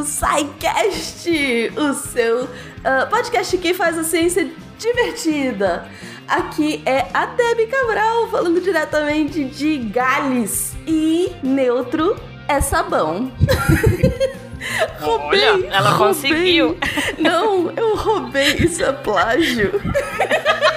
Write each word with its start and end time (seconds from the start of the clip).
do 0.00 0.04
SciCast, 0.04 1.28
o 1.76 1.92
seu 1.92 2.44
uh, 2.44 3.10
podcast 3.10 3.58
que 3.58 3.74
faz 3.74 3.98
a 3.98 4.04
ciência 4.04 4.48
divertida. 4.78 5.86
Aqui 6.26 6.82
é 6.86 7.06
a 7.12 7.26
Debbie 7.26 7.66
Cabral 7.66 8.30
falando 8.30 8.62
diretamente 8.62 9.44
de 9.44 9.76
Gales 9.78 10.74
e 10.86 11.32
neutro 11.42 12.16
é 12.48 12.62
sabão. 12.62 13.30
roubei, 15.00 15.48
Olha, 15.50 15.66
ela 15.66 15.90
roubei. 15.90 16.14
conseguiu. 16.14 16.78
Não, 17.18 17.70
eu 17.72 17.94
roubei, 17.96 18.54
isso 18.54 18.82
é 18.82 18.92
plágio. 18.92 19.72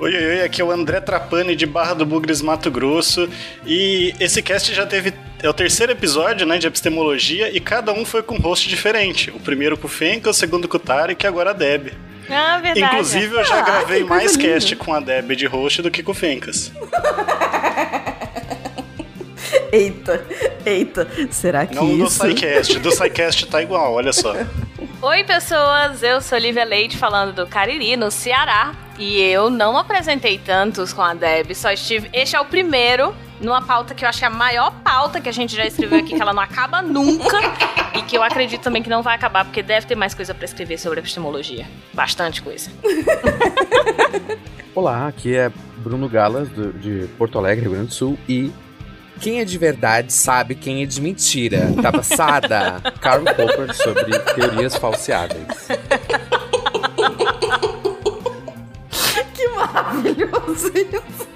Oi, 0.00 0.14
oi, 0.14 0.26
oi, 0.26 0.44
aqui 0.44 0.62
é 0.62 0.64
o 0.64 0.70
André 0.70 1.00
Trapani 1.00 1.56
de 1.56 1.66
Barra 1.66 1.92
do 1.92 2.06
Bugres, 2.06 2.40
Mato 2.40 2.70
Grosso. 2.70 3.28
E 3.66 4.14
esse 4.20 4.40
cast 4.40 4.72
já 4.72 4.86
teve. 4.86 5.12
É 5.42 5.48
o 5.48 5.52
terceiro 5.52 5.90
episódio, 5.90 6.46
né, 6.46 6.56
de 6.56 6.68
epistemologia, 6.68 7.50
e 7.50 7.58
cada 7.58 7.92
um 7.92 8.04
foi 8.04 8.22
com 8.22 8.36
um 8.36 8.40
host 8.40 8.68
diferente. 8.68 9.28
O 9.30 9.40
primeiro 9.40 9.76
com 9.76 9.88
o 9.88 9.90
Fenka, 9.90 10.30
o 10.30 10.32
segundo 10.32 10.68
com 10.68 10.76
o 10.76 10.80
Tarek 10.80 11.24
e 11.24 11.26
agora 11.26 11.50
a 11.50 11.52
Deb. 11.52 11.88
Ah, 12.30 12.60
verdade. 12.60 12.94
Inclusive, 12.94 13.34
eu 13.34 13.44
já 13.44 13.58
ah, 13.58 13.62
gravei 13.62 14.04
mais 14.04 14.36
cast 14.36 14.76
com 14.76 14.94
a 14.94 15.00
Deb 15.00 15.32
de 15.32 15.46
host 15.46 15.82
do 15.82 15.90
que 15.90 16.04
com 16.04 16.12
o 16.12 16.14
Fencas. 16.14 16.70
eita, 19.72 20.24
eita, 20.64 21.08
será 21.32 21.66
que 21.66 21.74
Não 21.74 21.90
isso... 21.90 22.24
do 22.24 22.28
SciCast, 22.28 22.78
do 22.78 22.92
SciCast 22.92 23.46
tá 23.48 23.60
igual, 23.60 23.94
olha 23.94 24.12
só. 24.12 24.32
Oi, 25.00 25.22
pessoas, 25.22 26.02
eu 26.02 26.20
sou 26.20 26.36
Lívia 26.36 26.64
Leite 26.64 26.96
falando 26.96 27.32
do 27.32 27.46
Cariri, 27.46 27.96
no 27.96 28.10
Ceará. 28.10 28.74
E 28.98 29.20
eu 29.20 29.48
não 29.48 29.78
apresentei 29.78 30.38
tantos 30.38 30.92
com 30.92 31.00
a 31.00 31.14
Deb, 31.14 31.54
só 31.54 31.70
estive. 31.70 32.10
Este 32.12 32.34
é 32.34 32.40
o 32.40 32.44
primeiro 32.44 33.14
numa 33.40 33.62
pauta 33.62 33.94
que 33.94 34.04
eu 34.04 34.08
acho 34.08 34.18
que 34.18 34.24
é 34.24 34.28
a 34.28 34.30
maior 34.30 34.72
pauta 34.82 35.20
que 35.20 35.28
a 35.28 35.32
gente 35.32 35.54
já 35.54 35.64
escreveu 35.64 36.00
aqui, 36.00 36.16
que 36.16 36.20
ela 36.20 36.32
não 36.32 36.42
acaba 36.42 36.82
nunca. 36.82 37.38
e 37.94 38.02
que 38.02 38.18
eu 38.18 38.24
acredito 38.24 38.60
também 38.60 38.82
que 38.82 38.90
não 38.90 39.00
vai 39.00 39.14
acabar, 39.14 39.44
porque 39.44 39.62
deve 39.62 39.86
ter 39.86 39.94
mais 39.94 40.14
coisa 40.14 40.34
para 40.34 40.44
escrever 40.44 40.78
sobre 40.78 40.98
epistemologia. 40.98 41.64
Bastante 41.94 42.42
coisa. 42.42 42.68
Olá, 44.74 45.06
aqui 45.06 45.36
é 45.36 45.48
Bruno 45.76 46.08
Galas, 46.08 46.48
do, 46.48 46.72
de 46.72 47.06
Porto 47.16 47.38
Alegre, 47.38 47.66
Rio 47.66 47.72
Grande 47.74 47.88
do 47.88 47.94
Sul, 47.94 48.18
e 48.28 48.52
quem 49.18 49.40
é 49.40 49.44
de 49.44 49.58
verdade 49.58 50.12
sabe 50.12 50.54
quem 50.54 50.82
é 50.82 50.86
de 50.86 51.00
mentira. 51.00 51.72
Tá 51.82 51.92
passada? 51.92 52.80
Karl 53.00 53.24
Popper 53.24 53.74
sobre 53.74 54.18
teorias 54.18 54.76
falseadas. 54.76 55.68
maravilhoso 59.58 60.72
isso. 60.74 61.28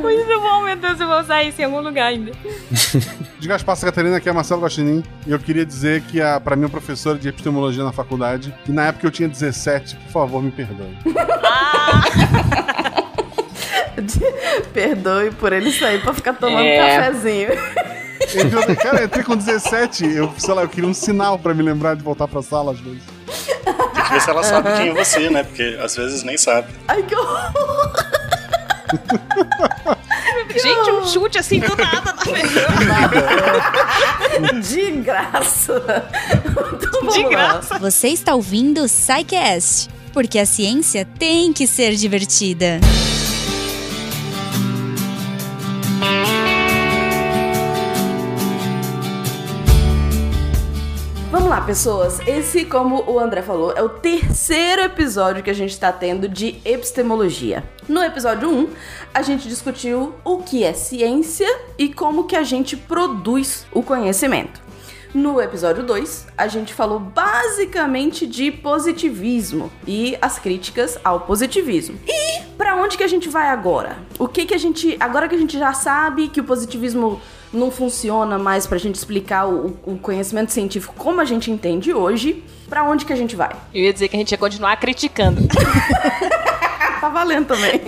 Muito 0.00 0.40
bom, 0.40 0.62
meu 0.62 0.76
Deus, 0.76 1.00
eu 1.00 1.06
vou 1.06 1.20
usar 1.20 1.42
isso 1.42 1.60
em 1.60 1.64
algum 1.64 1.80
lugar 1.80 2.06
ainda. 2.06 2.32
De 3.38 3.48
Gaspar 3.48 3.78
Catarina, 3.78 4.16
aqui 4.16 4.28
é 4.28 4.32
Marcelo 4.32 4.60
Gostinin, 4.60 5.02
e 5.26 5.30
eu 5.30 5.38
queria 5.38 5.64
dizer 5.64 6.02
que, 6.02 6.20
a, 6.20 6.40
pra 6.40 6.56
mim, 6.56 6.64
é 6.64 6.68
professora 6.68 7.18
de 7.18 7.28
epistemologia 7.28 7.84
na 7.84 7.92
faculdade, 7.92 8.54
e 8.66 8.72
na 8.72 8.86
época 8.86 9.06
eu 9.06 9.10
tinha 9.10 9.28
17, 9.28 9.96
por 9.96 10.10
favor, 10.12 10.42
me 10.42 10.50
perdoe. 10.50 10.96
Ah! 11.48 12.95
perdoe 14.72 15.30
por 15.32 15.52
ele 15.52 15.72
sair 15.72 16.00
pra 16.02 16.12
ficar 16.12 16.34
tomando 16.34 16.64
é. 16.64 16.98
cafezinho. 16.98 17.48
Eu, 18.34 18.76
cara, 18.76 19.00
eu 19.00 19.06
entrei 19.06 19.24
com 19.24 19.36
17, 19.36 20.06
eu, 20.06 20.32
sei 20.38 20.54
lá, 20.54 20.62
eu 20.62 20.68
queria 20.68 20.88
um 20.88 20.94
sinal 20.94 21.38
pra 21.38 21.54
me 21.54 21.62
lembrar 21.62 21.94
de 21.94 22.02
voltar 22.02 22.26
pra 22.26 22.42
sala 22.42 22.72
às 22.72 22.80
vezes. 22.80 23.02
Tem 23.64 24.04
que 24.04 24.12
ver 24.12 24.20
se 24.20 24.30
ela 24.30 24.42
sabe 24.42 24.76
quem 24.76 24.88
é 24.88 24.94
você, 24.94 25.30
né? 25.30 25.42
Porque 25.42 25.78
às 25.80 25.96
vezes 25.96 26.22
nem 26.22 26.36
sabe. 26.36 26.68
Ai, 26.88 27.02
que 27.02 27.14
horror! 27.14 27.50
Gente, 30.56 30.90
um 30.90 31.06
chute 31.06 31.38
assim 31.38 31.60
do 31.60 31.76
nada 31.76 32.14
na 34.40 34.60
De 34.60 34.90
graça. 34.92 35.82
Então, 36.72 37.08
De 37.08 37.22
graça. 37.24 37.78
Você 37.78 38.08
está 38.08 38.34
ouvindo 38.34 38.82
o 38.82 38.86
Psycast, 38.86 39.88
porque 40.12 40.38
a 40.38 40.46
ciência 40.46 41.06
tem 41.18 41.52
que 41.52 41.66
ser 41.66 41.94
divertida. 41.94 42.80
Pessoas. 51.66 52.20
Esse, 52.28 52.64
como 52.64 53.02
o 53.10 53.18
André 53.18 53.42
falou, 53.42 53.72
é 53.72 53.82
o 53.82 53.88
terceiro 53.88 54.82
episódio 54.82 55.42
que 55.42 55.50
a 55.50 55.54
gente 55.54 55.72
está 55.72 55.90
tendo 55.90 56.28
de 56.28 56.60
epistemologia. 56.64 57.64
No 57.88 58.00
episódio 58.04 58.48
1, 58.48 58.68
a 59.12 59.20
gente 59.20 59.48
discutiu 59.48 60.14
o 60.24 60.38
que 60.38 60.62
é 60.62 60.72
ciência 60.72 61.48
e 61.76 61.92
como 61.92 62.24
que 62.24 62.36
a 62.36 62.44
gente 62.44 62.76
produz 62.76 63.66
o 63.72 63.82
conhecimento. 63.82 64.62
No 65.12 65.40
episódio 65.40 65.82
2, 65.82 66.28
a 66.38 66.46
gente 66.46 66.72
falou 66.72 67.00
basicamente 67.00 68.28
de 68.28 68.52
positivismo 68.52 69.72
e 69.84 70.16
as 70.22 70.38
críticas 70.38 70.96
ao 71.02 71.20
positivismo. 71.20 71.98
E 72.06 72.42
para 72.56 72.76
onde 72.76 72.96
que 72.96 73.02
a 73.02 73.08
gente 73.08 73.28
vai 73.28 73.48
agora? 73.48 73.98
O 74.20 74.28
que 74.28 74.46
que 74.46 74.54
a 74.54 74.58
gente, 74.58 74.96
agora 75.00 75.28
que 75.28 75.34
a 75.34 75.38
gente 75.38 75.58
já 75.58 75.72
sabe 75.72 76.28
que 76.28 76.40
o 76.40 76.44
positivismo 76.44 77.20
não 77.56 77.70
funciona 77.70 78.38
mais 78.38 78.66
pra 78.66 78.78
gente 78.78 78.94
explicar 78.94 79.46
o, 79.48 79.76
o 79.84 79.98
conhecimento 79.98 80.52
científico 80.52 80.94
como 80.96 81.20
a 81.20 81.24
gente 81.24 81.50
entende 81.50 81.92
hoje, 81.92 82.42
para 82.68 82.84
onde 82.84 83.04
que 83.04 83.12
a 83.12 83.16
gente 83.16 83.34
vai? 83.34 83.54
Eu 83.72 83.84
ia 83.84 83.92
dizer 83.92 84.08
que 84.08 84.16
a 84.16 84.18
gente 84.18 84.32
ia 84.32 84.38
continuar 84.38 84.76
criticando. 84.76 85.42
tá 87.00 87.08
valendo 87.08 87.46
também. 87.46 87.80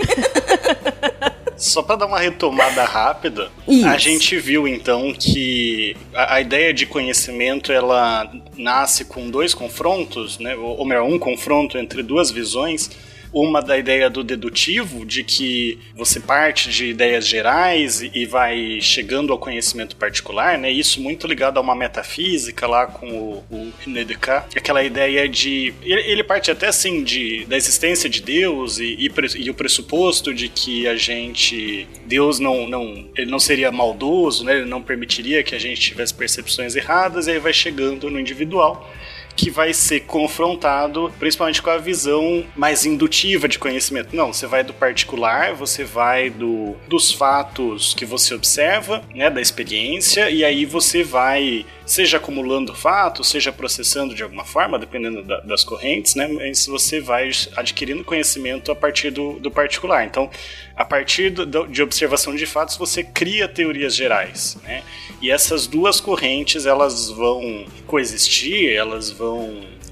Só 1.55 1.81
para 1.81 1.97
dar 1.97 2.05
uma 2.05 2.19
retomada 2.19 2.85
rápida, 2.85 3.51
Isso. 3.67 3.85
a 3.85 3.97
gente 3.97 4.37
viu 4.39 4.65
então 4.65 5.13
que 5.13 5.95
a, 6.13 6.35
a, 6.35 6.41
ideia 6.41 6.73
de 6.73 6.85
conhecimento 6.85 7.69
ela 7.73 8.31
nasce 8.55 9.03
com 9.03 9.29
dois 9.29 9.53
confrontos, 9.53 10.39
né? 10.39 10.55
ou 10.55 10.85
melhor, 10.85 11.03
um 11.03 11.19
confronto 11.19 11.77
entre 11.77 12.01
duas 12.01 12.31
visões 12.31 12.89
uma 13.33 13.61
da 13.61 13.77
ideia 13.77 14.09
do 14.09 14.23
dedutivo, 14.23 15.05
de 15.05 15.23
que 15.23 15.79
você 15.95 16.19
parte 16.19 16.69
de 16.69 16.87
ideias 16.87 17.27
gerais 17.27 18.01
e 18.01 18.25
vai 18.25 18.79
chegando 18.81 19.31
ao 19.31 19.39
conhecimento 19.39 19.95
particular, 19.95 20.57
né? 20.57 20.71
Isso 20.71 21.01
muito 21.01 21.27
ligado 21.27 21.57
a 21.57 21.61
uma 21.61 21.75
metafísica 21.75 22.67
lá 22.67 22.87
com 22.87 23.07
o, 23.07 23.43
o 23.49 23.73
René 23.79 24.03
Descartes. 24.03 24.55
Aquela 24.55 24.83
ideia 24.83 25.27
de. 25.27 25.73
Ele 25.83 26.23
parte 26.23 26.51
até 26.51 26.67
assim 26.67 27.03
de, 27.03 27.45
da 27.45 27.57
existência 27.57 28.09
de 28.09 28.21
Deus 28.21 28.79
e, 28.79 28.95
e, 28.95 29.11
e 29.37 29.49
o 29.49 29.53
pressuposto 29.53 30.33
de 30.33 30.49
que 30.49 30.87
a 30.87 30.95
gente. 30.95 31.87
Deus 32.05 32.39
não, 32.39 32.67
não, 32.67 33.09
ele 33.15 33.29
não 33.29 33.39
seria 33.39 33.71
maldoso, 33.71 34.43
né? 34.43 34.57
Ele 34.57 34.65
não 34.65 34.81
permitiria 34.81 35.43
que 35.43 35.55
a 35.55 35.59
gente 35.59 35.79
tivesse 35.79 36.13
percepções 36.13 36.75
erradas, 36.75 37.27
e 37.27 37.31
aí 37.31 37.39
vai 37.39 37.53
chegando 37.53 38.09
no 38.09 38.19
individual 38.19 38.89
que 39.39 39.49
vai 39.49 39.73
ser 39.73 40.01
confrontado 40.01 41.13
principalmente 41.17 41.61
com 41.61 41.69
a 41.69 41.77
visão 41.77 42.45
mais 42.57 42.85
indutiva 42.85 43.47
de 43.47 43.57
conhecimento. 43.57 44.13
Não, 44.13 44.33
você 44.33 44.45
vai 44.45 44.65
do 44.65 44.73
particular, 44.73 45.53
você 45.53 45.85
vai 45.85 46.29
do, 46.29 46.75
dos 46.89 47.09
fatos 47.09 47.93
que 47.93 48.03
você 48.03 48.33
observa, 48.33 49.01
né, 49.15 49.29
da 49.29 49.39
experiência, 49.39 50.29
e 50.29 50.43
aí 50.43 50.65
você 50.65 51.03
vai 51.03 51.65
seja 51.89 52.17
acumulando 52.17 52.75
fatos, 52.75 53.29
seja 53.29 53.51
processando 53.51 54.13
de 54.13 54.21
alguma 54.21 54.45
forma, 54.45 54.77
dependendo 54.77 55.23
da, 55.23 55.39
das 55.39 55.63
correntes, 55.63 56.13
né? 56.13 56.27
Mas 56.27 56.67
você 56.67 57.01
vai 57.01 57.31
adquirindo 57.55 58.03
conhecimento 58.03 58.71
a 58.71 58.75
partir 58.75 59.09
do, 59.09 59.39
do 59.39 59.49
particular. 59.49 60.05
Então, 60.05 60.29
a 60.75 60.85
partir 60.85 61.31
do, 61.31 61.65
de 61.67 61.81
observação 61.81 62.35
de 62.35 62.45
fatos, 62.45 62.77
você 62.77 63.03
cria 63.03 63.47
teorias 63.47 63.95
gerais, 63.95 64.55
né? 64.63 64.83
E 65.19 65.31
essas 65.31 65.65
duas 65.65 65.99
correntes, 65.99 66.67
elas 66.67 67.09
vão 67.09 67.65
coexistir, 67.87 68.71
elas 68.71 69.09
vão 69.09 69.28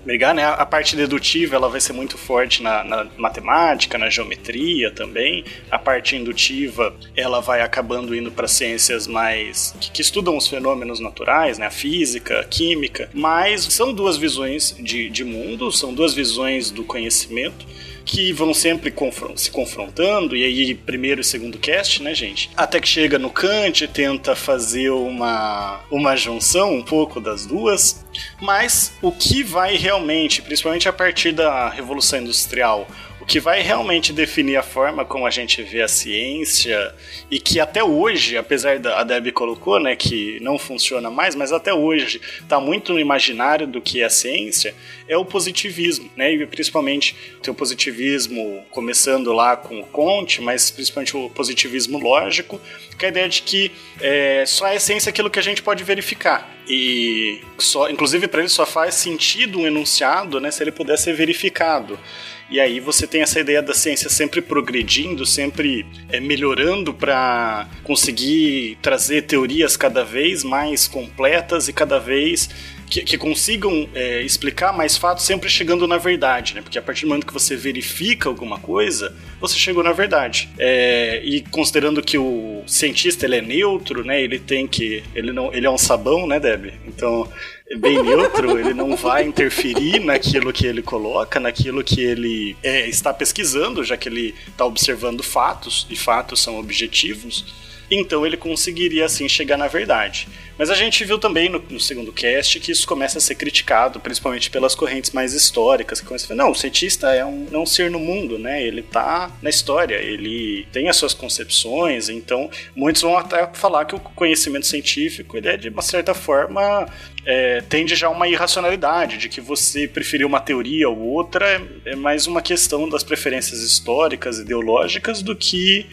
brigar, 0.07 0.33
né? 0.33 0.45
A 0.45 0.65
parte 0.65 0.95
dedutiva 0.95 1.55
ela 1.55 1.67
vai 1.67 1.81
ser 1.81 1.91
muito 1.91 2.17
forte 2.17 2.63
na, 2.63 2.81
na, 2.83 3.07
matemática, 3.17 3.97
na 3.97 4.09
geometria 4.09 4.89
também. 4.89 5.43
A 5.69 5.77
parte 5.77 6.15
indutiva 6.15 6.95
ela 7.15 7.41
vai 7.41 7.61
acabando 7.61 8.15
indo 8.15 8.31
para 8.31 8.47
ciências 8.47 9.05
mais 9.05 9.75
que, 9.81 9.91
que, 9.91 10.01
estudam 10.01 10.37
os 10.37 10.47
fenômenos 10.47 11.01
naturais, 11.01 11.57
né? 11.57 11.65
A 11.67 11.71
física, 11.71 12.39
a 12.39 12.43
química. 12.45 13.09
Mas 13.13 13.61
são 13.65 13.93
duas 13.93 14.15
visões 14.15 14.73
de, 14.79 15.09
de 15.09 15.25
mundo, 15.25 15.71
são 15.73 15.93
duas 15.93 16.13
visões 16.13 16.71
do 16.71 16.85
conhecimento 16.85 17.65
que 18.07 18.31
vão 18.31 18.53
sempre 18.53 18.93
se 19.35 19.51
confrontando, 19.51 20.35
e 20.35 20.43
aí 20.43 20.73
primeiro 20.73 21.19
e 21.19 21.23
segundo 21.25 21.59
cast, 21.59 22.01
né, 22.01 22.15
gente? 22.15 22.49
Até 22.55 22.79
que 22.79 22.87
chega 22.87 23.19
no 23.19 23.29
Kant, 23.29 23.85
tenta 23.89 24.33
fazer 24.33 24.89
uma, 24.91 25.81
uma 25.91 26.15
junção 26.15 26.73
um 26.73 26.81
pouco 26.81 27.19
das 27.19 27.45
duas, 27.45 28.05
mas 28.41 28.93
o 29.01 29.11
que 29.11 29.43
vai 29.43 29.75
realmente, 29.75 30.41
principalmente 30.41 30.87
a 30.87 30.93
partir 30.93 31.33
da 31.33 31.69
Revolução 31.69 32.19
Industrial, 32.19 32.87
que 33.27 33.41
vai 33.41 33.61
realmente 33.61 34.13
definir 34.13 34.55
a 34.55 34.63
forma 34.63 35.03
como 35.03 35.27
a 35.27 35.29
gente 35.29 35.61
vê 35.61 35.81
a 35.81 35.87
ciência 35.87 36.95
e 37.29 37.41
que 37.41 37.59
até 37.59 37.83
hoje, 37.83 38.37
apesar 38.37 38.79
da 38.79 39.03
Debbie 39.03 39.33
colocou, 39.33 39.81
né, 39.81 39.97
que 39.97 40.39
não 40.41 40.57
funciona 40.57 41.11
mais, 41.11 41.35
mas 41.35 41.51
até 41.51 41.73
hoje 41.73 42.21
está 42.41 42.57
muito 42.57 42.93
no 42.93 42.99
imaginário 42.99 43.67
do 43.67 43.81
que 43.81 44.01
é 44.01 44.05
a 44.05 44.09
ciência, 44.09 44.73
é 45.09 45.17
o 45.17 45.25
positivismo, 45.25 46.09
né? 46.15 46.33
E 46.33 46.45
principalmente 46.45 47.15
o 47.45 47.53
positivismo 47.53 48.65
começando 48.71 49.33
lá 49.33 49.57
com 49.57 49.79
o 49.79 49.85
Conte, 49.85 50.41
mas 50.41 50.71
principalmente 50.71 51.15
o 51.15 51.29
positivismo 51.29 51.99
lógico, 51.99 52.61
que 52.97 53.05
é 53.05 53.07
a 53.09 53.11
ideia 53.11 53.29
de 53.29 53.41
que 53.41 53.71
é, 53.99 54.45
só 54.45 54.67
é 54.67 54.79
ciência 54.79 55.09
aquilo 55.09 55.29
que 55.29 55.39
a 55.39 55.43
gente 55.43 55.61
pode 55.61 55.83
verificar. 55.83 56.49
E 56.67 57.41
só, 57.57 57.89
inclusive 57.89 58.27
para 58.27 58.39
ele 58.39 58.49
só 58.49 58.65
faz 58.65 58.95
sentido 58.95 59.59
um 59.59 59.67
enunciado, 59.67 60.39
né, 60.39 60.49
se 60.49 60.63
ele 60.63 60.71
puder 60.71 60.97
ser 60.97 61.13
verificado. 61.13 61.99
E 62.49 62.59
aí 62.59 62.79
você 62.79 63.05
tem 63.05 63.21
essa 63.21 63.39
ideia 63.39 63.61
da 63.61 63.73
ciência 63.73 64.09
sempre 64.09 64.41
progredindo, 64.41 65.25
sempre 65.25 65.85
é, 66.09 66.19
melhorando 66.19 66.93
para 66.93 67.67
conseguir 67.83 68.77
trazer 68.81 69.23
teorias 69.23 69.75
cada 69.75 70.03
vez 70.03 70.43
mais 70.43 70.87
completas 70.87 71.67
e 71.67 71.73
cada 71.73 71.99
vez 71.99 72.49
que, 72.89 73.01
que 73.01 73.17
consigam 73.17 73.89
é, 73.93 74.21
explicar 74.21 74.71
mais 74.71 74.97
fatos 74.97 75.25
sempre 75.25 75.49
chegando 75.49 75.85
na 75.87 75.97
verdade, 75.97 76.55
né? 76.55 76.61
Porque 76.61 76.77
a 76.77 76.81
partir 76.81 77.01
do 77.01 77.09
momento 77.09 77.27
que 77.27 77.33
você 77.33 77.55
verifica 77.55 78.29
alguma 78.29 78.57
coisa, 78.59 79.13
você 79.39 79.57
chegou 79.57 79.83
na 79.83 79.91
verdade. 79.91 80.49
É, 80.57 81.21
e 81.23 81.41
considerando 81.41 82.01
que 82.01 82.17
o 82.17 82.63
cientista 82.65 83.25
ele 83.25 83.35
é 83.35 83.41
neutro, 83.41 84.05
né? 84.05 84.21
Ele 84.21 84.39
tem 84.39 84.65
que 84.67 85.03
ele 85.13 85.31
não 85.33 85.53
ele 85.53 85.67
é 85.67 85.69
um 85.69 85.77
sabão, 85.77 86.25
né, 86.25 86.39
Deb? 86.39 86.73
Então 86.87 87.29
bem 87.75 88.01
neutro, 88.01 88.57
ele 88.57 88.73
não 88.73 88.95
vai 88.95 89.25
interferir 89.25 89.99
naquilo 89.99 90.53
que 90.53 90.65
ele 90.65 90.81
coloca, 90.81 91.39
naquilo 91.39 91.83
que 91.83 92.01
ele 92.01 92.55
é, 92.63 92.87
está 92.87 93.13
pesquisando, 93.13 93.83
já 93.83 93.97
que 93.97 94.07
ele 94.07 94.33
está 94.47 94.65
observando 94.65 95.21
fatos 95.21 95.85
e 95.89 95.95
fatos 95.95 96.41
são 96.41 96.57
objetivos. 96.57 97.66
Então 97.89 98.25
ele 98.25 98.37
conseguiria 98.37 99.05
assim 99.05 99.27
chegar 99.29 99.57
na 99.57 99.67
verdade. 99.67 100.27
Mas 100.57 100.69
a 100.69 100.75
gente 100.75 101.05
viu 101.05 101.19
também 101.19 101.49
no, 101.49 101.63
no, 101.69 101.79
segundo 101.79 102.11
cast 102.11 102.59
que 102.59 102.71
isso 102.71 102.87
começa 102.87 103.19
a 103.19 103.21
ser 103.21 103.35
criticado, 103.35 103.99
principalmente 103.99 104.49
pelas 104.49 104.73
correntes 104.73 105.11
mais 105.11 105.33
históricas, 105.33 106.01
que 106.01 106.07
começam 106.07 106.25
a 106.25 106.27
falar, 106.29 106.43
não, 106.43 106.51
o 106.51 106.55
cientista 106.55 107.13
é 107.13 107.23
um, 107.23 107.47
é 107.51 107.57
um 107.57 107.65
ser 107.65 107.91
no 107.91 107.99
mundo, 107.99 108.39
né? 108.39 108.63
Ele 108.63 108.81
tá 108.81 109.31
na 109.41 109.49
história, 109.49 109.95
ele 109.95 110.67
tem 110.71 110.89
as 110.89 110.97
suas 110.97 111.13
concepções, 111.13 112.09
então 112.09 112.49
muitos 112.75 113.03
vão 113.03 113.17
até 113.17 113.47
falar 113.53 113.85
que 113.85 113.95
o 113.95 113.99
conhecimento 113.99 114.65
científico, 114.65 115.37
ele 115.37 115.47
é 115.47 115.57
de 115.57 115.69
uma 115.69 115.83
certa 115.83 116.13
forma 116.15 116.87
é, 117.27 117.61
tende 117.61 117.93
já 117.93 118.09
uma 118.09 118.27
irracionalidade, 118.27 119.17
de 119.17 119.29
que 119.29 119.41
você 119.41 119.87
preferir 119.87 120.25
uma 120.25 120.39
teoria 120.39 120.89
ou 120.89 120.97
outra 120.97 121.45
é, 121.45 121.91
é 121.91 121.95
mais 121.95 122.25
uma 122.25 122.41
questão 122.41 122.89
das 122.89 123.03
preferências 123.03 123.59
históricas, 123.61 124.39
ideológicas, 124.39 125.21
do 125.21 125.35
que 125.35 125.85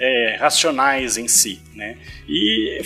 é, 0.00 0.36
racionais 0.40 1.16
em 1.18 1.28
si, 1.28 1.60
né? 1.74 1.96
E 2.26 2.80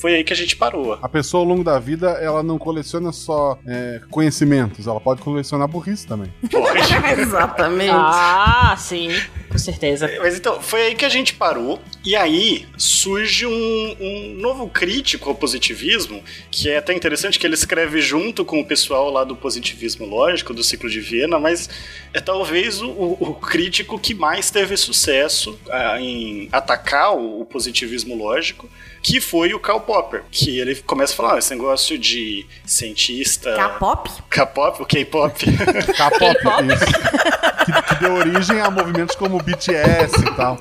foi 0.00 0.14
aí 0.14 0.24
que 0.24 0.32
a 0.32 0.36
gente 0.36 0.56
parou. 0.56 0.98
A 1.02 1.08
pessoa 1.08 1.42
ao 1.42 1.46
longo 1.46 1.62
da 1.62 1.78
vida, 1.78 2.12
ela 2.22 2.42
não 2.42 2.58
coleciona 2.58 3.12
só 3.12 3.58
é, 3.66 4.00
conhecimentos, 4.10 4.86
ela 4.86 4.98
pode 4.98 5.20
colecionar 5.20 5.68
burrice 5.68 6.06
também. 6.06 6.32
Pode. 6.50 6.80
Exatamente. 7.20 7.92
Ah, 7.92 8.74
sim, 8.78 9.10
com 9.50 9.58
certeza. 9.58 10.10
Mas 10.18 10.38
então, 10.38 10.60
foi 10.62 10.82
aí 10.82 10.94
que 10.94 11.04
a 11.04 11.08
gente 11.10 11.34
parou, 11.34 11.78
e 12.02 12.16
aí 12.16 12.66
surge 12.78 13.46
um, 13.46 13.96
um 14.00 14.34
novo 14.40 14.68
crítico 14.68 15.28
ao 15.28 15.34
positivismo, 15.34 16.22
que 16.50 16.70
é 16.70 16.78
até 16.78 16.94
interessante 16.94 17.38
que 17.38 17.46
ele 17.46 17.54
escreve 17.54 18.00
junto 18.00 18.42
com 18.42 18.58
o 18.58 18.64
pessoal 18.64 19.10
lá 19.10 19.22
do 19.22 19.36
positivismo 19.36 20.06
lógico, 20.06 20.54
do 20.54 20.64
ciclo 20.64 20.88
de 20.88 21.00
Viena, 21.00 21.38
mas 21.38 21.68
é 22.14 22.20
talvez 22.20 22.80
o, 22.80 22.88
o 22.88 23.34
crítico 23.34 23.98
que 23.98 24.14
mais 24.14 24.50
teve 24.50 24.78
sucesso 24.78 25.60
ah, 25.70 26.00
em 26.00 26.48
atacar 26.50 27.14
o, 27.14 27.42
o 27.42 27.44
positivismo 27.44 28.16
lógico 28.16 28.66
que 29.02 29.20
foi 29.20 29.54
o 29.54 29.60
Karl 29.60 29.80
Popper, 29.80 30.24
que 30.30 30.58
ele 30.58 30.74
começa 30.76 31.12
a 31.12 31.16
falar, 31.16 31.34
ah, 31.34 31.38
esse 31.38 31.50
negócio 31.54 31.98
de 31.98 32.46
cientista... 32.64 33.54
K-pop? 33.54 34.10
K-pop, 34.28 34.82
o 34.82 34.86
K-pop. 34.86 35.44
K-pop, 35.96 36.38
isso. 36.72 37.64
Que, 37.64 37.82
que 37.82 38.00
deu 38.00 38.14
origem 38.14 38.60
a 38.60 38.70
movimentos 38.70 39.16
como 39.16 39.38
BTS 39.38 40.14
e 40.20 40.36
tal 40.36 40.58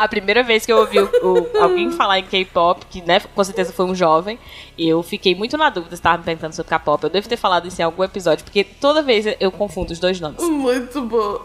a 0.00 0.08
primeira 0.08 0.42
vez 0.42 0.64
que 0.64 0.72
eu 0.72 0.78
ouvi 0.78 0.98
o, 0.98 1.10
o, 1.22 1.62
alguém 1.62 1.92
falar 1.92 2.18
em 2.18 2.24
K-pop, 2.24 2.86
que 2.88 3.02
né, 3.02 3.20
com 3.20 3.44
certeza 3.44 3.70
foi 3.70 3.84
um 3.84 3.94
jovem, 3.94 4.38
eu 4.78 5.02
fiquei 5.02 5.34
muito 5.34 5.58
na 5.58 5.68
dúvida 5.68 5.94
se 5.94 6.00
estava 6.00 6.16
me 6.16 6.24
perguntando 6.24 6.54
sobre 6.54 6.70
K-pop. 6.70 7.04
Eu 7.04 7.10
devo 7.10 7.28
ter 7.28 7.36
falado 7.36 7.68
isso 7.68 7.82
em 7.82 7.84
algum 7.84 8.02
episódio, 8.02 8.42
porque 8.42 8.64
toda 8.64 9.02
vez 9.02 9.26
eu 9.38 9.52
confundo 9.52 9.92
os 9.92 9.98
dois 9.98 10.18
nomes. 10.18 10.42
Muito 10.42 11.02
bom. 11.02 11.42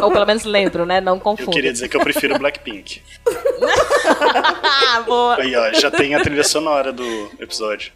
Ou 0.00 0.12
pelo 0.12 0.24
menos 0.24 0.44
lembro, 0.44 0.86
né? 0.86 1.00
Não 1.00 1.18
confundo. 1.18 1.50
Eu 1.50 1.54
queria 1.54 1.72
dizer 1.72 1.88
que 1.88 1.96
eu 1.96 2.00
prefiro 2.00 2.38
Blackpink. 2.38 3.02
Boa. 5.06 5.40
Aí, 5.40 5.56
ó, 5.56 5.72
já 5.72 5.90
tem 5.90 6.14
a 6.14 6.20
trilha 6.20 6.44
sonora 6.44 6.92
do 6.92 7.30
episódio. 7.38 7.92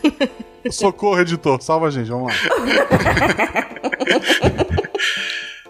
Socorro, 0.70 1.20
editor. 1.20 1.62
Salva 1.62 1.86
a 1.86 1.90
gente, 1.90 2.10
vamos 2.10 2.32
lá. 2.32 2.36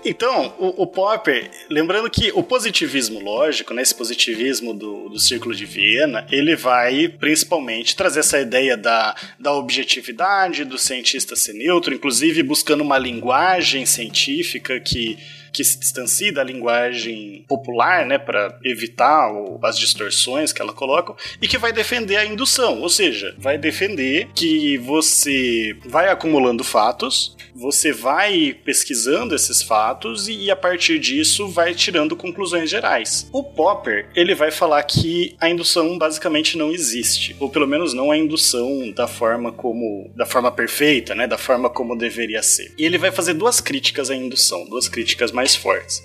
Então, 0.08 0.54
o, 0.60 0.84
o, 0.84 0.86
Popper, 0.86 1.50
lembrando 1.68 2.08
que 2.08 2.30
o 2.32 2.40
positivismo 2.40 3.18
lógico, 3.18 3.74
né, 3.74 3.82
esse 3.82 3.92
positivismo 3.92 4.72
do, 4.72 5.08
do 5.08 5.18
Círculo 5.18 5.52
de 5.52 5.66
Viena, 5.66 6.24
ele 6.30 6.54
vai 6.54 7.08
principalmente 7.08 7.96
trazer 7.96 8.20
essa 8.20 8.38
ideia 8.38 8.76
da, 8.76 9.16
da 9.36 9.52
objetividade, 9.52 10.64
do 10.64 10.78
cientista 10.78 11.34
ser 11.34 11.54
neutro, 11.54 11.92
inclusive 11.92 12.40
buscando 12.44 12.82
uma 12.82 12.96
linguagem 12.96 13.84
científica 13.84 14.78
que 14.78 15.18
que 15.56 15.64
se 15.64 15.80
distancie 15.80 16.30
da 16.30 16.44
linguagem 16.44 17.46
popular, 17.48 18.04
né, 18.04 18.18
para 18.18 18.58
evitar 18.62 19.32
o, 19.32 19.58
as 19.62 19.78
distorções 19.78 20.52
que 20.52 20.60
ela 20.60 20.74
coloca, 20.74 21.14
e 21.40 21.48
que 21.48 21.56
vai 21.56 21.72
defender 21.72 22.16
a 22.16 22.26
indução, 22.26 22.82
ou 22.82 22.90
seja, 22.90 23.34
vai 23.38 23.56
defender 23.56 24.28
que 24.34 24.76
você 24.76 25.74
vai 25.86 26.10
acumulando 26.10 26.62
fatos, 26.62 27.34
você 27.54 27.90
vai 27.90 28.54
pesquisando 28.64 29.34
esses 29.34 29.62
fatos 29.62 30.28
e, 30.28 30.44
e 30.44 30.50
a 30.50 30.56
partir 30.56 30.98
disso 30.98 31.48
vai 31.48 31.74
tirando 31.74 32.14
conclusões 32.14 32.68
gerais. 32.68 33.26
O 33.32 33.42
Popper, 33.42 34.10
ele 34.14 34.34
vai 34.34 34.50
falar 34.50 34.82
que 34.82 35.34
a 35.40 35.48
indução 35.48 35.96
basicamente 35.96 36.58
não 36.58 36.70
existe, 36.70 37.34
ou 37.40 37.48
pelo 37.48 37.66
menos 37.66 37.94
não 37.94 38.10
a 38.10 38.18
indução 38.18 38.90
da 38.90 39.08
forma 39.08 39.50
como 39.50 40.10
da 40.14 40.26
forma 40.26 40.52
perfeita, 40.52 41.14
né, 41.14 41.26
da 41.26 41.38
forma 41.38 41.70
como 41.70 41.96
deveria 41.96 42.42
ser. 42.42 42.74
E 42.76 42.84
ele 42.84 42.98
vai 42.98 43.10
fazer 43.10 43.32
duas 43.32 43.58
críticas 43.58 44.10
à 44.10 44.14
indução, 44.14 44.68
duas 44.68 44.86
críticas 44.86 45.32
mais 45.32 45.45
mais 45.46 45.54
fortes. 45.54 46.02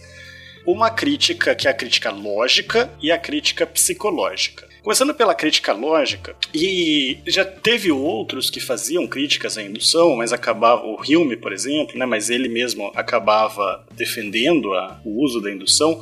Uma 0.67 0.91
crítica 0.91 1.55
que 1.55 1.67
é 1.67 1.71
a 1.71 1.73
crítica 1.73 2.11
lógica 2.11 2.93
e 3.01 3.11
a 3.11 3.17
crítica 3.17 3.65
psicológica. 3.65 4.69
Começando 4.83 5.13
pela 5.13 5.35
crítica 5.35 5.73
lógica, 5.73 6.35
e 6.51 7.19
já 7.27 7.45
teve 7.45 7.91
outros 7.91 8.49
que 8.49 8.59
faziam 8.59 9.05
críticas 9.05 9.55
à 9.55 9.61
indução, 9.61 10.15
mas 10.15 10.33
acabava, 10.33 10.83
o 10.83 10.99
Hume, 10.99 11.37
por 11.37 11.53
exemplo, 11.53 11.95
né, 11.99 12.03
mas 12.03 12.31
ele 12.31 12.49
mesmo 12.49 12.91
acabava 12.95 13.85
defendendo 13.91 14.73
a, 14.73 14.99
o 15.05 15.23
uso 15.23 15.39
da 15.39 15.51
indução. 15.51 16.01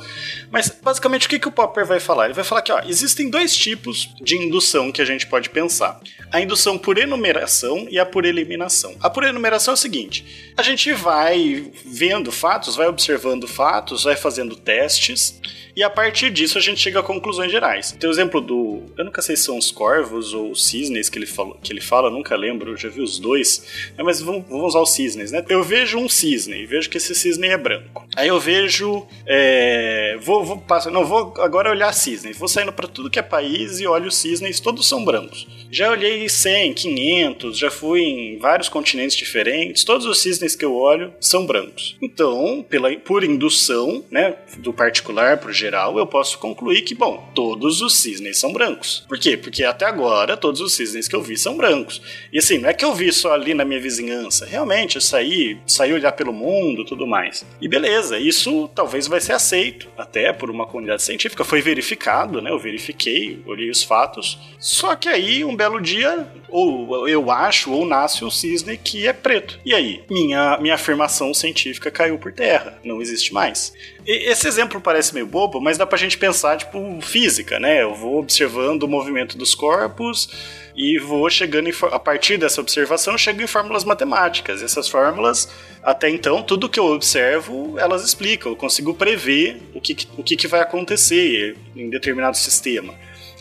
Mas 0.50 0.70
basicamente 0.82 1.26
o 1.26 1.28
que, 1.28 1.38
que 1.38 1.48
o 1.48 1.52
Popper 1.52 1.84
vai 1.84 2.00
falar? 2.00 2.24
Ele 2.24 2.34
vai 2.34 2.42
falar 2.42 2.62
que 2.62 2.72
ó, 2.72 2.80
existem 2.86 3.28
dois 3.28 3.54
tipos 3.54 4.08
de 4.22 4.36
indução 4.36 4.90
que 4.90 5.02
a 5.02 5.04
gente 5.04 5.26
pode 5.26 5.50
pensar: 5.50 6.00
a 6.32 6.40
indução 6.40 6.78
por 6.78 6.96
enumeração 6.96 7.86
e 7.90 7.98
a 7.98 8.06
por 8.06 8.24
eliminação. 8.24 8.94
A 9.00 9.10
por 9.10 9.24
enumeração 9.24 9.72
é 9.72 9.74
o 9.74 9.78
seguinte: 9.78 10.52
a 10.56 10.62
gente 10.62 10.90
vai 10.94 11.70
vendo 11.84 12.32
fatos, 12.32 12.76
vai 12.76 12.88
observando 12.88 13.46
fatos, 13.46 14.04
vai 14.04 14.16
fazendo 14.16 14.56
testes 14.56 15.38
e 15.80 15.82
a 15.82 15.88
partir 15.88 16.28
disso 16.28 16.58
a 16.58 16.60
gente 16.60 16.78
chega 16.78 17.00
a 17.00 17.02
conclusões 17.02 17.50
gerais. 17.50 17.92
Tem 17.98 18.06
o 18.06 18.12
exemplo 18.12 18.38
do. 18.38 18.82
Eu 18.98 19.04
nunca 19.06 19.22
sei 19.22 19.34
se 19.34 19.44
são 19.44 19.56
os 19.56 19.70
corvos 19.70 20.34
ou 20.34 20.50
os 20.50 20.66
cisnes 20.66 21.08
que 21.08 21.18
ele, 21.18 21.24
fala, 21.24 21.56
que 21.62 21.72
ele 21.72 21.80
fala, 21.80 22.10
nunca 22.10 22.36
lembro, 22.36 22.76
já 22.76 22.90
vi 22.90 23.00
os 23.00 23.18
dois. 23.18 23.90
Né, 23.96 24.04
mas 24.04 24.20
vamos, 24.20 24.44
vamos 24.46 24.66
usar 24.66 24.80
os 24.80 24.92
cisnes, 24.92 25.32
né? 25.32 25.42
Eu 25.48 25.62
vejo 25.62 25.96
um 25.96 26.06
cisne, 26.06 26.66
vejo 26.66 26.90
que 26.90 26.98
esse 26.98 27.14
cisne 27.14 27.48
é 27.48 27.56
branco. 27.56 28.06
Aí 28.14 28.28
eu 28.28 28.38
vejo. 28.38 29.06
É, 29.26 30.18
vou, 30.20 30.44
vou 30.44 30.58
passar, 30.58 30.90
não, 30.90 31.06
vou 31.06 31.32
agora 31.38 31.70
olhar 31.70 31.94
cisnes. 31.94 32.36
Vou 32.36 32.46
saindo 32.46 32.74
para 32.74 32.86
tudo 32.86 33.08
que 33.08 33.18
é 33.18 33.22
país 33.22 33.80
e 33.80 33.86
olho 33.86 34.08
os 34.08 34.16
cisnes, 34.16 34.60
todos 34.60 34.86
são 34.86 35.02
brancos. 35.02 35.46
Já 35.70 35.90
olhei 35.90 36.28
100, 36.28 36.74
500, 36.74 37.56
já 37.56 37.70
fui 37.70 38.02
em 38.02 38.38
vários 38.38 38.68
continentes 38.68 39.16
diferentes, 39.16 39.84
todos 39.84 40.04
os 40.04 40.20
cisnes 40.20 40.54
que 40.54 40.64
eu 40.64 40.74
olho 40.74 41.14
são 41.20 41.46
brancos. 41.46 41.96
Então, 42.02 42.62
pela, 42.68 42.94
por 42.96 43.24
indução, 43.24 44.04
né? 44.10 44.36
do 44.58 44.72
particular 44.72 45.38
para 45.38 45.50
o 45.50 45.52
geral, 45.70 45.96
eu 45.96 46.06
posso 46.06 46.36
concluir 46.38 46.82
que, 46.82 46.94
bom, 46.96 47.30
todos 47.32 47.80
os 47.80 47.96
cisnes 47.96 48.38
são 48.38 48.52
brancos. 48.52 49.04
Por 49.08 49.18
quê? 49.18 49.36
Porque 49.36 49.62
até 49.62 49.86
agora 49.86 50.36
todos 50.36 50.60
os 50.60 50.74
cisnes 50.74 51.06
que 51.06 51.14
eu 51.14 51.22
vi 51.22 51.36
são 51.36 51.56
brancos. 51.56 52.02
E 52.32 52.38
assim, 52.38 52.58
não 52.58 52.68
é 52.68 52.74
que 52.74 52.84
eu 52.84 52.92
vi 52.92 53.12
só 53.12 53.32
ali 53.32 53.54
na 53.54 53.64
minha 53.64 53.80
vizinhança. 53.80 54.44
Realmente, 54.44 54.96
eu 54.96 55.00
saí, 55.00 55.58
saí 55.64 55.92
olhar 55.92 56.12
pelo 56.12 56.32
mundo 56.32 56.84
tudo 56.84 57.06
mais. 57.06 57.46
E 57.60 57.68
beleza, 57.68 58.18
isso 58.18 58.68
talvez 58.74 59.06
vai 59.06 59.20
ser 59.20 59.32
aceito 59.32 59.88
até 59.96 60.32
por 60.32 60.50
uma 60.50 60.66
comunidade 60.66 61.02
científica. 61.02 61.44
Foi 61.44 61.62
verificado, 61.62 62.42
né? 62.42 62.50
Eu 62.50 62.58
verifiquei, 62.58 63.40
olhei 63.46 63.70
os 63.70 63.84
fatos. 63.84 64.38
Só 64.58 64.96
que 64.96 65.08
aí, 65.08 65.44
um 65.44 65.54
belo 65.54 65.80
dia, 65.80 66.26
ou 66.48 67.08
eu 67.08 67.30
acho, 67.30 67.70
ou 67.72 67.86
nasce 67.86 68.24
um 68.24 68.30
cisne 68.30 68.76
que 68.76 69.06
é 69.06 69.12
preto. 69.12 69.60
E 69.64 69.72
aí? 69.72 70.02
Minha, 70.10 70.58
minha 70.58 70.74
afirmação 70.74 71.32
científica 71.32 71.90
caiu 71.90 72.18
por 72.18 72.32
terra. 72.32 72.78
Não 72.82 73.00
existe 73.00 73.32
mais. 73.32 73.72
Esse 74.12 74.48
exemplo 74.48 74.80
parece 74.80 75.14
meio 75.14 75.24
bobo, 75.24 75.60
mas 75.60 75.78
dá 75.78 75.86
pra 75.86 75.96
gente 75.96 76.18
pensar, 76.18 76.56
tipo, 76.56 77.00
física, 77.00 77.60
né? 77.60 77.82
Eu 77.82 77.94
vou 77.94 78.18
observando 78.18 78.82
o 78.82 78.88
movimento 78.88 79.38
dos 79.38 79.54
corpos 79.54 80.28
e 80.74 80.98
vou 80.98 81.30
chegando 81.30 81.68
em, 81.68 81.72
a 81.92 81.98
partir 81.98 82.36
dessa 82.36 82.60
observação, 82.60 83.16
chego 83.16 83.40
em 83.40 83.46
fórmulas 83.46 83.84
matemáticas. 83.84 84.64
Essas 84.64 84.88
fórmulas, 84.88 85.48
até 85.80 86.10
então, 86.10 86.42
tudo 86.42 86.68
que 86.68 86.80
eu 86.80 86.86
observo, 86.86 87.78
elas 87.78 88.02
explicam. 88.04 88.50
Eu 88.50 88.56
consigo 88.56 88.94
prever 88.94 89.62
o 89.72 89.80
que, 89.80 89.96
o 90.16 90.24
que, 90.24 90.34
que 90.34 90.48
vai 90.48 90.60
acontecer 90.60 91.56
em 91.76 91.88
determinado 91.88 92.36
sistema. 92.36 92.94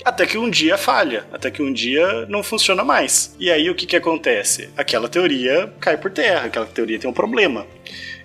Até 0.05 0.27
que 0.27 0.37
um 0.37 0.51
dia 0.51 0.77
falha, 0.77 1.25
até 1.31 1.49
que 1.49 1.63
um 1.63 1.73
dia 1.73 2.27
não 2.27 2.43
funciona 2.43 2.83
mais. 2.83 3.35
E 3.39 3.49
aí 3.49 3.71
o 3.71 3.75
que, 3.75 3.87
que 3.87 3.95
acontece? 3.95 4.69
Aquela 4.77 5.09
teoria 5.09 5.73
cai 5.79 5.97
por 5.97 6.11
terra, 6.11 6.45
aquela 6.45 6.67
teoria 6.67 6.99
tem 6.99 7.09
um 7.09 7.13
problema. 7.13 7.65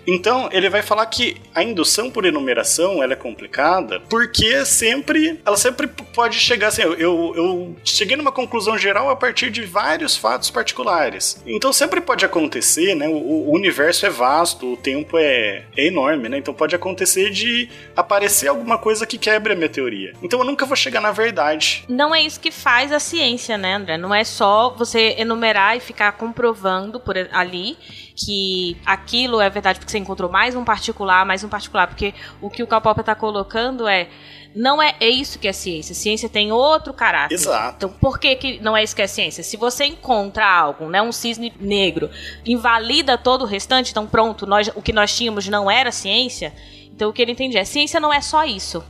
Então, 0.06 0.48
ele 0.52 0.68
vai 0.68 0.82
falar 0.82 1.06
que 1.06 1.36
a 1.54 1.62
indução 1.62 2.10
por 2.10 2.24
enumeração 2.24 3.02
ela 3.02 3.12
é 3.12 3.16
complicada 3.16 4.00
porque 4.08 4.64
sempre 4.64 5.40
ela 5.44 5.56
sempre 5.56 5.86
pode 5.86 6.38
chegar 6.38 6.68
assim, 6.68 6.82
eu, 6.82 6.96
eu 6.98 7.76
cheguei 7.84 8.16
numa 8.16 8.32
conclusão 8.32 8.76
geral 8.76 9.10
a 9.10 9.16
partir 9.16 9.50
de 9.50 9.62
vários 9.62 10.16
fatos 10.16 10.50
particulares. 10.50 11.42
Então 11.46 11.72
sempre 11.72 12.00
pode 12.00 12.24
acontecer, 12.24 12.94
né? 12.94 13.08
O, 13.08 13.50
o 13.50 13.54
universo 13.54 14.06
é 14.06 14.10
vasto, 14.10 14.72
o 14.72 14.76
tempo 14.76 15.16
é, 15.16 15.64
é, 15.76 15.86
enorme, 15.86 16.28
né? 16.28 16.38
Então 16.38 16.52
pode 16.52 16.74
acontecer 16.74 17.30
de 17.30 17.68
aparecer 17.96 18.48
alguma 18.48 18.78
coisa 18.78 19.06
que 19.06 19.18
quebre 19.18 19.52
a 19.52 19.56
minha 19.56 19.68
teoria. 19.68 20.12
Então 20.22 20.38
eu 20.38 20.44
nunca 20.44 20.66
vou 20.66 20.76
chegar 20.76 21.00
na 21.00 21.12
verdade. 21.12 21.84
Não 21.88 22.14
é 22.14 22.22
isso 22.22 22.40
que 22.40 22.50
faz 22.50 22.92
a 22.92 22.98
ciência, 22.98 23.56
né, 23.56 23.74
André? 23.74 23.96
Não 23.96 24.14
é 24.14 24.24
só 24.24 24.70
você 24.70 25.14
enumerar 25.18 25.76
e 25.76 25.80
ficar 25.80 26.12
comprovando 26.12 27.00
por 27.00 27.16
ali 27.32 27.76
que 28.14 28.76
aquilo 28.86 29.40
é 29.40 29.50
verdade 29.50 29.78
porque 29.78 29.90
você 29.90 29.98
encontrou 29.98 30.30
mais 30.30 30.54
um 30.54 30.64
particular, 30.64 31.26
mais 31.26 31.42
um 31.42 31.48
particular, 31.48 31.88
porque 31.88 32.14
o 32.40 32.48
que 32.48 32.62
o 32.62 32.66
Karl 32.66 32.82
está 33.00 33.14
colocando 33.14 33.88
é 33.88 34.08
não 34.54 34.80
é, 34.80 34.94
é 35.00 35.08
isso 35.08 35.38
que 35.38 35.48
é 35.48 35.52
ciência. 35.52 35.94
Ciência 35.94 36.28
tem 36.28 36.52
outro 36.52 36.92
caráter. 36.94 37.34
Exato. 37.34 37.74
Então, 37.76 37.88
por 38.00 38.20
que, 38.20 38.36
que 38.36 38.60
não 38.60 38.76
é 38.76 38.84
isso 38.84 38.94
que 38.94 39.02
é 39.02 39.06
ciência? 39.06 39.42
Se 39.42 39.56
você 39.56 39.84
encontra 39.84 40.46
algo, 40.48 40.88
né, 40.88 41.02
um 41.02 41.10
cisne 41.10 41.52
negro, 41.58 42.08
invalida 42.46 43.18
todo 43.18 43.42
o 43.42 43.46
restante, 43.46 43.90
então 43.90 44.06
pronto, 44.06 44.46
nós, 44.46 44.70
o 44.76 44.80
que 44.80 44.92
nós 44.92 45.14
tínhamos 45.16 45.48
não 45.48 45.68
era 45.68 45.90
ciência. 45.90 46.54
Então, 46.94 47.10
o 47.10 47.12
que 47.12 47.20
ele 47.20 47.32
entende 47.32 47.58
é: 47.58 47.64
ciência 47.64 47.98
não 47.98 48.12
é 48.12 48.20
só 48.20 48.44
isso. 48.44 48.84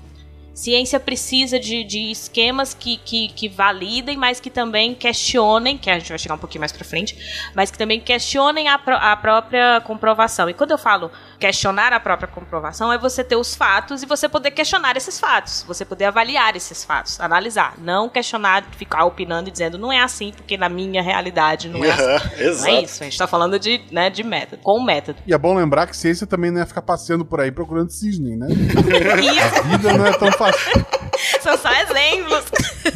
Ciência 0.54 1.00
precisa 1.00 1.58
de, 1.58 1.82
de 1.82 2.12
esquemas 2.12 2.72
que, 2.72 2.96
que, 2.98 3.28
que, 3.28 3.48
validem, 3.48 4.16
mas 4.16 4.38
que 4.38 4.48
também 4.48 4.94
questionem, 4.94 5.76
que 5.76 5.90
a 5.90 5.98
gente 5.98 6.10
vai 6.10 6.18
chegar 6.18 6.36
um 6.36 6.38
pouquinho 6.38 6.60
mais 6.60 6.70
pra 6.70 6.84
frente, 6.84 7.18
mas 7.56 7.72
que 7.72 7.76
também 7.76 8.00
questionem 8.00 8.68
a, 8.68 8.74
a 8.74 9.16
própria 9.16 9.80
comprovação. 9.80 10.48
E 10.48 10.54
quando 10.54 10.70
eu 10.70 10.78
falo 10.78 11.10
questionar 11.44 11.92
a 11.92 12.00
própria 12.00 12.26
comprovação, 12.26 12.90
é 12.90 12.96
você 12.96 13.22
ter 13.22 13.36
os 13.36 13.54
fatos 13.54 14.02
e 14.02 14.06
você 14.06 14.26
poder 14.26 14.50
questionar 14.50 14.96
esses 14.96 15.20
fatos, 15.20 15.62
você 15.68 15.84
poder 15.84 16.06
avaliar 16.06 16.56
esses 16.56 16.82
fatos, 16.82 17.20
analisar. 17.20 17.74
Não 17.76 18.08
questionar, 18.08 18.64
ficar 18.78 19.04
opinando 19.04 19.50
e 19.50 19.52
dizendo 19.52 19.76
não 19.76 19.92
é 19.92 20.00
assim, 20.00 20.32
porque 20.34 20.56
na 20.56 20.70
minha 20.70 21.02
realidade 21.02 21.68
não 21.68 21.84
é 21.84 21.90
assim. 21.90 22.28
Exato. 22.42 22.70
Não 22.70 22.78
é 22.78 22.82
isso, 22.82 23.02
a 23.02 23.04
gente 23.04 23.18
tá 23.18 23.26
falando 23.26 23.58
de, 23.58 23.82
né, 23.92 24.08
de 24.08 24.22
método, 24.22 24.62
com 24.62 24.82
método. 24.82 25.18
E 25.26 25.34
é 25.34 25.38
bom 25.38 25.54
lembrar 25.54 25.86
que 25.86 25.94
ciência 25.94 26.26
também 26.26 26.50
não 26.50 26.62
é 26.62 26.64
ficar 26.64 26.80
passeando 26.80 27.26
por 27.26 27.38
aí 27.38 27.52
procurando 27.52 27.90
cisne, 27.90 28.38
né? 28.38 28.46
a 29.58 29.62
vida 29.68 29.92
não 29.92 30.06
é 30.06 30.12
tão 30.14 30.32
fácil 30.32 30.64
São 31.42 31.58
só 31.58 31.70
exemplos. 31.72 32.44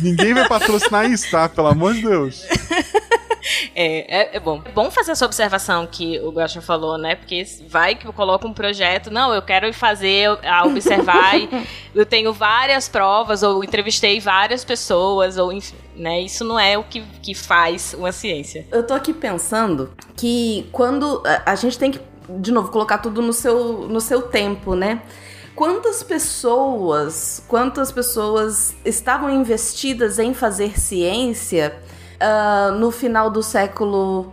Ninguém 0.00 0.32
vai 0.32 0.48
patrocinar 0.48 1.04
isso, 1.10 1.30
tá? 1.30 1.50
Pelo 1.50 1.68
amor 1.68 1.92
de 1.92 2.00
Deus. 2.02 2.46
É, 3.74 4.20
é, 4.20 4.36
é, 4.36 4.40
bom. 4.40 4.62
É 4.64 4.70
bom 4.70 4.90
fazer 4.90 5.12
essa 5.12 5.24
observação 5.24 5.86
que 5.86 6.18
o 6.20 6.32
Gostin 6.32 6.60
falou, 6.60 6.98
né? 6.98 7.14
Porque 7.14 7.44
vai 7.68 7.94
que 7.94 8.06
eu 8.06 8.12
coloco 8.12 8.46
um 8.46 8.52
projeto, 8.52 9.10
não, 9.10 9.32
eu 9.32 9.42
quero 9.42 9.72
fazer, 9.72 10.28
a 10.44 10.64
observar, 10.66 11.34
eu 11.94 12.06
tenho 12.06 12.32
várias 12.32 12.88
provas, 12.88 13.42
ou 13.42 13.62
entrevistei 13.62 14.20
várias 14.20 14.64
pessoas, 14.64 15.38
ou 15.38 15.52
enfim, 15.52 15.76
né? 15.96 16.20
Isso 16.20 16.44
não 16.44 16.58
é 16.58 16.76
o 16.76 16.84
que, 16.84 17.02
que 17.22 17.34
faz 17.34 17.94
uma 17.94 18.12
ciência. 18.12 18.66
Eu 18.70 18.86
tô 18.86 18.94
aqui 18.94 19.12
pensando 19.12 19.92
que 20.16 20.68
quando 20.72 21.22
a 21.44 21.54
gente 21.54 21.78
tem 21.78 21.90
que, 21.90 22.00
de 22.28 22.52
novo, 22.52 22.70
colocar 22.70 22.98
tudo 22.98 23.22
no 23.22 23.32
seu, 23.32 23.88
no 23.88 24.00
seu 24.00 24.22
tempo, 24.22 24.74
né? 24.74 25.02
quantas 25.58 26.04
pessoas, 26.04 27.42
quantas 27.48 27.90
pessoas 27.90 28.76
estavam 28.84 29.28
investidas 29.28 30.20
em 30.20 30.32
fazer 30.32 30.78
ciência 30.78 31.76
uh, 32.20 32.72
no 32.72 32.90
final 32.90 33.30
do 33.30 33.42
século 33.42 34.32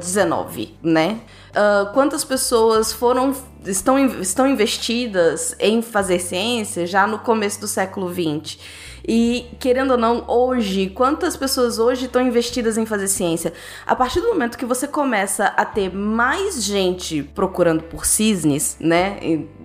XIX, 0.00 0.70
uh, 0.70 0.74
né? 0.82 1.20
Uh, 1.50 1.92
quantas 1.92 2.24
pessoas 2.24 2.92
foram 2.92 3.34
estão, 3.66 3.98
estão 4.20 4.48
investidas 4.48 5.54
em 5.60 5.82
fazer 5.82 6.18
ciência 6.18 6.86
já 6.86 7.06
no 7.06 7.18
começo 7.18 7.60
do 7.60 7.68
século 7.68 8.12
XX? 8.12 8.58
E, 9.06 9.46
querendo 9.58 9.92
ou 9.92 9.98
não, 9.98 10.24
hoje, 10.28 10.88
quantas 10.88 11.36
pessoas 11.36 11.78
hoje 11.78 12.06
estão 12.06 12.22
investidas 12.22 12.78
em 12.78 12.86
fazer 12.86 13.08
ciência? 13.08 13.52
A 13.84 13.96
partir 13.96 14.20
do 14.20 14.28
momento 14.28 14.56
que 14.56 14.64
você 14.64 14.86
começa 14.86 15.46
a 15.46 15.64
ter 15.64 15.92
mais 15.92 16.62
gente 16.62 17.22
procurando 17.22 17.82
por 17.82 18.06
cisnes, 18.06 18.76
né? 18.78 19.18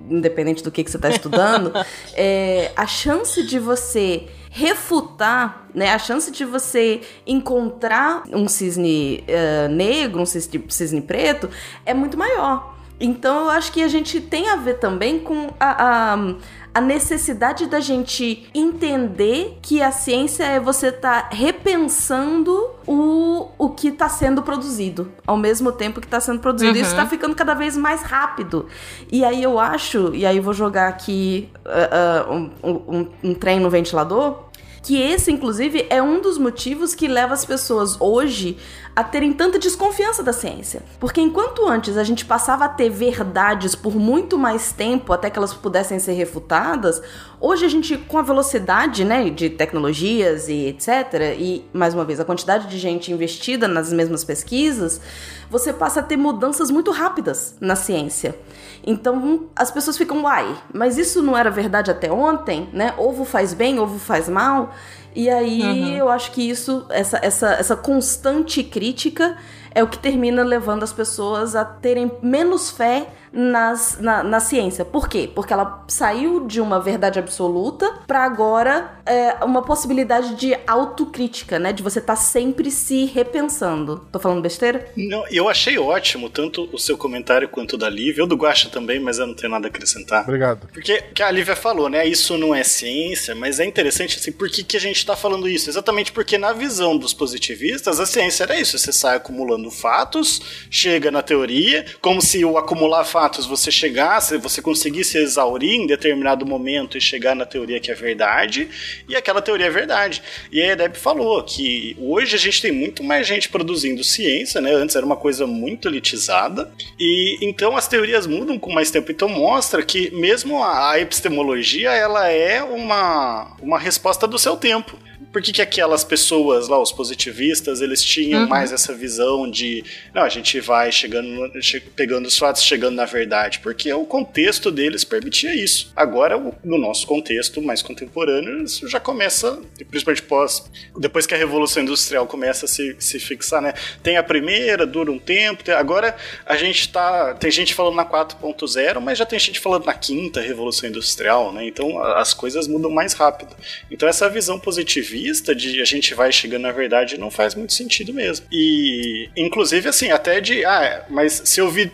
Independente 0.09 0.63
do 0.63 0.71
que, 0.71 0.83
que 0.83 0.89
você 0.89 0.97
está 0.97 1.09
estudando, 1.09 1.71
é, 2.15 2.71
a 2.75 2.87
chance 2.87 3.43
de 3.43 3.59
você 3.59 4.27
refutar, 4.57 5.67
né, 5.71 5.93
a 5.93 5.99
chance 5.99 6.31
de 6.31 6.43
você 6.43 7.01
encontrar 7.27 8.23
um 8.33 8.47
cisne 8.47 9.23
uh, 9.27 9.69
negro, 9.69 10.19
um 10.19 10.25
cisne, 10.25 10.65
cisne 10.67 10.99
preto, 10.99 11.47
é 11.85 11.93
muito 11.93 12.17
maior. 12.17 12.75
Então 12.99 13.41
eu 13.41 13.49
acho 13.51 13.71
que 13.71 13.83
a 13.83 13.87
gente 13.87 14.19
tem 14.19 14.49
a 14.49 14.55
ver 14.55 14.79
também 14.79 15.19
com 15.19 15.49
a, 15.59 16.13
a 16.13 16.35
a 16.77 16.81
necessidade 16.81 17.65
da 17.65 17.79
gente 17.79 18.47
entender 18.53 19.57
que 19.63 19.81
a 19.81 19.91
ciência 19.91 20.43
é 20.43 20.59
você 20.59 20.89
estar 20.89 21.27
tá 21.27 21.35
repensando 21.35 22.69
o, 22.85 23.47
o 23.57 23.69
que 23.71 23.87
está 23.87 24.07
sendo 24.07 24.43
produzido 24.43 25.11
ao 25.25 25.35
mesmo 25.35 25.71
tempo 25.71 25.99
que 25.99 26.05
está 26.05 26.19
sendo 26.19 26.39
produzido. 26.39 26.75
Uhum. 26.75 26.81
Isso 26.81 26.91
está 26.91 27.07
ficando 27.07 27.33
cada 27.33 27.55
vez 27.55 27.75
mais 27.75 28.03
rápido. 28.03 28.67
E 29.11 29.25
aí 29.25 29.41
eu 29.41 29.57
acho, 29.57 30.13
e 30.13 30.23
aí 30.23 30.37
eu 30.37 30.43
vou 30.43 30.53
jogar 30.53 30.87
aqui 30.87 31.49
uh, 31.65 32.31
uh, 32.31 32.51
um, 32.63 32.99
um, 32.99 33.07
um 33.23 33.33
trem 33.33 33.59
no 33.59 33.71
ventilador 33.71 34.43
que 34.87 34.95
esse, 34.95 35.29
inclusive, 35.29 35.85
é 35.89 36.01
um 36.01 36.21
dos 36.21 36.37
motivos 36.37 36.95
que 36.95 37.09
leva 37.09 37.33
as 37.33 37.43
pessoas 37.43 37.99
hoje 37.99 38.55
a 38.97 39.03
terem 39.03 39.31
tanta 39.31 39.59
desconfiança 39.59 40.23
da 40.23 40.33
ciência. 40.33 40.81
Porque 40.99 41.21
enquanto 41.21 41.67
antes 41.67 41.97
a 41.97 42.03
gente 42.03 42.25
passava 42.25 42.65
a 42.65 42.67
ter 42.67 42.89
verdades 42.89 43.75
por 43.75 43.95
muito 43.95 44.39
mais 44.39 44.71
tempo 44.71 45.13
até 45.13 45.29
que 45.29 45.37
elas 45.37 45.53
pudessem 45.53 45.99
ser 45.99 46.13
refutadas, 46.13 46.99
hoje 47.39 47.63
a 47.63 47.67
gente, 47.67 47.95
com 47.95 48.17
a 48.17 48.23
velocidade 48.23 49.05
né, 49.05 49.29
de 49.29 49.51
tecnologias 49.51 50.49
e 50.49 50.65
etc., 50.65 51.35
e 51.37 51.63
mais 51.71 51.93
uma 51.93 52.03
vez, 52.03 52.19
a 52.19 52.25
quantidade 52.25 52.65
de 52.65 52.79
gente 52.79 53.13
investida 53.13 53.67
nas 53.67 53.93
mesmas 53.93 54.23
pesquisas, 54.23 54.99
você 55.47 55.71
passa 55.71 55.99
a 55.99 56.03
ter 56.03 56.17
mudanças 56.17 56.71
muito 56.71 56.89
rápidas 56.89 57.55
na 57.61 57.75
ciência. 57.75 58.35
Então 58.83 59.47
as 59.55 59.69
pessoas 59.69 59.95
ficam, 59.95 60.23
uai, 60.23 60.57
mas 60.73 60.97
isso 60.97 61.21
não 61.21 61.37
era 61.37 61.51
verdade 61.51 61.91
até 61.91 62.11
ontem, 62.11 62.67
né? 62.73 62.95
Ovo 62.97 63.25
faz 63.25 63.53
bem, 63.53 63.79
ovo 63.79 63.99
faz 63.99 64.27
mal. 64.27 64.73
E 65.15 65.29
aí 65.29 65.61
uhum. 65.61 65.97
eu 65.97 66.09
acho 66.09 66.31
que 66.31 66.47
isso, 66.47 66.85
essa, 66.89 67.19
essa, 67.21 67.53
essa 67.53 67.75
constante 67.75 68.63
crítica 68.63 69.37
é 69.73 69.83
o 69.83 69.87
que 69.87 69.97
termina 69.97 70.43
levando 70.43 70.83
as 70.83 70.93
pessoas 70.93 71.55
a 71.55 71.63
terem 71.63 72.11
menos 72.21 72.69
fé 72.69 73.07
nas, 73.31 73.99
na, 73.99 74.23
na 74.23 74.39
ciência. 74.39 74.83
Por 74.83 75.07
quê? 75.07 75.29
Porque 75.33 75.53
ela 75.53 75.85
saiu 75.87 76.45
de 76.45 76.59
uma 76.59 76.79
verdade 76.79 77.19
absoluta 77.19 78.01
para 78.05 78.23
agora 78.23 78.99
é, 79.05 79.43
uma 79.45 79.61
possibilidade 79.61 80.35
de 80.35 80.57
autocrítica, 80.67 81.59
né? 81.59 81.71
De 81.71 81.81
você 81.81 81.99
estar 81.99 82.15
tá 82.15 82.21
sempre 82.21 82.69
se 82.69 83.05
repensando. 83.05 84.05
Tô 84.11 84.19
falando 84.19 84.41
besteira? 84.41 84.91
Não, 84.97 85.25
eu 85.29 85.47
achei 85.47 85.77
ótimo 85.77 86.29
tanto 86.29 86.67
o 86.73 86.77
seu 86.77 86.97
comentário 86.97 87.47
quanto 87.47 87.73
o 87.73 87.77
da 87.77 87.89
Lívia, 87.89 88.23
ou 88.23 88.29
do 88.29 88.35
Guacha 88.35 88.69
também, 88.69 88.99
mas 88.99 89.19
eu 89.19 89.27
não 89.27 89.33
tenho 89.33 89.51
nada 89.51 89.67
a 89.67 89.69
acrescentar. 89.69 90.23
Obrigado. 90.23 90.67
Porque 90.73 91.01
que 91.13 91.23
a 91.23 91.31
Lívia 91.31 91.55
falou, 91.55 91.89
né? 91.89 92.05
Isso 92.05 92.37
não 92.37 92.53
é 92.53 92.63
ciência, 92.63 93.33
mas 93.35 93.59
é 93.59 93.65
interessante 93.65 94.17
assim, 94.17 94.31
por 94.31 94.49
que, 94.49 94.63
que 94.63 94.75
a 94.75 94.79
gente 94.79 94.97
gente 94.97 94.97
está 94.97 95.15
falando 95.15 95.47
isso? 95.47 95.69
Exatamente 95.69 96.11
porque 96.11 96.37
na 96.37 96.51
visão 96.53 96.97
dos 96.97 97.13
positivistas, 97.13 97.99
a 97.99 98.05
ciência 98.05 98.43
era 98.43 98.59
isso. 98.59 98.77
Você 98.77 98.91
sai 98.91 99.17
acumulando 99.17 99.69
fatos, 99.69 100.41
chega 100.69 101.11
na 101.11 101.21
teoria, 101.21 101.85
como 102.01 102.21
se 102.21 102.43
o 102.43 102.57
acumular 102.57 103.05
fatos 103.05 103.16
você 103.47 103.71
chegasse, 103.71 104.37
você 104.37 104.61
conseguisse 104.61 105.17
exaurir 105.17 105.73
em 105.73 105.87
determinado 105.87 106.45
momento 106.45 106.97
e 106.97 107.01
chegar 107.01 107.35
na 107.35 107.45
teoria 107.45 107.79
que 107.79 107.91
é 107.91 107.95
verdade, 107.95 108.69
e 109.07 109.15
aquela 109.15 109.41
teoria 109.41 109.67
é 109.67 109.69
verdade. 109.69 110.21
E 110.51 110.61
a 110.61 110.75
Deb 110.75 110.95
falou 110.95 111.43
que 111.43 111.95
hoje 111.99 112.35
a 112.35 112.39
gente 112.39 112.61
tem 112.61 112.71
muito 112.71 113.03
mais 113.03 113.27
gente 113.27 113.49
produzindo 113.49 114.03
ciência, 114.03 114.61
né? 114.61 114.73
Antes 114.73 114.95
era 114.95 115.05
uma 115.05 115.15
coisa 115.15 115.47
muito 115.47 115.87
elitizada, 115.87 116.71
e 116.99 117.37
então 117.41 117.75
as 117.75 117.87
teorias 117.87 118.27
mudam 118.27 118.59
com 118.59 118.71
mais 118.71 118.91
tempo. 118.91 119.11
Então 119.11 119.29
mostra 119.29 119.83
que 119.83 120.11
mesmo 120.11 120.63
a 120.63 120.99
epistemologia 120.99 121.91
ela 121.91 122.27
é 122.27 122.61
uma, 122.63 123.55
uma 123.61 123.79
resposta 123.79 124.27
do 124.27 124.37
seu 124.37 124.55
tempo 124.55 124.97
por 125.31 125.41
que, 125.41 125.51
que 125.51 125.61
aquelas 125.61 126.03
pessoas 126.03 126.67
lá, 126.67 126.81
os 126.81 126.91
positivistas, 126.91 127.81
eles 127.81 128.03
tinham 128.03 128.43
uhum. 128.43 128.47
mais 128.47 128.71
essa 128.71 128.93
visão 128.93 129.49
de 129.49 129.83
não, 130.13 130.23
a 130.23 130.29
gente 130.29 130.59
vai 130.59 130.91
chegando, 130.91 131.51
pegando 131.95 132.27
os 132.27 132.37
fatos, 132.37 132.63
chegando 132.63 132.95
na 132.95 133.05
verdade, 133.05 133.59
porque 133.59 133.91
o 133.91 134.05
contexto 134.05 134.71
deles 134.71 135.03
permitia 135.03 135.53
isso. 135.53 135.91
Agora, 135.95 136.41
no 136.63 136.77
nosso 136.77 137.05
contexto 137.05 137.61
mais 137.61 137.81
contemporâneo, 137.81 138.63
isso 138.63 138.87
já 138.87 138.99
começa, 138.99 139.59
principalmente 139.89 140.23
pós, 140.23 140.63
depois 140.97 141.25
que 141.25 141.33
a 141.33 141.37
Revolução 141.37 141.83
Industrial 141.83 142.25
começa 142.25 142.65
a 142.65 142.67
se, 142.67 142.95
se 142.99 143.19
fixar, 143.19 143.61
né? 143.61 143.73
Tem 144.01 144.17
a 144.17 144.23
primeira, 144.23 144.85
dura 144.85 145.11
um 145.11 145.19
tempo, 145.19 145.63
tem, 145.63 145.73
agora 145.73 146.15
a 146.45 146.55
gente 146.55 146.89
tá, 146.89 147.33
tem 147.35 147.51
gente 147.51 147.73
falando 147.73 147.95
na 147.95 148.05
4.0, 148.05 148.99
mas 148.99 149.17
já 149.17 149.25
tem 149.25 149.37
gente 149.37 149.59
falando 149.59 149.85
na 149.85 149.93
quinta 149.93 150.41
Revolução 150.41 150.89
Industrial, 150.89 151.51
né? 151.51 151.67
Então 151.67 152.01
as 152.01 152.33
coisas 152.33 152.67
mudam 152.67 152.89
mais 152.89 153.13
rápido. 153.13 153.55
Então 153.91 154.07
essa 154.07 154.29
visão 154.29 154.59
positivista 154.59 155.16
de 155.55 155.81
a 155.81 155.85
gente 155.85 156.13
vai 156.13 156.31
chegando 156.31 156.63
na 156.63 156.71
verdade 156.71 157.17
não 157.17 157.31
faz 157.31 157.55
muito 157.55 157.73
sentido 157.73 158.13
mesmo. 158.13 158.45
E, 158.51 159.29
inclusive, 159.35 159.89
assim, 159.89 160.11
até 160.11 160.39
de. 160.39 160.65
Ah, 160.65 161.05
mas 161.09 161.41
se 161.45 161.59
eu 161.59 161.69
vi 161.69 161.91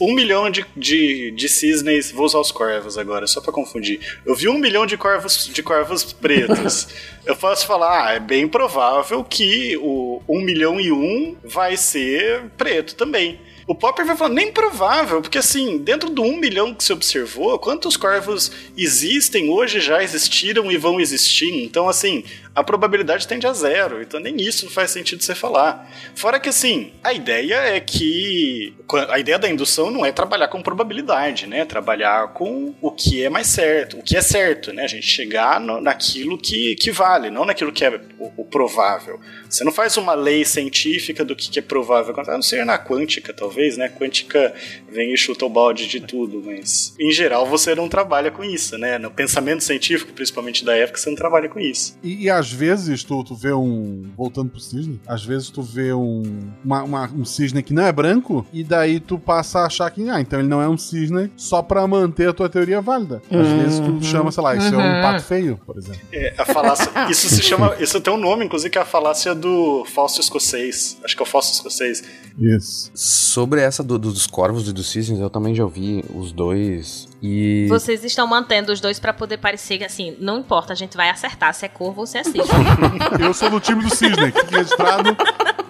um 0.00 0.12
milhão 0.12 0.50
de, 0.50 0.64
de, 0.76 1.30
de 1.32 1.48
cisnes. 1.48 2.10
Vou 2.10 2.26
usar 2.26 2.38
os 2.38 2.52
corvos 2.52 2.98
agora, 2.98 3.26
só 3.26 3.40
para 3.40 3.52
confundir. 3.52 4.00
Eu 4.24 4.34
vi 4.34 4.48
um 4.48 4.58
milhão 4.58 4.86
de 4.86 4.96
corvos, 4.96 5.46
de 5.52 5.62
corvos 5.62 6.12
pretos. 6.12 6.88
eu 7.24 7.36
posso 7.36 7.66
falar, 7.66 8.06
ah, 8.06 8.14
é 8.14 8.20
bem 8.20 8.46
provável 8.46 9.24
que 9.24 9.76
o 9.78 10.22
um 10.28 10.40
milhão 10.40 10.80
e 10.80 10.92
um 10.92 11.36
vai 11.44 11.76
ser 11.76 12.44
preto 12.56 12.94
também. 12.94 13.40
O 13.66 13.74
Popper 13.74 14.06
vai 14.06 14.16
falar, 14.16 14.30
nem 14.30 14.52
provável, 14.52 15.20
porque 15.20 15.38
assim, 15.38 15.78
dentro 15.78 16.08
do 16.08 16.22
um 16.22 16.36
milhão 16.36 16.72
que 16.72 16.84
você 16.84 16.92
observou, 16.92 17.58
quantos 17.58 17.96
corvos 17.96 18.52
existem 18.76 19.50
hoje, 19.50 19.80
já 19.80 20.04
existiram 20.04 20.70
e 20.70 20.76
vão 20.76 21.00
existir? 21.00 21.64
Então, 21.64 21.88
assim, 21.88 22.22
a 22.56 22.64
probabilidade 22.64 23.28
tende 23.28 23.46
a 23.46 23.52
zero. 23.52 24.00
Então 24.00 24.18
nem 24.18 24.40
isso 24.40 24.70
faz 24.70 24.90
sentido 24.90 25.22
você 25.22 25.34
falar. 25.34 25.88
Fora 26.14 26.40
que 26.40 26.48
assim, 26.48 26.92
a 27.04 27.12
ideia 27.12 27.56
é 27.56 27.78
que 27.78 28.74
a 29.10 29.18
ideia 29.18 29.38
da 29.38 29.48
indução 29.48 29.90
não 29.90 30.06
é 30.06 30.10
trabalhar 30.10 30.48
com 30.48 30.62
probabilidade, 30.62 31.46
né? 31.46 31.66
Trabalhar 31.66 32.28
com 32.28 32.74
o 32.80 32.90
que 32.90 33.22
é 33.22 33.28
mais 33.28 33.48
certo, 33.48 33.98
o 33.98 34.02
que 34.02 34.16
é 34.16 34.22
certo, 34.22 34.72
né? 34.72 34.84
A 34.84 34.88
gente 34.88 35.06
chegar 35.06 35.60
no, 35.60 35.80
naquilo 35.80 36.38
que, 36.38 36.74
que 36.76 36.90
vale, 36.90 37.30
não 37.30 37.44
naquilo 37.44 37.72
que 37.72 37.84
é 37.84 38.00
o, 38.18 38.32
o, 38.38 38.44
provável. 38.44 39.20
Você 39.50 39.62
não 39.62 39.72
faz 39.72 39.96
uma 39.98 40.14
lei 40.14 40.44
científica 40.44 41.24
do 41.24 41.36
que, 41.36 41.50
que 41.50 41.58
é 41.58 41.62
provável, 41.62 42.14
a 42.16 42.32
não 42.32 42.42
ser 42.42 42.64
na 42.64 42.78
quântica, 42.78 43.34
talvez, 43.34 43.76
né? 43.76 43.88
Quântica 43.88 44.54
vem 44.88 45.12
e 45.12 45.16
chuta 45.16 45.44
o 45.44 45.50
balde 45.50 45.86
de 45.86 46.00
tudo, 46.00 46.42
mas 46.44 46.94
em 46.98 47.10
geral 47.10 47.44
você 47.44 47.74
não 47.74 47.88
trabalha 47.88 48.30
com 48.30 48.42
isso, 48.42 48.78
né? 48.78 48.96
No 48.98 49.10
pensamento 49.10 49.62
científico, 49.62 50.12
principalmente 50.12 50.64
da 50.64 50.74
época, 50.74 50.98
você 50.98 51.10
não 51.10 51.16
trabalha 51.16 51.48
com 51.48 51.60
isso. 51.60 51.98
E, 52.02 52.24
e 52.24 52.30
às 52.46 52.52
vezes 52.52 53.02
tu, 53.02 53.24
tu 53.24 53.34
vê 53.34 53.52
um. 53.52 54.04
Voltando 54.16 54.50
pro 54.50 54.60
cisne, 54.60 55.00
às 55.06 55.24
vezes 55.24 55.50
tu 55.50 55.62
vê 55.62 55.92
um, 55.92 56.22
uma, 56.64 56.82
uma, 56.84 57.10
um 57.12 57.24
cisne 57.24 57.62
que 57.62 57.74
não 57.74 57.82
é 57.82 57.90
branco, 57.90 58.46
e 58.52 58.62
daí 58.62 59.00
tu 59.00 59.18
passa 59.18 59.60
a 59.60 59.66
achar 59.66 59.90
que, 59.90 60.08
ah, 60.08 60.20
então 60.20 60.38
ele 60.38 60.48
não 60.48 60.62
é 60.62 60.68
um 60.68 60.78
cisne 60.78 61.30
só 61.36 61.60
pra 61.60 61.86
manter 61.86 62.28
a 62.28 62.32
tua 62.32 62.48
teoria 62.48 62.80
válida. 62.80 63.20
Às 63.28 63.36
uhum. 63.36 63.58
vezes 63.58 63.80
tu 63.80 64.04
chama, 64.04 64.30
sei 64.30 64.42
lá, 64.42 64.54
isso 64.54 64.72
uhum. 64.72 64.80
é 64.80 64.84
um 64.84 64.96
uhum. 64.96 65.02
pato 65.02 65.24
feio, 65.24 65.60
por 65.66 65.76
exemplo. 65.76 66.00
É, 66.12 66.34
a 66.38 66.44
falácia. 66.44 66.90
isso 67.10 67.28
se 67.28 67.42
chama. 67.42 67.74
Isso 67.80 68.00
tem 68.00 68.12
um 68.12 68.18
nome, 68.18 68.44
inclusive, 68.44 68.70
que 68.70 68.78
é 68.78 68.82
a 68.82 68.86
falácia 68.86 69.34
do 69.34 69.84
falso 69.86 70.20
escocês. 70.20 70.98
Acho 71.04 71.16
que 71.16 71.22
é 71.22 71.26
o 71.26 71.28
falso 71.28 71.52
escocês. 71.52 72.04
Isso. 72.38 72.90
Sobre 72.94 73.60
essa 73.60 73.82
do, 73.82 73.98
dos 73.98 74.26
corvos 74.26 74.68
e 74.68 74.72
dos 74.72 74.88
cisnes, 74.90 75.18
eu 75.18 75.30
também 75.30 75.54
já 75.54 75.64
ouvi 75.64 76.04
os 76.14 76.32
dois 76.32 77.08
e... 77.22 77.66
Vocês 77.68 78.04
estão 78.04 78.26
mantendo 78.26 78.72
os 78.72 78.80
dois 78.80 78.98
para 78.98 79.12
poder 79.12 79.38
parecer 79.38 79.78
que, 79.78 79.84
assim, 79.84 80.16
não 80.20 80.38
importa, 80.38 80.72
a 80.72 80.76
gente 80.76 80.96
vai 80.96 81.08
acertar 81.08 81.54
se 81.54 81.64
é 81.64 81.68
corvo 81.68 82.00
ou 82.00 82.06
se 82.06 82.18
é 82.18 82.24
cisne. 82.24 82.42
Eu 83.20 83.32
sou 83.32 83.48
do 83.50 83.60
time 83.60 83.82
do 83.82 83.94
cisne, 83.94 84.32
que 84.32 84.54
registrado 84.54 85.16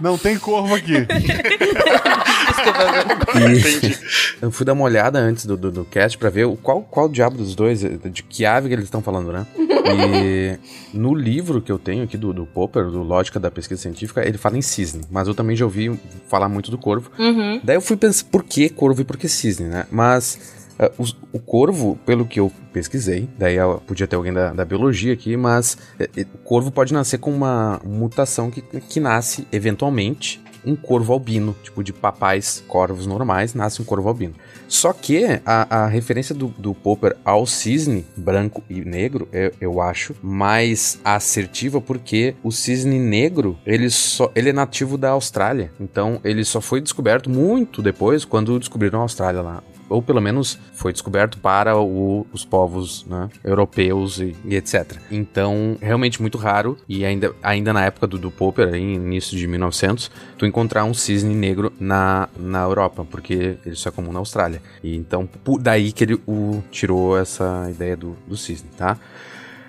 não 0.00 0.18
tem 0.18 0.38
corvo 0.38 0.74
aqui. 0.74 0.92
e 3.36 3.96
eu 4.42 4.50
fui 4.50 4.66
dar 4.66 4.72
uma 4.72 4.84
olhada 4.84 5.18
antes 5.18 5.46
do, 5.46 5.56
do, 5.56 5.70
do 5.70 5.84
cast 5.84 6.18
pra 6.18 6.28
ver 6.30 6.44
o, 6.44 6.56
qual, 6.56 6.82
qual 6.82 7.08
diabo 7.08 7.36
dos 7.36 7.54
dois, 7.54 7.80
de 7.80 8.22
que 8.22 8.44
ave 8.44 8.68
que 8.68 8.74
eles 8.74 8.84
estão 8.86 9.00
falando, 9.00 9.32
né? 9.32 9.46
E 9.58 10.58
no 10.92 11.14
livro 11.14 11.62
que 11.62 11.70
eu 11.70 11.78
tenho 11.78 12.04
aqui 12.04 12.16
do, 12.16 12.32
do 12.32 12.44
Popper, 12.44 12.86
do 12.86 13.02
Lógica 13.02 13.38
da 13.38 13.50
Pesquisa 13.50 13.80
Científica, 13.80 14.26
ele 14.26 14.37
fala 14.37 14.59
em 14.59 14.62
cisne, 14.62 15.04
mas 15.11 15.28
eu 15.28 15.35
também 15.35 15.56
já 15.56 15.64
ouvi 15.64 15.98
falar 16.28 16.48
muito 16.48 16.70
do 16.70 16.78
corvo. 16.78 17.11
Uhum. 17.18 17.61
Daí 17.62 17.76
eu 17.76 17.80
fui 17.80 17.96
pensar, 17.96 18.24
por 18.30 18.42
que 18.42 18.68
corvo 18.68 19.00
e 19.00 19.04
por 19.04 19.16
que 19.16 19.28
cisne, 19.28 19.66
né? 19.68 19.87
Mas 19.90 20.65
Uh, 20.78 21.14
o, 21.32 21.38
corvo, 21.38 21.98
pelo 22.04 22.26
que 22.26 22.38
eu 22.38 22.52
pesquisei, 22.72 23.28
daí 23.38 23.56
podia 23.86 24.06
ter 24.06 24.16
alguém 24.16 24.32
da, 24.32 24.52
da 24.52 24.64
biologia 24.64 25.12
aqui, 25.12 25.36
mas 25.36 25.74
uh, 25.98 26.20
o 26.34 26.38
corvo 26.38 26.70
pode 26.70 26.92
nascer 26.92 27.18
com 27.18 27.32
uma 27.32 27.80
mutação 27.84 28.50
que, 28.50 28.60
que 28.60 29.00
nasce 29.00 29.46
eventualmente 29.50 30.40
um 30.66 30.74
corvo 30.74 31.12
albino, 31.12 31.54
tipo 31.62 31.82
de 31.82 31.92
papais 31.92 32.62
corvos 32.66 33.06
normais, 33.06 33.54
nasce 33.54 33.80
um 33.80 33.84
corvo 33.84 34.08
albino. 34.08 34.34
Só 34.66 34.92
que 34.92 35.24
a, 35.46 35.84
a 35.84 35.86
referência 35.86 36.34
do, 36.34 36.48
do 36.58 36.74
Popper 36.74 37.16
ao 37.24 37.46
cisne 37.46 38.04
branco 38.16 38.62
e 38.68 38.84
negro, 38.84 39.28
eu, 39.32 39.52
eu, 39.60 39.80
acho, 39.80 40.14
mais 40.20 40.98
assertiva 41.04 41.80
porque 41.80 42.34
o 42.42 42.50
cisne 42.50 42.98
negro, 42.98 43.56
ele, 43.64 43.88
só, 43.88 44.30
ele 44.34 44.50
é 44.50 44.52
nativo 44.52 44.98
da 44.98 45.10
Austrália. 45.10 45.70
Então, 45.80 46.20
ele 46.24 46.44
só 46.44 46.60
foi 46.60 46.80
descoberto 46.80 47.30
muito 47.30 47.80
depois, 47.80 48.24
quando 48.24 48.58
descobriram 48.58 48.98
a 48.98 49.02
Austrália 49.02 49.40
lá 49.40 49.62
ou 49.88 50.03
pelo 50.03 50.20
menos 50.20 50.59
foi 50.72 50.92
descoberto 50.92 51.38
para 51.38 51.77
o, 51.79 52.27
os 52.33 52.44
povos 52.44 53.05
né, 53.07 53.29
europeus 53.44 54.18
e, 54.18 54.35
e, 54.44 54.57
etc. 54.57 54.99
Então, 55.11 55.77
realmente 55.81 56.20
muito 56.20 56.38
raro, 56.38 56.77
e 56.88 57.05
ainda, 57.05 57.35
ainda 57.42 57.72
na 57.72 57.85
época 57.85 58.07
do, 58.07 58.18
do 58.18 58.31
Popper, 58.31 58.75
aí, 58.75 58.94
início 58.94 59.37
de 59.37 59.46
1900, 59.46 60.11
tu 60.37 60.46
encontrar 60.46 60.85
um 60.85 60.94
cisne 60.94 61.35
negro 61.35 61.72
na, 61.79 62.29
na 62.38 62.62
Europa, 62.62 63.07
porque 63.09 63.57
ele 63.64 63.77
só 63.77 63.88
é 63.88 63.92
comum 63.92 64.12
na 64.12 64.18
Austrália. 64.18 64.61
E 64.83 64.96
então, 64.96 65.29
daí 65.61 65.92
que 65.92 66.05
ele 66.05 66.20
o, 66.27 66.62
tirou 66.70 67.18
essa 67.18 67.68
ideia 67.70 67.96
do, 67.96 68.16
do 68.27 68.37
cisne, 68.37 68.68
tá? 68.77 68.99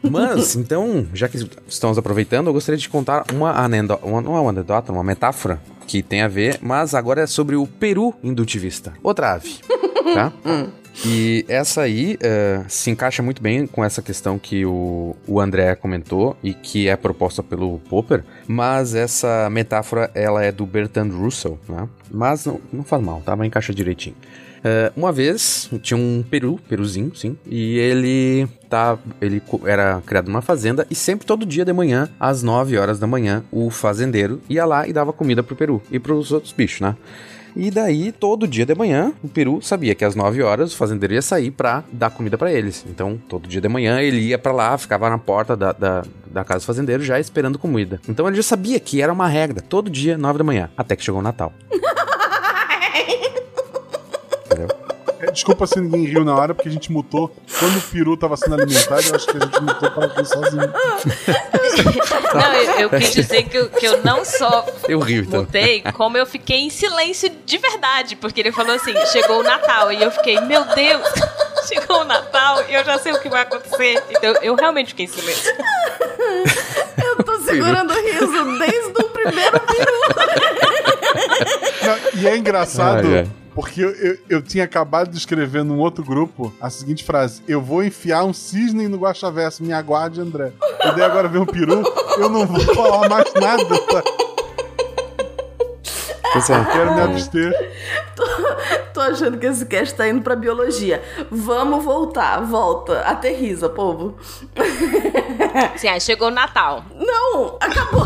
Mas, 0.01 0.55
então, 0.57 1.07
já 1.13 1.27
que 1.27 1.37
estamos 1.67 1.97
aproveitando, 1.97 2.47
eu 2.47 2.53
gostaria 2.53 2.77
de 2.77 2.89
contar 2.89 3.25
uma 3.33 3.51
anedota, 3.51 4.05
uma, 4.05 4.21
não 4.21 4.35
é 4.35 4.39
uma 4.39 4.49
anedota, 4.49 4.91
uma 4.91 5.03
metáfora 5.03 5.59
que 5.87 6.03
tem 6.03 6.21
a 6.21 6.27
ver, 6.27 6.59
mas 6.61 6.93
agora 6.93 7.21
é 7.21 7.27
sobre 7.27 7.55
o 7.55 7.65
peru 7.65 8.13
indutivista. 8.21 8.93
Outra 9.01 9.33
ave 9.33 9.55
tá? 10.13 10.33
Hum. 10.45 10.67
E 11.05 11.45
essa 11.47 11.81
aí 11.81 12.15
uh, 12.15 12.65
se 12.67 12.89
encaixa 12.89 13.21
muito 13.21 13.41
bem 13.41 13.67
com 13.67 13.85
essa 13.85 14.01
questão 14.01 14.39
que 14.39 14.65
o, 14.65 15.15
o 15.27 15.39
André 15.39 15.75
comentou 15.75 16.35
e 16.43 16.53
que 16.53 16.87
é 16.87 16.95
proposta 16.95 17.43
pelo 17.43 17.79
Popper, 17.87 18.23
mas 18.47 18.95
essa 18.95 19.47
metáfora 19.49 20.09
ela 20.15 20.43
é 20.43 20.51
do 20.51 20.65
Bertrand 20.65 21.11
Russell, 21.11 21.59
né? 21.69 21.87
Mas 22.09 22.45
não, 22.45 22.59
não 22.73 22.83
faz 22.83 23.03
mal, 23.03 23.21
tá? 23.23 23.35
Vai 23.35 23.45
encaixar 23.45 23.75
direitinho. 23.75 24.15
Uh, 24.67 24.91
uma 24.97 25.11
vez 25.11 25.69
tinha 25.81 25.97
um 25.97 26.23
peru, 26.29 26.59
peruzinho, 26.67 27.15
sim, 27.15 27.37
e 27.45 27.77
ele 27.77 28.47
tá, 28.69 28.97
ele 29.21 29.41
era 29.65 30.01
criado 30.05 30.27
numa 30.27 30.41
fazenda 30.41 30.85
e 30.89 30.95
sempre 30.95 31.25
todo 31.25 31.45
dia 31.45 31.63
de 31.63 31.71
manhã, 31.71 32.09
às 32.19 32.43
9 32.43 32.77
horas 32.77 32.99
da 32.99 33.07
manhã, 33.07 33.43
o 33.49 33.69
fazendeiro 33.69 34.41
ia 34.49 34.65
lá 34.65 34.87
e 34.87 34.91
dava 34.91 35.13
comida 35.13 35.41
pro 35.41 35.55
peru 35.55 35.81
e 35.89 35.99
pros 35.99 36.31
outros 36.33 36.51
bichos, 36.51 36.81
né? 36.81 36.97
E 37.55 37.71
daí, 37.71 38.11
todo 38.11 38.47
dia 38.47 38.65
de 38.65 38.75
manhã, 38.75 39.13
o 39.23 39.27
peru 39.27 39.61
sabia 39.61 39.95
que 39.95 40.05
às 40.05 40.15
9 40.15 40.43
horas 40.43 40.73
o 40.73 40.77
fazendeiro 40.77 41.13
ia 41.13 41.21
sair 41.21 41.49
pra 41.49 41.83
dar 41.91 42.11
comida 42.11 42.37
para 42.37 42.51
eles. 42.51 42.85
Então, 42.87 43.19
todo 43.27 43.47
dia 43.47 43.61
de 43.61 43.67
manhã 43.67 43.99
ele 43.99 44.19
ia 44.19 44.37
para 44.37 44.51
lá, 44.51 44.77
ficava 44.77 45.09
na 45.09 45.17
porta 45.17 45.55
da, 45.55 45.71
da, 45.71 46.03
da, 46.29 46.43
casa 46.43 46.59
do 46.59 46.67
fazendeiro 46.67 47.03
já 47.03 47.19
esperando 47.19 47.57
comida. 47.57 47.99
Então 48.07 48.27
ele 48.27 48.35
já 48.35 48.43
sabia 48.43 48.79
que 48.79 49.01
era 49.01 49.11
uma 49.11 49.27
regra, 49.27 49.61
todo 49.61 49.89
dia, 49.89 50.17
9 50.17 50.37
da 50.37 50.43
manhã, 50.43 50.69
até 50.77 50.95
que 50.95 51.03
chegou 51.03 51.19
o 51.19 51.23
Natal. 51.23 51.51
desculpa 55.37 55.67
se 55.67 55.79
ninguém 55.79 56.03
riu 56.03 56.25
na 56.25 56.35
hora, 56.35 56.55
porque 56.55 56.67
a 56.67 56.71
gente 56.71 56.91
mutou. 56.91 57.33
Quando 57.59 57.77
o 57.77 57.81
peru 57.81 58.17
tava 58.17 58.35
sendo 58.35 58.55
alimentado, 58.55 59.03
eu 59.07 59.15
acho 59.15 59.27
que 59.27 59.37
a 59.37 59.39
gente 59.39 59.61
mutou 59.61 59.91
para 59.91 60.07
rir 60.07 60.25
sozinho. 60.25 60.73
Não, 62.33 62.53
eu, 62.53 62.71
eu, 62.81 62.89
quis 62.89 63.13
dizer 63.13 63.43
que 63.43 63.57
eu, 63.57 63.69
que 63.69 63.85
eu 63.85 64.03
não 64.03 64.25
só 64.25 64.65
eu 64.87 64.99
rio, 64.99 65.23
então. 65.23 65.41
mutei, 65.41 65.81
como 65.93 66.17
eu 66.17 66.25
fiquei 66.25 66.57
em 66.57 66.69
silêncio 66.69 67.31
de 67.45 67.57
verdade, 67.57 68.15
porque 68.15 68.41
ele 68.41 68.51
falou 68.51 68.75
assim: 68.75 68.93
chegou 69.07 69.39
o 69.39 69.43
Natal, 69.43 69.91
e 69.91 70.01
eu 70.01 70.11
fiquei, 70.11 70.39
meu 70.41 70.63
Deus, 70.65 71.07
chegou 71.67 72.01
o 72.01 72.03
Natal 72.03 72.63
e 72.67 72.73
eu 72.73 72.83
já 72.83 72.97
sei 72.97 73.13
o 73.13 73.19
que 73.19 73.29
vai 73.29 73.41
acontecer. 73.41 74.03
Então 74.09 74.35
eu 74.41 74.55
realmente 74.55 74.89
fiquei 74.89 75.05
em 75.05 75.09
silêncio. 75.09 75.53
segurando 77.45 77.93
o 77.93 78.01
riso 78.01 78.59
desde 78.59 79.01
o 79.01 79.09
primeiro 79.09 79.59
peru. 79.61 80.01
Não, 81.83 82.21
e 82.21 82.27
é 82.27 82.37
engraçado. 82.37 83.07
Ai, 83.07 83.27
porque 83.57 83.83
eu, 83.83 83.89
eu, 83.89 84.17
eu, 84.29 84.39
tinha 84.39 84.63
acabado 84.63 85.09
de 85.09 85.17
escrever 85.17 85.63
num 85.63 85.79
outro 85.79 86.03
grupo 86.03 86.53
a 86.61 86.69
seguinte 86.69 87.03
frase: 87.03 87.41
Eu 87.47 87.59
vou 87.59 87.83
enfiar 87.83 88.23
um 88.23 88.31
cisne 88.31 88.87
no 88.87 88.97
guaxaverso, 88.97 89.63
me 89.63 89.73
aguarde, 89.73 90.21
André. 90.21 90.51
E 90.79 90.91
daí 90.91 91.01
agora 91.01 91.27
vem 91.27 91.41
um 91.41 91.45
peru, 91.45 91.81
eu 92.19 92.29
não 92.29 92.45
vou 92.45 92.59
falar 92.75 93.09
mais 93.09 93.33
nada. 93.33 93.65
Tá? 93.87 94.03
É. 96.35 96.71
Quero 96.71 96.93
me 96.93 97.01
abster. 97.01 97.51
Tô, 98.15 98.23
tô, 98.93 99.01
achando 99.01 99.39
que 99.39 99.47
esse 99.47 99.65
cast 99.65 99.95
tá 99.95 100.07
indo 100.07 100.21
pra 100.21 100.35
biologia. 100.35 101.01
Vamos 101.31 101.83
voltar, 101.83 102.39
volta. 102.41 102.99
Aterriza, 103.01 103.67
povo. 103.69 104.19
Sim, 105.77 105.87
aí 105.87 105.99
chegou 105.99 106.27
o 106.27 106.31
Natal. 106.31 106.85
Não, 106.95 107.57
acabou. 107.59 108.05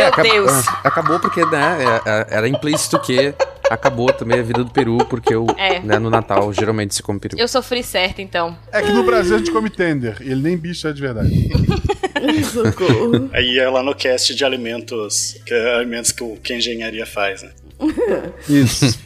Meu 0.00 0.08
é, 0.08 0.22
Deus. 0.22 0.50
Acabou, 0.50 0.80
acabou 0.84 1.20
porque, 1.20 1.44
né, 1.44 1.78
é, 2.04 2.10
é, 2.10 2.26
era 2.30 2.48
implícito 2.48 2.98
que 3.00 3.34
acabou 3.70 4.12
também 4.12 4.40
a 4.40 4.42
vida 4.42 4.64
do 4.64 4.70
peru, 4.70 4.98
porque 5.06 5.34
eu, 5.34 5.46
é. 5.56 5.80
né, 5.80 5.98
no 5.98 6.10
Natal 6.10 6.52
geralmente 6.52 6.94
se 6.94 7.02
come 7.02 7.20
peru. 7.20 7.38
Eu 7.38 7.46
sofri 7.46 7.82
certo, 7.82 8.20
então. 8.20 8.56
É 8.72 8.82
que 8.82 8.92
no 8.92 9.04
Brasil 9.04 9.36
a 9.36 9.38
gente 9.38 9.50
come 9.50 9.70
tender, 9.70 10.16
e 10.20 10.32
ele 10.32 10.42
nem 10.42 10.56
bicho 10.56 10.88
é 10.88 10.92
de 10.92 11.00
verdade. 11.00 11.30
Socorro. 12.52 13.30
Aí 13.32 13.58
é 13.58 13.68
lá 13.68 13.82
no 13.82 13.94
cast 13.94 14.34
de 14.34 14.44
alimentos, 14.44 15.36
que 15.46 15.54
é 15.54 15.74
alimentos 15.76 16.12
que, 16.12 16.22
o, 16.22 16.36
que 16.36 16.52
a 16.52 16.56
engenharia 16.56 17.06
faz, 17.06 17.42
né? 17.42 17.50
Isso. 18.48 18.98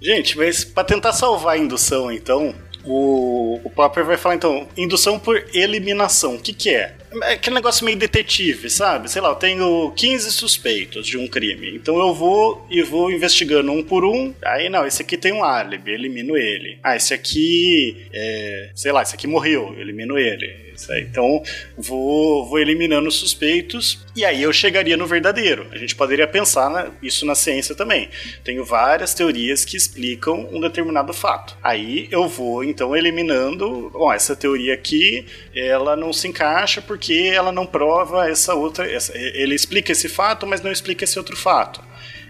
Gente, 0.00 0.36
mas 0.36 0.64
pra 0.64 0.84
tentar 0.84 1.12
salvar 1.12 1.54
a 1.54 1.58
indução, 1.58 2.10
então, 2.10 2.54
o, 2.84 3.60
o 3.64 3.70
Popper 3.70 4.04
vai 4.04 4.16
falar, 4.16 4.34
então, 4.34 4.68
indução 4.76 5.18
por 5.18 5.44
eliminação. 5.52 6.36
O 6.36 6.40
que 6.40 6.52
que 6.52 6.70
é? 6.70 6.94
É 7.22 7.32
aquele 7.32 7.56
negócio 7.56 7.84
meio 7.84 7.96
detetive, 7.96 8.70
sabe? 8.70 9.10
Sei 9.10 9.20
lá, 9.20 9.30
eu 9.30 9.34
tenho 9.34 9.90
15 9.96 10.30
suspeitos 10.32 11.06
de 11.06 11.18
um 11.18 11.26
crime. 11.26 11.74
Então 11.74 11.98
eu 11.98 12.14
vou 12.14 12.64
e 12.70 12.82
vou 12.82 13.10
investigando 13.10 13.72
um 13.72 13.82
por 13.82 14.04
um. 14.04 14.32
Aí, 14.44 14.68
não, 14.68 14.86
esse 14.86 15.02
aqui 15.02 15.16
tem 15.16 15.32
um 15.32 15.42
álibi, 15.42 15.90
elimino 15.90 16.36
ele. 16.36 16.78
Ah, 16.82 16.96
esse 16.96 17.12
aqui, 17.12 18.06
é, 18.12 18.70
sei 18.74 18.92
lá, 18.92 19.02
esse 19.02 19.14
aqui 19.14 19.26
morreu, 19.26 19.74
elimino 19.78 20.18
ele. 20.18 20.69
Então, 20.88 21.42
vou, 21.76 22.46
vou 22.46 22.58
eliminando 22.58 23.10
suspeitos 23.10 24.04
e 24.14 24.24
aí 24.24 24.42
eu 24.42 24.52
chegaria 24.52 24.96
no 24.96 25.06
verdadeiro. 25.06 25.66
A 25.70 25.76
gente 25.76 25.94
poderia 25.94 26.26
pensar 26.26 26.70
na, 26.70 26.90
isso 27.02 27.26
na 27.26 27.34
ciência 27.34 27.74
também. 27.74 28.08
Tenho 28.44 28.64
várias 28.64 29.14
teorias 29.14 29.64
que 29.64 29.76
explicam 29.76 30.48
um 30.52 30.60
determinado 30.60 31.12
fato. 31.12 31.56
Aí 31.62 32.08
eu 32.10 32.28
vou, 32.28 32.64
então, 32.64 32.96
eliminando. 32.96 33.90
Bom, 33.92 34.12
essa 34.12 34.34
teoria 34.34 34.74
aqui, 34.74 35.26
ela 35.54 35.96
não 35.96 36.12
se 36.12 36.28
encaixa 36.28 36.80
porque 36.80 37.30
ela 37.32 37.52
não 37.52 37.66
prova 37.66 38.28
essa 38.28 38.54
outra. 38.54 38.90
Essa, 38.90 39.16
ele 39.16 39.54
explica 39.54 39.92
esse 39.92 40.08
fato, 40.08 40.46
mas 40.46 40.62
não 40.62 40.72
explica 40.72 41.04
esse 41.04 41.18
outro 41.18 41.36
fato. 41.36 41.82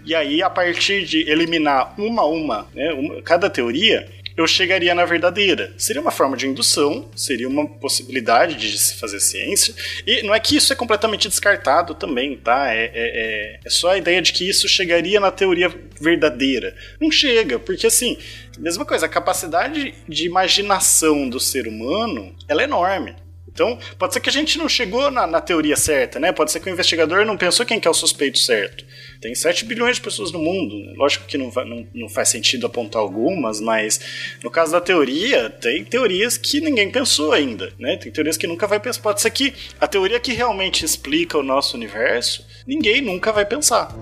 E 0.03 0.15
aí, 0.15 0.41
a 0.41 0.49
partir 0.49 1.05
de 1.05 1.29
eliminar 1.29 1.93
uma 1.99 2.23
a 2.23 2.25
uma, 2.25 2.67
né, 2.73 2.91
uma 2.93 3.21
cada 3.21 3.49
teoria, 3.49 4.07
eu 4.35 4.47
chegaria 4.47 4.93
na 4.95 5.05
verdadeira. 5.05 5.73
Seria 5.77 6.01
uma 6.01 6.11
forma 6.11 6.37
de 6.37 6.47
indução, 6.47 7.09
seria 7.15 7.47
uma 7.47 7.67
possibilidade 7.67 8.55
de 8.55 8.77
se 8.77 8.95
fazer 8.95 9.19
ciência. 9.19 9.73
E 10.05 10.23
não 10.23 10.33
é 10.33 10.39
que 10.39 10.55
isso 10.55 10.71
é 10.71 10.75
completamente 10.75 11.27
descartado 11.27 11.95
também, 11.95 12.37
tá? 12.37 12.73
É, 12.73 12.85
é, 12.85 12.91
é, 12.93 13.59
é 13.65 13.69
só 13.69 13.91
a 13.91 13.97
ideia 13.97 14.21
de 14.21 14.33
que 14.33 14.47
isso 14.47 14.67
chegaria 14.67 15.19
na 15.19 15.31
teoria 15.31 15.73
verdadeira. 15.99 16.75
Não 16.99 17.11
chega, 17.11 17.59
porque 17.59 17.87
assim, 17.87 18.17
mesma 18.59 18.85
coisa, 18.85 19.05
a 19.05 19.09
capacidade 19.09 19.93
de 20.07 20.25
imaginação 20.25 21.27
do 21.27 21.39
ser 21.39 21.67
humano 21.67 22.35
ela 22.47 22.61
é 22.61 22.65
enorme. 22.65 23.15
Então, 23.53 23.77
pode 23.99 24.13
ser 24.13 24.19
que 24.21 24.29
a 24.29 24.33
gente 24.33 24.57
não 24.57 24.69
chegou 24.69 25.11
na, 25.11 25.27
na, 25.27 25.41
teoria 25.41 25.75
certa, 25.75 26.19
né? 26.19 26.31
Pode 26.31 26.51
ser 26.51 26.59
que 26.59 26.69
o 26.69 26.71
investigador 26.71 27.25
não 27.25 27.37
pensou 27.37 27.65
quem 27.65 27.79
que 27.79 27.87
é 27.87 27.91
o 27.91 27.93
suspeito 27.93 28.39
certo. 28.39 28.85
Tem 29.19 29.35
7 29.35 29.65
bilhões 29.65 29.97
de 29.97 30.01
pessoas 30.01 30.31
no 30.31 30.39
mundo. 30.39 30.75
Lógico 30.95 31.25
que 31.25 31.37
não, 31.37 31.51
não, 31.51 31.87
não, 31.93 32.09
faz 32.09 32.29
sentido 32.29 32.65
apontar 32.65 33.01
algumas, 33.01 33.59
mas 33.59 33.99
no 34.41 34.49
caso 34.49 34.71
da 34.71 34.79
teoria, 34.79 35.49
tem 35.49 35.83
teorias 35.83 36.37
que 36.37 36.61
ninguém 36.61 36.89
pensou 36.89 37.33
ainda, 37.33 37.73
né? 37.77 37.97
Tem 37.97 38.11
teorias 38.11 38.37
que 38.37 38.47
nunca 38.47 38.65
vai 38.65 38.79
pensar. 38.79 39.01
Pode 39.01 39.21
ser 39.21 39.31
que 39.31 39.53
a 39.79 39.87
teoria 39.87 40.19
que 40.19 40.33
realmente 40.33 40.85
explica 40.85 41.37
o 41.37 41.43
nosso 41.43 41.75
universo, 41.75 42.45
ninguém 42.65 43.01
nunca 43.01 43.31
vai 43.33 43.45
pensar. 43.45 43.93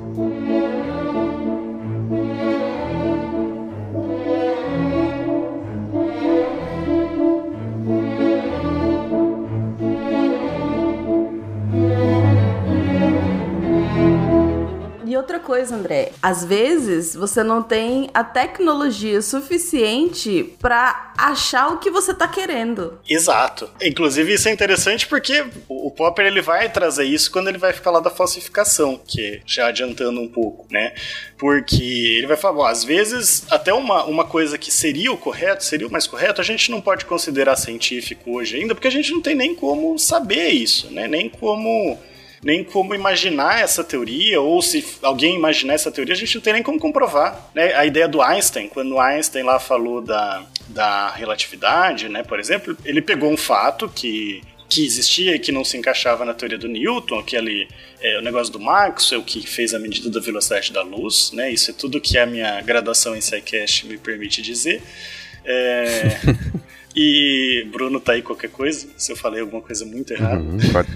Outra 15.20 15.40
coisa, 15.40 15.76
André. 15.76 16.12
Às 16.22 16.44
vezes 16.44 17.16
você 17.16 17.44
não 17.44 17.62
tem 17.62 18.10
a 18.14 18.24
tecnologia 18.24 19.22
suficiente 19.22 20.56
para 20.60 21.14
achar 21.18 21.70
o 21.70 21.78
que 21.78 21.92
você 21.92 22.14
tá 22.14 22.28
querendo. 22.28 23.00
Exato. 23.08 23.70
Inclusive 23.82 24.34
isso 24.34 24.50
é 24.50 24.52
interessante 24.52 25.08
porque 25.08 25.46
o 25.68 25.92
Popper 25.92 26.26
ele 26.26 26.42
vai 26.42 26.70
trazer 26.70 27.06
isso 27.06 27.32
quando 27.32 27.50
ele 27.50 27.58
vai 27.58 27.74
falar 27.74 28.00
da 28.00 28.10
falsificação, 28.10 29.00
que 29.06 29.42
já 29.46 29.68
adiantando 29.68 30.22
um 30.22 30.28
pouco, 30.28 30.66
né? 30.72 30.94
Porque 31.38 31.84
ele 32.18 32.28
vai 32.28 32.38
falar, 32.38 32.54
bom, 32.54 32.66
às 32.66 32.84
vezes 32.84 33.44
até 33.50 33.74
uma, 33.74 34.04
uma 34.06 34.26
coisa 34.26 34.58
que 34.58 34.72
seria 34.72 35.12
o 35.12 35.18
correto, 35.18 35.64
seria 35.64 35.88
o 35.88 35.92
mais 35.92 36.08
correto, 36.08 36.42
a 36.42 36.44
gente 36.44 36.72
não 36.72 36.82
pode 36.82 37.06
considerar 37.06 37.56
científico 37.56 38.32
hoje 38.32 38.58
ainda, 38.58 38.74
porque 38.74 38.88
a 38.88 38.92
gente 38.92 39.12
não 39.12 39.22
tem 39.22 39.36
nem 39.36 39.54
como 39.54 39.98
saber 39.98 40.50
isso, 40.50 40.92
né? 40.92 41.08
Nem 41.08 41.30
como 41.30 41.98
nem 42.44 42.64
como 42.64 42.96
imaginar 42.96 43.62
essa 43.62 43.84
teoria, 43.84 44.40
ou 44.40 44.62
se 44.62 44.86
alguém 45.02 45.36
imaginar 45.36 45.74
essa 45.74 45.92
teoria, 45.92 46.14
a 46.14 46.18
gente 46.18 46.36
não 46.36 46.42
tem 46.42 46.54
nem 46.54 46.64
como 46.64 46.80
comprovar. 46.80 47.50
Né? 47.54 47.74
A 47.74 47.86
ideia 47.86 48.08
do 48.08 48.22
Einstein, 48.22 48.68
quando 48.68 49.00
Einstein 49.00 49.44
lá 49.44 49.60
falou 49.60 50.02
da, 50.02 50.46
da 50.68 51.10
relatividade, 51.12 52.08
né, 52.10 52.24
por 52.24 52.40
exemplo, 52.40 52.78
ele 52.86 53.02
pegou 53.02 53.32
um 53.32 53.38
fato 53.38 53.90
que 53.90 54.42
que 54.70 54.86
existia 54.86 55.36
e 55.36 55.40
que 55.40 55.52
não 55.52 55.66
se 55.66 55.76
encaixava 55.76 56.24
na 56.24 56.34
teoria 56.34 56.58
do 56.58 56.68
Newton, 56.68 57.18
aquele 57.18 57.68
é, 58.00 58.20
o 58.20 58.22
negócio 58.22 58.54
do 58.54 58.60
Maxwell 58.60 59.24
que 59.24 59.46
fez 59.46 59.74
a 59.74 59.80
medida 59.80 60.12
da 60.12 60.20
velocidade 60.20 60.72
da 60.72 60.84
luz, 60.84 61.32
né? 61.34 61.52
Isso 61.52 61.72
é 61.72 61.74
tudo 61.74 62.00
que 62.00 62.20
a 62.20 62.26
minha 62.26 62.62
graduação 62.62 63.16
em 63.16 63.20
SciCast 63.20 63.88
me 63.88 63.98
permite 63.98 64.44
dizer. 64.44 64.84
É, 65.44 66.20
E 66.96 67.68
Bruno 67.72 68.00
tá 68.00 68.14
aí 68.14 68.22
qualquer 68.22 68.50
coisa, 68.50 68.88
se 68.98 69.12
eu 69.12 69.16
falei 69.16 69.42
alguma 69.42 69.62
coisa 69.62 69.86
muito 69.86 70.12
errada. 70.12 70.42
Uhum, 70.42 70.58
pode, 70.72 70.90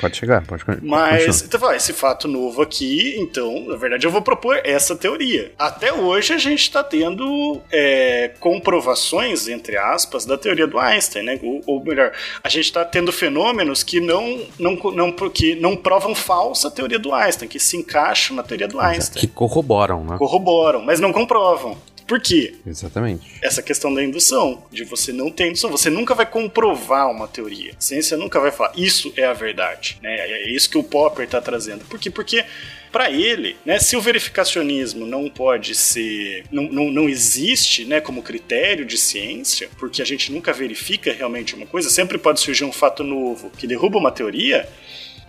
pode 0.00 0.16
chegar, 0.16 0.44
pode 0.44 0.64
Mas, 0.82 1.42
então, 1.42 1.72
esse 1.72 1.92
fato 1.92 2.26
novo 2.26 2.62
aqui, 2.62 3.16
então, 3.18 3.66
na 3.66 3.76
verdade, 3.76 4.06
eu 4.06 4.10
vou 4.10 4.22
propor 4.22 4.60
essa 4.64 4.96
teoria. 4.96 5.52
Até 5.58 5.92
hoje 5.92 6.32
a 6.32 6.38
gente 6.38 6.62
está 6.62 6.82
tendo 6.82 7.60
é, 7.70 8.32
comprovações, 8.40 9.48
entre 9.48 9.76
aspas, 9.76 10.26
da 10.26 10.36
teoria 10.36 10.66
do 10.66 10.78
Einstein, 10.78 11.22
né? 11.22 11.38
Ou, 11.42 11.62
ou 11.66 11.84
melhor, 11.84 12.12
a 12.42 12.48
gente 12.48 12.64
está 12.64 12.84
tendo 12.84 13.12
fenômenos 13.12 13.82
que 13.82 14.00
não, 14.00 14.40
não, 14.58 14.74
não, 14.92 15.12
que 15.12 15.54
não 15.54 15.76
provam 15.76 16.14
falsa 16.14 16.68
a 16.68 16.70
teoria 16.70 16.98
do 16.98 17.14
Einstein, 17.14 17.48
que 17.48 17.60
se 17.60 17.76
encaixam 17.76 18.36
na 18.36 18.42
teoria 18.42 18.68
do 18.68 18.80
Einstein. 18.80 19.20
Que 19.20 19.26
corroboram, 19.26 20.04
né? 20.04 20.16
Corroboram, 20.18 20.82
mas 20.82 21.00
não 21.00 21.12
comprovam. 21.12 21.76
Por 22.06 22.20
quê? 22.20 22.54
Exatamente. 22.66 23.26
Essa 23.42 23.62
questão 23.62 23.92
da 23.92 24.02
indução, 24.02 24.62
de 24.70 24.84
você 24.84 25.12
não 25.12 25.30
ter 25.30 25.48
indução, 25.48 25.70
você 25.70 25.90
nunca 25.90 26.14
vai 26.14 26.26
comprovar 26.26 27.10
uma 27.10 27.26
teoria. 27.26 27.72
A 27.76 27.80
ciência 27.80 28.16
nunca 28.16 28.38
vai 28.38 28.52
falar, 28.52 28.72
isso 28.76 29.12
é 29.16 29.24
a 29.24 29.32
verdade. 29.32 29.98
Né? 30.02 30.16
É 30.16 30.50
isso 30.50 30.70
que 30.70 30.78
o 30.78 30.84
Popper 30.84 31.24
está 31.24 31.40
trazendo. 31.40 31.84
Por 31.86 31.98
quê? 31.98 32.10
Porque 32.10 32.44
para 32.92 33.10
ele, 33.10 33.56
né, 33.64 33.78
se 33.78 33.96
o 33.96 34.00
verificacionismo 34.00 35.04
não 35.04 35.28
pode 35.28 35.74
ser, 35.74 36.44
não, 36.50 36.62
não, 36.64 36.90
não 36.90 37.08
existe 37.08 37.84
né, 37.84 38.00
como 38.00 38.22
critério 38.22 38.86
de 38.86 38.96
ciência, 38.96 39.68
porque 39.78 40.00
a 40.00 40.04
gente 40.04 40.32
nunca 40.32 40.52
verifica 40.52 41.12
realmente 41.12 41.54
uma 41.54 41.66
coisa, 41.66 41.90
sempre 41.90 42.16
pode 42.16 42.40
surgir 42.40 42.64
um 42.64 42.72
fato 42.72 43.02
novo 43.02 43.50
que 43.50 43.66
derruba 43.66 43.98
uma 43.98 44.10
teoria, 44.10 44.66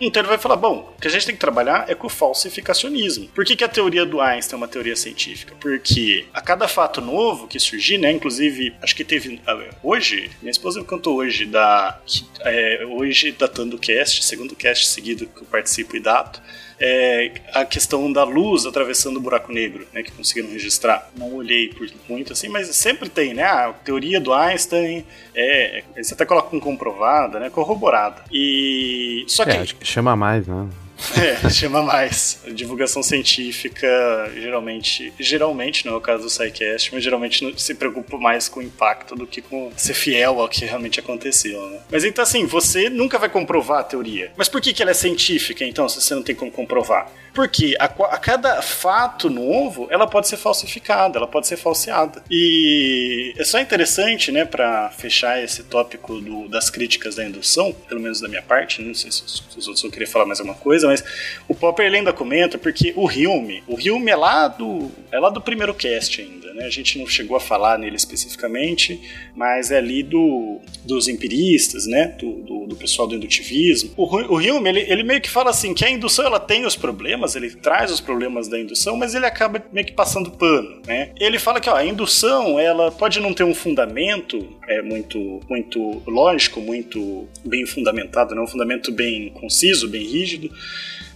então 0.00 0.20
ele 0.20 0.28
vai 0.28 0.38
falar: 0.38 0.56
bom, 0.56 0.92
o 0.96 1.00
que 1.00 1.08
a 1.08 1.10
gente 1.10 1.26
tem 1.26 1.34
que 1.34 1.40
trabalhar 1.40 1.86
é 1.88 1.94
com 1.94 2.06
o 2.06 2.10
falsificacionismo. 2.10 3.28
Por 3.28 3.44
que, 3.44 3.56
que 3.56 3.64
a 3.64 3.68
teoria 3.68 4.04
do 4.06 4.20
Einstein 4.20 4.56
é 4.56 4.58
uma 4.58 4.68
teoria 4.68 4.96
científica? 4.96 5.54
Porque 5.60 6.26
a 6.32 6.40
cada 6.40 6.68
fato 6.68 7.00
novo 7.00 7.46
que 7.46 7.58
surgir, 7.58 7.98
né? 7.98 8.12
Inclusive, 8.12 8.74
acho 8.82 8.94
que 8.94 9.04
teve 9.04 9.40
ah, 9.46 9.58
hoje, 9.82 10.30
minha 10.40 10.50
esposa 10.50 10.80
me 10.80 10.86
contou 10.86 11.16
hoje 11.16 11.46
da. 11.46 12.00
É, 12.40 12.86
hoje, 12.86 13.32
datando 13.32 13.76
o 13.76 13.78
cast, 13.78 14.24
segundo 14.24 14.54
cast 14.54 14.86
seguido 14.86 15.26
que 15.26 15.42
eu 15.42 15.46
participo 15.46 15.96
e 15.96 16.00
dato 16.00 16.40
é, 16.80 17.32
a 17.54 17.64
questão 17.64 18.10
da 18.12 18.22
luz 18.24 18.64
atravessando 18.64 19.16
o 19.16 19.20
buraco 19.20 19.52
negro, 19.52 19.86
né, 19.92 20.02
que 20.02 20.12
conseguiram 20.12 20.50
registrar. 20.50 21.10
Não 21.16 21.34
olhei 21.34 21.68
por 21.68 21.88
muito 22.08 22.32
assim, 22.32 22.48
mas 22.48 22.68
sempre 22.76 23.08
tem, 23.08 23.34
né? 23.34 23.42
A 23.42 23.72
teoria 23.72 24.20
do 24.20 24.32
Einstein, 24.32 25.04
é, 25.34 25.82
você 25.96 26.14
até 26.14 26.24
coloca 26.24 26.48
com 26.50 26.60
comprovada, 26.60 27.40
né? 27.40 27.50
Corroborada. 27.50 28.22
E. 28.32 29.24
Só 29.26 29.44
que. 29.44 29.50
É, 29.50 29.58
acho 29.58 29.74
que 29.74 29.86
chama 29.86 30.14
mais, 30.14 30.46
né? 30.46 30.68
É, 31.18 31.50
chama 31.50 31.82
mais. 31.82 32.40
Divulgação 32.52 33.02
científica, 33.02 33.88
geralmente, 34.34 35.12
geralmente 35.18 35.84
não 35.84 35.94
é 35.94 35.96
o 35.96 36.00
caso 36.00 36.24
do 36.24 36.30
SciCast, 36.30 36.94
mas 36.94 37.02
geralmente 37.02 37.54
se 37.60 37.74
preocupa 37.74 38.16
mais 38.18 38.48
com 38.48 38.60
o 38.60 38.62
impacto 38.62 39.16
do 39.16 39.26
que 39.26 39.42
com 39.42 39.72
ser 39.76 39.94
fiel 39.94 40.40
ao 40.40 40.48
que 40.48 40.64
realmente 40.64 41.00
aconteceu, 41.00 41.60
né? 41.70 41.80
Mas 41.90 42.04
então 42.04 42.22
assim, 42.22 42.46
você 42.46 42.88
nunca 42.88 43.18
vai 43.18 43.28
comprovar 43.28 43.80
a 43.80 43.84
teoria. 43.84 44.32
Mas 44.36 44.48
por 44.48 44.60
que, 44.60 44.72
que 44.72 44.80
ela 44.80 44.92
é 44.92 44.94
científica, 44.94 45.64
então, 45.64 45.88
se 45.88 46.00
você 46.00 46.14
não 46.14 46.22
tem 46.22 46.34
como 46.34 46.52
comprovar? 46.52 47.10
Porque 47.34 47.76
a, 47.78 47.84
a, 47.84 48.18
cada 48.18 48.60
fato 48.62 49.30
novo, 49.30 49.86
ela 49.90 50.06
pode 50.06 50.28
ser 50.28 50.36
falsificada, 50.36 51.18
ela 51.18 51.26
pode 51.26 51.46
ser 51.46 51.56
falseada. 51.56 52.22
E 52.30 53.32
é 53.36 53.44
só 53.44 53.60
interessante, 53.60 54.32
né, 54.32 54.44
para 54.44 54.90
fechar 54.90 55.42
esse 55.42 55.62
tópico 55.62 56.20
do, 56.20 56.48
das 56.48 56.70
críticas 56.70 57.14
da 57.14 57.24
indução, 57.24 57.72
pelo 57.88 58.00
menos 58.00 58.20
da 58.20 58.28
minha 58.28 58.42
parte, 58.42 58.82
não 58.82 58.94
sei 58.94 59.12
se, 59.12 59.22
se 59.26 59.42
os 59.56 59.66
outros 59.66 59.82
vão 59.82 59.90
querer 59.90 60.06
falar 60.06 60.26
mais 60.26 60.40
alguma 60.40 60.56
coisa, 60.56 60.87
mas 60.88 61.04
o 61.46 61.54
Popper 61.54 61.92
ainda 61.92 62.12
comenta 62.12 62.58
porque 62.58 62.92
o 62.96 63.06
Hume, 63.06 63.62
o 63.66 63.74
Hume 63.74 64.10
é 64.10 64.16
lá 64.16 64.48
do, 64.48 64.90
é 65.12 65.18
lá 65.18 65.30
do 65.30 65.40
primeiro 65.40 65.74
cast 65.74 66.20
ainda, 66.20 66.52
né? 66.54 66.64
A 66.64 66.70
gente 66.70 66.98
não 66.98 67.06
chegou 67.06 67.36
a 67.36 67.40
falar 67.40 67.78
nele 67.78 67.96
especificamente, 67.96 69.00
mas 69.34 69.70
é 69.70 69.78
ali 69.78 70.02
do, 70.02 70.58
dos 70.84 71.08
empiristas, 71.08 71.86
né, 71.86 72.16
do, 72.18 72.32
do, 72.42 72.66
do 72.66 72.76
pessoal 72.76 73.06
do 73.06 73.14
indutivismo. 73.14 73.92
O, 73.96 74.04
o 74.04 74.36
Hume, 74.36 74.68
ele, 74.68 74.80
ele 74.88 75.02
meio 75.02 75.20
que 75.20 75.30
fala 75.30 75.50
assim 75.50 75.74
que 75.74 75.84
a 75.84 75.90
indução 75.90 76.26
ela 76.26 76.40
tem 76.40 76.64
os 76.64 76.76
problemas, 76.76 77.36
ele 77.36 77.50
traz 77.50 77.90
os 77.90 78.00
problemas 78.00 78.48
da 78.48 78.58
indução, 78.58 78.96
mas 78.96 79.14
ele 79.14 79.26
acaba 79.26 79.62
meio 79.72 79.86
que 79.86 79.92
passando 79.92 80.30
pano, 80.30 80.80
né? 80.86 81.10
Ele 81.18 81.38
fala 81.38 81.60
que 81.60 81.68
ó, 81.68 81.76
a 81.76 81.84
indução 81.84 82.58
ela 82.58 82.90
pode 82.90 83.20
não 83.20 83.32
ter 83.32 83.44
um 83.44 83.54
fundamento 83.54 84.58
é 84.68 84.82
muito 84.82 85.40
muito 85.48 86.02
lógico, 86.06 86.60
muito 86.60 87.26
bem 87.44 87.66
fundamentado, 87.66 88.34
né? 88.34 88.40
um 88.40 88.46
fundamento 88.46 88.92
bem 88.92 89.30
conciso, 89.30 89.88
bem 89.88 90.04
rígido, 90.04 90.50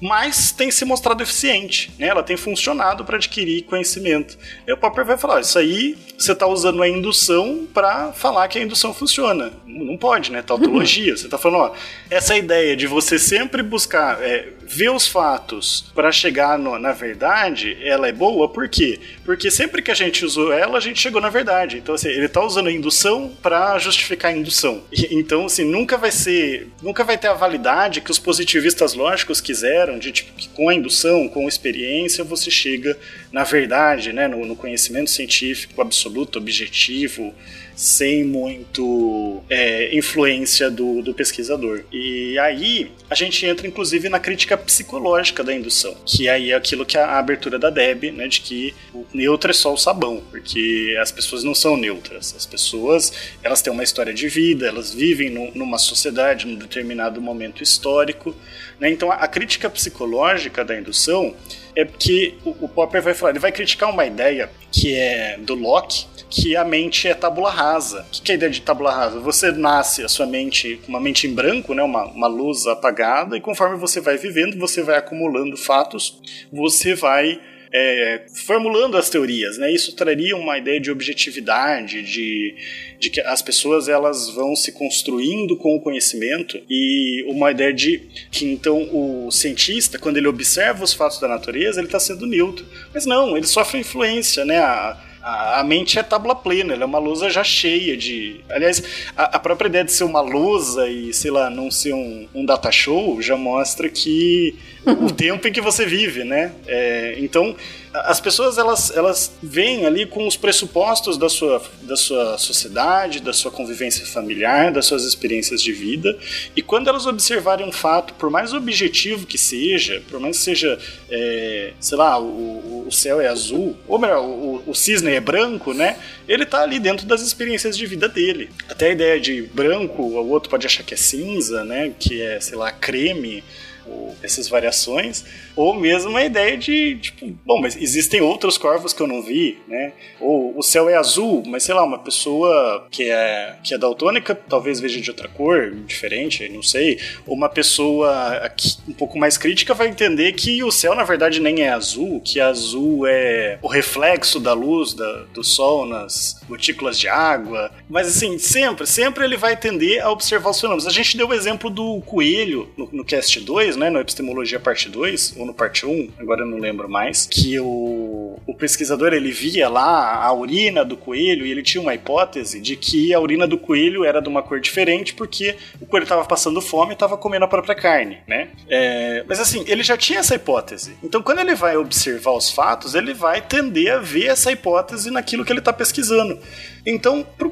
mas 0.02 0.50
tem 0.50 0.68
se 0.68 0.84
mostrado 0.84 1.22
eficiente, 1.22 1.92
né? 1.96 2.08
Ela 2.08 2.24
tem 2.24 2.36
funcionado 2.36 3.04
para 3.04 3.14
adquirir 3.16 3.62
conhecimento. 3.62 4.36
E 4.66 4.72
o 4.72 4.76
Popper 4.76 5.04
vai 5.04 5.16
falar: 5.16 5.40
isso 5.40 5.56
aí 5.56 5.96
você 6.18 6.32
está 6.32 6.44
usando 6.44 6.82
a 6.82 6.88
indução 6.88 7.68
para 7.72 8.12
falar 8.12 8.48
que 8.48 8.58
a 8.58 8.62
indução 8.62 8.92
funciona. 8.92 9.52
Não 9.64 9.96
pode, 9.96 10.32
né? 10.32 10.42
Tautologia. 10.42 11.16
Você 11.16 11.26
está 11.26 11.38
falando, 11.38 11.60
ó, 11.60 11.72
essa 12.10 12.36
ideia 12.36 12.76
de 12.76 12.88
você 12.88 13.16
sempre 13.16 13.62
buscar 13.62 14.20
é, 14.20 14.48
ver 14.72 14.90
os 14.90 15.06
fatos 15.06 15.84
para 15.94 16.10
chegar 16.10 16.58
no, 16.58 16.78
na 16.78 16.92
verdade, 16.92 17.76
ela 17.82 18.08
é 18.08 18.12
boa, 18.12 18.48
por 18.48 18.66
quê? 18.70 18.98
Porque 19.22 19.50
sempre 19.50 19.82
que 19.82 19.90
a 19.90 19.94
gente 19.94 20.24
usou 20.24 20.50
ela, 20.50 20.78
a 20.78 20.80
gente 20.80 20.98
chegou 20.98 21.20
na 21.20 21.28
verdade. 21.28 21.76
Então, 21.76 21.94
assim, 21.94 22.08
ele 22.08 22.24
está 22.24 22.42
usando 22.42 22.68
a 22.68 22.72
indução 22.72 23.30
para 23.42 23.78
justificar 23.78 24.32
a 24.32 24.34
indução. 24.34 24.82
E, 24.90 25.14
então, 25.14 25.44
assim, 25.44 25.64
nunca 25.64 25.98
vai 25.98 26.10
ser, 26.10 26.68
nunca 26.80 27.04
vai 27.04 27.18
ter 27.18 27.28
a 27.28 27.34
validade 27.34 28.00
que 28.00 28.10
os 28.10 28.18
positivistas 28.18 28.94
lógicos 28.94 29.42
quiseram, 29.42 29.98
de 29.98 30.10
tipo, 30.10 30.32
que 30.32 30.48
com 30.48 30.70
a 30.70 30.74
indução, 30.74 31.28
com 31.28 31.44
a 31.44 31.48
experiência, 31.48 32.24
você 32.24 32.50
chega 32.50 32.96
na 33.30 33.44
verdade, 33.44 34.12
né, 34.12 34.28
no, 34.28 34.44
no 34.44 34.56
conhecimento 34.56 35.10
científico 35.10 35.80
absoluto, 35.80 36.38
objetivo, 36.38 37.34
sem 37.74 38.24
muito 38.24 39.42
é, 39.48 39.96
influência 39.96 40.70
do, 40.70 41.02
do 41.02 41.14
pesquisador. 41.14 41.82
E 41.92 42.38
aí 42.38 42.90
a 43.08 43.14
gente 43.14 43.44
entra 43.44 43.66
inclusive 43.66 44.08
na 44.08 44.18
crítica 44.18 44.56
psicológica 44.56 45.42
da 45.42 45.54
indução, 45.54 45.96
que 46.04 46.28
aí 46.28 46.50
é 46.50 46.54
aquilo 46.54 46.86
que 46.86 46.96
a, 46.96 47.06
a 47.06 47.18
abertura 47.18 47.58
da 47.58 47.70
Deb, 47.70 48.04
né, 48.12 48.28
de 48.28 48.40
que 48.40 48.74
o 48.92 49.04
neutro 49.12 49.50
é 49.50 49.54
só 49.54 49.72
o 49.72 49.76
sabão, 49.76 50.22
porque 50.30 50.96
as 51.00 51.10
pessoas 51.10 51.44
não 51.44 51.54
são 51.54 51.76
neutras. 51.76 52.34
As 52.36 52.46
pessoas 52.46 53.12
elas 53.42 53.62
têm 53.62 53.72
uma 53.72 53.82
história 53.82 54.12
de 54.12 54.28
vida, 54.28 54.66
elas 54.66 54.92
vivem 54.92 55.30
no, 55.30 55.50
numa 55.54 55.78
sociedade, 55.78 56.46
num 56.46 56.56
determinado 56.56 57.20
momento 57.20 57.62
histórico. 57.62 58.34
Né? 58.78 58.90
Então 58.90 59.10
a, 59.10 59.16
a 59.16 59.28
crítica 59.28 59.68
psicológica 59.68 60.64
da 60.64 60.78
indução 60.78 61.34
é 61.74 61.84
porque 61.84 62.34
o, 62.44 62.50
o 62.64 62.68
Popper 62.68 63.02
vai 63.02 63.14
falar, 63.14 63.32
ele 63.32 63.38
vai 63.38 63.52
criticar 63.52 63.90
uma 63.90 64.04
ideia 64.04 64.50
que 64.70 64.94
é 64.94 65.38
do 65.38 65.54
Locke, 65.54 66.06
que 66.28 66.56
a 66.56 66.64
mente 66.64 67.08
é 67.08 67.14
tabula 67.14 67.50
rasa. 67.50 67.71
O 67.78 68.22
que 68.22 68.32
é 68.32 68.34
a 68.34 68.36
ideia 68.36 68.50
de 68.50 68.60
tabula 68.60 68.92
rasa? 68.92 69.20
Você 69.20 69.52
nasce 69.52 70.02
a 70.02 70.08
sua 70.08 70.26
mente 70.26 70.80
uma 70.86 71.00
mente 71.00 71.26
em 71.26 71.34
branco, 71.34 71.74
né, 71.74 71.82
uma, 71.82 72.04
uma 72.04 72.26
luz 72.26 72.66
apagada, 72.66 73.36
e 73.36 73.40
conforme 73.40 73.76
você 73.76 74.00
vai 74.00 74.16
vivendo, 74.16 74.58
você 74.58 74.82
vai 74.82 74.96
acumulando 74.96 75.56
fatos, 75.56 76.20
você 76.52 76.94
vai 76.94 77.40
é, 77.72 78.26
formulando 78.44 78.98
as 78.98 79.08
teorias, 79.08 79.56
né? 79.56 79.72
Isso 79.72 79.96
traria 79.96 80.36
uma 80.36 80.58
ideia 80.58 80.78
de 80.78 80.90
objetividade, 80.90 82.02
de, 82.02 82.54
de 82.98 83.08
que 83.08 83.20
as 83.22 83.40
pessoas 83.40 83.88
elas 83.88 84.28
vão 84.28 84.54
se 84.54 84.72
construindo 84.72 85.56
com 85.56 85.74
o 85.74 85.80
conhecimento 85.80 86.60
e 86.68 87.24
uma 87.28 87.50
ideia 87.50 87.72
de 87.72 88.10
que 88.30 88.44
então 88.44 88.88
o 88.92 89.30
cientista, 89.30 89.98
quando 89.98 90.18
ele 90.18 90.28
observa 90.28 90.84
os 90.84 90.92
fatos 90.92 91.18
da 91.18 91.26
natureza, 91.26 91.80
ele 91.80 91.88
está 91.88 91.98
sendo 91.98 92.26
neutro. 92.26 92.66
Mas 92.92 93.06
não, 93.06 93.36
ele 93.36 93.46
sofre 93.46 93.80
influência, 93.80 94.44
né? 94.44 94.58
A, 94.58 95.11
a, 95.22 95.62
mente 95.64 95.98
é 95.98 96.02
tábula 96.02 96.34
plena, 96.34 96.72
ela 96.72 96.82
é 96.82 96.86
uma 96.86 96.98
lousa 96.98 97.30
já 97.30 97.44
cheia 97.44 97.96
de. 97.96 98.40
Aliás, 98.50 98.82
a, 99.16 99.36
a, 99.36 99.38
própria 99.38 99.68
ideia 99.68 99.84
de 99.84 99.92
ser 99.92 100.04
uma 100.04 100.20
lousa 100.20 100.88
e, 100.88 101.12
sei 101.12 101.30
lá, 101.30 101.48
não 101.48 101.70
ser 101.70 101.94
um, 101.94 102.28
um 102.34 102.44
data 102.44 102.72
show 102.72 103.22
já 103.22 103.36
mostra 103.36 103.88
que 103.88 104.56
o 104.86 105.10
tempo 105.12 105.46
em 105.46 105.52
que 105.52 105.60
você 105.60 105.86
vive, 105.86 106.24
né? 106.24 106.52
É, 106.66 107.14
então, 107.18 107.54
as 107.94 108.20
pessoas 108.20 108.58
elas, 108.58 108.90
elas 108.96 109.32
vêm 109.42 109.84
ali 109.84 110.06
com 110.06 110.26
os 110.26 110.36
pressupostos 110.36 111.18
da 111.18 111.28
sua, 111.28 111.62
da 111.82 111.96
sua 111.96 112.38
sociedade, 112.38 113.20
da 113.20 113.32
sua 113.32 113.50
convivência 113.50 114.06
familiar, 114.06 114.72
das 114.72 114.86
suas 114.86 115.04
experiências 115.04 115.62
de 115.62 115.72
vida, 115.72 116.16
e 116.56 116.62
quando 116.62 116.88
elas 116.88 117.06
observarem 117.06 117.66
um 117.66 117.72
fato, 117.72 118.14
por 118.14 118.30
mais 118.30 118.52
objetivo 118.52 119.26
que 119.26 119.36
seja, 119.36 120.02
por 120.08 120.18
mais 120.18 120.38
que 120.38 120.44
seja, 120.44 120.78
é, 121.10 121.72
sei 121.78 121.98
lá, 121.98 122.18
o, 122.18 122.86
o 122.86 122.92
céu 122.92 123.20
é 123.20 123.28
azul, 123.28 123.76
ou 123.86 123.98
melhor, 123.98 124.24
o, 124.24 124.62
o 124.66 124.74
cisne 124.74 125.12
é 125.12 125.20
branco, 125.20 125.74
né? 125.74 125.98
Ele 126.26 126.46
tá 126.46 126.62
ali 126.62 126.78
dentro 126.78 127.06
das 127.06 127.20
experiências 127.20 127.76
de 127.76 127.86
vida 127.86 128.08
dele. 128.08 128.50
Até 128.68 128.88
a 128.88 128.92
ideia 128.92 129.20
de 129.20 129.42
branco, 129.42 130.02
o 130.02 130.30
outro 130.30 130.48
pode 130.48 130.66
achar 130.66 130.82
que 130.82 130.94
é 130.94 130.96
cinza, 130.96 131.64
né? 131.64 131.92
Que 131.98 132.22
é, 132.22 132.40
sei 132.40 132.56
lá, 132.56 132.70
creme 132.70 133.44
ou 133.86 134.16
essas 134.22 134.48
variações, 134.48 135.24
ou 135.56 135.74
mesmo 135.74 136.16
a 136.16 136.24
ideia 136.24 136.56
de, 136.56 136.96
tipo, 136.96 137.26
bom, 137.44 137.60
mas 137.60 137.76
existem 137.76 138.20
outros 138.20 138.56
corvos 138.56 138.92
que 138.92 139.02
eu 139.02 139.06
não 139.06 139.22
vi, 139.22 139.58
né? 139.68 139.92
Ou 140.20 140.56
o 140.56 140.62
céu 140.62 140.88
é 140.88 140.94
azul, 140.94 141.42
mas 141.46 141.62
sei 141.62 141.74
lá, 141.74 141.84
uma 141.84 141.98
pessoa 141.98 142.86
que 142.90 143.10
é, 143.10 143.56
que 143.62 143.74
é 143.74 143.78
daltônica 143.78 144.34
talvez 144.34 144.80
veja 144.80 145.00
de 145.00 145.10
outra 145.10 145.28
cor, 145.28 145.70
diferente, 145.86 146.48
não 146.48 146.62
sei. 146.62 146.98
Ou 147.26 147.36
uma 147.36 147.48
pessoa 147.48 148.52
um 148.88 148.92
pouco 148.92 149.18
mais 149.18 149.36
crítica 149.36 149.74
vai 149.74 149.88
entender 149.88 150.32
que 150.32 150.62
o 150.62 150.70
céu 150.70 150.94
na 150.94 151.04
verdade 151.04 151.40
nem 151.40 151.62
é 151.62 151.70
azul, 151.70 152.20
que 152.20 152.40
azul 152.40 153.06
é 153.06 153.58
o 153.62 153.68
reflexo 153.68 154.40
da 154.40 154.52
luz 154.52 154.94
da, 154.94 155.24
do 155.32 155.44
sol 155.44 155.86
nas 155.86 156.40
gotículas 156.48 156.98
de 156.98 157.08
água. 157.08 157.70
Mas 157.88 158.08
assim, 158.08 158.38
sempre, 158.38 158.86
sempre 158.86 159.24
ele 159.24 159.36
vai 159.36 159.56
tender 159.56 160.02
a 160.02 160.10
observar 160.10 160.50
os 160.50 160.60
fenômenos. 160.60 160.86
A 160.86 160.90
gente 160.90 161.16
deu 161.16 161.28
o 161.28 161.34
exemplo 161.34 161.70
do 161.70 162.00
coelho 162.02 162.70
no, 162.76 162.88
no 162.92 163.04
cast 163.04 163.40
2, 163.40 163.76
né, 163.76 163.90
no 163.90 164.00
Epistemologia 164.00 164.60
parte 164.60 164.88
2, 164.88 165.34
no 165.44 165.54
parte 165.54 165.86
1, 165.86 166.10
agora 166.18 166.42
eu 166.42 166.46
não 166.46 166.58
lembro 166.58 166.88
mais, 166.88 167.26
que 167.26 167.58
o, 167.58 168.38
o 168.46 168.54
pesquisador 168.54 169.12
ele 169.12 169.30
via 169.30 169.68
lá 169.68 170.22
a 170.22 170.32
urina 170.32 170.84
do 170.84 170.96
coelho 170.96 171.46
e 171.46 171.50
ele 171.50 171.62
tinha 171.62 171.80
uma 171.80 171.94
hipótese 171.94 172.60
de 172.60 172.76
que 172.76 173.12
a 173.14 173.20
urina 173.20 173.46
do 173.46 173.58
coelho 173.58 174.04
era 174.04 174.20
de 174.20 174.28
uma 174.28 174.42
cor 174.42 174.60
diferente 174.60 175.14
porque 175.14 175.56
o 175.80 175.86
coelho 175.86 176.04
estava 176.04 176.24
passando 176.24 176.60
fome 176.60 176.92
e 176.92 176.94
estava 176.94 177.16
comendo 177.16 177.44
a 177.44 177.48
própria 177.48 177.74
carne, 177.74 178.18
né? 178.26 178.48
É, 178.68 179.24
mas 179.28 179.40
assim, 179.40 179.64
ele 179.66 179.82
já 179.82 179.96
tinha 179.96 180.20
essa 180.20 180.34
hipótese. 180.34 180.96
Então 181.02 181.22
quando 181.22 181.40
ele 181.40 181.54
vai 181.54 181.76
observar 181.76 182.32
os 182.32 182.50
fatos, 182.50 182.94
ele 182.94 183.14
vai 183.14 183.40
tender 183.40 183.92
a 183.92 183.98
ver 183.98 184.26
essa 184.26 184.52
hipótese 184.52 185.10
naquilo 185.10 185.44
que 185.44 185.52
ele 185.52 185.60
está 185.60 185.72
pesquisando. 185.72 186.38
Então, 186.84 187.24
para 187.38 187.46
o 187.46 187.50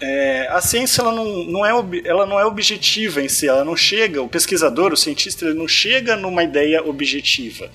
é, 0.00 0.46
a 0.50 0.60
ciência 0.60 1.02
ela 1.02 1.12
não, 1.12 1.44
não, 1.44 1.66
é, 1.66 1.72
ela 2.04 2.24
não 2.26 2.38
é 2.38 2.44
objetiva 2.44 3.20
em 3.20 3.28
si, 3.28 3.48
ela 3.48 3.64
não 3.64 3.76
chega, 3.76 4.22
o 4.22 4.28
pesquisador, 4.28 4.92
o 4.92 4.96
cientista, 4.96 5.44
ele 5.44 5.58
não 5.58 5.66
chega 5.66 6.14
numa 6.14 6.44
ideia 6.44 6.82
objetiva. 6.84 7.68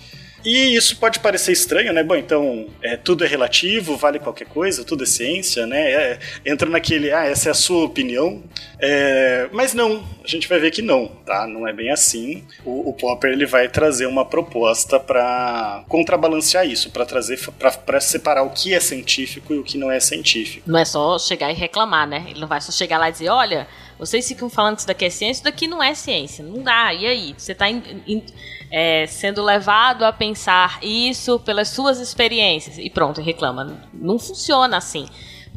E 0.46 0.76
isso 0.76 0.98
pode 0.98 1.20
parecer 1.20 1.52
estranho, 1.52 1.92
né? 1.94 2.04
Bom, 2.04 2.16
então 2.16 2.68
é, 2.82 2.96
tudo 2.96 3.24
é 3.24 3.28
relativo, 3.28 3.98
vale 3.98 4.20
qualquer 4.20 4.48
coisa, 4.48 4.84
tudo 4.84 5.04
é 5.04 5.08
ciência, 5.08 5.66
né? 5.66 5.92
É, 5.92 6.20
entra 6.46 6.70
naquele, 6.70 7.12
ah, 7.12 7.26
essa 7.26 7.50
é 7.50 7.52
a 7.52 7.56
sua 7.56 7.84
opinião. 7.84 8.44
É, 8.80 9.50
mas 9.52 9.74
não, 9.74 10.04
a 10.24 10.28
gente 10.28 10.48
vai 10.48 10.60
ver 10.60 10.72
que 10.72 10.82
não, 10.82 11.08
tá? 11.08 11.48
Não 11.48 11.68
é 11.68 11.74
bem 11.74 11.92
assim. 11.92 12.44
O, 12.64 12.90
o 12.90 12.94
Popper 12.94 13.32
ele 13.32 13.46
vai 13.46 13.68
trazer 13.68 14.06
uma 14.06 14.26
proposta 14.26 15.00
para 15.00 15.84
contrabalancear 15.88 16.66
isso, 16.66 16.92
para 16.92 17.06
trazer, 17.06 17.40
para 17.86 18.00
separar 18.00 18.44
o 18.44 18.50
que 18.50 18.74
é 18.74 18.80
científico 18.80 19.54
e 19.54 19.60
o 19.60 19.64
que 19.64 19.78
não 19.78 19.92
é 19.92 20.00
científico. 20.00 20.70
Não 20.70 20.80
é 20.80 20.86
só 20.86 21.18
chegar 21.18 21.52
e 21.52 21.56
reclamar, 21.56 22.08
né? 22.08 22.26
Ele 22.30 22.40
não 22.40 22.48
vai 22.48 22.62
só 22.62 22.72
chegar 22.72 22.98
lá 22.98 23.10
e 23.10 23.12
dizer, 23.12 23.30
olha, 23.30 23.68
vocês 24.00 24.28
ficam 24.28 24.50
falando 24.50 24.76
que 24.76 24.82
isso 24.82 24.88
daqui 24.88 25.06
é 25.06 25.10
ciência, 25.10 25.40
isso 25.40 25.44
daqui 25.44 25.68
não 25.68 25.82
é 25.82 25.94
ciência. 25.96 26.44
Não 26.44 26.62
dá. 26.62 26.94
E 26.94 27.06
aí? 27.06 27.36
Você 27.38 27.54
está 27.54 27.66
é, 28.72 29.08
sendo 29.08 29.44
levado 29.44 30.04
a 30.04 30.14
pensar 30.14 30.80
isso 30.84 31.40
pelas 31.40 31.70
suas 31.70 32.00
experiências. 32.00 32.78
E 32.78 32.90
pronto, 32.90 33.22
reclama. 33.22 33.80
Não 33.94 34.20
funciona 34.20 34.78
assim. 34.78 35.08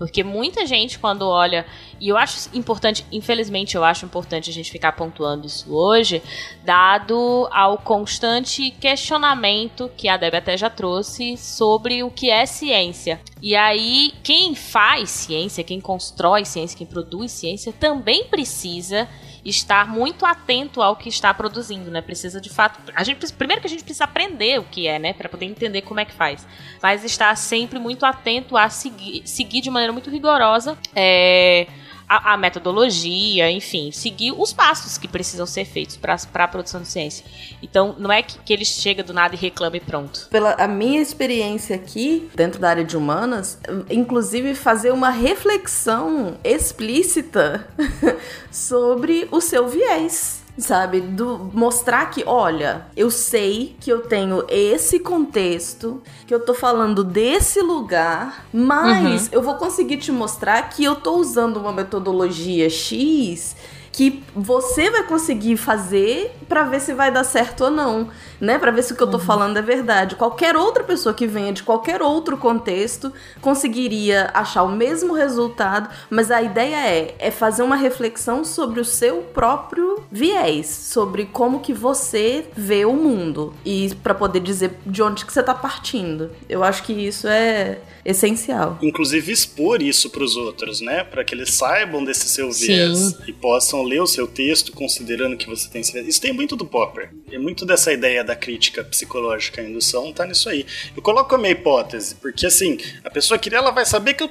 Porque 0.01 0.25
muita 0.25 0.65
gente, 0.65 0.99
quando 0.99 1.29
olha. 1.29 1.67
E 2.01 2.09
eu 2.09 2.17
acho 2.17 2.49
importante, 2.55 3.05
infelizmente, 3.13 3.77
eu 3.77 3.85
acho 3.85 4.07
importante 4.07 4.49
a 4.49 4.53
gente 4.53 4.71
ficar 4.71 4.93
pontuando 4.93 5.47
isso 5.47 5.77
hoje, 5.77 6.23
dado 6.65 7.47
ao 7.53 7.77
constante 7.77 8.71
questionamento 8.71 9.91
que 9.99 10.09
a 10.09 10.17
Deb 10.17 10.35
até 10.37 10.57
já 10.57 10.71
trouxe 10.71 11.37
sobre 11.37 12.03
o 12.03 12.11
que 12.11 12.31
é 12.31 12.47
ciência. 12.47 13.21
E 13.43 13.55
aí, 13.55 14.15
quem 14.23 14.55
faz 14.55 15.11
ciência, 15.11 15.63
quem 15.63 15.83
constrói 15.83 16.47
ciência, 16.47 16.79
quem 16.79 16.87
produz 16.87 17.31
ciência, 17.31 17.71
também 17.71 18.25
precisa 18.25 19.07
estar 19.45 19.89
muito 19.89 20.27
atento 20.27 20.83
ao 20.83 20.97
que 20.97 21.09
está 21.09 21.33
produzindo, 21.33 21.91
né? 21.91 22.01
Precisa 22.01 22.41
de 22.41 22.51
fato. 22.51 22.81
A 22.95 23.03
gente, 23.03 23.33
primeiro 23.33 23.61
que 23.61 23.67
a 23.67 23.71
gente 23.71 23.85
precisa 23.85 24.05
aprender 24.05 24.59
o 24.59 24.65
que 24.65 24.87
é, 24.87 24.99
né? 24.99 25.13
Para 25.13 25.29
poder 25.29 25.47
entender 25.47 25.83
como 25.83 26.01
é 26.01 26.05
que 26.05 26.13
faz. 26.13 26.47
Mas 26.83 27.05
estar 27.05 27.35
sempre 27.37 27.79
muito 27.79 28.05
atento 28.05 28.57
a 28.57 28.69
seguir, 28.69 29.23
seguir 29.27 29.61
de 29.61 29.71
maneira 29.71 29.93
muito 29.93 30.11
rigorosa. 30.11 30.77
É, 30.95 31.67
a, 32.11 32.33
a, 32.33 32.37
metodologia, 32.37 33.49
enfim, 33.53 33.93
seguir 33.93 34.33
os 34.37 34.53
passos 34.53 34.99
que 34.99 35.07
precisam 35.07 35.47
ser 35.47 35.65
feitos 35.65 35.97
para 35.97 36.17
a 36.35 36.49
produção 36.49 36.83
de 36.83 36.89
ciência. 36.89 37.25
Então, 37.63 37.95
não 38.01 38.11
é 38.11 38.21
que, 38.21 38.37
que 38.41 38.53
ele 38.53 38.65
chega 38.65 39.05
do 39.05 39.13
nada 39.13 39.37
e 39.37 39.39
reclama 39.39 39.77
e 39.77 39.81
pronto. 39.81 40.27
Pela 40.29 40.55
a 40.55 40.67
minha 40.67 41.01
experiência 41.01 41.77
aqui, 41.77 42.29
dentro 42.35 42.61
da 42.61 42.69
área 42.69 42.85
de 42.85 42.97
humanas, 42.97 43.61
inclusive 43.89 44.57
fazer 44.57 44.93
uma 44.93 45.11
reflexão 45.11 46.37
explícita 46.43 47.69
sobre 48.51 49.29
o 49.31 49.41
seu 49.41 49.69
viés 49.69 50.40
sabe? 50.59 51.01
Do 51.01 51.51
mostrar 51.53 52.11
que, 52.11 52.23
olha, 52.27 52.87
eu 52.97 53.11
sei 53.11 53.77
que 53.81 53.91
eu 53.91 54.03
tenho 54.03 54.45
esse 54.49 54.99
contexto, 54.99 56.03
que 56.27 56.35
eu 56.35 56.41
tô 56.41 56.55
falando 56.55 57.03
desse 57.03 57.61
lugar, 57.61 58.47
mas 58.53 59.25
uhum. 59.25 59.29
eu 59.33 59.43
vou 59.43 59.55
conseguir 59.55 59.99
te 59.99 60.13
mostrar 60.13 60.63
que 60.69 60.85
eu 60.85 60.97
tô 60.97 61.17
usando 61.17 61.57
uma 61.59 61.73
metodologia 61.73 62.69
X 62.69 63.57
que 63.93 64.23
você 64.35 64.91
vai 64.91 65.03
conseguir 65.03 65.57
fazer 65.57 66.33
para 66.49 66.65
ver 66.65 66.81
se 66.81 66.95
vai 66.95 67.11
dar 67.11 67.25
certo 67.25 67.65
ou 67.65 67.71
não, 67.71 68.09
né? 68.41 68.59
Para 68.59 68.71
ver 68.71 68.83
se 68.83 68.93
o 68.93 68.97
que 68.97 69.03
eu 69.03 69.11
tô 69.11 69.19
uhum. 69.19 69.25
falando 69.25 69.57
é 69.57 69.63
verdade. 69.63 70.17
Qualquer 70.17 70.57
outra 70.57 70.85
pessoa 70.85 71.15
que 71.15 71.27
venha 71.27 71.53
de 71.53 71.63
qualquer 71.63 72.03
outro 72.03 72.37
contexto 72.37 73.13
conseguiria 73.41 74.31
achar 74.33 74.63
o 74.63 74.71
mesmo 74.71 75.15
resultado, 75.15 75.89
mas 76.09 76.31
a 76.31 76.41
ideia 76.41 76.77
é 76.77 77.15
é 77.19 77.31
fazer 77.31 77.63
uma 77.63 77.77
reflexão 77.77 78.45
sobre 78.45 78.81
o 78.81 78.85
seu 78.85 79.23
próprio 79.23 80.03
viés, 80.11 80.67
sobre 80.67 81.27
como 81.27 81.61
que 81.61 81.73
você 81.73 82.47
vê 82.57 82.85
o 82.85 82.93
mundo 82.93 83.53
e 83.65 83.95
para 84.03 84.15
poder 84.15 84.41
dizer 84.41 84.79
de 84.87 85.03
onde 85.03 85.25
que 85.25 85.33
você 85.33 85.43
tá 85.43 85.55
partindo. 85.55 86.31
Eu 86.49 86.65
acho 86.65 86.83
que 86.83 86.93
isso 86.93 87.27
é 87.29 87.79
essencial. 88.05 88.79
Inclusive 88.83 89.33
expor 89.33 89.83
isso 89.83 90.11
para 90.11 90.25
os 90.25 90.37
outros, 90.37 90.81
né? 90.81 91.05
Para 91.05 91.25
que 91.25 91.35
eles 91.35 91.55
saibam 91.55 92.05
desse 92.05 92.29
seu 92.29 92.51
viés 92.51 92.99
Sim. 92.99 93.17
e 93.29 93.33
possam 93.33 93.83
ler 93.83 94.01
o 94.01 94.07
seu 94.07 94.27
texto 94.27 94.73
considerando 94.73 95.37
que 95.37 95.47
você 95.47 95.69
tem 95.69 95.81
esse 95.81 95.93
viés. 95.93 96.07
Isso 96.07 96.21
tem 96.21 96.33
muito 96.33 96.57
do 96.57 96.67
Popper. 96.67 97.11
E 97.31 97.39
muito 97.39 97.65
dessa 97.65 97.93
ideia 97.93 98.25
da 98.25 98.35
crítica 98.35 98.83
psicológica 98.83 99.61
à 99.61 99.65
indução 99.65 100.13
tá 100.13 100.27
nisso 100.27 100.49
aí. 100.49 100.67
Eu 100.97 101.03
coloco 101.03 101.35
a 101.35 101.39
minha 101.39 101.53
hipótese, 101.53 102.15
porque 102.17 102.47
assim, 102.47 102.79
a 103.05 103.11
pessoa 103.11 103.39
queria, 103.39 103.59
ela 103.59 103.71
vai 103.71 103.85
saber 103.85 104.15
que 104.15 104.23
eu, 104.23 104.31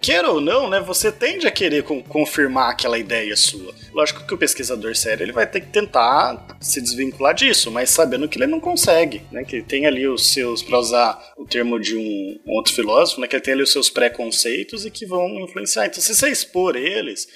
queira 0.00 0.30
ou 0.30 0.40
não, 0.40 0.68
né? 0.68 0.80
Você 0.80 1.12
tende 1.12 1.46
a 1.46 1.50
querer 1.50 1.82
confirmar 1.82 2.70
aquela 2.70 2.98
ideia 2.98 3.36
sua. 3.36 3.74
Lógico 3.92 4.26
que 4.26 4.34
o 4.34 4.38
pesquisador 4.38 4.94
sério, 4.96 5.24
ele 5.24 5.32
vai 5.32 5.46
ter 5.46 5.60
que 5.60 5.68
tentar 5.68 6.56
se 6.60 6.80
desvincular 6.80 7.34
disso, 7.34 7.70
mas 7.70 7.90
sabendo 7.90 8.28
que 8.28 8.38
ele 8.38 8.46
não 8.46 8.60
consegue, 8.60 9.22
né? 9.30 9.44
Que 9.44 9.56
ele 9.56 9.64
tem 9.64 9.86
ali 9.86 10.06
os 10.06 10.32
seus, 10.32 10.62
para 10.62 10.78
usar 10.78 11.32
o 11.36 11.44
termo 11.44 11.78
de 11.78 11.96
um 11.96 12.40
outro 12.46 12.72
filósofo, 12.72 12.82
filósofo, 12.82 13.20
né, 13.20 13.26
que 13.26 13.36
ele 13.36 13.42
tem 13.42 13.54
ali 13.54 13.62
os 13.62 13.72
seus 13.72 13.88
preconceitos 13.88 14.84
e 14.84 14.90
que 14.90 15.06
vão 15.06 15.40
influenciar. 15.40 15.86
Então, 15.86 16.00
se 16.00 16.14
você 16.14 16.28
expor 16.28 16.76
eles, 16.76 17.26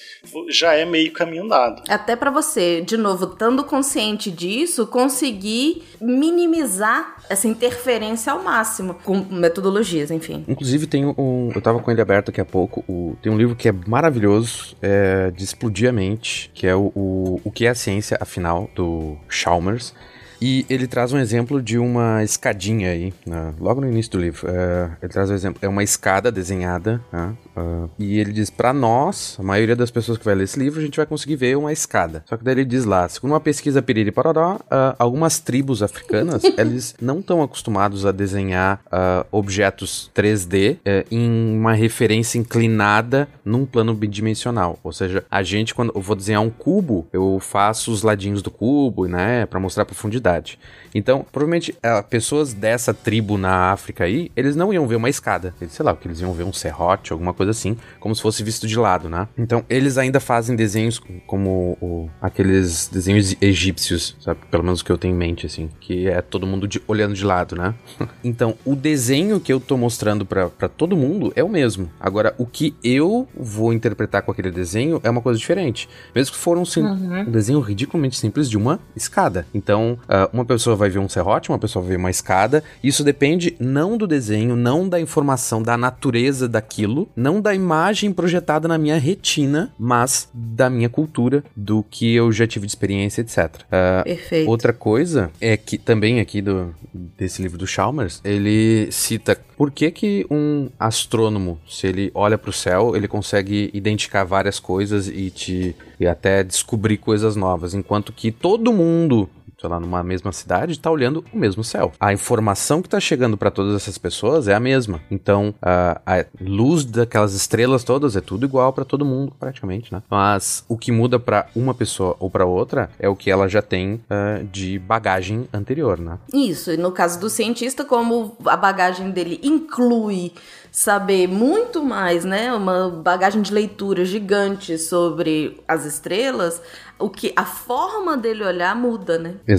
já 0.51 0.75
é 0.75 0.85
meio 0.85 1.12
caminho 1.12 1.45
andado. 1.45 1.83
Até 1.88 2.16
para 2.16 2.31
você, 2.31 2.83
de 2.83 2.97
novo, 2.97 3.33
estando 3.33 3.64
consciente 3.64 4.31
disso, 4.31 4.87
conseguir 4.87 5.83
minimizar 6.01 7.16
essa 7.29 7.49
interferência 7.49 8.33
ao 8.33 8.42
máximo, 8.42 8.95
com 9.05 9.25
metodologias, 9.31 10.11
enfim. 10.11 10.45
Inclusive, 10.49 10.87
tem 10.87 11.05
um. 11.07 11.51
Eu 11.55 11.61
tava 11.61 11.81
com 11.81 11.90
ele 11.90 12.01
aberto 12.01 12.31
aqui 12.31 12.40
há 12.40 12.45
pouco. 12.45 12.85
O, 12.88 13.16
tem 13.23 13.33
um 13.33 13.38
livro 13.38 13.57
que 13.57 13.69
é 13.69 13.73
maravilhoso, 13.73 14.77
é, 14.83 15.31
de 15.31 15.45
explodir 15.45 15.88
a 15.88 15.92
mente, 15.92 16.46
que 16.55 16.67
é 16.67 16.75
o, 16.75 16.93
o, 16.95 17.41
o 17.45 17.51
que 17.51 17.67
é 17.67 17.71
a 17.71 17.75
ciência, 17.75 18.17
afinal, 18.21 18.71
do 18.75 19.17
Chalmers. 19.29 19.95
E 20.41 20.67
ele 20.69 20.87
traz 20.87 21.13
um 21.13 21.19
exemplo 21.19 21.63
de 21.63 21.79
uma 21.79 22.23
escadinha 22.23 22.91
aí, 22.91 23.13
né, 23.25 23.55
logo 23.59 23.81
no 23.81 23.89
início 23.89 24.13
do 24.13 24.19
livro. 24.19 24.49
É, 24.51 24.91
ele 25.03 25.13
traz 25.13 25.31
um 25.31 25.35
exemplo, 25.35 25.59
é 25.63 25.69
uma 25.69 25.83
escada 25.83 26.31
desenhada, 26.31 27.01
né, 27.11 27.35
uh, 27.57 27.90
e 27.99 28.19
ele 28.19 28.33
diz: 28.33 28.51
para 28.51 28.73
nós, 28.73 29.37
a 29.38 29.42
maioria 29.42 29.77
das 29.77 29.90
pessoas 29.90 30.19
que 30.19 30.25
vai 30.25 30.35
ler 30.35 30.45
esse 30.45 30.59
livro, 30.59 30.81
a 30.81 30.83
gente 30.83 30.97
vai 30.97 31.07
conseguir 31.07 31.37
ver 31.37 31.57
uma 31.57 31.73
escada. 31.73 32.25
Só 32.27 32.37
que 32.37 32.45
daí 32.45 32.55
ele 32.55 32.64
diz 32.64 32.85
lá: 32.85 33.09
segundo 33.09 33.33
uma 33.33 33.40
pesquisa 33.40 33.83
piriri 33.83 34.12
parará, 34.12 34.55
uh, 34.57 34.97
algumas 34.99 35.38
tribos 35.38 35.83
africanas, 35.83 36.42
eles 36.57 36.95
não 37.01 37.21
estão 37.21 37.42
acostumados 37.42 38.05
a 38.07 38.12
desenhar 38.12 38.81
uh, 38.87 39.27
objetos 39.31 40.11
3D 40.14 40.79
eh, 40.85 41.05
em 41.11 41.57
uma 41.57 41.73
referência 41.73 42.38
inclinada 42.38 43.29
num 43.45 43.64
plano 43.64 43.95
bidimensional. 43.95 44.79
Ou 44.83 44.92
seja, 44.92 45.25
a 45.31 45.42
gente, 45.42 45.75
quando 45.75 45.92
eu 45.95 46.01
vou 46.01 46.16
desenhar 46.16 46.42
um 46.42 46.51
cubo, 46.51 47.07
eu 47.12 47.38
faço 47.40 47.92
os 47.92 48.03
ladinhos 48.03 48.42
do 48.42 48.51
cubo, 48.51 49.07
né, 49.07 49.47
para 49.47 49.61
mostrar 49.61 49.83
a 49.83 49.87
profundidade 49.87 50.59
então, 50.97 51.25
provavelmente, 51.31 51.73
uh, 51.73 52.03
pessoas 52.09 52.53
dessa 52.53 52.95
tribo 52.95 53.37
na 53.37 53.73
África 53.73 54.05
aí, 54.05 54.31
eles 54.35 54.57
não 54.57 54.73
iam 54.73 54.87
ver 54.87 54.97
uma 54.97 55.09
escada. 55.11 55.55
Eles, 55.61 55.75
sei 55.75 55.85
lá, 55.85 55.95
que 55.95 56.09
eles 56.09 56.21
iam 56.21 56.33
ver 56.33 56.45
um 56.45 56.53
serrote, 56.53 57.13
alguma 57.13 57.35
coisa 57.35 57.51
assim, 57.51 57.77
como 58.01 58.15
se 58.15 58.23
fosse 58.23 58.43
visto 58.43 58.67
de 58.67 58.79
lado, 58.79 59.09
né? 59.09 59.29
Então, 59.37 59.65
eles 59.69 59.99
ainda 59.99 60.21
fazem 60.21 60.57
desenhos 60.57 61.01
como 61.27 61.77
o, 61.81 62.09
aqueles 62.21 62.89
desenhos 62.89 63.37
egípcios, 63.41 64.17
sabe? 64.21 64.41
Pelo 64.51 64.65
menos 64.65 64.81
o 64.81 64.85
que 64.85 64.91
eu 64.91 64.99
tenho 64.99 65.15
em 65.15 65.19
mente, 65.19 65.47
assim, 65.47 65.69
que 65.81 66.09
é 66.09 66.23
todo 66.23 66.47
mundo 66.47 66.67
de, 66.67 66.83
olhando 66.87 67.15
de 67.15 67.25
lado, 67.25 67.57
né? 67.57 67.75
então, 68.25 68.55
o 68.65 68.75
desenho 68.75 69.39
que 69.39 69.53
eu 69.53 69.61
tô 69.61 69.77
mostrando 69.77 70.25
para 70.25 70.69
todo 70.69 70.97
mundo 70.97 71.33
é 71.37 71.45
o 71.45 71.49
mesmo. 71.49 71.91
Agora, 72.01 72.35
o 72.39 72.47
que 72.47 72.75
eu 72.83 73.29
vou 73.37 73.73
interpretar 73.73 74.23
com 74.23 74.31
aquele 74.31 74.51
desenho 74.51 75.01
é 75.03 75.11
uma 75.11 75.21
coisa 75.21 75.39
diferente. 75.39 75.89
Mesmo 76.15 76.33
que 76.33 76.39
for 76.39 76.57
um, 76.57 76.63
uhum. 76.63 77.21
um 77.21 77.31
desenho 77.31 77.61
ridiculamente 77.61 78.17
simples 78.17 78.49
de 78.49 78.57
uma 78.57 78.81
escada. 78.95 79.47
Então, 79.53 79.99
Uh, 80.07 80.29
uma 80.33 80.45
pessoa 80.45 80.77
vai 80.77 80.86
ver 80.90 80.99
um 80.99 81.09
serrote, 81.09 81.49
uma 81.49 81.59
pessoa 81.59 81.83
vai 81.83 81.92
ver 81.92 81.99
uma 81.99 82.11
escada. 82.11 82.62
Isso 82.83 83.03
depende 83.05 83.57
não 83.59 83.96
do 83.96 84.07
desenho, 84.07 84.57
não 84.57 84.88
da 84.88 85.01
informação 85.01 85.62
da 85.62 85.77
natureza 85.77 86.49
daquilo, 86.49 87.09
não 87.16 87.40
da 87.40 87.55
imagem 87.55 88.12
projetada 88.12 88.68
na 88.68 88.79
minha 88.79 88.99
retina, 88.99 89.72
mas 89.79 90.29
da 90.33 90.68
minha 90.70 90.88
cultura, 90.88 91.44
do 91.55 91.85
que 91.88 92.14
eu 92.14 92.33
já 92.33 92.46
tive 92.46 92.66
de 92.66 92.72
experiência, 92.72 93.20
etc. 93.20 93.37
Uh, 93.37 94.05
Perfeito. 94.05 94.49
Outra 94.49 94.72
coisa 94.72 95.31
é 95.40 95.57
que 95.57 95.79
também 95.79 96.20
aqui 96.20 96.40
do, 96.40 96.75
desse 96.92 97.42
livro 97.42 97.59
do 97.59 97.66
Chalmers, 97.66 98.20
ele 98.25 98.88
cita 98.90 99.38
por 99.57 99.70
que, 99.70 99.90
que 99.90 100.27
um 100.31 100.68
astrônomo, 100.79 101.59
se 101.68 101.87
ele 101.87 102.11
olha 102.14 102.37
para 102.37 102.51
o 102.51 102.53
céu, 102.53 102.94
ele 102.94 103.09
consegue 103.09 103.70
identificar 103.72 104.25
várias 104.25 104.61
coisas 104.61 105.09
e 105.09 105.31
te 105.31 105.75
e 105.99 106.07
até 106.07 106.44
descobrir 106.44 106.99
coisas 106.99 107.37
novas, 107.37 107.72
enquanto 107.72 108.12
que 108.12 108.31
todo 108.31 108.72
mundo 108.72 109.29
sei 109.59 109.71
lá, 109.71 109.81
numa 109.81 110.03
mesma 110.03 110.33
cidade, 110.33 110.73
está 110.73 110.90
olhando 110.90 111.25
o 111.33 111.37
mesmo 111.37 111.64
céu. 111.64 111.92
A 111.99 112.12
informação 112.12 112.83
que 112.83 112.88
está 112.88 113.01
chegando 113.01 113.37
para 113.37 113.51
todas 113.51 113.75
essas 113.75 113.97
pessoas 113.97 114.49
é 114.49 114.55
a 114.55 114.61
mesma. 114.61 115.01
Então, 115.11 115.55
a, 115.62 116.01
a 116.07 116.25
luz 116.40 116.85
daquelas 116.85 117.35
estrelas 117.35 117.83
todas 117.83 118.16
é 118.16 118.21
tudo 118.21 118.45
igual 118.45 118.73
para 118.73 118.85
todo 118.85 119.05
mundo, 119.05 119.33
praticamente, 119.38 119.92
né? 119.92 120.03
Mas 120.11 120.64
o 120.69 120.77
que 120.77 120.92
muda 120.92 121.19
para 121.19 121.47
uma 121.55 121.75
pessoa 121.75 122.16
ou 122.19 122.31
para 122.31 122.45
outra 122.45 122.90
é 122.99 123.09
o 123.09 123.16
que 123.16 123.31
ela 123.31 123.49
já 123.49 123.62
tem 123.62 123.95
uh, 123.95 124.45
de 124.53 124.79
bagagem 124.79 125.49
anterior, 125.53 125.99
né? 125.99 126.19
Isso, 126.33 126.71
e 126.71 126.77
no 126.77 126.92
caso 126.92 127.19
do 127.19 127.31
cientista, 127.31 127.85
como 127.85 128.37
a 128.45 128.57
bagagem 128.57 129.11
dele 129.11 129.40
inclui 129.42 130.33
saber 130.77 131.27
muito 131.27 131.83
mais, 131.83 132.23
né, 132.23 132.53
uma 132.53 132.91
bagagem 132.91 133.41
de 133.41 133.51
leitura 133.51 134.05
gigante 134.05 134.77
sobre 134.77 135.59
as 135.67 135.87
estrelas, 135.87 136.61
o 136.99 137.09
que 137.09 137.33
a 137.35 137.47
forma 137.47 138.15
dele 138.15 138.45
olhar 138.45 138.77
muda, 138.77 139.19
né? 139.19 139.37
Foi 139.47 139.57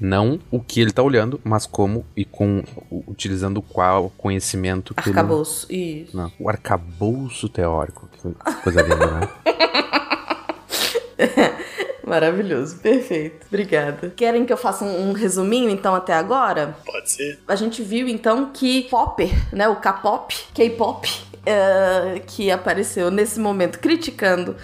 não 0.00 0.40
o 0.50 0.60
que 0.60 0.80
ele 0.80 0.88
está 0.88 1.02
olhando, 1.02 1.38
mas 1.44 1.66
como 1.66 2.06
e 2.16 2.24
com 2.24 2.64
utilizando 3.06 3.60
qual 3.60 4.10
conhecimento 4.16 4.94
que 4.94 5.10
arcabouço, 5.10 5.66
ele... 5.68 6.04
isso. 6.04 6.16
Não, 6.16 6.32
o 6.40 6.48
arcabouço 6.48 7.46
teórico, 7.46 8.08
que 8.10 8.18
coisa 8.62 8.80
linda, 8.80 9.06
né? 9.06 9.28
Maravilhoso, 12.08 12.78
perfeito. 12.78 13.46
Obrigada. 13.48 14.10
Querem 14.16 14.46
que 14.46 14.52
eu 14.52 14.56
faça 14.56 14.82
um, 14.82 15.10
um, 15.10 15.12
resuminho, 15.12 15.68
então, 15.68 15.94
até 15.94 16.14
agora? 16.14 16.74
Pode 17.08 17.12
ser. 17.12 17.38
A 17.48 17.56
gente 17.56 17.82
viu, 17.82 18.06
então, 18.06 18.50
que 18.52 18.82
Popper, 18.84 19.30
né, 19.52 19.66
o 19.68 19.76
K-pop, 19.76 20.34
K-pop, 20.52 21.08
uh, 21.08 22.20
que 22.26 22.50
apareceu 22.50 23.10
nesse 23.10 23.40
momento 23.40 23.78
criticando 23.78 24.56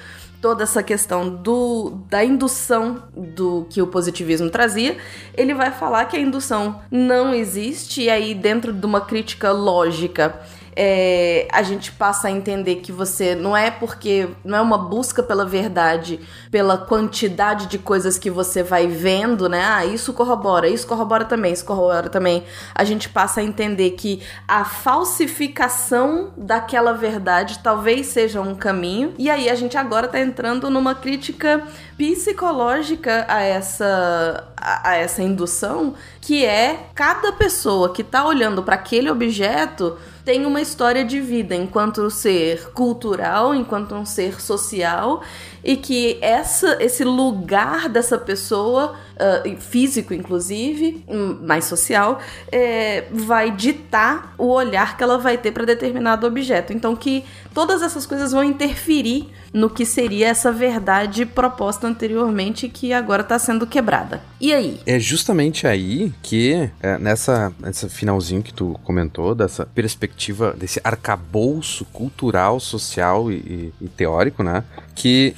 toda 0.43 0.63
essa 0.63 0.83
questão 0.83 1.35
do, 1.35 2.03
da 2.11 2.23
indução 2.23 3.05
do 3.17 3.67
que 3.71 3.81
o 3.81 3.87
positivismo 3.87 4.51
trazia, 4.51 4.99
ele 5.35 5.55
vai 5.55 5.71
falar 5.71 6.05
que 6.05 6.17
a 6.19 6.21
indução 6.21 6.83
não 6.91 7.33
existe, 7.33 8.03
e 8.03 8.11
aí, 8.11 8.35
dentro 8.35 8.71
de 8.71 8.85
uma 8.85 9.01
crítica 9.01 9.51
lógica, 9.51 10.39
é, 10.77 11.47
a 11.53 11.63
gente 11.63 11.93
passa 11.93 12.29
a 12.29 12.31
entender 12.31 12.77
que 12.77 12.91
você 12.91 13.35
não 13.35 13.57
é 13.57 13.71
porque 13.71 14.29
não 14.45 14.59
é 14.59 14.61
uma 14.61 14.79
busca 14.79 15.23
pela 15.23 15.45
verdade, 15.45 16.21
pela 16.51 16.77
quantidade 16.77 17.67
de 17.67 17.79
coisas 17.79 18.19
que 18.19 18.31
você 18.31 18.63
vai 18.63 18.87
vendo, 18.87 19.49
né? 19.49 19.65
Ah, 19.65 19.85
isso 19.85 20.13
corrobora, 20.13 20.69
isso 20.69 20.87
corrobora 20.87 21.25
também, 21.25 21.53
isso 21.53 21.65
corrobora 21.65 22.09
também. 22.09 22.45
A 22.75 22.85
gente 22.85 23.09
passa 23.09 23.41
a 23.41 23.45
entender 23.45 23.93
que 23.93 24.23
a 24.49 24.65
falsificação 24.65 26.33
daquela 26.37 26.93
verdade 26.93 27.61
talvez 27.63 28.07
seja 28.07 28.41
um 28.41 28.55
caminho. 28.55 29.15
E 29.19 29.31
aí 29.31 29.49
a 29.49 29.55
gente 29.55 29.77
agora 29.77 30.09
tá 30.09 30.21
entrando 30.21 30.71
numa 30.71 30.95
crítica 30.95 31.63
psicológica 31.97 33.25
a 33.29 33.41
essa 33.43 34.45
a, 34.57 34.97
essa 34.97 35.23
indução, 35.23 35.95
que 36.21 36.45
é 36.45 36.87
cada 36.95 37.33
pessoa 37.33 37.93
que 37.93 38.03
tá 38.03 38.25
olhando 38.27 38.63
para 38.63 38.77
aquele 38.77 39.11
objeto 39.11 39.99
tem 40.25 40.47
uma 40.47 40.61
história 40.61 41.05
de 41.05 41.21
vida 41.21 41.55
enquanto 41.55 42.11
ser 42.11 42.71
cultural, 42.71 43.55
enquanto 43.55 43.95
um 43.95 44.07
ser 44.07 44.41
social, 44.41 45.23
e 45.63 45.77
que 45.77 46.19
essa, 46.23 46.83
esse 46.83 47.05
lugar 47.05 47.89
dessa 47.89 48.17
pessoa, 48.17 48.95
uh, 49.15 49.61
físico 49.61 50.15
inclusive, 50.15 51.05
hum, 51.07 51.39
mais 51.43 51.67
social, 51.67 52.21
é, 52.51 53.05
vai 53.11 53.51
ditar 53.51 54.35
o 54.39 54.47
olhar 54.47 54.97
que 54.97 55.03
ela 55.03 55.19
vai 55.19 55.37
ter 55.37 55.53
para 55.53 55.65
determinado 55.65 56.27
objeto. 56.27 56.73
Então 56.73 56.97
que 56.97 57.25
todas 57.53 57.83
essas 57.83 58.07
coisas 58.07 58.33
vão 58.33 58.43
interferir 58.43 59.31
no 59.55 59.71
que 59.71 59.87
seria 59.87 60.27
essa 60.27 60.51
verdade 60.51 61.25
proposta 61.25 61.87
anteriormente 61.87 62.69
que 62.69 62.93
agora 62.93 63.23
está 63.23 63.39
sendo 63.39 63.69
quebrada. 63.69 64.21
E 64.41 64.53
aí? 64.53 64.81
É 64.85 64.99
justamente 64.99 65.65
aí 65.65 66.13
que, 66.21 66.69
é, 66.83 66.99
nessa, 66.99 67.53
nessa 67.61 67.89
finalzinho 67.89 68.43
que 68.43 68.53
tu 68.53 68.79
comentou, 68.83 69.33
dessa 69.33 69.65
perspectiva, 69.65 70.53
desse 70.59 70.81
arcabouço 70.83 71.85
cultural, 71.87 72.59
social 72.59 73.31
e, 73.31 73.35
e, 73.35 73.73
e 73.83 73.89
teórico, 73.89 74.43
né? 74.43 74.65
Que 74.93 75.37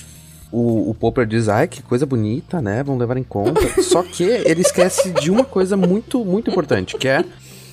o, 0.51 0.89
o 0.91 0.95
Popper 0.95 1.27
diz, 1.27 1.51
ai, 1.51 1.69
que 1.69 1.83
coisa 1.83 2.07
bonita, 2.07 2.63
né? 2.63 2.83
Vamos 2.83 2.99
levar 2.99 3.19
em 3.19 3.23
conta. 3.23 3.61
Só 3.83 4.03
que 4.03 4.25
ele 4.25 4.63
esquece 4.63 5.11
de 5.11 5.31
uma 5.31 5.45
coisa 5.45 5.77
muito, 5.77 6.25
muito 6.25 6.51
importante, 6.51 6.97
que 6.97 7.07
é 7.07 7.23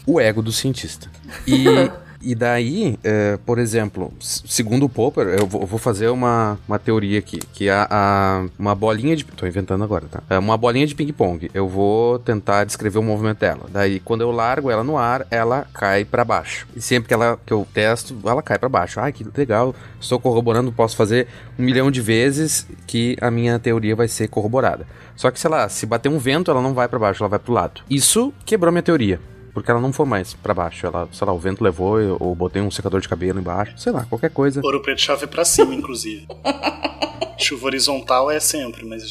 o 0.05 0.19
ego 0.19 0.41
do 0.41 0.51
cientista. 0.51 1.09
E 1.47 1.63
e 2.24 2.34
daí, 2.34 2.97
é, 3.03 3.38
por 3.45 3.59
exemplo, 3.59 4.11
segundo 4.19 4.86
o 4.86 4.89
Popper, 4.89 5.28
eu 5.28 5.45
vou, 5.45 5.78
fazer 5.78 6.07
uma, 6.07 6.57
uma 6.67 6.80
teoria 6.80 7.19
aqui, 7.19 7.38
que 7.53 7.69
a, 7.69 7.86
a, 7.89 8.45
uma 8.57 8.74
bolinha 8.74 9.15
de... 9.15 9.26
Tô 9.26 9.45
inventando 9.45 9.84
agora, 9.84 10.05
tá? 10.09 10.24
É 10.30 10.39
uma 10.39 10.57
bolinha 10.57 10.88
de 10.88 10.95
ping-pong. 10.95 11.51
Eu 11.53 11.67
vou 11.67 12.17
tentar 12.19 12.63
descrever 12.63 12.99
o 12.99 13.03
movimento 13.03 13.39
dela. 13.39 13.65
Daí, 13.69 13.99
quando 13.99 14.21
eu 14.21 14.32
largo 14.32 14.71
ela 14.71 14.84
no 14.84 14.97
ar, 14.97 15.28
ela 15.30 15.67
cai 15.74 16.05
para 16.05 16.24
baixo. 16.24 16.65
E 16.76 16.82
sempre 16.82 17.09
que, 17.09 17.13
ela, 17.13 17.38
que 17.45 17.51
eu 17.51 17.67
testo, 17.74 18.15
ela 18.26 18.41
cai 18.41 18.57
para 18.57 18.69
baixo. 18.69 18.99
Ai, 19.01 19.11
que 19.11 19.26
legal. 19.36 19.76
Estou 19.99 20.19
corroborando, 20.19 20.71
posso 20.71 20.95
fazer 20.95 21.28
um 21.59 21.63
milhão 21.63 21.91
de 21.91 21.99
vezes 21.99 22.65
que 22.88 23.17
a 23.19 23.30
minha 23.30 23.59
teoria 23.59 23.95
vai 23.95 24.07
ser 24.07 24.30
corroborada. 24.30 24.88
Só 25.15 25.30
que, 25.30 25.39
sei 25.39 25.49
lá, 25.49 25.67
se 25.67 25.86
bater 25.86 26.09
um 26.09 26.17
vento, 26.17 26.49
ela 26.49 26.61
não 26.61 26.74
vai 26.74 26.88
para 26.88 26.99
baixo, 26.99 27.21
ela 27.21 27.30
vai 27.30 27.39
pro 27.39 27.53
lado. 27.53 27.82
Isso 27.89 28.34
quebrou 28.45 28.71
minha 28.71 28.82
teoria 28.82 29.19
porque 29.53 29.69
ela 29.69 29.79
não 29.79 29.93
foi 29.93 30.05
mais 30.05 30.33
para 30.33 30.53
baixo. 30.53 30.85
Ela, 30.85 31.07
sei 31.11 31.27
lá, 31.27 31.33
o 31.33 31.39
vento 31.39 31.63
levou, 31.63 32.17
ou 32.19 32.33
botei 32.35 32.61
um 32.61 32.71
secador 32.71 32.99
de 32.99 33.07
cabelo 33.07 33.39
embaixo, 33.39 33.73
sei 33.77 33.91
lá, 33.91 34.05
qualquer 34.05 34.31
coisa. 34.31 34.61
Ouro 34.63 34.81
Preto 34.81 35.01
chove 35.01 35.27
para 35.27 35.45
cima, 35.45 35.73
inclusive. 35.73 36.27
Chuva 37.37 37.65
horizontal 37.65 38.31
é 38.31 38.39
sempre, 38.39 38.85
mas 38.85 39.03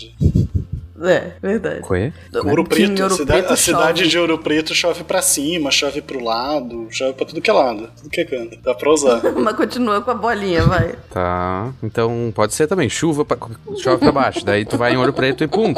é, 1.02 1.32
verdade. 1.40 1.80
Coé? 1.80 2.12
Ouro 2.34 2.64
Preto, 2.64 3.02
Ouro 3.02 3.14
cidade, 3.14 3.40
Preto 3.40 3.52
a 3.52 3.56
cidade 3.56 4.08
de 4.08 4.18
Ouro 4.18 4.38
Preto 4.38 4.74
chove 4.74 5.04
pra 5.04 5.22
cima, 5.22 5.70
chove 5.70 6.00
pro 6.00 6.22
lado, 6.22 6.86
chove 6.90 7.12
pra 7.14 7.26
tudo 7.26 7.40
que 7.40 7.50
é 7.50 7.52
lado, 7.52 7.90
tudo 7.96 8.10
que 8.10 8.20
é 8.20 8.24
canto. 8.24 8.58
Dá 8.62 8.74
pra 8.74 8.90
usar. 8.90 9.22
Mas 9.34 9.56
continua 9.56 10.00
com 10.00 10.10
a 10.10 10.14
bolinha, 10.14 10.62
vai. 10.64 10.94
Tá, 11.10 11.72
então 11.82 12.32
pode 12.34 12.54
ser 12.54 12.66
também, 12.66 12.88
chuva 12.88 13.24
pra, 13.24 13.36
chove 13.78 13.98
pra 13.98 14.12
baixo, 14.12 14.44
daí 14.44 14.64
tu 14.64 14.76
vai 14.76 14.94
em 14.94 14.96
Ouro 14.96 15.12
Preto 15.12 15.42
e 15.44 15.48
pum, 15.48 15.74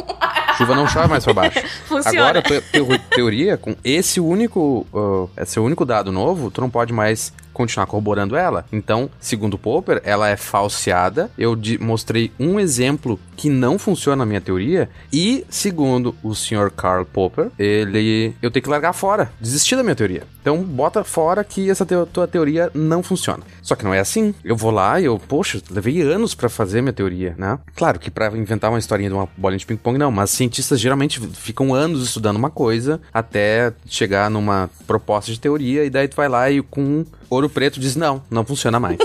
chuva 0.59 0.75
não 0.75 0.87
chove 0.87 1.09
mais 1.09 1.25
pra 1.25 1.33
baixo. 1.33 1.61
Funciona. 1.87 2.20
Agora, 2.20 2.43
te, 2.43 2.61
te, 2.61 2.99
teoria, 3.11 3.57
com 3.57 3.75
esse 3.85 4.20
único, 4.20 4.87
uh, 4.93 5.31
esse 5.37 5.59
único 5.59 5.85
dado 5.85 6.12
novo, 6.12 6.51
tu 6.51 6.61
não 6.61 6.70
pode 6.70 6.93
mais 6.93 7.33
continuar 7.55 7.86
corroborando 7.86 8.36
ela. 8.36 8.66
Então, 8.70 9.09
segundo 9.18 9.57
Popper, 9.57 10.02
ela 10.05 10.28
é 10.28 10.36
falseada. 10.36 11.30
Eu 11.38 11.59
mostrei 11.80 12.30
um 12.38 12.61
exemplo 12.61 13.18
que 13.36 13.48
não 13.48 13.78
funciona 13.78 14.16
na 14.16 14.26
minha 14.26 14.40
teoria. 14.40 14.90
E, 15.12 15.46
segundo 15.48 16.14
o 16.22 16.34
senhor 16.34 16.70
Karl 16.70 17.07
Popper, 17.07 17.50
ele. 17.59 18.34
Eu 18.42 18.50
tenho 18.50 18.62
que 18.62 18.68
largar 18.68 18.92
fora, 18.92 19.32
desistir 19.40 19.76
da 19.76 19.82
minha 19.82 19.94
teoria. 19.94 20.24
Então, 20.42 20.62
bota 20.62 21.02
fora 21.02 21.42
que 21.42 21.70
essa 21.70 21.86
te 21.86 21.94
tua 22.12 22.28
teoria 22.28 22.70
não 22.74 23.02
funciona. 23.02 23.42
Só 23.62 23.74
que 23.74 23.84
não 23.84 23.94
é 23.94 24.00
assim. 24.00 24.34
Eu 24.44 24.57
vou 24.57 24.70
lá 24.70 25.00
e 25.00 25.07
eu, 25.07 25.18
poxa, 25.18 25.62
levei 25.70 26.02
anos 26.02 26.34
para 26.34 26.48
fazer 26.48 26.82
minha 26.82 26.92
teoria, 26.92 27.34
né? 27.38 27.59
Claro 27.74 27.98
que 27.98 28.11
para 28.11 28.36
inventar 28.36 28.70
uma 28.70 28.78
historinha 28.78 29.09
de 29.09 29.14
uma 29.14 29.28
bolinha 29.36 29.59
de 29.59 29.64
ping-pong, 29.64 29.96
não, 29.96 30.11
mas 30.11 30.30
cientistas 30.30 30.80
geralmente 30.80 31.20
ficam 31.20 31.72
anos 31.72 32.02
estudando 32.02 32.36
uma 32.36 32.50
coisa 32.50 33.00
até 33.12 33.72
chegar 33.86 34.30
numa 34.30 34.68
proposta 34.86 35.32
de 35.32 35.40
teoria, 35.40 35.84
e 35.84 35.90
daí 35.90 36.09
tu 36.09 36.16
vai 36.16 36.28
lá 36.28 36.50
e 36.50 36.61
com 36.62 37.05
Ouro 37.35 37.49
Preto 37.49 37.80
diz: 37.80 37.97
não, 37.97 38.22
não 38.30 38.45
funciona 38.45 38.78
mais. 38.80 38.99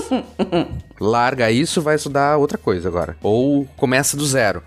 Larga 1.00 1.50
isso, 1.50 1.82
vai 1.82 1.96
estudar 1.96 2.36
outra 2.36 2.58
coisa 2.58 2.88
agora. 2.88 3.16
Ou 3.22 3.66
começa 3.76 4.16
do 4.16 4.26
zero. 4.26 4.62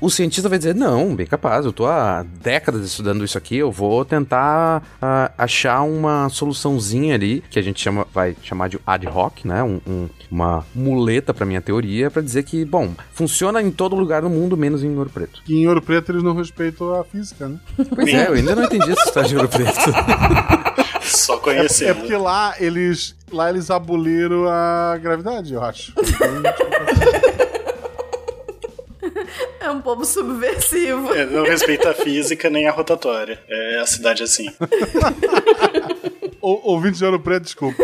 O 0.00 0.10
cientista 0.10 0.48
vai 0.48 0.58
dizer: 0.58 0.74
não, 0.74 1.14
bem 1.14 1.26
capaz, 1.26 1.64
eu 1.64 1.72
tô 1.72 1.86
há 1.86 2.24
décadas 2.42 2.84
estudando 2.84 3.24
isso 3.24 3.38
aqui, 3.38 3.56
eu 3.56 3.70
vou 3.70 4.04
tentar 4.04 4.82
uh, 5.02 5.32
achar 5.36 5.82
uma 5.82 6.28
soluçãozinha 6.28 7.14
ali, 7.14 7.42
que 7.50 7.58
a 7.58 7.62
gente 7.62 7.80
chama, 7.80 8.06
vai 8.12 8.36
chamar 8.42 8.68
de 8.68 8.78
ad 8.86 9.06
hoc, 9.08 9.44
né? 9.44 9.62
Um, 9.62 9.80
um, 9.86 10.08
uma 10.30 10.64
muleta 10.74 11.32
para 11.32 11.46
minha 11.46 11.60
teoria, 11.60 12.10
para 12.10 12.22
dizer 12.22 12.42
que, 12.42 12.64
bom, 12.64 12.92
funciona 13.12 13.62
em 13.62 13.70
todo 13.70 13.96
lugar 13.96 14.22
do 14.22 14.30
mundo, 14.30 14.56
menos 14.56 14.82
em 14.82 14.96
Ouro 14.96 15.10
Preto. 15.10 15.42
E 15.48 15.54
em 15.54 15.66
Ouro 15.68 15.82
Preto 15.82 16.12
eles 16.12 16.22
não 16.22 16.34
respeitam 16.34 16.94
a 16.94 17.04
física, 17.04 17.48
né? 17.48 17.58
Pois 17.94 18.08
é, 18.08 18.28
eu 18.28 18.34
ainda 18.34 18.54
não 18.54 18.64
entendi 18.64 18.90
essa 18.90 19.04
história 19.04 19.28
de 19.28 19.36
Ouro 19.36 19.48
Preto. 19.48 19.72
Só 21.02 21.36
conhecendo. 21.38 21.88
É, 21.88 21.90
é, 21.90 21.94
porque 21.94 22.16
lá 22.16 22.54
eles, 22.58 23.14
lá 23.30 23.50
eles 23.50 23.70
aboliram 23.70 24.48
a 24.48 24.98
gravidade, 25.00 25.52
eu 25.52 25.62
acho. 25.62 25.92
É 29.62 29.70
um 29.70 29.80
povo 29.80 30.04
subversivo. 30.04 31.14
É, 31.14 31.24
não 31.24 31.44
respeita 31.44 31.90
a 31.90 31.94
física 31.94 32.50
nem 32.50 32.66
a 32.66 32.72
rotatória. 32.72 33.40
É 33.48 33.78
a 33.78 33.86
cidade 33.86 34.22
assim. 34.22 34.48
o, 36.42 36.72
ouvinte 36.72 36.98
de 36.98 37.04
Ouro 37.04 37.20
Preto, 37.20 37.44
desculpa. 37.44 37.82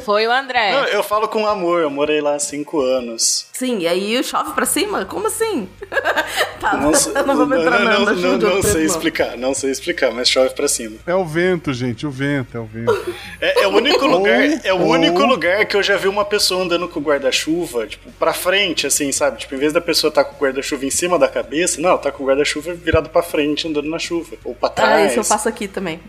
Foi 0.00 0.26
o 0.26 0.32
André. 0.32 0.72
Não, 0.72 0.84
eu 0.86 1.02
falo 1.02 1.28
com 1.28 1.46
amor, 1.46 1.82
eu 1.82 1.90
morei 1.90 2.20
lá 2.20 2.34
há 2.34 2.38
cinco 2.38 2.80
anos. 2.80 3.46
Sim, 3.52 3.78
e 3.80 3.88
aí 3.88 4.22
chove 4.22 4.52
pra 4.52 4.64
cima? 4.64 5.04
Como 5.04 5.26
assim? 5.26 5.68
tá, 6.60 6.76
não, 6.76 6.92
não 7.26 7.36
vamos 7.36 7.58
entrar 7.58 7.80
não, 7.80 8.04
não, 8.04 8.14
não, 8.14 8.38
não 8.38 8.62
sei 8.62 8.84
explicar, 8.84 9.36
não 9.36 9.54
sei 9.54 9.70
explicar, 9.70 10.12
mas 10.12 10.28
chove 10.28 10.50
pra 10.50 10.68
cima. 10.68 10.96
É 11.06 11.14
o 11.14 11.24
vento, 11.24 11.72
gente, 11.72 12.06
o 12.06 12.10
vento, 12.10 12.56
é 12.56 12.60
o 12.60 12.64
vento. 12.64 13.14
é, 13.40 13.64
é 13.64 13.66
o 13.66 13.70
único 13.70 14.06
lugar, 14.06 14.64
é 14.64 14.72
o 14.72 14.82
único 14.82 15.24
lugar 15.24 15.64
que 15.66 15.76
eu 15.76 15.82
já 15.82 15.96
vi 15.96 16.08
uma 16.08 16.24
pessoa 16.24 16.62
andando 16.62 16.88
com 16.88 17.00
guarda-chuva, 17.00 17.86
tipo, 17.86 18.10
pra 18.12 18.32
frente, 18.32 18.86
assim, 18.86 19.10
sabe? 19.10 19.38
Tipo, 19.38 19.54
em 19.54 19.58
vez 19.58 19.72
da 19.72 19.80
pessoa 19.80 20.08
estar 20.08 20.24
tá 20.24 20.30
com 20.30 20.36
o 20.36 20.38
guarda-chuva 20.38 20.86
em 20.86 20.90
cima 20.90 21.18
da 21.18 21.28
cabeça, 21.28 21.80
não, 21.80 21.98
tá 21.98 22.12
com 22.12 22.22
o 22.22 22.26
guarda-chuva 22.26 22.74
virado 22.74 23.08
pra 23.08 23.22
frente, 23.22 23.66
andando 23.66 23.88
na 23.88 23.98
chuva. 23.98 24.36
Ou 24.44 24.54
pra 24.54 24.68
trás. 24.68 25.02
Ah, 25.02 25.06
isso 25.06 25.18
eu 25.18 25.24
faço 25.24 25.48
aqui 25.48 25.66
também. 25.66 26.00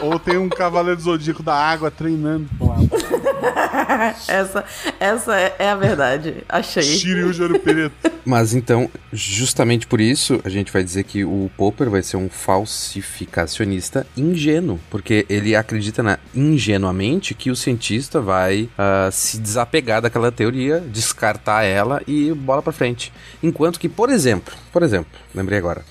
Ou 0.00 0.18
tem 0.18 0.36
um 0.36 0.48
cavaleiro 0.48 1.00
zodíaco 1.00 1.42
da 1.42 1.54
água 1.54 1.90
treinando 1.90 2.48
essa, 4.28 4.64
essa 4.98 5.36
é, 5.38 5.56
é 5.58 5.70
a 5.70 5.76
verdade. 5.76 6.36
Achei. 6.48 6.82
Shiryu 6.82 7.32
de 7.32 7.42
ouro 7.42 7.58
preto. 7.58 8.12
Mas 8.24 8.54
então, 8.54 8.88
justamente 9.12 9.86
por 9.86 10.00
isso, 10.00 10.40
a 10.44 10.48
gente 10.48 10.72
vai 10.72 10.82
dizer 10.82 11.04
que 11.04 11.24
o 11.24 11.50
Popper 11.56 11.90
vai 11.90 12.02
ser 12.02 12.16
um 12.16 12.28
falsificacionista 12.28 14.06
ingênuo. 14.16 14.78
Porque 14.90 15.26
ele 15.28 15.56
acredita 15.56 16.02
na, 16.02 16.18
ingenuamente 16.34 17.34
que 17.34 17.50
o 17.50 17.56
cientista 17.56 18.20
vai 18.20 18.64
uh, 18.64 19.10
se 19.10 19.38
desapegar 19.38 20.00
daquela 20.00 20.30
teoria, 20.30 20.80
descartar 20.80 21.64
ela 21.64 22.02
e 22.06 22.32
bola 22.32 22.62
pra 22.62 22.72
frente. 22.72 23.12
Enquanto 23.42 23.80
que, 23.80 23.88
por 23.88 24.10
exemplo, 24.10 24.54
por 24.72 24.82
exemplo, 24.82 25.12
lembrei 25.34 25.58
agora, 25.58 25.84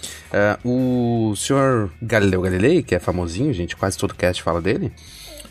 uh, 0.63 1.32
o 1.32 1.36
senhor 1.36 1.91
Galileu 2.01 2.41
Galilei, 2.41 2.82
que 2.82 2.95
é 2.95 2.99
famosinho, 2.99 3.53
gente, 3.53 3.75
quase 3.75 3.97
todo 3.97 4.15
cast 4.15 4.41
fala 4.41 4.61
dele. 4.61 4.91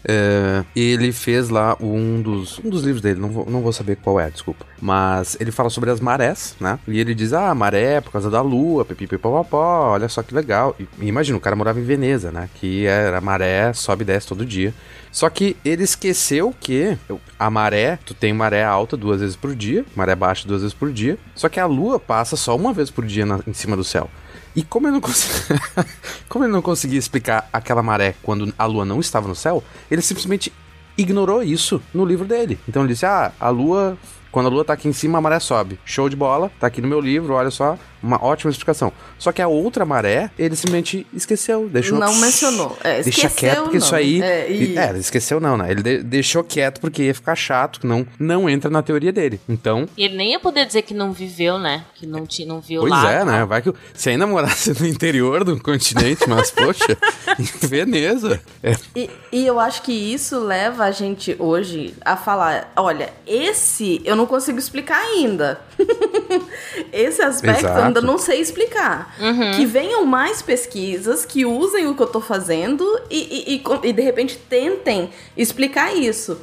É, 0.05 0.65
ele 0.75 1.13
fez 1.13 1.49
lá 1.49 1.77
um 1.81 2.23
dos, 2.23 2.59
um 2.59 2.71
dos 2.71 2.83
livros 2.83 3.03
dele, 3.03 3.21
não 3.21 3.29
vou, 3.29 3.47
não 3.49 3.61
vou 3.61 3.73
saber 3.73 3.97
qual 3.97 4.19
é, 4.19 4.31
desculpa. 4.31 4.65
Mas 4.81 5.37
ele 5.41 5.51
fala 5.51 5.71
sobre 5.71 5.91
as 5.91 6.01
marés, 6.01 6.57
né? 6.61 6.79
E 6.89 6.99
ele 6.99 7.15
diz: 7.15 7.33
ah, 7.33 7.55
maré 7.55 7.95
é 7.95 8.01
por 8.01 8.13
causa 8.13 8.31
da 8.31 8.41
lua, 8.41 8.85
pipipipopopó, 8.85 9.93
olha 9.93 10.09
só 10.09 10.23
que 10.23 10.35
legal. 10.35 10.75
E, 10.79 10.89
imagina, 11.07 11.37
o 11.37 11.41
cara 11.41 11.57
morava 11.57 11.79
em 11.79 11.85
Veneza, 11.85 12.31
né? 12.31 12.49
Que 12.55 12.87
era 12.87 13.21
maré, 13.21 13.73
sobe 13.73 14.03
e 14.03 14.07
desce 14.07 14.27
todo 14.27 14.45
dia. 14.45 14.73
Só 15.13 15.29
que 15.29 15.57
ele 15.65 15.83
esqueceu 15.83 16.55
que 16.59 16.97
a 17.39 17.51
maré, 17.51 17.99
tu 18.05 18.15
tem 18.15 18.33
maré 18.33 18.65
alta 18.65 18.97
duas 18.97 19.21
vezes 19.21 19.35
por 19.35 19.55
dia, 19.55 19.85
maré 19.97 20.15
baixa 20.15 20.47
duas 20.47 20.63
vezes 20.63 20.75
por 20.75 20.93
dia, 20.93 21.19
só 21.35 21.49
que 21.49 21.59
a 21.59 21.67
lua 21.67 21.99
passa 21.99 22.37
só 22.37 22.55
uma 22.55 22.73
vez 22.73 22.91
por 22.91 23.05
dia 23.05 23.27
na, 23.27 23.41
em 23.47 23.53
cima 23.53 23.77
do 23.77 23.83
céu. 23.83 24.09
E 24.55 24.63
como 24.63 24.89
eu 24.89 24.93
não 24.93 25.01
consegui... 25.01 25.61
como 26.29 26.45
ele 26.45 26.53
não 26.53 26.63
conseguia 26.63 26.99
explicar 26.99 27.49
aquela 27.53 27.83
maré 27.83 28.15
quando 28.23 28.53
a 28.59 28.67
lua 28.67 28.85
não 28.85 29.01
estava 29.01 29.29
no 29.29 29.35
céu, 29.35 29.63
ele 29.91 30.03
simplesmente 30.03 30.53
ignorou 30.97 31.43
isso 31.43 31.81
no 31.95 32.05
livro 32.05 32.27
dele. 32.27 32.59
Então 32.69 32.83
ele 32.83 32.93
disse: 32.93 33.07
ah, 33.07 33.33
a 33.39 33.49
lua 33.49 33.97
quando 34.31 34.47
a 34.47 34.51
lua 34.51 34.65
tá 34.65 34.73
aqui 34.73 34.89
em 34.89 34.93
cima, 34.93 35.19
a 35.19 35.21
maré 35.21 35.41
sobe. 35.41 35.79
Show 35.85 36.09
de 36.09 36.15
bola, 36.15 36.51
tá 36.61 36.67
aqui 36.67 36.81
no 36.81 36.89
meu 36.89 37.01
livro, 37.01 37.35
olha 37.35 37.51
só, 37.51 37.77
uma 38.03 38.23
ótima 38.23 38.51
explicação. 38.51 38.93
Só 39.19 39.33
que 39.33 39.43
a 39.43 39.49
outra 39.49 39.85
maré, 39.85 40.31
ele 40.39 40.57
simplesmente 40.57 41.07
esqueceu, 41.13 41.69
deixou... 41.69 41.99
Não 41.99 42.15
mencionou. 42.17 42.77
É, 42.83 43.03
deixa 43.03 43.29
quieto, 43.29 43.63
porque 43.63 43.79
não. 43.79 43.85
isso 43.85 43.95
aí... 43.95 44.23
É, 44.23 44.51
e... 44.51 44.77
é, 44.77 44.97
esqueceu 44.99 45.41
não, 45.41 45.57
né? 45.57 45.71
Ele 45.71 45.83
de 45.83 46.03
deixou 46.03 46.43
quieto 46.43 46.81
porque 46.81 47.05
ia 47.05 47.15
ficar 47.15 47.35
chato, 47.35 47.81
que 47.81 47.87
não, 47.87 48.07
não 48.19 48.49
entra 48.49 48.71
na 48.71 48.83
teoria 48.83 49.13
dele. 49.13 49.41
Então... 49.49 49.89
E 49.97 50.05
ele 50.05 50.17
nem 50.17 50.33
ia 50.33 50.41
poder 50.41 50.67
dizer 50.67 50.83
que 50.83 50.95
não 50.95 51.13
viveu, 51.13 51.59
né? 51.59 51.85
Que 51.95 52.07
não, 52.07 52.27
te, 52.27 52.45
não 52.45 52.61
viu 52.61 52.81
pois 52.81 52.91
lá. 52.91 53.03
Pois 53.03 53.15
é, 53.15 53.25
né? 53.25 53.45
Vai 53.45 53.63
que... 53.63 53.73
Se 53.95 54.11
ainda 54.11 54.27
morasse 54.27 54.79
no 54.81 54.87
interior 54.87 55.45
do 55.45 55.61
continente, 55.61 56.29
mas, 56.29 56.51
poxa, 56.53 56.97
em 57.39 57.67
Veneza... 57.67 58.41
É. 58.63 58.75
E, 58.95 59.11
e 59.33 59.47
eu 59.47 59.59
acho 59.59 59.83
que 59.83 59.93
isso 59.93 60.39
leva 60.39 60.85
a 60.85 60.91
gente 60.91 61.37
hoje 61.39 61.95
a 62.05 62.17
falar, 62.17 62.73
olha, 62.77 63.13
esse 63.27 64.01
eu 64.05 64.17
não 64.17 64.27
consigo 64.27 64.59
explicar 64.59 64.99
ainda. 64.99 65.61
esse 66.93 67.23
aspecto 67.23 67.61
Exato. 67.61 67.79
eu 67.79 67.85
ainda 67.91 68.01
não 68.01 68.19
sei 68.19 68.41
explicar. 68.41 69.15
Uhum. 69.21 69.53
Que 69.53 69.67
venham 69.67 70.05
mais 70.05 70.41
pesquisas, 70.41 71.25
que 71.25 71.45
usem 71.45 71.87
o 71.87 71.95
que 71.95 72.03
eu 72.03 72.07
tô 72.07 72.21
fazendo 72.21 72.85
e, 73.11 73.19
e, 73.19 73.55
e, 73.57 73.89
e 73.89 73.93
de 73.93 74.03
repente 74.03 74.39
tentem 74.49 75.11
explicar 75.37 75.95
isso. 75.95 76.41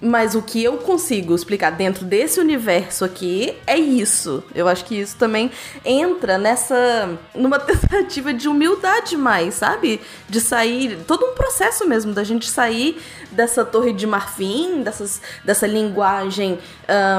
Mas 0.00 0.34
o 0.34 0.42
que 0.42 0.62
eu 0.62 0.78
consigo 0.78 1.34
explicar 1.34 1.70
dentro 1.70 2.04
desse 2.04 2.38
universo 2.38 3.04
aqui 3.04 3.54
é 3.66 3.76
isso. 3.76 4.44
Eu 4.54 4.68
acho 4.68 4.84
que 4.84 4.94
isso 4.94 5.16
também 5.16 5.50
entra 5.84 6.38
nessa. 6.38 7.18
numa 7.34 7.58
tentativa 7.60 8.32
de 8.32 8.48
humildade 8.48 9.16
mais, 9.16 9.54
sabe? 9.54 10.00
De 10.28 10.40
sair. 10.40 10.98
Todo 11.06 11.26
um 11.26 11.34
processo 11.34 11.88
mesmo 11.88 12.12
da 12.12 12.22
gente 12.22 12.48
sair 12.48 13.00
dessa 13.30 13.64
torre 13.64 13.92
de 13.92 14.06
marfim, 14.06 14.82
dessas, 14.82 15.20
dessa 15.44 15.66
linguagem 15.66 16.58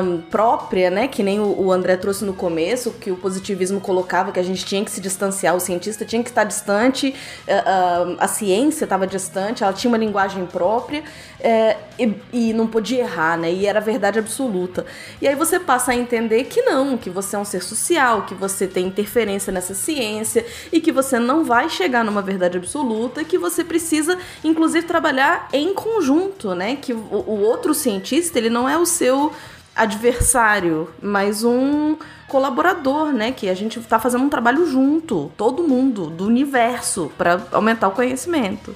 um, 0.03 0.21
própria, 0.21 0.89
né? 0.89 1.07
Que 1.07 1.21
nem 1.21 1.39
o, 1.39 1.61
o, 1.61 1.71
André 1.71 1.97
trouxe 1.97 2.25
no 2.25 2.33
começo, 2.33 2.91
que 2.91 3.11
o 3.11 3.15
positivismo 3.15 3.79
colocava 3.79 4.31
que 4.31 4.39
a 4.39 4.43
gente 4.43 4.65
tinha 4.65 4.83
que 4.83 4.91
se 4.91 5.01
distanciar, 5.01 5.55
o 5.55 5.59
cientista 5.59 6.05
tinha 6.05 6.23
que 6.23 6.29
estar 6.29 6.43
distante, 6.43 7.13
uh, 7.47 8.15
a 8.19 8.27
ciência 8.27 8.85
estava 8.85 9.05
distante, 9.05 9.63
ela 9.63 9.73
tinha 9.73 9.89
uma 9.89 9.97
linguagem 9.97 10.45
própria 10.45 11.03
uh, 11.39 11.79
e, 11.97 12.15
e 12.31 12.53
não 12.53 12.67
podia 12.67 13.01
errar, 13.01 13.37
né? 13.37 13.51
E 13.51 13.65
era 13.65 13.79
verdade 13.79 14.19
absoluta. 14.19 14.85
E 15.21 15.27
aí 15.27 15.35
você 15.35 15.59
passa 15.59 15.91
a 15.91 15.95
entender 15.95 16.45
que 16.45 16.61
não, 16.61 16.97
que 16.97 17.09
você 17.09 17.35
é 17.35 17.39
um 17.39 17.45
ser 17.45 17.63
social, 17.63 18.23
que 18.23 18.33
você 18.33 18.67
tem 18.67 18.87
interferência 18.87 19.51
nessa 19.51 19.73
ciência 19.73 20.45
e 20.71 20.79
que 20.79 20.91
você 20.91 21.19
não 21.19 21.43
vai 21.43 21.69
chegar 21.69 22.03
numa 22.03 22.21
verdade 22.21 22.57
absoluta, 22.57 23.23
que 23.23 23.37
você 23.37 23.63
precisa, 23.63 24.17
inclusive, 24.43 24.85
trabalhar 24.85 25.47
em 25.51 25.73
conjunto, 25.73 26.53
né? 26.53 26.75
Que 26.75 26.93
o, 26.93 26.97
o 26.97 27.41
outro 27.41 27.73
cientista, 27.73 28.37
ele 28.37 28.49
não 28.49 28.67
é 28.67 28.77
o 28.77 28.85
seu 28.85 29.33
adversário, 29.75 30.89
mas 31.01 31.43
um 31.43 31.95
colaborador, 32.27 33.11
né? 33.11 33.31
Que 33.31 33.49
a 33.49 33.53
gente 33.53 33.79
tá 33.81 33.99
fazendo 33.99 34.23
um 34.23 34.29
trabalho 34.29 34.65
junto, 34.65 35.31
todo 35.37 35.63
mundo, 35.63 36.09
do 36.09 36.25
universo, 36.25 37.11
para 37.17 37.41
aumentar 37.51 37.87
o 37.87 37.91
conhecimento 37.91 38.75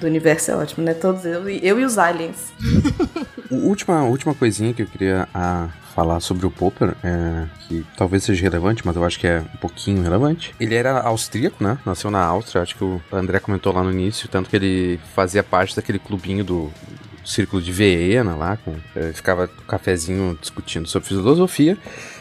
do 0.00 0.06
universo 0.06 0.50
é 0.50 0.56
ótimo, 0.56 0.84
né? 0.84 0.94
Todos 0.94 1.24
eu, 1.24 1.48
eu 1.48 1.80
e 1.80 1.84
os 1.84 1.98
aliens. 1.98 2.52
última, 3.50 4.04
última 4.04 4.34
coisinha 4.34 4.72
que 4.72 4.82
eu 4.82 4.86
queria 4.86 5.28
ah, 5.34 5.68
falar 5.94 6.20
sobre 6.20 6.46
o 6.46 6.50
Popper, 6.50 6.94
é, 7.02 7.46
que 7.66 7.84
talvez 7.96 8.22
seja 8.24 8.42
relevante, 8.42 8.86
mas 8.86 8.94
eu 8.94 9.04
acho 9.04 9.18
que 9.18 9.26
é 9.26 9.40
um 9.40 9.56
pouquinho 9.58 10.02
relevante. 10.02 10.54
Ele 10.60 10.74
era 10.74 11.00
austríaco, 11.00 11.62
né? 11.62 11.78
Nasceu 11.84 12.10
na 12.10 12.24
Áustria, 12.24 12.62
acho 12.62 12.76
que 12.76 12.84
o 12.84 13.00
André 13.12 13.40
comentou 13.40 13.72
lá 13.72 13.82
no 13.82 13.90
início, 13.90 14.28
tanto 14.28 14.48
que 14.48 14.56
ele 14.56 15.00
fazia 15.14 15.42
parte 15.42 15.74
daquele 15.74 15.98
clubinho 15.98 16.44
do, 16.44 16.72
círculo 17.28 17.62
de 17.62 17.70
Viena 17.70 18.34
lá, 18.34 18.56
com, 18.56 18.74
é, 18.96 19.12
ficava 19.12 19.46
com 19.46 19.62
cafezinho 19.62 20.36
discutindo 20.40 20.88
sobre 20.88 21.08
filosofia. 21.08 21.76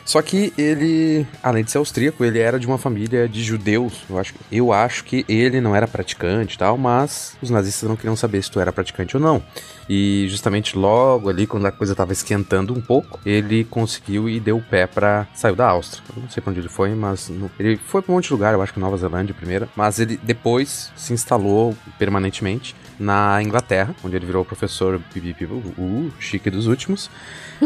Só 0.08 0.22
que 0.22 0.54
ele, 0.58 1.28
além 1.44 1.66
de 1.66 1.72
ser 1.72 1.80
austríaco, 1.80 2.24
ele 2.24 2.40
era 2.40 2.58
de 2.58 2.66
uma 2.66 2.78
família 2.78 3.28
de 3.28 3.44
judeus. 3.44 4.06
Eu 4.10 4.18
acho, 4.18 4.34
eu 4.50 4.72
acho 4.72 5.04
que 5.04 5.26
ele 5.28 5.60
não 5.60 5.76
era 5.76 5.86
praticante 5.86 6.56
e 6.56 6.58
tal, 6.58 6.78
mas 6.78 7.36
os 7.42 7.50
nazistas 7.50 7.90
não 7.90 7.98
queriam 7.98 8.16
saber 8.16 8.42
se 8.42 8.50
tu 8.50 8.60
era 8.60 8.72
praticante 8.72 9.18
ou 9.18 9.22
não. 9.22 9.44
E 9.90 10.26
justamente 10.30 10.78
logo 10.78 11.30
ali, 11.30 11.46
quando 11.46 11.66
a 11.66 11.72
coisa 11.74 11.92
estava 11.92 12.14
esquentando 12.14 12.74
um 12.74 12.80
pouco, 12.80 13.20
ele 13.26 13.66
conseguiu 13.66 14.30
e 14.30 14.40
deu 14.40 14.58
o 14.58 14.62
pé 14.62 14.88
para 14.88 15.28
saiu 15.34 15.58
da 15.58 15.68
Áustria. 15.68 16.02
Eu 16.16 16.22
não 16.22 16.30
sei 16.30 16.42
pra 16.42 16.52
onde 16.52 16.62
ele 16.62 16.70
foi, 16.70 16.96
mas 16.96 17.28
no, 17.28 17.52
ele 17.60 17.76
foi 17.76 18.02
pra 18.02 18.12
um 18.12 18.16
monte 18.16 18.28
de 18.28 18.34
lugar, 18.34 18.54
eu 18.54 18.62
acho 18.62 18.74
que 18.74 18.80
Nova 18.80 18.96
Zelândia 18.96 19.36
primeiro. 19.36 19.68
Mas 19.76 20.00
ele 20.00 20.18
depois 20.24 20.90
se 20.96 21.12
instalou 21.12 21.76
permanentemente 22.00 22.74
na 23.00 23.42
Inglaterra, 23.42 23.96
onde 24.04 24.16
ele 24.16 24.26
virou 24.26 24.44
professor 24.44 25.00
o 25.78 26.12
chique 26.20 26.50
dos 26.50 26.68
últimos. 26.68 27.10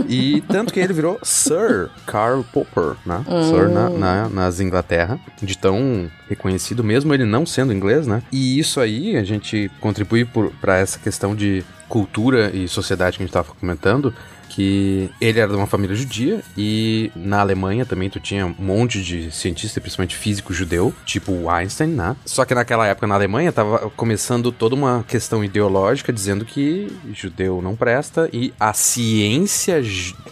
E 0.07 0.41
tanto 0.47 0.73
que 0.73 0.79
ele 0.79 0.93
virou 0.93 1.19
Sir 1.21 1.89
Karl 2.05 2.43
Popper, 2.43 2.95
né? 3.05 3.23
Hum. 3.27 3.43
Sir 3.49 3.69
na, 3.69 3.89
na, 3.89 4.29
nas 4.29 4.59
Inglaterra, 4.59 5.19
de 5.41 5.57
tão 5.57 6.09
reconhecido, 6.29 6.83
mesmo 6.83 7.13
ele 7.13 7.25
não 7.25 7.45
sendo 7.45 7.73
inglês, 7.73 8.07
né? 8.07 8.23
E 8.31 8.57
isso 8.57 8.79
aí 8.79 9.17
a 9.17 9.23
gente 9.23 9.69
contribui 9.79 10.25
para 10.59 10.77
essa 10.77 10.97
questão 10.97 11.35
de 11.35 11.63
cultura 11.89 12.55
e 12.55 12.67
sociedade 12.67 13.17
que 13.17 13.23
a 13.23 13.25
gente 13.25 13.31
estava 13.31 13.53
comentando, 13.53 14.13
que 14.51 15.09
ele 15.21 15.39
era 15.39 15.49
de 15.49 15.55
uma 15.57 15.65
família 15.65 15.95
judia 15.95 16.41
e 16.57 17.09
na 17.15 17.39
Alemanha 17.39 17.85
também 17.85 18.09
tu 18.09 18.19
tinha 18.19 18.45
um 18.45 18.55
monte 18.59 19.01
de 19.01 19.31
cientista, 19.31 19.79
principalmente 19.79 20.15
físico 20.15 20.53
judeu, 20.53 20.93
tipo 21.05 21.49
Einstein, 21.49 21.91
né? 21.91 22.17
Só 22.25 22.43
que 22.43 22.53
naquela 22.53 22.85
época 22.85 23.07
na 23.07 23.15
Alemanha 23.15 23.51
tava 23.51 23.89
começando 23.91 24.51
toda 24.51 24.75
uma 24.75 25.05
questão 25.07 25.43
ideológica 25.43 26.11
dizendo 26.11 26.43
que 26.43 26.91
judeu 27.13 27.61
não 27.61 27.75
presta 27.75 28.29
e 28.33 28.53
a 28.59 28.73
ciência 28.73 29.81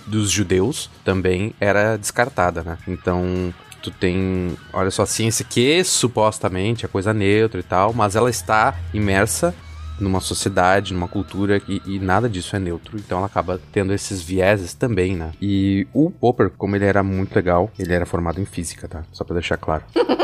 dos 0.06 0.30
judeus 0.30 0.90
também 1.06 1.54
era 1.60 1.96
descartada, 1.96 2.62
né? 2.62 2.78
Então 2.88 3.54
tu 3.82 3.90
tem, 3.90 4.58
olha 4.74 4.92
só, 4.92 5.04
a 5.04 5.06
ciência 5.06 5.46
que 5.48 5.82
supostamente 5.86 6.84
é 6.84 6.90
coisa 6.90 7.14
neutra 7.14 7.62
e 7.62 7.64
tal, 7.64 7.94
mas 7.94 8.18
ela 8.18 8.30
está 8.30 8.76
imersa 8.94 9.56
numa 10.00 10.20
sociedade, 10.20 10.94
numa 10.94 11.08
cultura 11.08 11.62
e, 11.68 11.82
e, 11.86 12.00
nada 12.00 12.30
disso 12.30 12.56
é 12.56 12.60
neutro, 12.60 12.98
então 12.98 13.18
ela 13.18 13.28
acaba 13.28 13.60
tendo 13.72 13.94
esses 13.94 14.22
vieses 14.22 14.74
também, 14.74 15.16
né? 15.16 15.32
E 15.42 15.88
o 15.94 16.10
Popper, 16.10 16.50
como 16.52 16.76
ele 16.76 16.86
era 16.86 17.04
muito 17.04 17.36
legal, 17.36 17.72
ele 17.78 17.94
era 17.94 18.06
formado 18.06 18.40
em 18.42 18.46
física, 18.46 18.88
tá? 18.88 19.04
Só 19.12 19.24
pra 19.24 19.34
deixar 19.34 19.58
claro. 19.58 19.84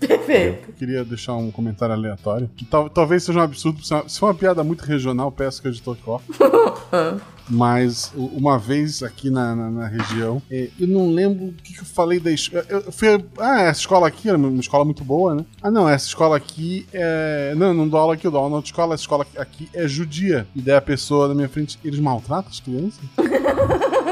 Perfeito. 0.00 0.68
Eu 0.68 0.74
queria 0.74 1.04
deixar 1.04 1.34
um 1.34 1.50
comentário 1.50 1.94
aleatório. 1.94 2.50
Que 2.56 2.64
tal, 2.64 2.88
talvez 2.90 3.22
seja 3.22 3.38
um 3.38 3.42
absurdo. 3.42 3.80
Se 3.82 4.18
for 4.18 4.26
uma 4.26 4.34
piada 4.34 4.62
muito 4.64 4.82
regional, 4.82 5.30
peço 5.30 5.62
que 5.62 5.68
o 5.68 5.70
editor 5.70 5.96
corte. 5.98 6.26
Mas 7.48 8.12
uma 8.16 8.58
vez 8.58 9.02
aqui 9.02 9.30
na, 9.30 9.54
na, 9.54 9.70
na 9.70 9.86
região, 9.86 10.40
é, 10.50 10.68
eu 10.78 10.88
não 10.88 11.10
lembro 11.10 11.46
o 11.46 11.52
que, 11.52 11.74
que 11.74 11.80
eu 11.80 11.84
falei 11.84 12.18
da 12.18 12.30
escola. 12.30 12.64
Eu 12.68 12.92
fui. 12.92 13.08
Ah, 13.38 13.62
essa 13.62 13.80
escola 13.80 14.08
aqui 14.08 14.28
era 14.28 14.38
uma 14.38 14.60
escola 14.60 14.84
muito 14.84 15.04
boa, 15.04 15.34
né? 15.34 15.44
Ah, 15.62 15.70
não, 15.70 15.88
essa 15.88 16.06
escola 16.06 16.36
aqui 16.36 16.86
é. 16.92 17.54
Não, 17.56 17.74
não 17.74 17.88
dou 17.88 18.00
aula 18.00 18.14
aqui, 18.14 18.26
eu 18.26 18.30
dou 18.30 18.38
aula 18.38 18.50
na 18.50 18.56
outra 18.56 18.68
escola. 18.68 18.94
Essa 18.94 19.02
escola 19.02 19.26
aqui 19.36 19.68
é 19.74 19.86
judia. 19.86 20.46
E 20.54 20.62
daí 20.62 20.76
a 20.76 20.80
pessoa 20.80 21.28
na 21.28 21.34
minha 21.34 21.48
frente, 21.48 21.78
eles 21.84 22.00
maltratam 22.00 22.50
as 22.50 22.60
crianças? 22.60 23.00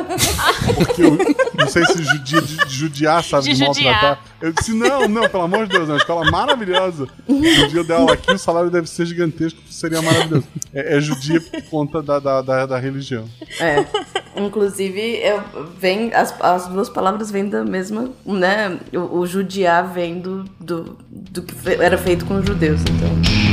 Porque 0.74 1.02
eu 1.02 1.18
não 1.58 1.68
sei 1.68 1.84
se 1.86 2.02
judia, 2.02 2.42
de, 2.42 2.74
judiar, 2.74 3.24
sabe? 3.24 3.44
De, 3.44 3.54
de 3.54 3.64
maltratar. 3.64 4.20
Eu 4.40 4.52
disse, 4.52 4.72
não, 4.72 5.08
não, 5.08 5.28
pelo 5.28 5.44
amor 5.44 5.66
de 5.66 5.72
Deus, 5.72 5.88
é 5.88 5.92
uma 5.92 5.98
escola 5.98 6.30
maravilhosa. 6.30 7.06
No 7.28 7.68
dia 7.68 7.84
dela 7.84 8.12
aqui, 8.12 8.32
o 8.32 8.38
salário 8.38 8.70
deve 8.70 8.88
ser 8.88 9.06
gigantesco, 9.06 9.60
seria 9.70 10.02
maravilhoso. 10.02 10.46
É, 10.74 10.96
é 10.96 11.00
judia 11.00 11.40
por 11.40 11.62
conta 11.64 12.02
da, 12.02 12.18
da, 12.18 12.42
da, 12.42 12.66
da 12.66 12.78
religião. 12.78 13.28
É. 13.60 13.84
Inclusive, 14.36 15.20
eu, 15.22 15.42
vem, 15.78 16.12
as, 16.14 16.34
as 16.40 16.66
duas 16.66 16.88
palavras 16.88 17.30
vêm 17.30 17.48
da 17.48 17.64
mesma, 17.64 18.10
né? 18.24 18.78
O, 18.92 19.18
o 19.18 19.26
judiar 19.26 19.92
vem 19.92 20.20
do, 20.20 20.44
do, 20.58 20.96
do 21.08 21.42
que 21.42 21.54
era 21.68 21.98
feito 21.98 22.24
com 22.24 22.36
os 22.36 22.46
judeus, 22.46 22.80
então. 22.80 23.51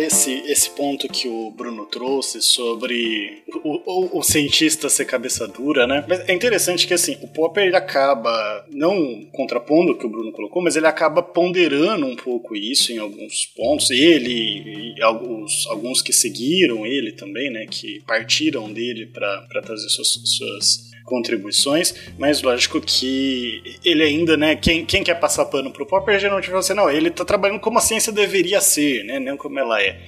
Esse, 0.00 0.42
esse 0.46 0.70
ponto 0.70 1.08
que 1.08 1.28
o 1.28 1.50
Bruno 1.50 1.86
trouxe 1.86 2.40
sobre 2.40 3.42
o, 3.64 3.80
o, 3.86 4.18
o, 4.18 4.22
cientista 4.22 4.88
ser 4.88 5.04
cabeça 5.04 5.46
dura, 5.46 5.86
né? 5.86 6.04
Mas 6.08 6.28
é 6.28 6.32
interessante 6.32 6.86
que, 6.86 6.94
assim, 6.94 7.16
o 7.22 7.28
Popper 7.28 7.66
ele 7.66 7.76
acaba, 7.76 8.66
não 8.70 9.24
contrapondo 9.32 9.92
o 9.92 9.98
que 9.98 10.06
o 10.06 10.10
Bruno 10.10 10.32
colocou, 10.32 10.62
mas 10.62 10.76
ele 10.76 10.86
acaba 10.86 11.22
ponderando 11.22 12.06
um 12.06 12.16
pouco 12.16 12.56
isso 12.56 12.92
em 12.92 12.98
alguns 12.98 13.46
pontos. 13.46 13.90
Ele 13.90 14.94
e 14.96 15.02
alguns, 15.02 15.66
alguns 15.68 16.02
que 16.02 16.12
seguiram 16.12 16.86
ele 16.86 17.12
também, 17.12 17.50
né? 17.50 17.66
Que 17.66 18.00
partiram 18.06 18.72
dele 18.72 19.06
para 19.06 19.62
trazer 19.62 19.88
suas, 19.88 20.08
suas 20.08 20.87
contribuições, 21.08 21.94
mas 22.18 22.42
lógico 22.42 22.80
que 22.80 23.78
ele 23.84 24.02
ainda, 24.02 24.36
né, 24.36 24.54
quem, 24.56 24.84
quem 24.84 25.02
quer 25.02 25.18
passar 25.18 25.46
pano 25.46 25.70
pro 25.70 25.86
Popper 25.86 26.18
geralmente 26.18 26.50
vai 26.50 26.62
ser, 26.62 26.74
não, 26.74 26.90
ele 26.90 27.10
tá 27.10 27.24
trabalhando 27.24 27.60
como 27.60 27.78
a 27.78 27.82
ciência 27.82 28.12
deveria 28.12 28.60
ser, 28.60 29.04
né, 29.04 29.18
não 29.18 29.36
como 29.36 29.58
ela 29.58 29.82
é. 29.82 29.98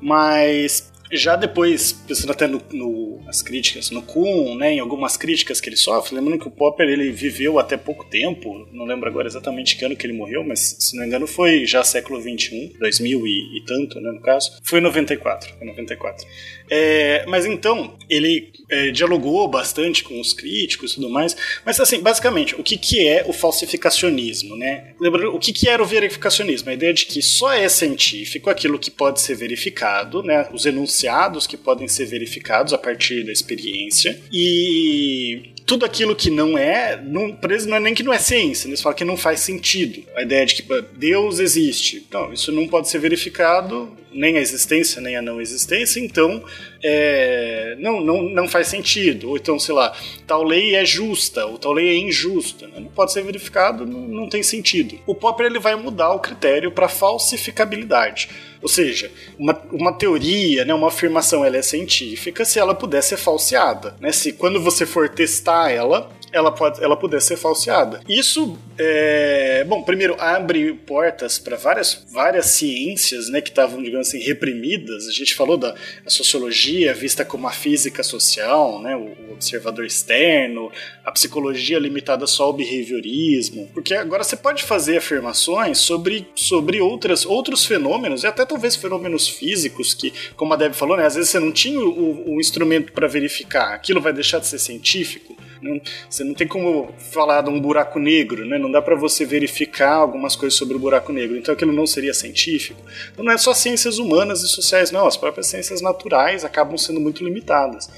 Mas 0.00 0.90
Já 1.10 1.36
depois, 1.36 1.92
pensando 1.92 2.32
até 2.32 2.46
no, 2.46 2.60
no, 2.70 3.22
nas 3.24 3.40
críticas, 3.40 3.90
no 3.90 4.02
Kuhn, 4.02 4.54
né, 4.56 4.74
em 4.74 4.78
algumas 4.78 5.16
críticas 5.16 5.58
que 5.58 5.68
ele 5.68 5.76
sofre, 5.76 6.14
lembrando 6.14 6.38
que 6.38 6.48
o 6.48 6.50
Popper 6.50 6.86
ele 6.86 7.10
viveu 7.10 7.58
até 7.58 7.78
pouco 7.78 8.04
tempo, 8.04 8.68
não 8.72 8.84
lembro 8.84 9.08
agora 9.08 9.26
exatamente 9.26 9.76
que 9.76 9.84
ano 9.86 9.96
que 9.96 10.06
ele 10.06 10.12
morreu, 10.12 10.44
mas 10.44 10.76
se 10.78 10.94
não 10.94 11.02
me 11.02 11.08
engano 11.08 11.26
foi 11.26 11.64
já 11.64 11.82
século 11.82 12.20
21, 12.20 12.74
2000 12.78 13.26
e, 13.26 13.58
e 13.58 13.64
tanto, 13.64 13.98
né, 14.00 14.12
no 14.12 14.20
caso. 14.20 14.58
Foi 14.62 14.80
94, 14.80 15.54
foi 15.56 15.66
94. 15.66 16.26
É, 16.70 17.24
mas 17.26 17.46
então, 17.46 17.96
ele 18.08 18.52
é, 18.70 18.90
dialogou 18.90 19.48
bastante 19.48 20.04
com 20.04 20.20
os 20.20 20.32
críticos 20.32 20.92
e 20.92 20.94
tudo 20.96 21.08
mais. 21.08 21.36
Mas, 21.64 21.80
assim, 21.80 22.00
basicamente, 22.00 22.54
o 22.54 22.62
que, 22.62 22.76
que 22.76 23.06
é 23.06 23.24
o 23.26 23.32
falsificacionismo, 23.32 24.56
né? 24.56 24.92
Lembrando, 25.00 25.34
o 25.34 25.38
que, 25.38 25.52
que 25.52 25.68
era 25.68 25.82
o 25.82 25.86
verificacionismo? 25.86 26.70
A 26.70 26.74
ideia 26.74 26.92
de 26.92 27.06
que 27.06 27.22
só 27.22 27.52
é 27.52 27.68
científico 27.68 28.50
aquilo 28.50 28.78
que 28.78 28.90
pode 28.90 29.20
ser 29.20 29.34
verificado, 29.34 30.22
né? 30.22 30.48
Os 30.52 30.66
enunciados 30.66 31.46
que 31.46 31.56
podem 31.56 31.88
ser 31.88 32.06
verificados 32.06 32.72
a 32.72 32.78
partir 32.78 33.24
da 33.24 33.32
experiência. 33.32 34.20
E 34.32 35.54
tudo 35.68 35.84
aquilo 35.84 36.16
que 36.16 36.30
não 36.30 36.56
é, 36.56 36.98
não, 37.04 37.30
por 37.30 37.50
eles 37.50 37.66
não 37.66 37.76
é 37.76 37.80
nem 37.80 37.92
que 37.92 38.02
não 38.02 38.10
é 38.10 38.18
ciência, 38.18 38.66
eles 38.66 38.80
falam 38.80 38.96
que 38.96 39.04
não 39.04 39.18
faz 39.18 39.40
sentido. 39.40 40.02
A 40.16 40.22
ideia 40.22 40.46
de 40.46 40.54
que 40.54 40.84
Deus 40.96 41.38
existe. 41.38 42.06
Não, 42.10 42.32
isso 42.32 42.50
não 42.50 42.66
pode 42.66 42.88
ser 42.88 42.98
verificado, 42.98 43.94
nem 44.10 44.38
a 44.38 44.40
existência, 44.40 44.98
nem 44.98 45.14
a 45.14 45.20
não 45.20 45.42
existência, 45.42 46.00
então 46.00 46.42
é, 46.82 47.57
não, 47.78 48.00
não, 48.00 48.22
não 48.22 48.48
faz 48.48 48.68
sentido. 48.68 49.30
Ou 49.30 49.36
então, 49.36 49.58
sei 49.58 49.74
lá, 49.74 49.94
tal 50.26 50.42
lei 50.42 50.74
é 50.74 50.84
justa, 50.84 51.46
ou 51.46 51.58
tal 51.58 51.72
lei 51.72 51.88
é 51.88 51.96
injusta. 51.96 52.66
Né? 52.66 52.80
Não 52.80 52.88
pode 52.88 53.12
ser 53.12 53.22
verificado, 53.22 53.86
não, 53.86 54.00
não 54.00 54.28
tem 54.28 54.42
sentido. 54.42 54.98
O 55.06 55.14
Popper 55.14 55.46
ele 55.46 55.58
vai 55.58 55.74
mudar 55.76 56.12
o 56.12 56.20
critério 56.20 56.72
para 56.72 56.88
falsificabilidade. 56.88 58.28
Ou 58.60 58.68
seja, 58.68 59.10
uma, 59.38 59.60
uma 59.70 59.92
teoria, 59.92 60.64
né, 60.64 60.74
uma 60.74 60.88
afirmação, 60.88 61.44
ela 61.44 61.56
é 61.56 61.62
científica 61.62 62.44
se 62.44 62.58
ela 62.58 62.74
puder 62.74 63.02
ser 63.02 63.16
falseada. 63.16 63.96
Né? 64.00 64.10
Se 64.12 64.32
quando 64.32 64.60
você 64.60 64.84
for 64.84 65.08
testar 65.08 65.70
ela, 65.70 66.10
ela 66.32 66.52
pode 66.52 66.82
ela 66.82 66.96
puder 66.96 67.20
ser 67.20 67.36
falseada. 67.36 68.00
Isso, 68.08 68.58
é, 68.78 69.64
bom, 69.64 69.82
primeiro 69.82 70.16
abre 70.18 70.74
portas 70.74 71.38
para 71.38 71.56
várias, 71.56 72.06
várias 72.12 72.46
ciências, 72.46 73.28
né, 73.28 73.40
que 73.40 73.50
estavam, 73.50 73.82
digamos 73.82 74.08
assim, 74.08 74.18
reprimidas. 74.18 75.06
A 75.06 75.12
gente 75.12 75.34
falou 75.34 75.56
da 75.56 75.74
sociologia 76.06 76.94
vista 76.94 77.24
como 77.24 77.46
a 77.46 77.52
física 77.52 78.02
social, 78.02 78.80
né, 78.80 78.96
o, 78.96 79.28
observador 79.38 79.86
externo, 79.86 80.70
a 81.04 81.12
psicologia 81.12 81.78
limitada 81.78 82.26
só 82.26 82.44
ao 82.44 82.52
behaviorismo, 82.52 83.68
porque 83.72 83.94
agora 83.94 84.24
você 84.24 84.36
pode 84.36 84.64
fazer 84.64 84.96
afirmações 84.96 85.78
sobre, 85.78 86.26
sobre 86.34 86.80
outras, 86.80 87.24
outros 87.24 87.64
fenômenos 87.64 88.24
e 88.24 88.26
até 88.26 88.44
talvez 88.44 88.74
fenômenos 88.74 89.28
físicos 89.28 89.94
que, 89.94 90.12
como 90.34 90.54
a 90.54 90.56
Deb 90.56 90.74
falou, 90.74 90.96
né, 90.96 91.06
às 91.06 91.14
vezes 91.14 91.30
você 91.30 91.38
não 91.38 91.52
tinha 91.52 91.78
o, 91.78 92.34
o 92.34 92.40
instrumento 92.40 92.92
para 92.92 93.06
verificar. 93.06 93.74
Aquilo 93.74 94.00
vai 94.00 94.12
deixar 94.12 94.40
de 94.40 94.48
ser 94.48 94.58
científico. 94.58 95.36
Não, 95.60 95.80
você 96.08 96.24
não 96.24 96.34
tem 96.34 96.46
como 96.46 96.92
falar 96.98 97.42
de 97.42 97.50
um 97.50 97.60
buraco 97.60 97.98
negro, 97.98 98.44
né? 98.44 98.58
Não 98.58 98.70
dá 98.70 98.80
para 98.80 98.94
você 98.94 99.24
verificar 99.24 99.94
algumas 99.94 100.36
coisas 100.36 100.58
sobre 100.58 100.76
o 100.76 100.78
buraco 100.78 101.12
negro. 101.12 101.36
Então 101.36 101.54
aquilo 101.54 101.72
não 101.72 101.86
seria 101.86 102.14
científico. 102.14 102.80
Então 103.12 103.24
não 103.24 103.32
é 103.32 103.38
só 103.38 103.52
ciências 103.52 103.98
humanas 103.98 104.42
e 104.42 104.48
sociais, 104.48 104.90
não. 104.90 105.06
As 105.06 105.16
próprias 105.16 105.46
ciências 105.46 105.80
naturais 105.80 106.44
acabam 106.44 106.76
sendo 106.76 107.00
muito 107.00 107.24
limitadas. 107.24 107.88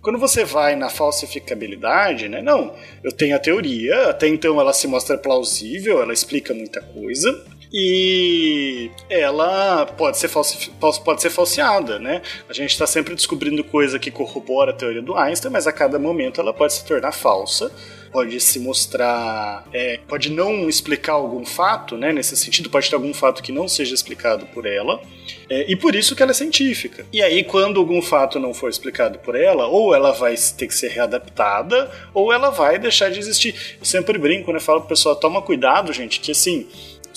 Quando 0.00 0.18
você 0.18 0.44
vai 0.44 0.76
na 0.76 0.88
falsificabilidade, 0.88 2.28
né? 2.28 2.40
Não, 2.40 2.74
eu 3.02 3.12
tenho 3.12 3.34
a 3.34 3.38
teoria, 3.38 4.08
até 4.10 4.28
então 4.28 4.60
ela 4.60 4.72
se 4.72 4.86
mostra 4.86 5.18
plausível, 5.18 6.00
ela 6.00 6.12
explica 6.12 6.54
muita 6.54 6.80
coisa 6.80 7.44
e 7.72 8.90
ela 9.10 9.86
pode 9.86 10.18
ser, 10.18 10.28
falsi 10.28 10.70
pode 11.04 11.22
ser 11.22 11.30
falseada, 11.30 11.98
né? 11.98 12.22
A 12.48 12.52
gente 12.52 12.70
está 12.70 12.86
sempre 12.86 13.14
descobrindo 13.14 13.62
coisa 13.62 13.98
que 13.98 14.10
corrobora 14.10 14.70
a 14.70 14.74
teoria 14.74 15.02
do 15.02 15.16
Einstein, 15.16 15.52
mas 15.52 15.66
a 15.66 15.72
cada 15.72 15.98
momento 15.98 16.40
ela 16.40 16.52
pode 16.52 16.72
se 16.72 16.84
tornar 16.84 17.12
falsa 17.12 17.70
pode 18.10 18.40
se 18.40 18.58
mostrar, 18.58 19.66
é, 19.72 20.00
pode 20.08 20.30
não 20.30 20.68
explicar 20.68 21.12
algum 21.12 21.44
fato, 21.44 21.96
né? 21.96 22.12
Nesse 22.12 22.36
sentido, 22.36 22.70
pode 22.70 22.88
ter 22.88 22.96
algum 22.96 23.12
fato 23.14 23.42
que 23.42 23.52
não 23.52 23.68
seja 23.68 23.94
explicado 23.94 24.46
por 24.46 24.66
ela, 24.66 25.00
é, 25.48 25.70
e 25.70 25.76
por 25.76 25.94
isso 25.94 26.14
que 26.16 26.22
ela 26.22 26.32
é 26.32 26.34
científica. 26.34 27.06
E 27.12 27.22
aí, 27.22 27.44
quando 27.44 27.78
algum 27.78 28.00
fato 28.00 28.38
não 28.38 28.54
for 28.54 28.70
explicado 28.70 29.18
por 29.18 29.34
ela, 29.34 29.66
ou 29.66 29.94
ela 29.94 30.12
vai 30.12 30.34
ter 30.56 30.66
que 30.66 30.74
ser 30.74 30.88
readaptada, 30.88 31.90
ou 32.14 32.32
ela 32.32 32.50
vai 32.50 32.78
deixar 32.78 33.10
de 33.10 33.18
existir. 33.18 33.54
Eu 33.78 33.84
sempre 33.84 34.18
brinco, 34.18 34.52
né? 34.52 34.60
Falo 34.60 34.80
pro 34.80 34.90
pessoal, 34.90 35.16
toma 35.16 35.42
cuidado, 35.42 35.92
gente, 35.92 36.20
que 36.20 36.32
assim 36.32 36.66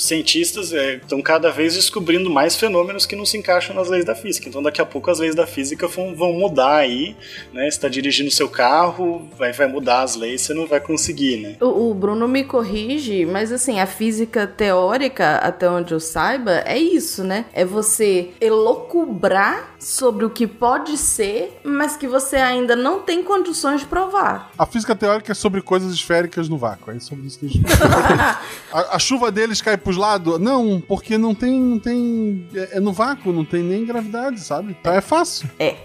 cientistas 0.01 0.71
estão 0.71 1.19
é, 1.19 1.21
cada 1.21 1.51
vez 1.51 1.75
descobrindo 1.75 2.29
mais 2.29 2.55
fenômenos 2.55 3.05
que 3.05 3.15
não 3.15 3.25
se 3.25 3.37
encaixam 3.37 3.75
nas 3.75 3.87
leis 3.87 4.03
da 4.03 4.15
física. 4.15 4.49
Então, 4.49 4.61
daqui 4.61 4.81
a 4.81 4.85
pouco 4.85 5.11
as 5.11 5.19
leis 5.19 5.35
da 5.35 5.45
física 5.45 5.87
vão, 5.87 6.15
vão 6.15 6.33
mudar 6.33 6.77
aí, 6.77 7.15
né? 7.53 7.63
Você 7.63 7.67
está 7.67 7.87
dirigindo 7.87 8.31
seu 8.31 8.49
carro, 8.49 9.29
vai, 9.37 9.51
vai 9.51 9.67
mudar 9.67 10.01
as 10.01 10.15
leis, 10.15 10.41
você 10.41 10.53
não 10.53 10.65
vai 10.65 10.79
conseguir, 10.79 11.37
né? 11.37 11.55
O, 11.61 11.91
o, 11.91 11.93
Bruno 11.93 12.27
me 12.27 12.43
corrige, 12.43 13.25
mas 13.25 13.51
assim, 13.51 13.79
a 13.79 13.85
física 13.85 14.47
teórica, 14.47 15.35
até 15.35 15.69
onde 15.69 15.93
eu 15.93 15.99
saiba, 15.99 16.63
é 16.65 16.79
isso, 16.79 17.23
né? 17.23 17.45
É 17.53 17.63
você 17.63 18.29
elocubrar 18.41 19.75
sobre 19.77 20.25
o 20.25 20.29
que 20.29 20.47
pode 20.47 20.97
ser, 20.97 21.59
mas 21.63 21.95
que 21.95 22.07
você 22.07 22.35
ainda 22.35 22.75
não 22.75 23.01
tem 23.01 23.23
condições 23.23 23.81
de 23.81 23.87
provar. 23.87 24.51
A 24.57 24.65
física 24.65 24.95
teórica 24.95 25.31
é 25.31 25.35
sobre 25.35 25.61
coisas 25.61 25.93
esféricas 25.93 26.47
no 26.49 26.57
vácuo. 26.57 26.91
É 26.91 26.99
sobre 26.99 27.27
isso 27.27 27.39
que 27.39 27.45
a 27.45 27.49
gente... 27.49 27.65
a, 28.71 28.95
a 28.95 28.99
chuva 28.99 29.31
deles 29.31 29.61
cai 29.61 29.77
pros 29.91 29.97
lados? 29.97 30.39
Não, 30.39 30.81
porque 30.81 31.17
não 31.17 31.35
tem. 31.35 31.59
Não 31.59 31.79
tem 31.79 32.47
é, 32.55 32.77
é, 32.77 32.79
no 32.79 32.93
vácuo, 32.93 33.33
não 33.33 33.43
tem 33.43 33.61
nem 33.61 33.85
gravidade, 33.85 34.39
sabe? 34.39 34.77
Então 34.79 34.93
é 34.93 35.01
fácil. 35.01 35.49
É. 35.59 35.75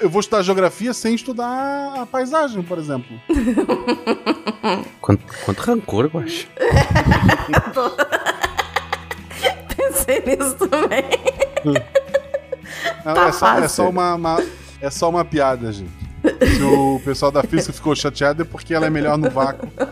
Eu 0.00 0.10
vou 0.10 0.20
estudar 0.20 0.42
geografia 0.42 0.92
sem 0.92 1.14
estudar 1.14 1.94
a 1.96 2.04
paisagem, 2.06 2.62
por 2.62 2.76
exemplo. 2.78 3.18
quanto, 5.00 5.24
quanto 5.44 5.60
rancor, 5.60 6.10
eu 6.12 6.20
acho. 6.20 6.46
Pensei 9.76 10.22
nisso 10.26 10.54
também. 10.68 11.04
Não, 13.04 13.14
tá 13.14 13.28
é, 13.28 13.32
só, 13.32 13.58
é, 13.58 13.68
só, 13.68 13.88
uma, 13.88 14.14
uma, 14.14 14.42
é 14.80 14.90
só 14.90 15.08
uma 15.08 15.24
piada, 15.24 15.72
gente. 15.72 16.06
Se 16.56 16.62
o 16.62 17.00
pessoal 17.04 17.30
da 17.30 17.42
física 17.42 17.72
ficou 17.72 17.94
chateado 17.94 18.42
é 18.42 18.44
porque 18.44 18.74
ela 18.74 18.86
é 18.86 18.90
melhor 18.90 19.16
no 19.16 19.30
vácuo. 19.30 19.70
É 19.78 19.84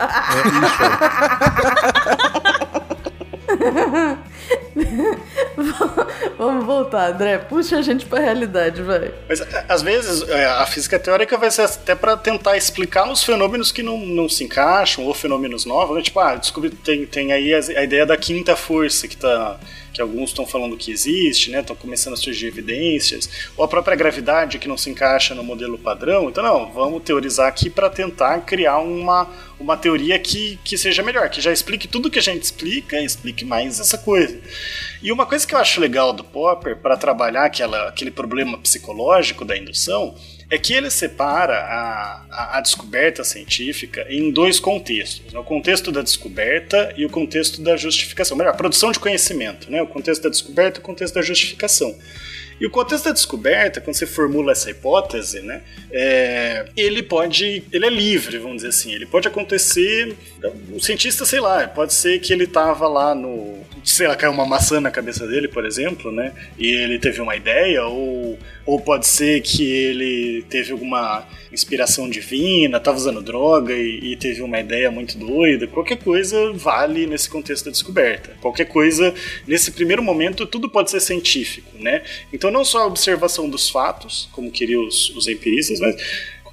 isso 0.66 2.44
but, 5.57 6.12
Vamos 6.39 6.64
voltar, 6.64 7.12
André. 7.12 7.39
Puxa 7.39 7.78
a 7.78 7.82
gente 7.82 8.07
pra 8.07 8.20
realidade, 8.20 8.82
vai. 8.82 9.12
Mas 9.28 9.41
às 9.68 9.82
vezes 9.82 10.28
é, 10.28 10.47
a 10.47 10.66
física 10.66 10.99
teórica 10.99 11.37
vai 11.37 11.51
ser 11.51 11.62
até 11.62 11.95
para 11.95 12.16
tentar 12.16 12.57
explicar 12.57 13.11
os 13.11 13.22
fenômenos 13.22 13.70
que 13.70 13.82
não, 13.82 13.99
não 13.99 14.28
se 14.28 14.45
encaixam 14.45 15.05
ou 15.05 15.14
fenômenos 15.14 15.64
novos. 15.64 15.97
Né? 15.97 16.03
Tipo, 16.03 16.20
ah, 16.20 16.37
descobri, 16.37 16.70
tem, 16.70 17.07
tem 17.07 17.32
aí 17.32 17.55
a, 17.55 17.59
a 17.59 17.85
ideia 17.85 18.07
da 18.07 18.16
quinta 18.16 18.57
força 18.57 19.07
que 19.09 19.16
tá 19.16 19.59
que 19.95 20.03
alguns 20.03 20.30
estão 20.30 20.45
falando 20.45 20.76
que 20.76 20.91
existe, 20.91 21.51
né? 21.51 21.61
Estão 21.61 21.76
começando 21.76 22.14
a 22.14 22.16
surgir 22.16 22.49
evidências, 22.49 23.30
ou 23.57 23.64
a 23.64 23.68
própria 23.68 23.97
gravidade 23.97 24.59
que 24.59 24.66
não 24.66 24.76
se 24.76 24.91
encaixa 24.91 25.35
no 25.35 25.45
modelo 25.45 25.78
padrão. 25.78 26.28
Então, 26.28 26.43
não, 26.43 26.72
vamos 26.72 27.03
teorizar 27.05 27.47
aqui 27.47 27.70
para 27.70 27.89
tentar 27.89 28.41
criar 28.41 28.78
uma, 28.78 29.28
uma 29.59 29.76
teoria 29.76 30.18
que, 30.18 30.59
que 30.64 30.76
seja 30.76 31.03
melhor, 31.03 31.30
que 31.30 31.41
já 31.41 31.53
explique 31.53 31.87
tudo 31.87 32.11
que 32.11 32.18
a 32.18 32.22
gente 32.22 32.43
explica 32.43 33.01
e 33.01 33.05
explique 33.05 33.45
mais 33.45 33.78
essa 33.78 33.97
coisa. 33.97 34.37
E 35.01 35.12
uma 35.12 35.24
coisa 35.24 35.47
que 35.47 35.55
eu 35.55 35.59
acho 35.59 35.80
legal 35.80 36.12
do 36.12 36.23
Popper 36.24 36.76
para 36.76 36.96
trabalhar 36.96 37.44
aquela, 37.44 37.88
aquele 37.88 38.10
problema 38.10 38.58
psicológico 38.58 39.44
da 39.44 39.56
indução 39.56 40.14
é 40.50 40.58
que 40.58 40.72
ele 40.72 40.90
separa 40.90 41.58
a, 41.58 42.26
a, 42.30 42.58
a, 42.58 42.60
descoberta 42.60 43.24
científica 43.24 44.06
em 44.08 44.30
dois 44.30 44.60
contextos: 44.60 45.32
né? 45.32 45.38
o 45.38 45.44
contexto 45.44 45.90
da 45.90 46.02
descoberta 46.02 46.92
e 46.96 47.04
o 47.04 47.10
contexto 47.10 47.62
da 47.62 47.76
justificação. 47.76 48.36
Melhor, 48.36 48.50
a 48.50 48.56
produção 48.56 48.92
de 48.92 48.98
conhecimento, 48.98 49.70
né? 49.70 49.82
o 49.82 49.86
contexto 49.86 50.22
da 50.22 50.28
descoberta 50.28 50.78
e 50.78 50.80
o 50.80 50.84
contexto 50.84 51.14
da 51.14 51.22
justificação. 51.22 51.96
E 52.60 52.66
o 52.66 52.70
contexto 52.70 53.06
da 53.06 53.12
descoberta, 53.12 53.80
quando 53.80 53.96
você 53.96 54.06
formula 54.06 54.52
essa 54.52 54.70
hipótese, 54.70 55.40
né, 55.40 55.62
é, 55.90 56.66
ele 56.76 57.02
pode, 57.02 57.64
ele 57.72 57.84
é 57.84 57.90
livre, 57.90 58.38
vamos 58.38 58.58
dizer 58.58 58.68
assim, 58.68 58.92
ele 58.92 59.06
pode 59.06 59.26
acontecer, 59.26 60.14
o 60.72 60.80
cientista, 60.80 61.24
sei 61.24 61.40
lá, 61.40 61.66
pode 61.66 61.92
ser 61.92 62.20
que 62.20 62.32
ele 62.32 62.44
estava 62.44 62.86
lá 62.86 63.12
no, 63.12 63.58
sei 63.85 64.09
lá, 64.09 64.16
caiu 64.16 64.32
uma 64.32 64.47
maçã 64.47 64.80
na 64.80 64.91
cabeça 64.91 65.26
dele, 65.26 65.47
por 65.47 65.64
exemplo, 65.64 66.11
né, 66.11 66.32
e 66.59 66.68
ele 66.68 66.99
teve 66.99 67.20
uma 67.20 67.37
ideia, 67.37 67.85
ou, 67.85 68.39
ou 68.64 68.80
pode 68.80 69.07
ser 69.07 69.43
que 69.43 69.70
ele 69.70 70.43
teve 70.49 70.72
alguma 70.72 71.26
inspiração 71.53 72.09
divina, 72.09 72.78
estava 72.78 72.97
usando 72.97 73.22
droga 73.22 73.72
e, 73.74 74.12
e, 74.12 74.16
teve 74.16 74.43
uma 74.43 74.59
ideia 74.59 74.91
muito 74.91 75.16
doida. 75.16 75.66
Qualquer 75.66 75.99
coisa 75.99 76.53
vale 76.53 77.07
nesse 77.07 77.28
contexto 77.28 77.66
da 77.66 77.70
descoberta. 77.70 78.37
Qualquer 78.41 78.64
coisa, 78.64 79.14
nesse 79.47 79.70
primeiro 79.70 80.03
momento, 80.03 80.47
tudo 80.47 80.68
pode 80.68 80.91
ser 80.91 81.01
científico, 81.01 81.70
né? 81.78 82.03
Então, 82.32 82.51
não 82.51 82.64
só 82.64 82.80
a 82.80 82.87
observação 82.87 83.49
dos 83.49 83.70
fatos, 83.70 84.28
como 84.32 84.51
queriam 84.51 84.87
os, 84.87 85.11
os 85.11 85.28
empiristas, 85.28 85.78
mas 85.78 85.97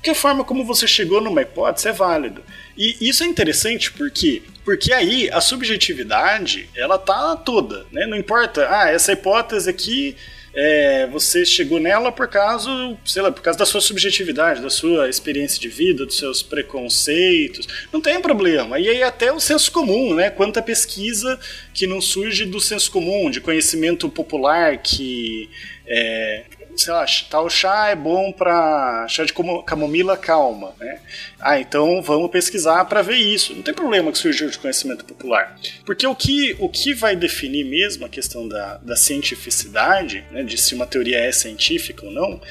qualquer 0.01 0.15
forma 0.15 0.43
como 0.43 0.65
você 0.65 0.87
chegou 0.87 1.21
numa 1.21 1.43
hipótese 1.43 1.87
é 1.87 1.93
válido. 1.93 2.43
E 2.75 2.97
isso 2.99 3.23
é 3.23 3.27
interessante 3.27 3.91
porque 3.91 4.41
porque 4.65 4.93
aí 4.93 5.29
a 5.31 5.41
subjetividade 5.41 6.69
ela 6.75 6.97
tá 6.97 7.35
toda, 7.35 7.85
né? 7.91 8.05
Não 8.05 8.17
importa, 8.17 8.67
ah, 8.69 8.89
essa 8.89 9.11
hipótese 9.11 9.69
aqui 9.69 10.15
é, 10.53 11.07
você 11.07 11.45
chegou 11.45 11.79
nela 11.79 12.11
por 12.11 12.27
causa, 12.27 12.69
sei 13.05 13.21
lá, 13.21 13.31
por 13.31 13.41
causa 13.41 13.57
da 13.57 13.65
sua 13.65 13.79
subjetividade, 13.79 14.61
da 14.61 14.69
sua 14.69 15.07
experiência 15.07 15.59
de 15.59 15.69
vida, 15.69 16.05
dos 16.05 16.17
seus 16.17 16.43
preconceitos. 16.43 17.67
Não 17.91 18.01
tem 18.01 18.21
problema. 18.21 18.79
E 18.79 18.89
aí 18.89 19.01
até 19.01 19.31
o 19.31 19.39
senso 19.39 19.71
comum, 19.71 20.13
né? 20.13 20.29
Quanta 20.29 20.61
pesquisa 20.61 21.39
que 21.73 21.87
não 21.87 22.01
surge 22.01 22.45
do 22.45 22.59
senso 22.59 22.91
comum, 22.91 23.29
de 23.29 23.39
conhecimento 23.39 24.09
popular 24.09 24.77
que 24.77 25.49
é, 25.87 26.43
sei 26.75 26.93
lá, 26.93 27.05
tal 27.29 27.49
chá 27.49 27.89
é 27.89 27.95
bom 27.95 28.31
para 28.31 29.05
chá 29.07 29.23
de 29.23 29.33
camomila 29.65 30.17
calma, 30.17 30.73
né? 30.79 30.99
Ah, 31.39 31.59
então 31.59 32.01
vamos 32.01 32.29
pesquisar 32.31 32.85
para 32.85 33.01
ver 33.01 33.17
isso. 33.17 33.53
Não 33.53 33.61
tem 33.61 33.73
problema 33.73 34.11
que 34.11 34.17
surgiu 34.17 34.49
de 34.49 34.57
conhecimento 34.57 35.05
popular. 35.05 35.57
Porque 35.85 36.05
o 36.05 36.15
que, 36.15 36.55
o 36.59 36.69
que 36.69 36.93
vai 36.93 37.15
definir 37.15 37.65
mesmo 37.65 38.05
a 38.05 38.09
questão 38.09 38.47
da, 38.47 38.77
da 38.77 38.95
cientificidade, 38.95 40.23
né, 40.31 40.43
de 40.43 40.57
se 40.57 40.73
uma 40.73 40.85
teoria 40.85 41.19
é 41.19 41.31
científica 41.31 42.05
ou 42.05 42.11
não, 42.11 42.41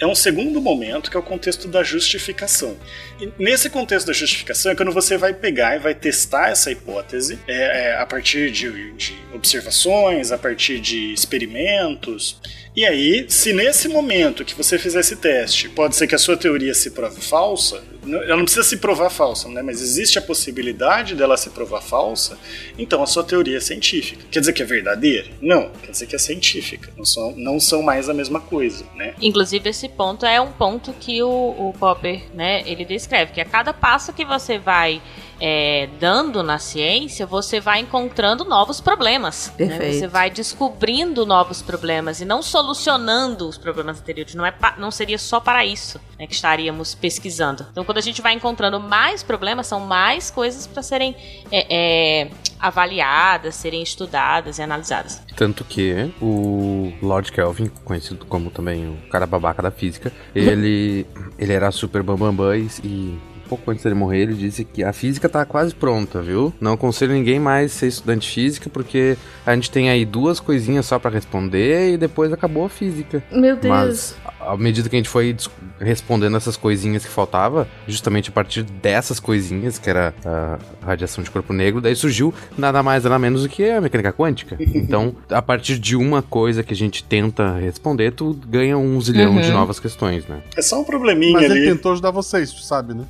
é 0.00 0.06
um 0.06 0.14
segundo 0.14 0.60
momento 0.60 1.10
que 1.10 1.16
é 1.16 1.20
o 1.20 1.22
contexto 1.22 1.66
da 1.66 1.82
justificação. 1.82 2.76
E 3.20 3.28
nesse 3.38 3.68
contexto 3.68 4.06
da 4.06 4.12
justificação 4.12 4.72
é 4.72 4.74
quando 4.74 4.92
você 4.92 5.16
vai 5.16 5.34
pegar 5.34 5.74
e 5.74 5.78
vai 5.80 5.94
testar 5.94 6.50
essa 6.50 6.70
hipótese 6.70 7.38
é, 7.48 7.90
é, 7.90 7.96
a 7.96 8.06
partir 8.06 8.50
de, 8.52 8.92
de 8.92 9.18
observações, 9.34 10.30
a 10.30 10.38
partir 10.38 10.78
de 10.78 11.12
experimentos. 11.12 12.40
E 12.78 12.84
aí, 12.86 13.26
se 13.28 13.52
nesse 13.52 13.88
momento 13.88 14.44
que 14.44 14.54
você 14.54 14.78
fizer 14.78 15.00
esse 15.00 15.16
teste, 15.16 15.68
pode 15.68 15.96
ser 15.96 16.06
que 16.06 16.14
a 16.14 16.18
sua 16.18 16.36
teoria 16.36 16.72
se 16.72 16.92
prove 16.92 17.20
falsa, 17.20 17.82
ela 18.06 18.36
não 18.36 18.44
precisa 18.44 18.62
se 18.62 18.76
provar 18.76 19.10
falsa, 19.10 19.48
né? 19.48 19.62
mas 19.62 19.80
existe 19.80 20.18
a 20.18 20.22
possibilidade 20.22 21.14
dela 21.14 21.36
se 21.36 21.50
provar 21.50 21.80
falsa, 21.80 22.38
então 22.78 23.02
a 23.02 23.06
sua 23.06 23.24
teoria 23.24 23.56
é 23.56 23.60
científica. 23.60 24.24
Quer 24.30 24.40
dizer 24.40 24.52
que 24.52 24.62
é 24.62 24.66
verdadeira? 24.66 25.28
Não, 25.40 25.70
quer 25.82 25.90
dizer 25.90 26.06
que 26.06 26.16
é 26.16 26.18
científica. 26.18 26.90
Não 26.96 27.04
são, 27.04 27.34
não 27.36 27.60
são 27.60 27.82
mais 27.82 28.08
a 28.08 28.14
mesma 28.14 28.40
coisa, 28.40 28.84
né? 28.94 29.14
Inclusive, 29.20 29.68
esse 29.68 29.88
ponto 29.88 30.24
é 30.24 30.40
um 30.40 30.52
ponto 30.52 30.92
que 30.92 31.22
o, 31.22 31.28
o 31.28 31.74
Popper, 31.78 32.22
né, 32.34 32.62
ele 32.66 32.84
descreve, 32.84 33.32
que 33.32 33.40
a 33.40 33.44
cada 33.44 33.72
passo 33.72 34.12
que 34.12 34.24
você 34.24 34.58
vai 34.58 35.02
é, 35.40 35.88
dando 36.00 36.42
na 36.42 36.58
ciência, 36.58 37.26
você 37.26 37.60
vai 37.60 37.80
encontrando 37.80 38.44
novos 38.44 38.80
problemas. 38.80 39.52
Né? 39.58 39.92
Você 39.92 40.06
vai 40.06 40.30
descobrindo 40.30 41.24
novos 41.24 41.62
problemas 41.62 42.20
e 42.20 42.24
não 42.24 42.42
solucionando 42.42 43.48
os 43.48 43.56
problemas 43.56 44.00
anteriores. 44.00 44.34
Não, 44.34 44.44
é 44.44 44.54
não 44.76 44.90
seria 44.90 45.18
só 45.18 45.38
para 45.38 45.64
isso 45.64 46.00
né, 46.18 46.26
que 46.26 46.34
estaríamos 46.34 46.94
pesquisando. 46.94 47.66
Então, 47.70 47.84
quando 47.88 47.96
a 47.96 48.02
gente 48.02 48.20
vai 48.20 48.34
encontrando 48.34 48.78
mais 48.78 49.22
problemas, 49.22 49.66
são 49.66 49.80
mais 49.80 50.30
coisas 50.30 50.66
para 50.66 50.82
serem 50.82 51.16
é, 51.50 52.24
é, 52.24 52.30
avaliadas, 52.60 53.54
serem 53.54 53.82
estudadas 53.82 54.58
e 54.58 54.62
analisadas. 54.62 55.22
Tanto 55.34 55.64
que 55.64 56.12
o 56.20 56.92
Lord 57.00 57.32
Kelvin, 57.32 57.68
conhecido 57.86 58.26
como 58.26 58.50
também 58.50 58.86
o 58.86 59.08
cara 59.08 59.24
babaca 59.24 59.62
da 59.62 59.70
física, 59.70 60.12
ele, 60.34 61.06
ele 61.38 61.54
era 61.54 61.70
super 61.70 62.02
bambambam 62.02 62.34
bam, 62.36 62.58
bam, 62.58 62.70
e 62.84 63.18
pouco 63.48 63.70
antes 63.70 63.82
dele 63.82 63.94
morrer, 63.94 64.24
ele 64.24 64.34
disse 64.34 64.66
que 64.66 64.84
a 64.84 64.92
física 64.92 65.26
tá 65.26 65.46
quase 65.46 65.74
pronta, 65.74 66.20
viu? 66.20 66.52
Não 66.60 66.74
aconselho 66.74 67.14
ninguém 67.14 67.40
mais 67.40 67.72
ser 67.72 67.86
estudante 67.86 68.28
de 68.28 68.34
física, 68.34 68.68
porque 68.68 69.16
a 69.46 69.54
gente 69.54 69.70
tem 69.70 69.88
aí 69.88 70.04
duas 70.04 70.38
coisinhas 70.38 70.84
só 70.84 70.98
para 70.98 71.10
responder 71.10 71.94
e 71.94 71.96
depois 71.96 72.34
acabou 72.34 72.66
a 72.66 72.68
física. 72.68 73.24
Meu 73.32 73.56
Deus. 73.56 73.74
Mas 73.74 74.16
à 74.38 74.56
medida 74.56 74.88
que 74.88 74.96
a 74.96 74.98
gente 74.98 75.08
foi 75.08 75.34
respondendo 75.80 76.36
essas 76.36 76.56
coisinhas 76.56 77.04
que 77.04 77.10
faltava, 77.10 77.68
justamente 77.86 78.30
a 78.30 78.32
partir 78.32 78.62
dessas 78.62 79.20
coisinhas, 79.20 79.78
que 79.78 79.88
era 79.88 80.14
a 80.24 80.58
radiação 80.84 81.22
de 81.22 81.30
corpo 81.30 81.52
negro, 81.52 81.80
daí 81.80 81.94
surgiu 81.94 82.32
nada 82.56 82.82
mais 82.82 83.04
nada 83.04 83.18
menos 83.18 83.42
do 83.42 83.48
que 83.48 83.68
a 83.68 83.80
mecânica 83.80 84.12
quântica. 84.12 84.56
Então, 84.88 85.14
a 85.28 85.42
partir 85.42 85.78
de 85.78 85.96
uma 85.96 86.22
coisa 86.22 86.62
que 86.62 86.72
a 86.72 86.76
gente 86.76 87.02
tenta 87.02 87.58
responder, 87.58 88.12
tu 88.12 88.32
ganha 88.48 88.78
um 88.78 88.98
zilhão 89.00 89.34
uhum. 89.34 89.40
de 89.40 89.50
novas 89.50 89.80
questões, 89.80 90.26
né? 90.26 90.40
É 90.56 90.62
só 90.62 90.80
um 90.80 90.84
probleminha 90.84 91.32
Mas 91.32 91.50
ali. 91.50 91.60
ele 91.60 91.70
tentou 91.72 91.92
ajudar 91.92 92.10
vocês, 92.10 92.52
tu 92.52 92.62
sabe, 92.62 92.94
né? 92.94 93.04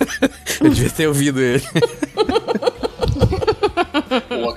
Eu 0.62 0.70
devia 0.70 0.88
ter 0.88 1.08
ouvido 1.08 1.40
ele. 1.40 1.62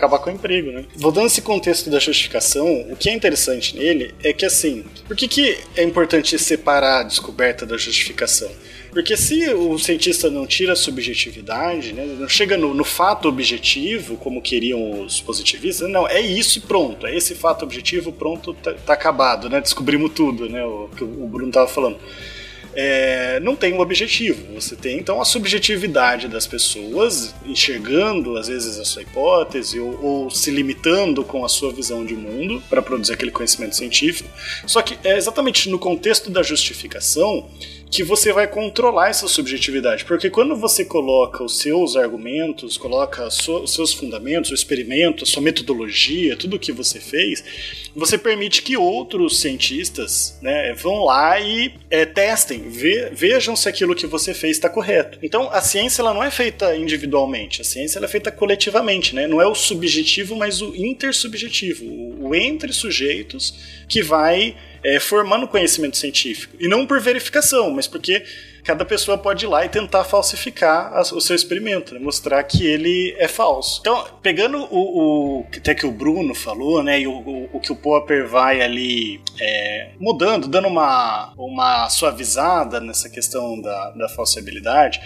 acabar 0.04 0.20
com 0.20 0.30
o 0.30 0.34
emprego, 0.34 0.72
né? 0.72 0.86
Voltando 0.96 1.28
esse 1.28 1.42
contexto 1.42 1.90
da 1.90 2.00
justificação, 2.00 2.86
o 2.90 2.96
que 2.96 3.10
é 3.10 3.14
interessante 3.14 3.76
nele 3.78 4.14
é 4.24 4.34
que, 4.34 4.46
assim, 4.46 4.84
por 5.08 5.16
que, 5.16 5.28
que 5.28 5.58
é 5.76 5.84
importante 5.84 6.38
separar 6.38 7.00
a 7.00 7.04
descoberta 7.04 7.66
da 7.66 7.78
justificação? 7.78 8.52
Porque 8.92 9.18
se 9.18 9.50
o 9.50 9.80
cientista 9.80 10.30
não 10.30 10.46
tira 10.46 10.74
a 10.74 10.76
subjetividade, 10.76 11.94
né, 11.94 12.06
não 12.06 12.30
chega 12.30 12.56
no, 12.56 12.76
no, 12.76 12.84
fato 12.84 13.28
objetivo, 13.28 14.18
como 14.18 14.40
queriam 14.40 15.02
os 15.02 15.20
positivistas, 15.20 15.90
não, 15.90 16.08
é 16.08 16.22
isso 16.22 16.60
e 16.60 16.62
pronto, 16.62 17.08
é 17.08 17.16
esse 17.16 17.34
fato 17.34 17.64
objetivo, 17.64 18.12
pronto, 18.12 18.54
tá, 18.54 18.74
tá 18.74 18.94
acabado, 18.94 19.50
né? 19.50 19.60
Descobrimos 19.60 20.12
tudo, 20.14 20.48
né? 20.48 20.64
O 20.64 20.90
que 20.96 21.04
o 21.04 21.28
Bruno 21.28 21.52
tava 21.52 21.68
falando 21.68 21.98
é, 22.76 23.40
não 23.40 23.56
tem 23.56 23.74
um 23.74 23.80
objetivo. 23.80 24.54
Você 24.56 24.76
tem 24.76 24.98
então 24.98 25.22
a 25.22 25.26
subjetividade 25.26 26.28
das 26.28 26.48
pessoas 26.48 27.34
enxergando 27.46 28.38
às 28.38 28.48
vezes 28.48 28.80
a 28.80 28.86
sua 28.86 29.04
hipótese 29.04 29.80
ou, 29.80 30.04
ou 30.04 30.30
se 30.30 30.52
limitando 30.52 31.24
com 31.24 31.46
a 31.46 31.50
sua 31.50 31.72
visão 31.72 32.06
de 32.06 32.16
mundo 32.16 32.62
para 32.70 32.82
produzir 32.82 33.14
aquele 33.14 33.32
conhecimento 33.32 33.76
científico. 33.76 34.30
Só 34.66 34.82
que 34.82 34.98
é 35.08 35.18
exatamente 35.18 35.70
no 35.70 35.80
contexto 35.80 36.30
da 36.30 36.42
justificação 36.42 37.48
que 37.94 38.04
você 38.04 38.34
vai 38.34 38.48
controlar 38.48 39.10
essa 39.10 39.28
subjetividade. 39.28 40.04
Porque 40.06 40.30
quando 40.30 40.56
você 40.56 40.84
coloca 40.84 41.44
os 41.44 41.60
seus 41.60 41.96
argumentos, 41.96 42.76
coloca 42.76 43.28
os 43.28 43.74
seus 43.74 43.94
fundamentos, 43.94 44.50
o 44.50 44.56
experimento, 44.56 45.24
a 45.24 45.28
sua 45.28 45.44
metodologia, 45.44 46.36
tudo 46.36 46.56
o 46.56 46.60
que 46.60 46.72
você 46.72 47.00
fez, 47.00 47.44
você 47.96 48.18
permite 48.18 48.64
que 48.64 48.76
outros 48.76 49.40
cientistas 49.40 50.40
né, 50.42 50.74
vão 50.74 51.06
lá 51.06 51.40
e 51.40 51.74
é, 51.90 52.04
testem, 52.06 52.68
ve 52.68 53.10
vejam 53.12 53.56
se 53.56 53.70
aquilo 53.70 53.96
que 53.96 54.08
você 54.08 54.34
fez 54.34 54.58
está 54.58 54.70
correto. 54.70 55.20
Então, 55.22 55.50
a 55.52 55.62
ciência 55.62 56.02
ela 56.02 56.14
não 56.14 56.24
é 56.24 56.32
feita 56.32 56.76
individualmente, 56.76 57.62
a 57.62 57.64
ciência 57.64 58.00
ela 58.00 58.08
é 58.08 58.10
feita 58.10 58.32
coletivamente. 58.32 59.14
Né? 59.14 59.28
Não 59.28 59.40
é 59.40 59.46
o 59.46 59.54
subjetivo, 59.54 60.36
mas 60.36 60.62
o 60.62 60.76
intersubjetivo, 60.76 61.86
o, 61.86 62.30
o 62.30 62.36
entre 62.36 62.74
sujeitos 62.74 63.54
que 63.88 64.02
vai 64.02 64.56
é, 64.84 65.00
formando 65.00 65.48
conhecimento 65.48 65.98
científico. 65.98 66.56
E 66.60 66.68
não 66.68 66.86
por 66.86 67.00
verificação, 67.00 67.72
mas 67.72 67.88
porque 67.88 68.24
cada 68.64 68.86
pessoa 68.86 69.18
pode 69.18 69.46
ir 69.46 69.48
lá 69.48 69.66
e 69.66 69.70
tentar 69.70 70.04
falsificar 70.04 70.98
o 71.00 71.22
seu 71.22 71.36
experimento, 71.36 71.94
né? 71.94 72.00
mostrar 72.00 72.42
que 72.44 72.66
ele 72.66 73.14
é 73.18 73.28
falso. 73.28 73.80
Então, 73.82 74.06
pegando 74.22 74.58
o, 74.72 75.40
o 75.40 75.46
até 75.56 75.76
que 75.76 75.86
o 75.86 75.92
Bruno 75.92 76.34
falou, 76.34 76.82
né, 76.82 77.02
e 77.02 77.08
o, 77.08 77.12
o, 77.12 77.50
o 77.54 77.60
que 77.60 77.72
o 77.72 77.76
Popper 77.76 78.28
vai 78.28 78.62
ali 78.62 79.22
é, 79.40 79.92
mudando, 80.00 80.48
dando 80.48 80.68
uma, 80.68 81.34
uma 81.38 81.90
suavizada 81.90 82.80
nessa 82.80 83.10
questão 83.10 83.60
da, 83.60 83.92
da 83.92 84.10
falsibilidade, 84.10 85.02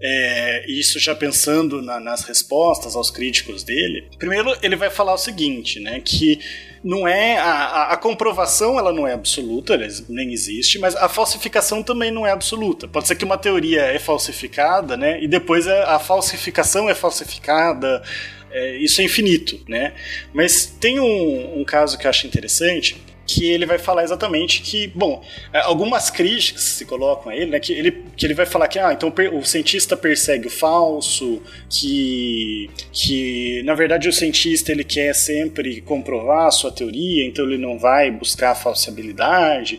é, 0.00 0.64
isso 0.70 0.98
já 0.98 1.14
pensando 1.14 1.82
na, 1.82 1.98
nas 1.98 2.24
respostas 2.24 2.94
aos 2.94 3.10
críticos 3.10 3.62
dele. 3.64 4.08
Primeiro, 4.18 4.56
ele 4.62 4.76
vai 4.76 4.90
falar 4.90 5.14
o 5.14 5.18
seguinte, 5.18 5.80
né, 5.80 6.00
que 6.00 6.38
não 6.82 7.06
é 7.08 7.36
a, 7.38 7.50
a, 7.50 7.92
a, 7.94 7.96
comprovação 7.96 8.78
ela 8.78 8.92
não 8.92 9.06
é 9.06 9.12
absoluta, 9.12 9.76
nem 10.08 10.32
existe, 10.32 10.78
mas 10.78 10.94
a 10.94 11.08
falsificação 11.08 11.82
também 11.82 12.10
não 12.10 12.26
é 12.26 12.30
absoluta. 12.30 12.86
Pode 12.86 13.08
ser 13.08 13.16
que 13.16 13.24
uma 13.24 13.36
teoria 13.36 13.82
é 13.82 13.98
falsificada, 13.98 14.96
né? 14.96 15.20
E 15.20 15.26
depois 15.26 15.66
a, 15.66 15.96
a 15.96 15.98
falsificação 15.98 16.88
é 16.88 16.94
falsificada. 16.94 18.00
É, 18.50 18.76
isso 18.76 19.00
é 19.00 19.04
infinito, 19.04 19.60
né? 19.68 19.92
Mas 20.32 20.66
tem 20.66 21.00
um, 21.00 21.60
um 21.60 21.64
caso 21.64 21.98
que 21.98 22.06
eu 22.06 22.10
acho 22.10 22.26
interessante 22.26 22.96
que 23.28 23.44
ele 23.50 23.66
vai 23.66 23.78
falar 23.78 24.02
exatamente 24.02 24.62
que, 24.62 24.86
bom, 24.86 25.22
é, 25.52 25.60
algumas 25.60 26.08
críticas 26.08 26.62
se 26.62 26.86
colocam 26.86 27.30
a 27.30 27.36
ele, 27.36 27.50
né, 27.50 27.60
que 27.60 27.74
ele, 27.74 28.04
que 28.16 28.24
ele 28.24 28.32
vai 28.32 28.46
falar 28.46 28.66
que, 28.68 28.78
ah, 28.78 28.90
então 28.90 29.12
o 29.34 29.44
cientista 29.44 29.94
persegue 29.98 30.46
o 30.46 30.50
falso, 30.50 31.42
que, 31.68 32.70
que 32.90 33.62
na 33.64 33.74
verdade 33.74 34.08
o 34.08 34.12
cientista 34.12 34.72
ele 34.72 34.82
quer 34.82 35.14
sempre 35.14 35.82
comprovar 35.82 36.46
a 36.46 36.50
sua 36.50 36.72
teoria, 36.72 37.26
então 37.26 37.44
ele 37.44 37.58
não 37.58 37.78
vai 37.78 38.10
buscar 38.10 38.52
a 38.52 38.54
falsibilidade. 38.54 39.78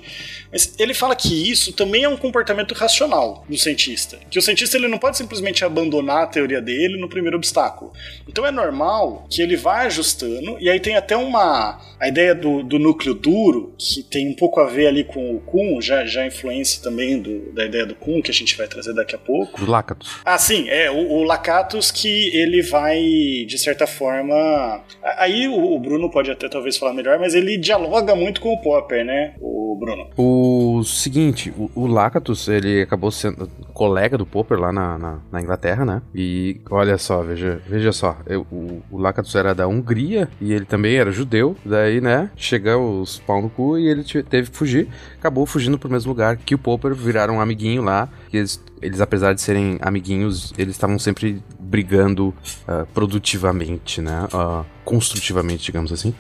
Mas 0.52 0.74
ele 0.80 0.94
fala 0.94 1.16
que 1.16 1.50
isso 1.50 1.74
também 1.74 2.04
é 2.04 2.10
um 2.10 2.18
comportamento 2.18 2.74
racional 2.74 3.46
do 3.50 3.58
cientista, 3.58 4.20
que 4.30 4.38
o 4.38 4.42
cientista 4.42 4.78
ele 4.78 4.88
não 4.88 4.98
pode 4.98 5.18
simplesmente 5.18 5.66
abandonar 5.66 6.24
a 6.24 6.28
teoria 6.28 6.62
dele 6.62 6.98
no 6.98 7.10
primeiro 7.10 7.38
obstáculo. 7.38 7.92
Então 8.28 8.46
é 8.46 8.52
normal 8.52 9.26
que 9.30 9.42
ele 9.42 9.56
vá 9.56 9.82
ajustando, 9.82 10.58
e 10.60 10.70
aí 10.70 10.80
tem 10.80 10.96
até 10.96 11.18
uma 11.18 11.80
a 12.00 12.08
ideia 12.08 12.34
do, 12.34 12.64
do 12.64 12.80
núcleo 12.80 13.14
duro, 13.14 13.39
que 13.78 14.04
tem 14.04 14.30
um 14.30 14.36
pouco 14.36 14.60
a 14.60 14.66
ver 14.66 14.88
ali 14.88 15.04
com 15.04 15.36
o 15.36 15.40
Kuhn, 15.40 15.82
já, 15.82 16.06
já 16.06 16.26
influência 16.26 16.82
também 16.82 17.22
do, 17.22 17.52
da 17.54 17.66
ideia 17.66 17.86
do 17.86 17.96
Kuhn, 17.96 18.22
que 18.22 18.32
a 18.32 18.34
gente 18.34 18.58
vai 18.58 18.68
trazer 18.68 18.94
daqui 18.94 19.16
a 19.16 19.20
pouco. 19.20 19.62
Os 19.62 19.68
Lakatos. 19.68 20.18
Ah, 20.26 20.38
sim, 20.38 20.68
é, 20.70 20.90
o, 20.92 21.12
o 21.12 21.24
Lakatos 21.24 21.92
que 21.92 22.36
ele 22.36 22.62
vai, 22.62 23.00
de 23.48 23.58
certa 23.58 23.88
forma. 23.88 24.84
Aí 25.18 25.48
o, 25.48 25.76
o 25.76 25.80
Bruno 25.80 26.10
pode 26.10 26.32
até 26.32 26.48
talvez 26.48 26.78
falar 26.78 26.94
melhor, 26.94 27.20
mas 27.20 27.34
ele 27.34 27.58
dialoga 27.58 28.16
muito 28.16 28.42
com 28.42 28.54
o 28.54 28.62
Popper, 28.62 29.06
né? 29.06 29.36
O 29.42 29.78
Bruno? 29.80 30.10
O 30.18 30.84
seguinte, 30.84 31.54
o, 31.58 31.70
o 31.76 31.88
Lakatos, 31.88 32.48
ele 32.48 32.82
acabou 32.82 33.12
sendo 33.12 33.48
colega 33.74 34.18
do 34.18 34.26
Popper 34.26 34.60
lá 34.60 34.72
na, 34.72 34.98
na, 34.98 35.20
na 35.32 35.42
Inglaterra, 35.42 35.86
né? 35.86 36.02
E 36.14 36.60
olha 36.70 36.98
só, 36.98 37.22
veja, 37.22 37.62
veja 37.68 37.92
só, 37.92 38.18
eu, 38.28 38.46
o, 38.52 38.82
o 38.92 38.98
Lakatos 38.98 39.34
era 39.36 39.54
da 39.54 39.68
Hungria 39.68 40.28
e 40.42 40.54
ele 40.54 40.66
também 40.66 40.96
era 40.96 41.12
judeu. 41.12 41.56
Daí, 41.66 42.02
né, 42.02 42.30
chegou 42.36 43.02
os 43.02 43.20
pau 43.30 43.44
no 43.44 43.50
cu 43.52 43.78
e 43.78 43.88
ele 43.88 44.04
teve 44.04 44.50
que 44.50 44.58
fugir. 44.58 44.88
Acabou 45.20 45.46
fugindo 45.46 45.78
pro 45.78 45.88
mesmo 45.88 46.10
lugar 46.10 46.36
que 46.36 46.56
o 46.56 46.58
Popper, 46.58 46.96
viraram 46.96 47.36
um 47.36 47.42
amiguinho 47.42 47.84
lá. 47.84 48.10
E 48.34 48.38
eles, 48.38 48.60
eles 48.82 49.00
apesar 49.00 49.34
de 49.34 49.42
serem 49.42 49.78
amiguinhos, 49.82 50.52
eles 50.58 50.76
estavam 50.76 50.98
sempre 50.98 51.44
brigando 51.60 52.30
uh, 52.68 52.88
produtivamente, 52.92 54.02
né? 54.02 54.28
Uh, 54.34 54.66
construtivamente, 54.84 55.64
digamos 55.64 55.92
assim. 55.92 56.16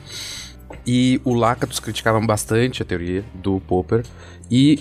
E 0.85 1.19
o 1.25 1.33
Lakatos 1.33 1.79
criticava 1.79 2.19
bastante 2.21 2.83
a 2.83 2.85
teoria 2.85 3.25
do 3.33 3.59
Popper. 3.61 4.05
E 4.51 4.79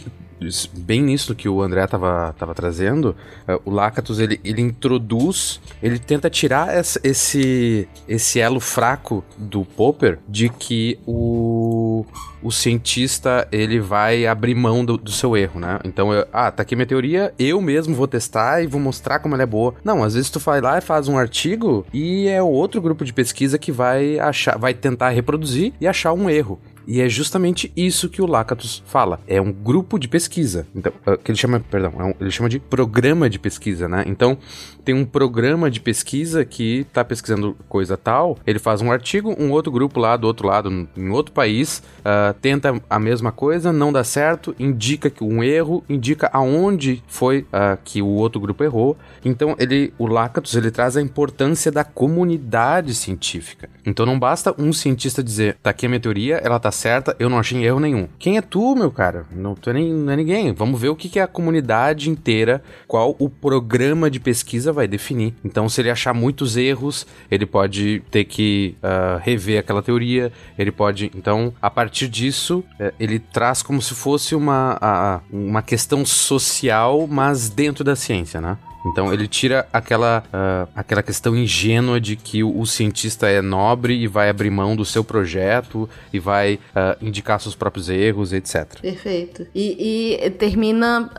bem 0.77 1.03
nisso 1.03 1.35
que 1.35 1.49
o 1.49 1.61
André 1.63 1.87
tava, 1.87 2.35
tava 2.39 2.55
trazendo, 2.55 3.17
uh, 3.49 3.61
o 3.65 3.71
Lakatos 3.71 4.19
ele, 4.21 4.41
ele 4.45 4.63
introduz, 4.63 5.61
ele 5.83 5.99
tenta 5.99 6.31
tirar 6.31 6.77
esse, 7.03 7.89
esse 8.07 8.41
elo 8.41 8.61
fraco 8.61 9.25
do 9.37 9.65
Popper 9.65 10.19
de 10.29 10.49
que 10.49 10.99
o, 11.07 12.05
o 12.43 12.51
cientista 12.51 13.47
ele 13.51 13.81
vai 13.81 14.27
abrir 14.27 14.55
mão 14.55 14.85
do, 14.85 14.97
do 14.97 15.11
seu 15.11 15.37
erro, 15.37 15.61
né? 15.61 15.79
Então, 15.85 16.13
eu, 16.13 16.27
ah, 16.33 16.51
tá 16.51 16.63
aqui 16.63 16.77
minha 16.77 16.87
teoria, 16.87 17.35
eu 17.39 17.61
mesmo 17.61 17.95
vou 17.95 18.07
testar 18.07 18.63
e 18.63 18.67
vou 18.67 18.81
mostrar 18.81 19.19
como 19.19 19.35
ela 19.35 19.43
é 19.43 19.47
boa. 19.47 19.75
Não, 19.85 20.03
às 20.03 20.15
vezes 20.15 20.31
tu 20.31 20.39
vai 20.39 20.61
lá 20.61 20.79
e 20.79 20.81
faz 20.81 21.09
um 21.09 21.19
artigo 21.19 21.87
e 21.93 22.29
é 22.29 22.43
outro 22.43 22.81
grupo 22.81 23.05
de 23.05 23.13
pesquisa 23.13 23.59
que 23.59 23.73
vai 23.73 24.19
achar, 24.19 24.59
vai 24.59 24.75
tentar 24.75 25.11
reproduzir 25.11 25.73
e 25.81 25.87
achar 25.87 26.13
um 26.13 26.31
erro. 26.31 26.61
E 26.87 27.01
é 27.01 27.09
justamente 27.09 27.73
isso 27.77 28.09
que 28.09 28.23
o 28.23 28.27
Lakatos 28.27 28.83
fala. 28.87 29.21
É 29.27 29.41
um 29.41 29.53
grupo 29.53 29.99
de 29.99 30.09
pesquisa. 30.09 30.67
Então, 30.75 30.93
uh, 31.07 31.19
que 31.19 31.31
ele 31.31 31.39
chama, 31.39 31.61
perdão, 31.61 31.93
é 31.99 32.05
um, 32.05 32.15
ele 32.21 32.31
chama 32.31 32.49
de 32.49 32.59
programa 32.59 33.29
de 33.29 33.39
pesquisa, 33.39 33.89
né? 33.89 34.05
Então, 34.07 34.39
tem 34.85 34.95
um 34.95 35.05
programa 35.05 35.71
de 35.71 35.81
pesquisa 35.81 36.45
que 36.47 36.87
tá 36.95 37.05
pesquisando 37.05 37.55
coisa 37.69 37.95
tal, 37.95 38.39
ele 38.47 38.59
faz 38.59 38.81
um 38.81 38.91
artigo, 38.91 39.37
um 39.39 39.51
outro 39.51 39.71
grupo 39.71 40.01
lá 40.01 40.17
do 40.17 40.27
outro 40.27 40.47
lado, 40.47 40.89
em 40.97 41.11
outro 41.11 41.33
país, 41.33 41.83
uh, 41.99 42.33
tenta 42.41 42.81
a 42.89 42.99
mesma 42.99 43.31
coisa, 43.31 43.71
não 43.71 43.93
dá 43.93 44.03
certo, 44.03 44.55
indica 44.59 45.11
que 45.11 45.23
um 45.23 45.45
erro, 45.45 45.85
indica 45.91 46.31
aonde 46.33 47.03
foi 47.07 47.41
uh, 47.41 47.79
que 47.85 48.01
o 48.01 48.07
outro 48.07 48.41
grupo 48.41 48.65
errou. 48.65 48.97
Então, 49.23 49.55
ele, 49.59 49.93
o 49.99 50.07
Lakatos, 50.07 50.55
ele 50.55 50.71
traz 50.71 50.97
a 50.97 51.03
importância 51.03 51.71
da 51.71 51.85
comunidade 51.85 52.95
científica. 52.95 53.69
Então, 53.85 54.07
não 54.07 54.19
basta 54.19 54.55
um 54.59 54.73
cientista 54.73 55.23
dizer, 55.23 55.59
tá 55.63 55.69
aqui 55.69 55.85
a 55.85 55.89
minha 55.91 56.01
teoria, 56.01 56.37
ela 56.37 56.59
tá 56.59 56.71
certa, 56.79 57.15
eu 57.19 57.29
não 57.29 57.39
achei 57.39 57.65
erro 57.65 57.81
nenhum. 57.81 58.09
Quem 58.19 58.37
é 58.37 58.41
tu, 58.41 58.75
meu 58.75 58.91
cara? 58.91 59.27
Não, 59.31 59.55
tu 59.55 59.71
é 59.71 59.73
nem, 59.73 59.93
não 59.93 60.13
é 60.13 60.17
ninguém. 60.17 60.53
Vamos 60.53 60.81
ver 60.81 60.89
o 60.89 60.97
que, 60.97 61.09
que 61.09 61.19
é 61.19 61.23
a 61.23 61.27
comunidade 61.27 62.09
inteira, 62.09 62.63
qual 62.87 63.17
o 63.19 63.29
programa 63.29 64.11
de 64.11 64.21
pesquisa 64.21 64.73
vai 64.73 64.87
definir. 64.87 65.35
Então, 65.45 65.69
se 65.69 65.81
ele 65.81 65.91
achar 65.91 66.15
muitos 66.15 66.57
erros, 66.57 67.07
ele 67.31 67.45
pode 67.45 68.03
ter 68.11 68.25
que 68.25 68.77
uh, 68.83 69.19
rever 69.21 69.59
aquela 69.59 69.83
teoria, 69.83 70.33
ele 70.59 70.71
pode. 70.71 71.11
Então, 71.15 71.53
a 71.61 71.69
partir 71.69 72.09
disso, 72.09 72.65
uh, 72.81 72.93
ele 72.99 73.19
traz 73.19 73.63
como 73.63 73.83
se 73.83 73.95
fosse 73.95 74.35
uma, 74.35 75.21
uma 75.31 75.63
questão 75.63 76.07
social, 76.07 77.07
mas 77.07 77.49
dentro 77.49 77.83
da 77.83 77.97
ciência, 77.97 78.41
né? 78.41 78.57
Então 78.87 79.13
ele 79.13 79.27
tira 79.27 79.69
aquela, 79.73 80.23
uh, 80.29 80.69
aquela 80.75 81.03
questão 81.03 81.37
ingênua 81.37 82.01
de 82.01 82.17
que 82.17 82.43
o, 82.43 82.61
o, 82.61 82.67
cientista 82.67 83.29
é 83.29 83.43
nobre 83.43 83.95
e 83.95 84.07
vai 84.07 84.29
abrir 84.29 84.51
mão 84.51 84.77
do 84.77 84.85
seu 84.85 85.03
projeto 85.03 85.89
e 86.13 86.19
vai 86.19 86.55
uh, 86.55 87.05
indicar 87.05 87.41
seus 87.41 87.55
próprios 87.55 87.89
erros, 87.89 88.33
etc. 88.33 88.81
Perfeito. 88.81 89.47
E, 89.55 90.17
e 90.25 90.31
termina 90.31 91.11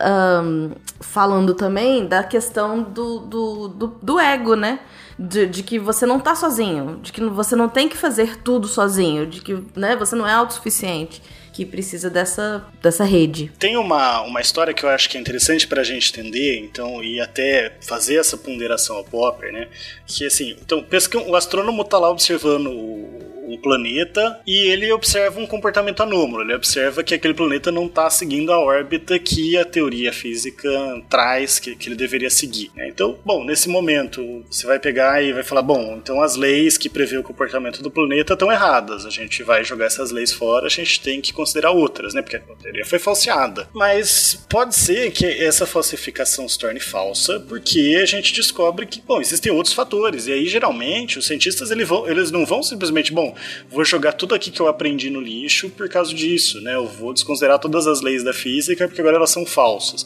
um, 0.43 0.71
falando 0.99 1.53
também 1.53 2.07
da 2.07 2.23
questão 2.23 2.81
do, 2.81 3.19
do, 3.19 3.67
do, 3.67 3.87
do 4.01 4.19
ego, 4.19 4.55
né? 4.55 4.79
De, 5.17 5.45
de, 5.47 5.63
que 5.63 5.77
você 5.77 6.05
não 6.05 6.17
tá 6.17 6.33
sozinho, 6.33 6.97
de 7.01 7.11
que 7.11 7.21
você 7.25 7.53
não 7.53 7.67
tem 7.67 7.89
que 7.89 7.97
fazer 7.97 8.37
tudo 8.37 8.69
sozinho, 8.69 9.27
de 9.27 9.41
que 9.41 9.61
né, 9.75 9.93
você 9.97 10.15
não 10.15 10.25
é 10.25 10.31
autossuficiente 10.31 11.21
que 11.59 11.65
precisa 11.65 12.09
dessa, 12.09 12.65
dessa 12.81 13.03
rede. 13.03 13.51
Tem 13.59 13.75
uma, 13.75 14.21
uma 14.21 14.39
história 14.39 14.73
que 14.73 14.85
eu 14.85 14.89
acho 14.89 15.09
que 15.09 15.17
é 15.17 15.19
interessante 15.19 15.67
para 15.67 15.81
a 15.81 15.83
gente 15.83 16.09
entender, 16.17 16.57
então, 16.57 17.03
e 17.03 17.19
até 17.19 17.73
fazer 17.81 18.15
essa 18.15 18.37
ponderação 18.37 18.95
ao 18.95 19.03
Popper, 19.03 19.51
né? 19.51 19.67
Que 20.07 20.25
assim, 20.25 20.55
então, 20.61 20.81
pensa 20.81 21.09
que 21.09 21.17
o 21.17 21.35
astrônomo 21.35 21.83
tá 21.83 21.99
lá 21.99 22.09
observando 22.09 22.67
o, 22.67 23.38
um 23.53 23.57
planeta 23.57 24.39
e 24.45 24.55
ele 24.69 24.91
observa 24.91 25.39
um 25.39 25.45
comportamento 25.45 26.01
anômalo. 26.01 26.43
Ele 26.43 26.55
observa 26.55 27.03
que 27.03 27.13
aquele 27.13 27.33
planeta 27.33 27.71
não 27.71 27.85
está 27.85 28.09
seguindo 28.09 28.51
a 28.51 28.59
órbita 28.59 29.17
que 29.19 29.57
a 29.57 29.65
teoria 29.65 30.13
física 30.13 30.69
traz 31.09 31.59
que, 31.59 31.75
que 31.75 31.89
ele 31.89 31.95
deveria 31.95 32.29
seguir. 32.29 32.71
Né? 32.75 32.87
Então, 32.89 33.17
bom, 33.25 33.43
nesse 33.43 33.69
momento 33.69 34.43
você 34.49 34.65
vai 34.65 34.79
pegar 34.79 35.23
e 35.23 35.33
vai 35.33 35.43
falar: 35.43 35.61
bom, 35.61 35.97
então 36.01 36.21
as 36.21 36.35
leis 36.35 36.77
que 36.77 36.89
prevê 36.89 37.17
o 37.17 37.23
comportamento 37.23 37.81
do 37.81 37.91
planeta 37.91 38.33
estão 38.33 38.51
erradas. 38.51 39.05
A 39.05 39.09
gente 39.09 39.43
vai 39.43 39.63
jogar 39.63 39.85
essas 39.85 40.11
leis 40.11 40.31
fora, 40.31 40.67
a 40.67 40.69
gente 40.69 41.01
tem 41.01 41.21
que 41.21 41.33
considerar 41.33 41.71
outras, 41.71 42.13
né? 42.13 42.21
Porque 42.21 42.37
a 42.37 42.39
teoria 42.39 42.85
foi 42.85 42.99
falseada. 42.99 43.67
Mas 43.73 44.45
pode 44.49 44.75
ser 44.75 45.11
que 45.11 45.25
essa 45.25 45.65
falsificação 45.65 46.47
se 46.47 46.57
torne 46.57 46.79
falsa 46.79 47.39
porque 47.47 47.99
a 48.01 48.05
gente 48.05 48.33
descobre 48.33 48.85
que, 48.85 49.01
bom, 49.01 49.21
existem 49.21 49.51
outros 49.51 49.73
fatores. 49.73 50.27
E 50.27 50.33
aí, 50.33 50.45
geralmente, 50.45 51.19
os 51.19 51.27
cientistas 51.27 51.71
eles, 51.71 51.87
vão, 51.87 52.07
eles 52.09 52.31
não 52.31 52.45
vão 52.45 52.61
simplesmente, 52.61 53.11
bom, 53.11 53.35
vou 53.69 53.83
jogar 53.83 54.13
tudo 54.13 54.35
aqui 54.35 54.51
que 54.51 54.59
eu 54.59 54.67
aprendi 54.67 55.09
no 55.09 55.21
lixo 55.21 55.69
por 55.69 55.89
causa 55.89 56.13
disso, 56.13 56.61
né? 56.61 56.75
Eu 56.75 56.87
vou 56.87 57.13
desconsiderar 57.13 57.59
todas 57.59 57.87
as 57.87 58.01
leis 58.01 58.23
da 58.23 58.33
física 58.33 58.87
porque 58.87 59.01
agora 59.01 59.17
elas 59.17 59.31
são 59.31 59.45
falsas. 59.45 60.05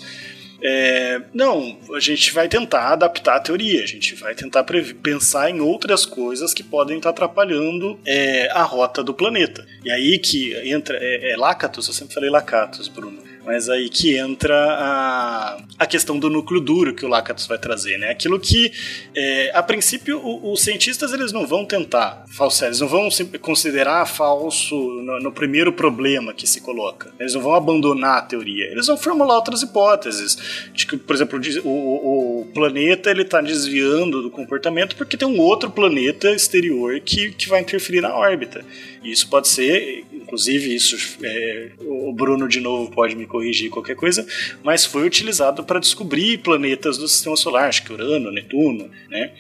É, 0.66 1.22
não, 1.34 1.78
a 1.94 2.00
gente 2.00 2.34
vai 2.34 2.48
tentar 2.48 2.94
adaptar 2.94 3.36
a 3.36 3.40
teoria, 3.42 3.84
a 3.84 3.86
gente 3.86 4.16
vai 4.16 4.34
tentar 4.34 4.64
pensar 5.04 5.50
em 5.50 5.60
outras 5.60 6.06
coisas 6.06 6.54
que 6.54 6.64
podem 6.64 6.98
estar 6.98 7.10
atrapalhando 7.10 8.00
é, 8.06 8.50
a 8.50 8.64
rota 8.64 9.04
do 9.04 9.14
planeta. 9.14 9.68
E 9.84 9.92
aí 9.92 10.18
que 10.18 10.56
entra. 10.70 10.98
É, 11.02 11.34
é 11.34 11.38
Lakatos, 11.38 11.88
eu 11.88 11.94
sempre 11.94 12.14
falei 12.14 12.30
Lakatos, 12.30 12.88
Bruno 12.88 13.33
mas 13.46 13.70
aí 13.70 13.90
que 13.90 14.18
entra 14.18 14.56
a, 14.56 15.58
a 15.78 15.86
questão 15.86 16.18
do 16.18 16.30
núcleo 16.30 16.62
duro 16.62 16.94
que 16.94 17.06
o 17.06 17.10
Lakatos 17.10 17.46
vai 17.46 17.58
trazer, 17.58 17.98
né? 17.98 18.10
Aquilo 18.10 18.40
que, 18.40 18.72
é, 19.16 19.52
a 19.54 19.62
princípio, 19.62 20.22
os 20.24 20.62
cientistas 20.62 21.14
eles 21.14 21.32
não 21.32 21.46
vão 21.46 21.66
tentar 21.66 22.24
falsear, 22.28 22.70
eles 22.70 22.80
não 22.80 22.88
vão 22.88 23.10
considerar 23.42 24.06
falso 24.06 24.76
no, 24.76 25.20
no, 25.20 25.32
primeiro 25.32 25.74
problema 25.74 26.34
que 26.34 26.48
se 26.48 26.62
coloca. 26.62 27.12
Eles 27.20 27.34
não 27.34 27.42
vão 27.42 27.54
abandonar 27.54 28.20
a 28.20 28.22
teoria, 28.22 28.66
eles 28.72 28.88
vão 28.88 28.98
formular 28.98 29.36
outras 29.36 29.62
hipóteses. 29.62 30.38
De 30.74 30.88
que, 30.88 30.98
por 30.98 31.16
exemplo, 31.16 31.40
o, 31.64 32.42
o 32.42 32.46
planeta 32.54 33.12
ele 33.12 33.24
está 33.24 33.42
desviando 33.42 34.22
do 34.22 34.30
comportamento 34.30 34.96
porque 34.96 35.18
tem 35.18 35.28
um 35.28 35.40
outro 35.40 35.70
planeta 35.70 36.32
exterior 36.32 37.00
que, 37.02 37.32
que 37.32 37.50
vai 37.50 37.62
interferir 37.62 38.02
na 38.02 38.16
órbita. 38.16 38.64
E 39.04 39.12
isso 39.12 39.28
pode 39.30 39.50
ser, 39.50 40.06
inclusive, 40.34 40.74
isso 40.74 40.98
é, 41.24 41.70
o 41.86 42.12
Bruno 42.12 42.48
de 42.48 42.60
novo 42.60 42.90
pode 42.90 43.16
me 43.16 43.28
corrigir 43.28 43.70
qualquer 43.70 43.96
coisa, 43.96 44.26
mas 44.64 44.84
foi 44.84 45.06
utilizado 45.06 45.64
para 45.64 45.80
descobrir 45.80 46.40
planetas 46.40 46.98
do 46.98 47.08
sistema 47.08 47.38
solar, 47.38 47.70
acho 47.70 47.84
que 47.84 47.94
Urano, 47.94 48.32
Netuno, 48.32 48.90
né? 49.10 49.32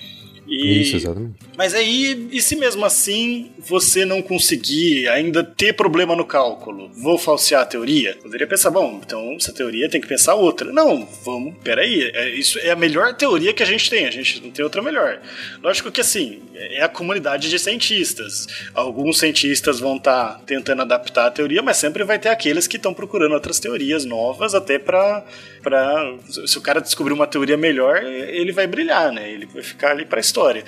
E, 0.53 0.81
Isso, 0.83 0.97
exatamente. 0.97 1.33
Mas 1.57 1.73
aí, 1.73 2.27
e 2.31 2.39
se 2.39 2.55
mesmo 2.55 2.85
assim 2.85 3.49
você 3.57 4.05
não 4.05 4.21
conseguir 4.21 5.07
ainda 5.07 5.43
ter 5.43 5.73
problema 5.73 6.15
no 6.15 6.25
cálculo, 6.25 6.91
vou 6.93 7.17
falsear 7.17 7.63
a 7.63 7.65
teoria? 7.65 8.15
Poderia 8.21 8.45
pensar, 8.45 8.69
bom, 8.69 9.01
então 9.03 9.35
essa 9.35 9.51
teoria 9.51 9.89
tem 9.89 9.99
que 9.99 10.07
pensar 10.07 10.35
outra. 10.35 10.71
Não, 10.71 11.07
vamos, 11.25 11.55
peraí, 11.63 12.03
é, 12.13 12.29
isso 12.35 12.59
é 12.59 12.69
a 12.69 12.75
melhor 12.75 13.15
teoria 13.15 13.51
que 13.51 13.63
a 13.63 13.65
gente 13.65 13.89
tem, 13.89 14.05
a 14.05 14.11
gente 14.11 14.43
não 14.43 14.51
tem 14.51 14.63
outra 14.63 14.79
melhor. 14.79 15.19
Lógico 15.63 15.91
que 15.91 16.01
assim, 16.01 16.43
é 16.53 16.83
a 16.83 16.89
comunidade 16.89 17.49
de 17.49 17.57
cientistas. 17.57 18.45
Alguns 18.75 19.17
cientistas 19.17 19.79
vão 19.79 19.97
estar 19.97 20.33
tá 20.33 20.41
tentando 20.45 20.83
adaptar 20.83 21.25
a 21.25 21.31
teoria, 21.31 21.63
mas 21.63 21.77
sempre 21.77 22.03
vai 22.03 22.19
ter 22.19 22.29
aqueles 22.29 22.67
que 22.67 22.77
estão 22.77 22.93
procurando 22.93 23.33
outras 23.33 23.59
teorias 23.59 24.05
novas, 24.05 24.53
até 24.53 24.77
para 24.77 25.25
para 25.63 26.17
se 26.45 26.57
o 26.57 26.61
cara 26.61 26.81
descobrir 26.81 27.13
uma 27.13 27.25
teoria 27.25 27.57
melhor, 27.57 28.03
ele 28.03 28.51
vai 28.51 28.67
brilhar, 28.67 29.11
né? 29.11 29.31
Ele 29.31 29.45
vai 29.45 29.63
ficar 29.63 29.91
ali 29.91 30.05
para 30.05 30.19
a 30.19 30.21
história. 30.21 30.63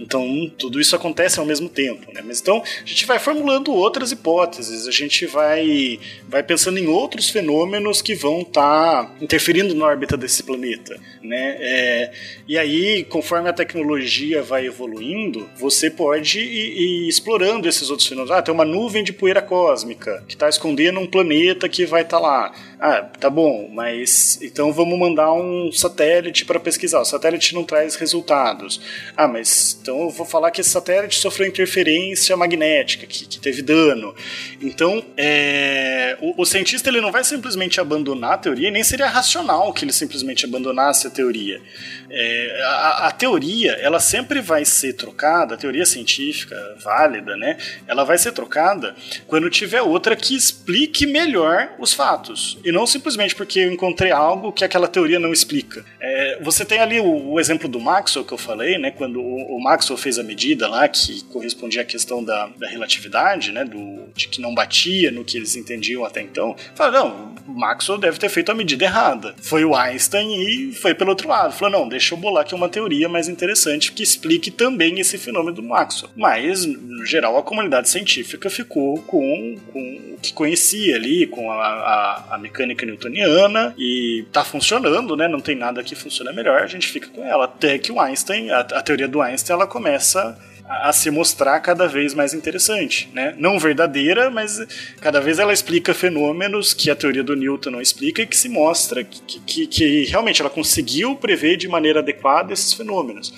Então, 0.00 0.50
tudo 0.58 0.80
isso 0.80 0.96
acontece 0.96 1.38
ao 1.38 1.44
mesmo 1.44 1.68
tempo, 1.68 2.10
né? 2.12 2.22
Mas 2.24 2.40
então, 2.40 2.62
a 2.82 2.86
gente 2.86 3.04
vai 3.04 3.18
formulando 3.18 3.72
outras 3.72 4.10
hipóteses, 4.10 4.88
a 4.88 4.90
gente 4.90 5.26
vai, 5.26 6.00
vai 6.26 6.42
pensando 6.42 6.78
em 6.78 6.86
outros 6.86 7.28
fenômenos 7.28 8.00
que 8.00 8.14
vão 8.14 8.40
estar 8.40 9.04
tá 9.04 9.14
interferindo 9.20 9.74
na 9.74 9.84
órbita 9.84 10.16
desse 10.16 10.42
planeta, 10.42 10.98
né? 11.22 11.56
É, 11.60 12.12
e 12.48 12.56
aí, 12.56 13.04
conforme 13.04 13.50
a 13.50 13.52
tecnologia 13.52 14.42
vai 14.42 14.66
evoluindo, 14.66 15.48
você 15.56 15.90
pode 15.90 16.40
ir, 16.40 17.04
ir 17.04 17.08
explorando 17.08 17.68
esses 17.68 17.90
outros 17.90 18.08
fenômenos. 18.08 18.34
Ah, 18.34 18.40
tem 18.40 18.54
uma 18.54 18.64
nuvem 18.64 19.04
de 19.04 19.12
poeira 19.12 19.42
cósmica 19.42 20.24
que 20.26 20.34
está 20.34 20.48
escondendo 20.48 20.98
um 20.98 21.06
planeta 21.06 21.68
que 21.68 21.84
vai 21.84 22.02
estar 22.02 22.18
tá 22.18 22.22
lá 22.22 22.52
Ah, 22.82 23.02
tá 23.02 23.28
bom, 23.28 23.68
mas 23.70 24.38
então 24.40 24.72
vamos 24.72 24.98
mandar 24.98 25.34
um 25.34 25.70
satélite 25.70 26.46
para 26.46 26.58
pesquisar. 26.58 27.00
O 27.00 27.04
satélite 27.04 27.54
não 27.54 27.62
traz 27.62 27.94
resultados. 27.94 28.80
Ah, 29.14 29.28
mas 29.28 29.78
então 29.82 30.00
eu 30.00 30.08
vou 30.08 30.24
falar 30.24 30.50
que 30.50 30.62
esse 30.62 30.70
satélite 30.70 31.16
sofreu 31.16 31.46
interferência 31.46 32.34
magnética, 32.38 33.06
que, 33.06 33.26
que 33.26 33.38
teve 33.38 33.60
dano. 33.60 34.14
Então, 34.62 35.04
é, 35.14 36.16
o, 36.22 36.40
o, 36.40 36.46
cientista 36.46 36.88
ele 36.88 37.02
não 37.02 37.12
vai 37.12 37.22
simplesmente 37.22 37.78
abandonar 37.78 38.32
a 38.32 38.38
teoria, 38.38 38.70
nem 38.70 38.82
seria 38.82 39.08
racional 39.08 39.74
que 39.74 39.84
ele 39.84 39.92
simplesmente 39.92 40.46
abandonasse 40.46 41.06
a 41.06 41.10
teoria. 41.10 41.60
É, 42.08 42.62
a, 42.64 43.08
a, 43.08 43.12
teoria, 43.12 43.72
ela 43.72 44.00
sempre 44.00 44.40
vai 44.40 44.64
ser 44.64 44.94
trocada, 44.94 45.54
a 45.54 45.58
teoria 45.58 45.84
científica 45.84 46.56
válida, 46.82 47.36
né? 47.36 47.58
Ela 47.86 48.04
vai 48.04 48.16
ser 48.16 48.32
trocada 48.32 48.96
quando 49.26 49.50
tiver 49.50 49.82
outra 49.82 50.16
que 50.16 50.34
explique 50.34 51.06
melhor 51.06 51.74
os 51.78 51.92
fatos. 51.92 52.58
E 52.70 52.72
não 52.72 52.86
simplesmente 52.86 53.34
porque 53.34 53.58
eu 53.58 53.72
encontrei 53.72 54.12
algo 54.12 54.52
que 54.52 54.64
aquela 54.64 54.86
teoria 54.86 55.18
não 55.18 55.32
explica. 55.32 55.84
É, 56.00 56.38
você 56.40 56.64
tem 56.64 56.78
ali 56.78 57.00
o, 57.00 57.32
o, 57.32 57.40
exemplo 57.40 57.68
do 57.68 57.80
Maxwell 57.80 58.24
que 58.24 58.32
eu 58.32 58.38
falei, 58.38 58.78
né? 58.78 58.92
Quando 58.92 59.20
o, 59.20 59.56
o, 59.56 59.60
Maxwell 59.60 59.96
fez 59.96 60.20
a 60.20 60.22
medida 60.22 60.68
lá 60.68 60.86
que 60.86 61.24
correspondia 61.24 61.82
à 61.82 61.84
questão 61.84 62.22
da, 62.22 62.46
da 62.56 62.68
relatividade, 62.68 63.50
né? 63.50 63.64
Do, 63.64 64.04
de 64.14 64.28
que 64.28 64.40
não 64.40 64.54
batia 64.54 65.10
no 65.10 65.24
que 65.24 65.36
eles 65.36 65.56
entendiam 65.56 66.04
até 66.04 66.22
então. 66.22 66.54
Fala, 66.76 66.92
não, 66.92 67.34
o 67.44 67.58
Maxwell 67.58 67.98
deve 67.98 68.20
ter 68.20 68.28
feito 68.28 68.52
a 68.52 68.54
medida 68.54 68.84
errada. 68.84 69.34
Foi 69.42 69.64
o 69.64 69.74
Einstein 69.74 70.32
e 70.40 70.72
foi 70.72 70.94
pelo 70.94 71.10
outro 71.10 71.28
lado. 71.28 71.52
Falou, 71.52 71.80
não, 71.80 71.88
deixa 71.88 72.14
eu 72.14 72.18
bolar 72.18 72.44
aqui 72.44 72.54
uma 72.54 72.68
teoria 72.68 73.08
mais 73.08 73.26
interessante 73.26 73.90
que 73.90 74.04
explique 74.04 74.48
também 74.48 75.00
esse 75.00 75.18
fenômeno 75.18 75.56
do 75.56 75.62
Maxwell. 75.64 76.12
Mas, 76.14 76.64
no 76.64 77.04
geral, 77.04 77.36
a 77.36 77.42
comunidade 77.42 77.88
científica 77.88 78.48
ficou 78.48 78.98
com, 79.02 79.56
com 79.72 80.14
o 80.14 80.20
que 80.22 80.32
conhecia 80.32 80.94
ali, 80.94 81.26
com 81.26 81.50
a, 81.50 81.56
a, 81.56 82.34
a, 82.34 82.38
mecânica 82.38 82.59
newtoniana, 82.66 83.74
e 83.78 84.24
tá 84.32 84.44
funcionando, 84.44 85.16
né? 85.16 85.28
Não 85.28 85.40
tem 85.40 85.56
nada 85.56 85.82
que 85.82 85.94
funcione 85.94 86.32
melhor, 86.32 86.62
a 86.62 86.66
gente 86.66 86.88
fica 86.88 87.08
com 87.08 87.24
ela. 87.24 87.44
Até 87.44 87.78
que 87.78 87.92
o 87.92 88.00
Einstein, 88.00 88.50
a, 88.50 88.60
a 88.60 88.82
teoria 88.82 89.08
do 89.08 89.20
Einstein, 89.20 89.54
ela 89.54 89.66
começa 89.66 90.38
a 90.70 90.92
se 90.92 91.10
mostrar 91.10 91.58
cada 91.58 91.88
vez 91.88 92.14
mais 92.14 92.32
interessante, 92.32 93.10
né? 93.12 93.34
Não 93.36 93.58
verdadeira, 93.58 94.30
mas 94.30 94.64
cada 95.00 95.20
vez 95.20 95.40
ela 95.40 95.52
explica 95.52 95.92
fenômenos 95.92 96.72
que 96.72 96.88
a 96.88 96.94
teoria 96.94 97.24
do 97.24 97.34
Newton 97.34 97.70
não 97.70 97.80
explica 97.80 98.22
e 98.22 98.26
que 98.26 98.36
se 98.36 98.48
mostra 98.48 99.02
que, 99.02 99.40
que, 99.40 99.66
que 99.66 100.04
realmente 100.04 100.40
ela 100.40 100.48
conseguiu 100.48 101.16
prever 101.16 101.56
de 101.56 101.66
maneira 101.66 101.98
adequada 101.98 102.52
esses 102.52 102.72
fenômenos. 102.72 103.34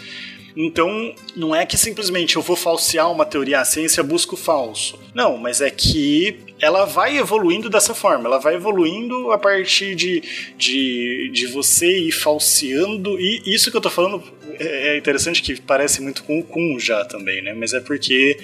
Então, 0.56 1.14
não 1.34 1.54
é 1.54 1.64
que 1.64 1.76
simplesmente 1.76 2.36
eu 2.36 2.42
vou 2.42 2.56
falsear 2.56 3.10
uma 3.10 3.24
teoria, 3.24 3.60
a 3.60 3.64
ciência 3.64 4.02
busca 4.02 4.34
o 4.34 4.36
falso. 4.36 4.98
Não, 5.14 5.36
mas 5.36 5.60
é 5.60 5.70
que 5.70 6.38
ela 6.60 6.84
vai 6.84 7.18
evoluindo 7.18 7.68
dessa 7.68 7.94
forma, 7.94 8.26
ela 8.26 8.38
vai 8.38 8.54
evoluindo 8.54 9.32
a 9.32 9.38
partir 9.38 9.94
de, 9.94 10.22
de, 10.56 11.30
de 11.32 11.46
você 11.48 12.06
ir 12.06 12.12
falseando, 12.12 13.20
e 13.20 13.42
isso 13.46 13.70
que 13.70 13.76
eu 13.76 13.80
tô 13.80 13.90
falando 13.90 14.22
é, 14.58 14.94
é 14.94 14.96
interessante 14.96 15.42
que 15.42 15.60
parece 15.60 16.00
muito 16.00 16.22
com 16.22 16.38
o 16.38 16.44
Kun 16.44 16.78
já 16.78 17.04
também, 17.04 17.42
né? 17.42 17.52
Mas 17.52 17.72
é 17.72 17.80
porque 17.80 18.38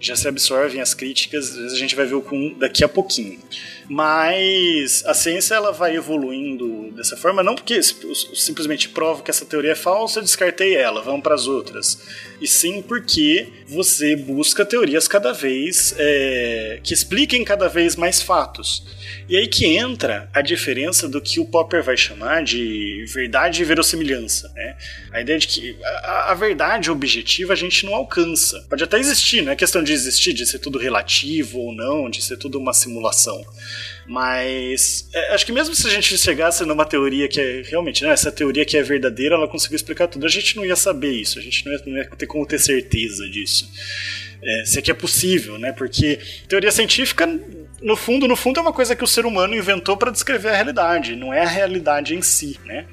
já 0.00 0.14
se 0.14 0.28
absorvem 0.28 0.80
as 0.80 0.94
críticas, 0.94 1.50
às 1.50 1.56
vezes 1.56 1.72
a 1.72 1.78
gente 1.78 1.96
vai 1.96 2.06
ver 2.06 2.14
o 2.14 2.22
Kun 2.22 2.54
daqui 2.58 2.84
a 2.84 2.88
pouquinho. 2.88 3.38
Mas 3.88 5.04
a 5.06 5.14
ciência 5.14 5.54
ela 5.54 5.72
vai 5.72 5.94
evoluindo 5.94 6.90
dessa 6.92 7.16
forma, 7.16 7.42
não 7.42 7.54
porque 7.54 7.80
simplesmente 7.82 8.88
provo 8.88 9.22
que 9.22 9.30
essa 9.30 9.44
teoria 9.44 9.72
é 9.72 9.76
falsa, 9.76 10.20
descartei 10.20 10.74
ela, 10.74 11.02
vamos 11.02 11.22
para 11.22 11.34
as 11.34 11.46
outras. 11.46 12.02
E 12.40 12.48
sim 12.48 12.82
porque 12.82 13.48
você 13.68 14.16
busca 14.16 14.64
teorias 14.64 15.06
cada 15.06 15.32
vez 15.32 15.94
é, 15.98 16.80
que 16.82 16.92
expliquem 16.92 17.44
cada 17.44 17.68
vez 17.68 17.96
mais 17.96 18.20
fatos. 18.20 18.84
E 19.28 19.36
aí 19.36 19.46
que 19.46 19.66
entra 19.66 20.28
a 20.32 20.40
diferença 20.40 21.08
do 21.08 21.20
que 21.20 21.40
o 21.40 21.44
Popper 21.44 21.82
vai 21.82 21.96
chamar 21.96 22.42
de 22.42 23.04
verdade 23.08 23.62
e 23.62 23.64
verossimilhança. 23.64 24.52
Né? 24.54 24.76
A 25.12 25.20
ideia 25.20 25.38
de 25.38 25.46
que 25.46 25.76
a, 25.82 26.32
a 26.32 26.34
verdade 26.34 26.90
objetiva 26.90 27.52
a 27.52 27.56
gente 27.56 27.86
não 27.86 27.94
alcança. 27.94 28.64
Pode 28.68 28.82
até 28.82 28.98
existir, 28.98 29.42
não 29.42 29.52
é 29.52 29.56
questão 29.56 29.82
de 29.86 29.92
existir, 29.92 30.34
de 30.34 30.44
ser 30.44 30.58
tudo 30.58 30.78
relativo 30.78 31.58
ou 31.58 31.72
não, 31.72 32.10
de 32.10 32.22
ser 32.22 32.36
tudo 32.36 32.58
uma 32.58 32.74
simulação. 32.74 33.42
Mas 34.06 35.08
é, 35.14 35.34
acho 35.34 35.46
que 35.46 35.52
mesmo 35.52 35.74
se 35.74 35.86
a 35.86 35.90
gente 35.90 36.16
chegasse 36.18 36.64
numa 36.64 36.84
teoria 36.84 37.28
que 37.28 37.40
é 37.40 37.62
realmente, 37.62 38.04
né, 38.04 38.10
essa 38.10 38.30
teoria 38.30 38.64
que 38.64 38.76
é 38.76 38.82
verdadeira, 38.82 39.34
ela 39.34 39.48
conseguiu 39.48 39.76
explicar 39.76 40.08
tudo, 40.08 40.26
a 40.26 40.28
gente 40.28 40.56
não 40.56 40.64
ia 40.64 40.76
saber 40.76 41.12
isso, 41.12 41.38
a 41.38 41.42
gente 41.42 41.64
não 41.64 41.72
ia, 41.72 41.82
não 41.86 41.96
ia 41.96 42.06
ter 42.10 42.26
como 42.26 42.46
ter 42.46 42.58
certeza 42.58 43.28
disso. 43.28 43.70
É, 44.42 44.64
se 44.64 44.78
é 44.78 44.82
que 44.82 44.90
é 44.90 44.94
possível, 44.94 45.58
né? 45.58 45.72
Porque 45.72 46.18
teoria 46.46 46.70
científica 46.70 47.26
no 47.80 47.96
fundo, 47.96 48.28
no 48.28 48.36
fundo 48.36 48.58
é 48.58 48.62
uma 48.62 48.72
coisa 48.72 48.96
que 48.96 49.04
o 49.04 49.06
ser 49.06 49.26
humano 49.26 49.54
inventou 49.54 49.96
para 49.96 50.10
descrever 50.10 50.50
a 50.50 50.54
realidade, 50.54 51.16
não 51.16 51.32
é 51.32 51.42
a 51.42 51.48
realidade 51.48 52.14
em 52.14 52.22
si, 52.22 52.58
né? 52.64 52.86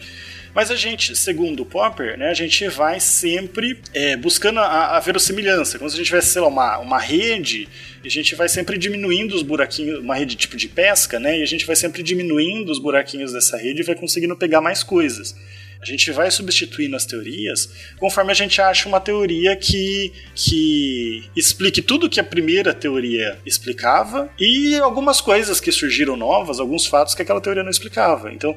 Mas 0.54 0.70
a 0.70 0.76
gente, 0.76 1.16
segundo 1.16 1.64
o 1.64 1.66
Popper, 1.66 2.18
né, 2.18 2.30
a 2.30 2.34
gente 2.34 2.68
vai 2.68 3.00
sempre 3.00 3.80
é, 3.94 4.16
buscando 4.16 4.60
a, 4.60 4.98
a, 4.98 5.00
verossimilhança. 5.00 5.80
Como 5.80 5.90
se 5.90 5.96
a 5.96 5.98
gente 5.98 6.08
tivesse, 6.08 6.30
sei 6.30 6.42
lá, 6.42 6.48
uma, 6.48 6.78
uma 6.78 7.00
rede, 7.00 7.68
a 8.06 8.10
gente 8.10 8.36
vai 8.36 8.48
sempre 8.48 8.78
diminuindo 8.78 9.36
os 9.36 9.42
buraquinhos, 9.42 10.00
uma 10.00 10.16
rede 10.16 10.36
tipo 10.36 10.56
de 10.56 10.68
pesca, 10.68 11.20
né? 11.20 11.40
E 11.40 11.44
a 11.44 11.48
gente 11.48 11.66
vai 11.66 11.76
sempre 11.76 12.04
diminuindo 12.04 12.72
os 12.72 12.78
buraquinhos 12.78 13.34
dessa 13.34 13.58
rede 13.58 13.82
e 13.82 13.84
vai 13.84 13.96
conseguindo 13.96 14.36
pegar 14.36 14.62
mais 14.62 14.84
coisas. 14.84 15.36
A 15.84 15.86
gente 15.86 16.12
vai 16.12 16.32
substituindo 16.32 16.96
as 16.96 17.06
teorias 17.06 17.70
conforme 18.00 18.32
a 18.32 18.34
gente 18.34 18.62
acha 18.62 18.88
uma 18.88 19.02
teoria 19.02 19.54
que, 19.58 20.14
que 20.34 21.30
explique 21.36 21.82
tudo 21.82 22.10
que 22.10 22.22
a 22.22 22.24
primeira 22.24 22.74
teoria 22.74 23.38
explicava 23.46 24.30
e 24.40 24.78
algumas 24.78 25.20
coisas 25.20 25.60
que 25.60 25.74
surgiram 25.74 26.16
novas, 26.16 26.62
alguns 26.62 26.86
fatos 26.86 27.14
que 27.14 27.22
aquela 27.22 27.42
teoria 27.42 27.64
não 27.64 27.70
explicava. 27.70 28.32
Então, 28.32 28.56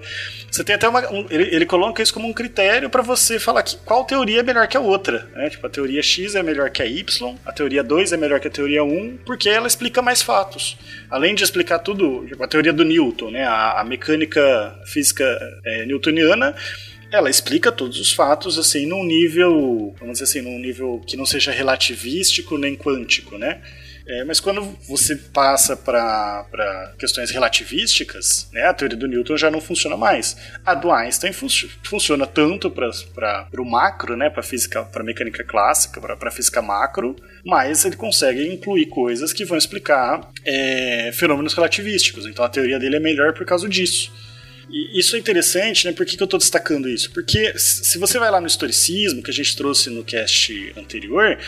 você 0.48 0.62
tem 0.62 0.76
até 0.76 0.88
uma. 0.88 1.12
Um, 1.12 1.26
ele, 1.28 1.54
ele, 1.54 1.66
coloca 1.66 2.00
isso 2.00 2.14
como 2.14 2.28
um 2.28 2.32
critério 2.32 2.88
para 2.88 3.02
você 3.02 3.40
falar 3.40 3.64
que 3.64 3.76
qual 3.78 4.04
teoria 4.04 4.40
é 4.40 4.42
melhor 4.44 4.68
que 4.68 4.76
a 4.76 4.80
outra. 4.80 5.28
Né? 5.34 5.50
Tipo, 5.50 5.66
a 5.66 5.70
teoria 5.70 6.02
X 6.02 6.36
é 6.36 6.42
melhor 6.44 6.70
que 6.70 6.80
a 6.80 6.86
Y, 6.86 7.36
a 7.44 7.52
teoria 7.52 7.82
2 7.82 8.12
é 8.12 8.16
melhor 8.16 8.38
que 8.38 8.46
a 8.46 8.50
teoria 8.50 8.84
1, 8.84 9.18
porque 9.26 9.48
ela 9.48 9.66
explica 9.66 10.00
mais 10.00 10.22
fatos. 10.22 10.78
Além 11.10 11.34
de 11.34 11.42
explicar 11.42 11.80
tudo, 11.80 12.24
tipo, 12.26 12.42
a 12.42 12.46
teoria 12.46 12.72
do 12.72 12.84
Newton, 12.84 13.32
né? 13.32 13.44
a, 13.44 13.80
a 13.80 13.84
mecânica 13.84 14.78
física 14.86 15.24
é, 15.64 15.84
newtoniana 15.86 16.54
ela 17.10 17.30
explica 17.30 17.70
todos 17.72 17.98
os 17.98 18.12
fatos 18.12 18.58
assim 18.58 18.86
num 18.86 19.04
nível, 19.04 19.94
vamos 19.98 20.18
dizer 20.18 20.24
assim, 20.24 20.42
num 20.42 20.58
nível 20.58 21.00
que 21.06 21.16
não 21.16 21.26
seja 21.26 21.52
relativístico 21.52 22.58
nem 22.58 22.76
quântico, 22.76 23.38
né? 23.38 23.60
É, 24.08 24.22
mas 24.22 24.38
quando 24.38 24.62
você 24.86 25.16
passa 25.16 25.76
para 25.76 26.94
questões 26.96 27.30
relativísticas, 27.32 28.48
né, 28.52 28.62
a 28.62 28.72
teoria 28.72 28.96
do 28.96 29.08
Newton 29.08 29.36
já 29.36 29.50
não 29.50 29.60
funciona 29.60 29.96
mais. 29.96 30.36
A 30.64 30.74
do 30.74 30.92
Einstein 30.92 31.32
fun 31.32 31.48
funciona 31.82 32.24
tanto 32.24 32.70
para 32.70 33.48
o 33.58 33.64
macro, 33.64 34.16
né, 34.16 34.30
para 34.30 34.44
física, 34.44 34.84
para 34.84 35.02
mecânica 35.02 35.42
clássica, 35.42 36.00
para 36.00 36.30
física 36.30 36.62
macro, 36.62 37.16
mas 37.44 37.84
ele 37.84 37.96
consegue 37.96 38.46
incluir 38.46 38.86
coisas 38.86 39.32
que 39.32 39.44
vão 39.44 39.58
explicar 39.58 40.30
é, 40.44 41.10
fenômenos 41.12 41.54
relativísticos. 41.54 42.26
Então 42.26 42.44
a 42.44 42.48
teoria 42.48 42.78
dele 42.78 42.96
é 42.96 43.00
melhor 43.00 43.34
por 43.34 43.44
causa 43.44 43.68
disso. 43.68 44.12
E 44.68 44.98
isso 44.98 45.14
é 45.14 45.18
interessante, 45.18 45.86
né? 45.86 45.92
Por 45.92 46.04
que, 46.04 46.16
que 46.16 46.22
eu 46.22 46.26
estou 46.26 46.38
destacando 46.38 46.88
isso? 46.88 47.12
Porque 47.12 47.56
se 47.56 47.98
você 47.98 48.18
vai 48.18 48.30
lá 48.30 48.40
no 48.40 48.48
historicismo, 48.48 49.22
que 49.22 49.30
a 49.30 49.34
gente 49.34 49.56
trouxe 49.56 49.90
no 49.90 50.02
cast 50.02 50.72
anterior, 50.76 51.38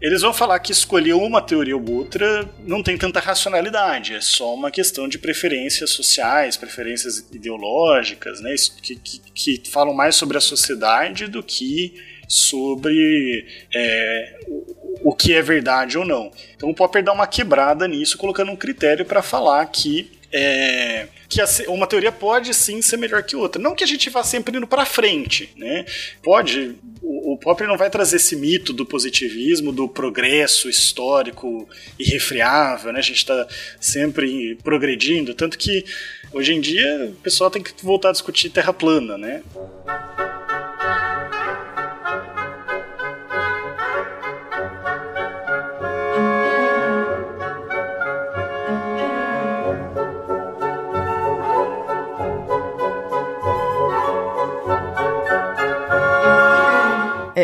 eles 0.00 0.22
vão 0.22 0.32
falar 0.32 0.60
que 0.60 0.70
escolher 0.70 1.14
uma 1.14 1.42
teoria 1.42 1.76
ou 1.76 1.90
outra 1.90 2.48
não 2.60 2.82
tem 2.82 2.96
tanta 2.96 3.18
racionalidade, 3.18 4.14
é 4.14 4.20
só 4.20 4.54
uma 4.54 4.70
questão 4.70 5.08
de 5.08 5.18
preferências 5.18 5.90
sociais, 5.90 6.56
preferências 6.56 7.18
ideológicas, 7.32 8.40
né? 8.40 8.54
Que, 8.80 8.94
que, 8.96 9.58
que 9.58 9.70
falam 9.70 9.92
mais 9.92 10.14
sobre 10.14 10.38
a 10.38 10.40
sociedade 10.40 11.26
do 11.26 11.42
que 11.42 11.94
sobre 12.28 13.46
é, 13.74 14.38
o, 14.46 15.10
o 15.10 15.14
que 15.14 15.32
é 15.32 15.42
verdade 15.42 15.98
ou 15.98 16.04
não. 16.04 16.30
Então 16.54 16.70
o 16.70 16.74
Popper 16.74 17.02
dá 17.02 17.12
uma 17.12 17.26
quebrada 17.26 17.88
nisso, 17.88 18.18
colocando 18.18 18.52
um 18.52 18.56
critério 18.56 19.04
para 19.04 19.22
falar 19.22 19.64
que 19.66 20.17
é, 20.32 21.08
que 21.28 21.40
uma 21.68 21.86
teoria 21.86 22.12
pode 22.12 22.52
sim 22.52 22.82
ser 22.82 22.96
melhor 22.96 23.22
que 23.22 23.36
outra. 23.36 23.60
Não 23.60 23.74
que 23.74 23.84
a 23.84 23.86
gente 23.86 24.10
vá 24.10 24.22
sempre 24.22 24.56
indo 24.56 24.66
para 24.66 24.84
frente, 24.84 25.50
né? 25.56 25.84
Pode. 26.22 26.76
O, 27.00 27.32
o 27.32 27.38
Popper 27.38 27.66
não 27.66 27.76
vai 27.76 27.88
trazer 27.90 28.16
esse 28.16 28.36
mito 28.36 28.72
do 28.72 28.84
positivismo, 28.84 29.72
do 29.72 29.88
progresso 29.88 30.68
histórico 30.68 31.68
irrefriável, 31.98 32.92
né? 32.92 32.98
A 32.98 33.02
gente 33.02 33.18
está 33.18 33.46
sempre 33.80 34.56
progredindo, 34.62 35.34
tanto 35.34 35.56
que 35.56 35.84
hoje 36.32 36.54
em 36.54 36.60
dia 36.60 37.10
o 37.10 37.22
pessoal 37.22 37.50
tem 37.50 37.62
que 37.62 37.72
voltar 37.82 38.10
a 38.10 38.12
discutir 38.12 38.50
terra 38.50 38.72
plana, 38.72 39.16
né? 39.16 39.42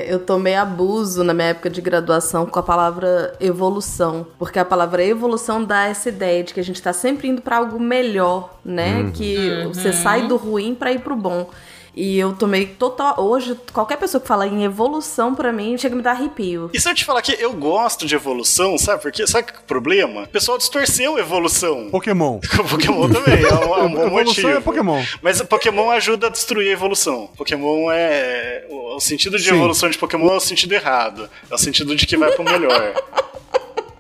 Eu 0.09 0.19
tomei 0.19 0.55
abuso 0.55 1.23
na 1.23 1.35
minha 1.35 1.49
época 1.49 1.71
de 1.71 1.81
graduação 1.81 2.47
com 2.47 2.59
a 2.59 2.63
palavra 2.63 3.35
evolução, 3.41 4.27
porque 4.39 4.59
a 4.59 4.65
palavra 4.65 5.05
evolução 5.05 5.63
dá 5.65 5.85
essa 5.85 6.09
ideia 6.09 6.43
de 6.43 6.55
que 6.55 6.61
a 6.61 6.65
gente 6.65 6.81
tá 6.81 6.93
sempre 6.93 7.29
indo 7.29 7.43
para 7.43 7.59
algo 7.59 7.79
melhor, 7.79 8.59
né? 8.65 9.01
Uhum. 9.01 9.11
Que 9.13 9.65
você 9.67 9.93
sai 9.93 10.27
do 10.27 10.37
ruim 10.37 10.75
para 10.75 10.93
ir 10.93 11.01
pro 11.01 11.17
bom. 11.17 11.51
E 11.97 12.19
eu 12.19 12.35
tomei 12.35 12.67
total. 12.67 13.21
Hoje, 13.21 13.59
qualquer 13.73 13.97
pessoa 13.97 14.21
que 14.21 14.27
fala 14.27 14.47
em 14.47 14.65
evolução 14.65 15.35
para 15.35 15.53
mim 15.53 15.79
chega 15.79 15.95
a 15.95 15.97
me 15.97 16.03
dar 16.03 16.13
arrepio. 16.13 16.71
E 16.73 16.81
se 16.81 16.89
eu 16.89 16.95
te 16.95 17.05
falar 17.05 17.23
que 17.23 17.33
eu 17.39 17.53
gosto 17.53 18.07
de 18.07 18.15
evolução, 18.15 18.77
sabe 18.77 19.01
por 19.01 19.13
quê? 19.13 19.27
Sabe 19.27 19.47
que 19.47 19.53
é 19.53 19.61
o 19.61 19.63
problema? 19.63 20.23
O 20.23 20.29
pessoal 20.29 20.59
distorceu 20.59 21.19
evolução. 21.19 21.89
Pokémon. 21.91 22.41
Pokémon 22.69 23.09
também, 23.09 23.45
é 23.45 23.55
um, 23.55 23.75
é 23.77 23.83
um 23.83 23.95
bom 23.95 24.11
motivo. 24.11 24.49
é 24.49 24.61
Pokémon. 24.61 25.03
Mas 25.23 25.41
Pokémon 25.43 25.91
ajuda 25.91 26.27
a 26.27 26.31
destruir 26.31 26.71
a 26.71 26.73
evolução. 26.73 27.29
Pokémon 27.37 27.91
é. 27.91 28.67
O 28.71 29.01
sentido 29.01 29.39
de 29.39 29.45
Sim. 29.45 29.55
evolução 29.55 29.89
de 29.89 29.99
Pokémon 29.99 30.33
é 30.33 30.37
o 30.37 30.41
sentido 30.41 30.73
errado. 30.73 31.29
É 31.51 31.55
o 31.55 31.59
sentido 31.59 31.95
de 31.95 32.07
que 32.07 32.17
vai 32.17 32.33
pro 32.33 32.45
melhor. 32.45 32.95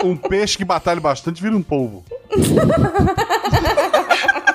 um 0.02 0.16
peixe 0.16 0.56
que 0.56 0.64
batalha 0.64 1.00
bastante 1.00 1.40
vira 1.40 1.56
um 1.56 1.62
polvo. 1.62 2.04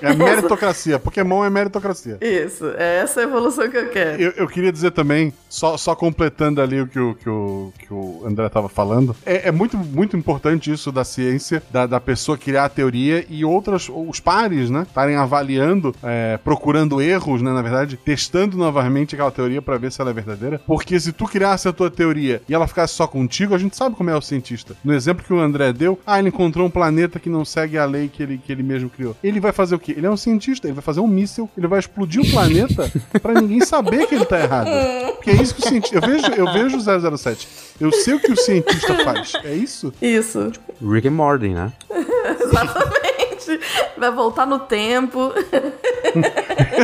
É 0.00 0.14
meritocracia. 0.14 0.98
Pokémon 0.98 1.44
é 1.44 1.50
meritocracia. 1.50 2.18
Isso, 2.20 2.66
é 2.76 2.98
essa 2.98 3.20
a 3.20 3.22
evolução 3.24 3.68
que 3.70 3.76
eu 3.76 3.88
quero. 3.88 4.20
Eu, 4.20 4.32
eu 4.32 4.48
queria 4.48 4.72
dizer 4.72 4.90
também, 4.90 5.32
só, 5.48 5.76
só 5.76 5.94
completando 5.94 6.60
ali 6.60 6.80
o 6.80 6.86
que 6.86 6.98
o, 6.98 7.14
que 7.14 7.28
o, 7.28 7.72
que 7.78 7.92
o 7.92 8.22
André 8.26 8.46
estava 8.46 8.68
falando, 8.68 9.14
é, 9.24 9.48
é, 9.48 9.52
muito, 9.52 9.76
muito 9.76 10.16
importante 10.16 10.72
isso 10.72 10.90
da 10.90 11.04
ciência, 11.04 11.62
da, 11.70 11.86
da 11.86 12.00
pessoa 12.00 12.36
criar 12.36 12.64
a 12.64 12.68
teoria 12.68 13.24
e 13.28 13.44
outras, 13.44 13.88
os 13.88 14.20
pares, 14.20 14.70
né, 14.70 14.82
estarem 14.82 15.16
avaliando, 15.16 15.94
é, 16.02 16.38
procurando 16.42 17.00
erros, 17.00 17.42
né, 17.42 17.52
na 17.52 17.62
verdade, 17.62 17.96
testando 17.96 18.56
novamente 18.56 19.14
aquela 19.14 19.30
teoria 19.30 19.62
para 19.62 19.78
ver 19.78 19.92
se 19.92 20.00
ela 20.00 20.10
é 20.10 20.14
verdadeira. 20.14 20.60
Porque 20.66 20.98
se 20.98 21.12
tu 21.12 21.26
criasse 21.26 21.68
a 21.68 21.72
tua 21.72 21.90
teoria 21.90 22.42
e 22.48 22.54
ela 22.54 22.66
ficasse 22.66 22.94
só 22.94 23.06
contigo, 23.06 23.54
a 23.54 23.58
gente 23.58 23.76
sabe 23.76 23.96
como 23.96 24.10
é 24.10 24.16
o 24.16 24.20
cientista. 24.20 24.76
No 24.84 24.92
exemplo 24.92 25.24
que 25.24 25.32
o 25.32 25.40
André 25.40 25.72
deu, 25.72 25.98
ah, 26.06 26.18
ele 26.18 26.28
encontrou 26.28 26.66
um 26.66 26.70
planeta 26.70 27.18
que 27.18 27.28
não 27.28 27.44
segue 27.44 27.78
a 27.78 27.84
lei 27.84 28.08
que 28.08 28.22
ele, 28.22 28.38
que 28.38 28.52
ele 28.52 28.62
mesmo 28.62 28.90
criou. 28.90 29.16
Ele 29.22 29.40
vai 29.40 29.52
fazer 29.52 29.61
o 29.70 29.78
quê? 29.78 29.94
Ele 29.96 30.06
é 30.06 30.10
um 30.10 30.16
cientista, 30.16 30.66
ele 30.66 30.74
vai 30.74 30.82
fazer 30.82 30.98
um 30.98 31.06
míssil, 31.06 31.48
ele 31.56 31.68
vai 31.68 31.78
explodir 31.78 32.20
o 32.20 32.30
planeta 32.30 32.90
para 33.22 33.40
ninguém 33.40 33.60
saber 33.64 34.06
que 34.06 34.14
ele 34.16 34.24
tá 34.24 34.40
errado. 34.40 34.68
Porque 35.14 35.30
é 35.30 35.34
isso 35.34 35.54
que 35.54 35.60
o 35.60 35.68
cientista. 35.68 35.96
Eu 35.96 36.00
vejo, 36.00 36.26
eu 36.32 36.52
vejo 36.52 37.16
007. 37.16 37.48
Eu 37.80 37.92
sei 37.92 38.14
o 38.14 38.20
que 38.20 38.32
o 38.32 38.36
cientista 38.36 38.94
faz. 39.04 39.34
É 39.44 39.54
isso? 39.54 39.92
Isso. 40.02 40.50
Rick 40.82 41.06
and 41.06 41.12
Morty, 41.12 41.50
né? 41.50 41.72
Exatamente. 42.40 43.60
Vai 43.96 44.10
voltar 44.10 44.46
no 44.46 44.58
tempo. 44.58 45.32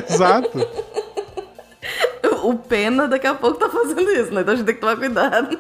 Exato. 0.08 0.66
O 2.44 2.54
Pena 2.54 3.08
daqui 3.08 3.26
a 3.26 3.34
pouco 3.34 3.58
tá 3.58 3.68
fazendo 3.68 4.10
isso, 4.10 4.32
né? 4.32 4.42
Então 4.42 4.54
a 4.54 4.56
gente 4.56 4.66
tem 4.66 4.74
que 4.74 4.80
tomar 4.80 4.96
cuidado. 4.96 5.58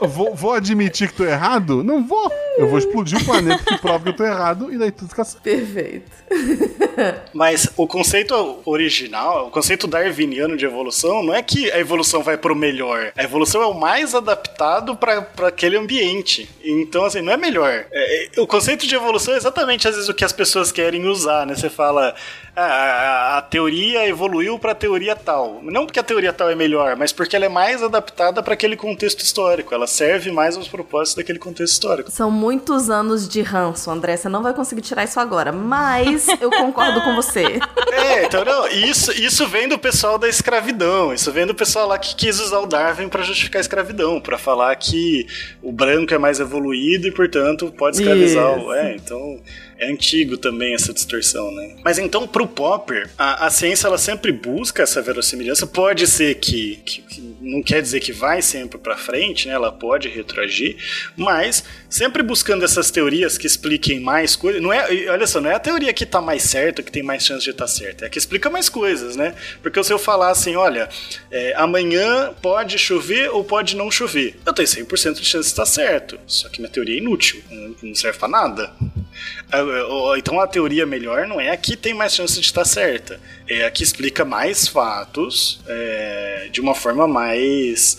Vou, 0.00 0.34
vou, 0.34 0.52
admitir 0.52 1.08
que 1.08 1.14
tô 1.14 1.24
errado? 1.24 1.82
Não 1.82 2.06
vou. 2.06 2.30
Eu 2.58 2.68
vou 2.68 2.78
explodir 2.78 3.18
o 3.18 3.24
planeta 3.24 3.62
que 3.64 3.78
prova 3.78 4.02
que 4.02 4.08
eu 4.10 4.16
tô 4.16 4.24
errado 4.24 4.72
e 4.72 4.78
daí 4.78 4.90
tudo 4.90 5.08
fica 5.08 5.24
certo. 5.24 5.42
Perfeito. 5.42 6.10
Mas 7.32 7.68
o 7.76 7.86
conceito 7.86 8.60
original, 8.64 9.48
o 9.48 9.50
conceito 9.50 9.86
darwiniano 9.86 10.56
de 10.56 10.64
evolução, 10.64 11.22
não 11.22 11.34
é 11.34 11.42
que 11.42 11.70
a 11.70 11.78
evolução 11.78 12.22
vai 12.22 12.36
pro 12.36 12.54
melhor. 12.54 13.12
A 13.16 13.22
evolução 13.22 13.62
é 13.62 13.66
o 13.66 13.74
mais 13.74 14.14
adaptado 14.14 14.96
para 14.96 15.26
aquele 15.46 15.76
ambiente. 15.76 16.48
Então, 16.64 17.04
assim, 17.04 17.20
não 17.20 17.32
é 17.32 17.36
melhor. 17.36 17.84
É, 17.90 18.24
é, 18.24 18.40
o 18.40 18.46
conceito 18.46 18.86
de 18.86 18.94
evolução 18.94 19.34
é 19.34 19.36
exatamente, 19.36 19.86
às 19.86 19.94
vezes, 19.94 20.08
o 20.08 20.14
que 20.14 20.24
as 20.24 20.32
pessoas 20.32 20.72
querem 20.72 21.06
usar, 21.06 21.46
né? 21.46 21.54
Você 21.54 21.68
fala, 21.68 22.14
ah, 22.56 23.34
a, 23.34 23.38
a 23.38 23.42
teoria 23.42 24.08
evoluiu 24.08 24.58
para 24.58 24.72
a 24.72 24.74
teoria 24.74 25.14
tal. 25.14 25.60
Não 25.62 25.84
porque 25.84 26.00
a 26.00 26.02
teoria 26.02 26.32
tal 26.32 26.48
é 26.48 26.54
melhor, 26.54 26.96
mas 26.96 27.12
porque 27.12 27.36
ela 27.36 27.44
é 27.44 27.50
mais 27.50 27.82
adaptada 27.82 28.42
para 28.42 28.54
aquele 28.54 28.76
contexto 28.76 29.20
histórico. 29.20 29.74
Ela 29.74 29.86
serve 29.86 30.32
mais 30.32 30.56
aos 30.56 30.66
propósitos 30.66 31.16
daquele 31.16 31.38
contexto 31.38 31.74
histórico. 31.74 32.10
São 32.10 32.30
muitos 32.30 32.88
anos 32.88 33.28
de 33.28 33.42
ranço, 33.42 33.90
André. 33.90 34.16
Você 34.16 34.30
não 34.30 34.42
vai 34.42 34.54
conseguir 34.54 34.80
tirar 34.80 35.04
isso 35.04 35.20
agora. 35.20 35.52
Mas 35.52 36.26
eu 36.40 36.50
concordo 36.50 37.02
com 37.02 37.14
você. 37.14 37.60
É, 37.96 38.24
então, 38.26 38.44
não, 38.44 38.68
isso, 38.68 39.10
isso 39.12 39.46
vem 39.46 39.68
do 39.68 39.78
pessoal 39.78 40.18
da 40.18 40.28
escravidão. 40.28 41.14
Isso 41.14 41.32
vem 41.32 41.46
do 41.46 41.54
pessoal 41.54 41.88
lá 41.88 41.98
que 41.98 42.14
quis 42.14 42.38
usar 42.40 42.58
o 42.58 42.66
Darwin 42.66 43.08
para 43.08 43.22
justificar 43.22 43.58
a 43.58 43.60
escravidão, 43.60 44.20
para 44.20 44.36
falar 44.36 44.74
que 44.76 45.26
o 45.62 45.72
branco 45.72 46.12
é 46.12 46.18
mais 46.18 46.38
evoluído 46.38 47.06
e, 47.06 47.12
portanto, 47.12 47.72
pode 47.76 47.96
escravizar 47.96 48.58
isso. 48.58 48.66
o. 48.66 48.72
É, 48.74 48.94
então. 48.94 49.40
É 49.78 49.90
antigo 49.90 50.38
também 50.38 50.74
essa 50.74 50.92
distorção, 50.92 51.50
né? 51.52 51.76
Mas 51.84 51.98
então, 51.98 52.26
pro 52.26 52.46
Popper, 52.46 53.10
a, 53.18 53.46
a 53.46 53.50
ciência 53.50 53.86
ela 53.86 53.98
sempre 53.98 54.32
busca 54.32 54.82
essa 54.82 55.02
verossimilhança. 55.02 55.66
Pode 55.66 56.06
ser 56.06 56.36
que, 56.36 56.76
que, 56.76 57.02
que 57.02 57.36
não 57.40 57.62
quer 57.62 57.82
dizer 57.82 58.00
que 58.00 58.12
vai 58.12 58.40
sempre 58.40 58.78
para 58.78 58.96
frente, 58.96 59.46
né? 59.46 59.54
Ela 59.54 59.70
pode 59.70 60.08
retroagir, 60.08 60.76
mas 61.16 61.62
sempre 61.90 62.22
buscando 62.22 62.64
essas 62.64 62.90
teorias 62.90 63.36
que 63.36 63.46
expliquem 63.46 64.00
mais 64.00 64.34
coisas. 64.34 64.62
Não 64.62 64.72
é, 64.72 65.10
olha 65.10 65.26
só, 65.26 65.40
não 65.40 65.50
é 65.50 65.54
a 65.54 65.60
teoria 65.60 65.92
que 65.92 66.06
tá 66.06 66.20
mais 66.20 66.42
certa, 66.42 66.82
que 66.82 66.90
tem 66.90 67.02
mais 67.02 67.24
chance 67.24 67.44
de 67.44 67.50
estar 67.50 67.64
tá 67.64 67.68
certa, 67.68 68.04
é 68.04 68.06
a 68.06 68.10
que 68.10 68.18
explica 68.18 68.48
mais 68.48 68.68
coisas, 68.68 69.14
né? 69.14 69.34
Porque 69.62 69.82
se 69.84 69.92
eu 69.92 69.98
falar 69.98 70.30
assim, 70.30 70.56
olha, 70.56 70.88
é, 71.30 71.54
amanhã 71.56 72.32
pode 72.40 72.78
chover 72.78 73.30
ou 73.30 73.44
pode 73.44 73.76
não 73.76 73.90
chover, 73.90 74.38
eu 74.44 74.52
tenho 74.52 74.68
100% 74.68 75.14
de 75.14 75.24
chance 75.24 75.48
de 75.48 75.52
estar 75.52 75.66
certo. 75.66 76.18
Só 76.26 76.48
que 76.48 76.60
minha 76.60 76.70
teoria 76.70 76.94
é 76.94 76.98
inútil, 76.98 77.42
não 77.82 77.94
serve 77.94 78.18
para 78.18 78.28
nada. 78.28 78.72
Então 80.16 80.40
a 80.40 80.46
teoria 80.46 80.86
melhor 80.86 81.26
não 81.26 81.40
é 81.40 81.50
a 81.50 81.56
que 81.56 81.76
tem 81.76 81.94
mais 81.94 82.14
chance 82.14 82.34
de 82.34 82.46
estar 82.46 82.64
certa, 82.64 83.20
é 83.48 83.64
a 83.64 83.70
que 83.70 83.82
explica 83.82 84.24
mais 84.24 84.66
fatos 84.68 85.60
é, 85.66 86.48
de 86.50 86.60
uma 86.60 86.74
forma 86.74 87.06
mais, 87.06 87.98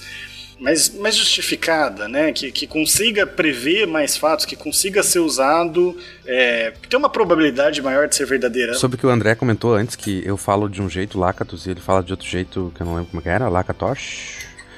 mais, 0.60 0.94
mais 0.96 1.16
justificada, 1.16 2.08
né? 2.08 2.32
Que, 2.32 2.52
que 2.52 2.68
consiga 2.68 3.26
prever 3.26 3.88
mais 3.88 4.18
fatos, 4.18 4.46
que 4.46 4.56
consiga 4.56 5.04
ser 5.04 5.20
usado, 5.20 5.98
é, 6.26 6.74
tem 6.90 6.98
uma 6.98 7.10
probabilidade 7.10 7.82
maior 7.82 8.08
de 8.08 8.16
ser 8.16 8.26
verdadeira. 8.26 8.74
Sobre 8.74 8.96
o 8.96 9.00
que 9.00 9.06
o 9.06 9.10
André 9.10 9.36
comentou 9.36 9.76
antes, 9.76 9.96
que 9.96 10.22
eu 10.26 10.38
falo 10.38 10.70
de 10.70 10.82
um 10.82 10.90
jeito, 10.90 11.20
Lacatus, 11.20 11.66
e 11.66 11.72
ele 11.72 11.82
fala 11.82 12.04
de 12.04 12.12
outro 12.12 12.28
jeito, 12.28 12.72
que 12.76 12.82
eu 12.82 12.86
não 12.86 12.96
lembro 12.96 13.10
como 13.12 13.22
é 13.22 13.24
que 13.24 13.30
era, 13.30 13.48
Lacatosh. 13.50 14.37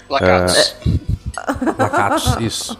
Lacatus. 0.10 0.76
Uh, 0.86 1.10
Lacatus, 1.78 2.38
isso. 2.39 2.78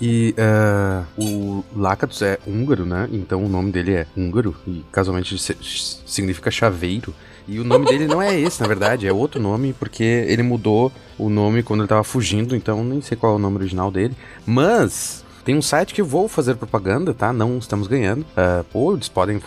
E 0.00 0.34
uh, 0.38 1.04
o 1.22 1.64
Lacatus 1.76 2.22
é 2.22 2.38
húngaro, 2.46 2.84
né? 2.84 3.08
Então 3.12 3.44
o 3.44 3.48
nome 3.48 3.70
dele 3.70 3.94
é 3.94 4.06
húngaro 4.16 4.54
e 4.66 4.84
casualmente 4.90 5.36
significa 6.06 6.50
chaveiro. 6.50 7.14
E 7.46 7.58
o 7.58 7.64
nome 7.64 7.86
dele 7.86 8.06
não 8.06 8.22
é 8.22 8.38
esse, 8.38 8.60
na 8.60 8.68
verdade, 8.68 9.06
é 9.06 9.12
outro 9.12 9.40
nome, 9.40 9.72
porque 9.72 10.04
ele 10.04 10.42
mudou 10.42 10.92
o 11.18 11.28
nome 11.28 11.62
quando 11.62 11.80
ele 11.80 11.88
tava 11.88 12.04
fugindo, 12.04 12.54
então 12.54 12.84
nem 12.84 13.00
sei 13.00 13.16
qual 13.16 13.32
é 13.32 13.36
o 13.36 13.38
nome 13.38 13.56
original 13.56 13.90
dele. 13.90 14.16
Mas 14.46 15.24
tem 15.44 15.56
um 15.56 15.62
site 15.62 15.92
que 15.92 16.00
eu 16.00 16.06
vou 16.06 16.28
fazer 16.28 16.54
propaganda, 16.54 17.12
tá? 17.12 17.32
Não 17.32 17.58
estamos 17.58 17.88
ganhando. 17.88 18.22
Uh, 18.22 18.64
pô, 18.72 18.94
eles 18.94 19.08
podem. 19.08 19.42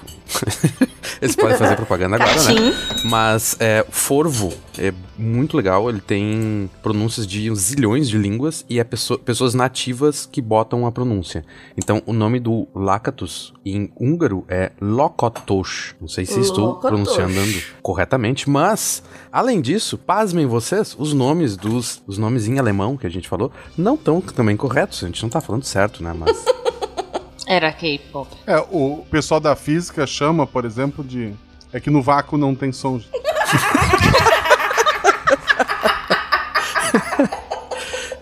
eles 1.21 1.35
podem 1.35 1.57
fazer 1.57 1.75
propaganda 1.77 2.15
agora, 2.17 2.53
né? 2.53 2.75
Mas 3.05 3.55
é, 3.59 3.85
Forvo 3.89 4.53
é 4.77 4.93
muito 5.17 5.55
legal. 5.55 5.89
Ele 5.89 6.01
tem 6.01 6.69
pronúncias 6.83 7.25
de 7.25 7.53
zilhões 7.55 8.09
de 8.09 8.17
línguas 8.17 8.65
e 8.69 8.79
é 8.79 8.83
pessoa, 8.83 9.17
pessoas 9.17 9.53
nativas 9.53 10.25
que 10.25 10.41
botam 10.41 10.85
a 10.85 10.91
pronúncia. 10.91 11.45
Então, 11.77 12.01
o 12.05 12.13
nome 12.13 12.39
do 12.39 12.67
Lakatos 12.75 13.53
em 13.65 13.91
húngaro 13.95 14.45
é 14.49 14.71
Lokotos. 14.81 15.95
Não 15.99 16.07
sei 16.07 16.25
se 16.25 16.39
estou 16.39 16.75
pronunciando 16.75 17.39
corretamente, 17.81 18.49
mas 18.49 19.03
além 19.31 19.61
disso, 19.61 19.97
pasmem 19.97 20.45
vocês, 20.45 20.95
os 20.99 21.13
nomes 21.13 21.55
dos 21.55 22.03
os 22.05 22.17
nomes 22.17 22.47
em 22.47 22.59
alemão 22.59 22.97
que 22.97 23.07
a 23.07 23.09
gente 23.09 23.27
falou 23.27 23.51
não 23.77 23.95
estão 23.95 24.19
também 24.21 24.57
corretos. 24.57 25.03
A 25.03 25.07
gente 25.07 25.23
não 25.23 25.29
tá 25.29 25.39
falando 25.39 25.63
certo 25.63 25.85
certo, 25.85 26.03
né? 26.03 26.13
Mas. 26.13 26.45
Era 27.47 27.71
K-pop. 27.71 28.27
É, 28.47 28.57
o 28.71 29.05
pessoal 29.09 29.39
da 29.39 29.55
física 29.55 30.05
chama, 30.07 30.47
por 30.47 30.65
exemplo, 30.65 31.03
de. 31.03 31.33
É 31.71 31.79
que 31.79 31.89
no 31.89 32.01
vácuo 32.01 32.37
não 32.37 32.55
tem 32.55 32.71
som. 32.71 32.99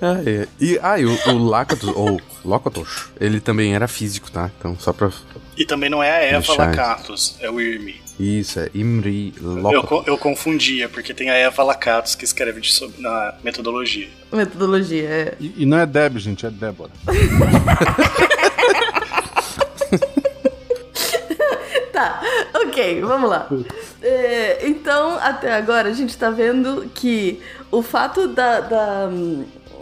ah, 0.03 0.21
é. 0.25 0.47
E, 0.59 0.77
ah, 0.83 0.99
e 0.99 1.05
o, 1.05 1.17
o 1.29 1.45
Lakatos, 1.45 1.87
ou 1.95 2.19
Lokatos, 2.43 3.05
ele 3.19 3.39
também 3.39 3.73
era 3.73 3.87
físico, 3.87 4.29
tá? 4.29 4.51
Então, 4.59 4.77
só 4.77 4.91
pra. 4.91 5.09
E 5.55 5.65
também 5.65 5.89
não 5.89 6.03
é 6.03 6.11
a 6.11 6.21
Eva 6.37 6.53
Lakatos, 6.57 7.37
é 7.39 7.49
o 7.49 7.61
Irmi. 7.61 8.01
Isso, 8.19 8.59
é 8.59 8.69
Imri 8.75 9.33
Lokatos. 9.39 10.05
Eu, 10.05 10.13
eu 10.13 10.17
confundia, 10.17 10.89
porque 10.89 11.13
tem 11.13 11.29
a 11.29 11.35
Eva 11.35 11.63
Lakatos 11.63 12.15
que 12.15 12.25
escreve 12.25 12.59
de, 12.59 12.69
na 12.99 13.35
metodologia. 13.43 14.09
Metodologia, 14.31 15.07
é. 15.07 15.35
E, 15.39 15.63
e 15.63 15.65
não 15.65 15.79
é 15.79 15.85
Deb, 15.85 16.17
gente, 16.17 16.45
é 16.45 16.49
Débora. 16.49 16.91
tá, 21.93 22.21
ok, 22.55 23.01
vamos 23.01 23.29
lá. 23.29 23.47
É, 24.01 24.67
então, 24.67 25.17
até 25.19 25.53
agora, 25.53 25.87
a 25.87 25.93
gente 25.93 26.17
tá 26.17 26.29
vendo 26.29 26.91
que 26.93 27.39
o 27.71 27.81
fato 27.81 28.27
da, 28.27 28.59
da, 28.59 29.09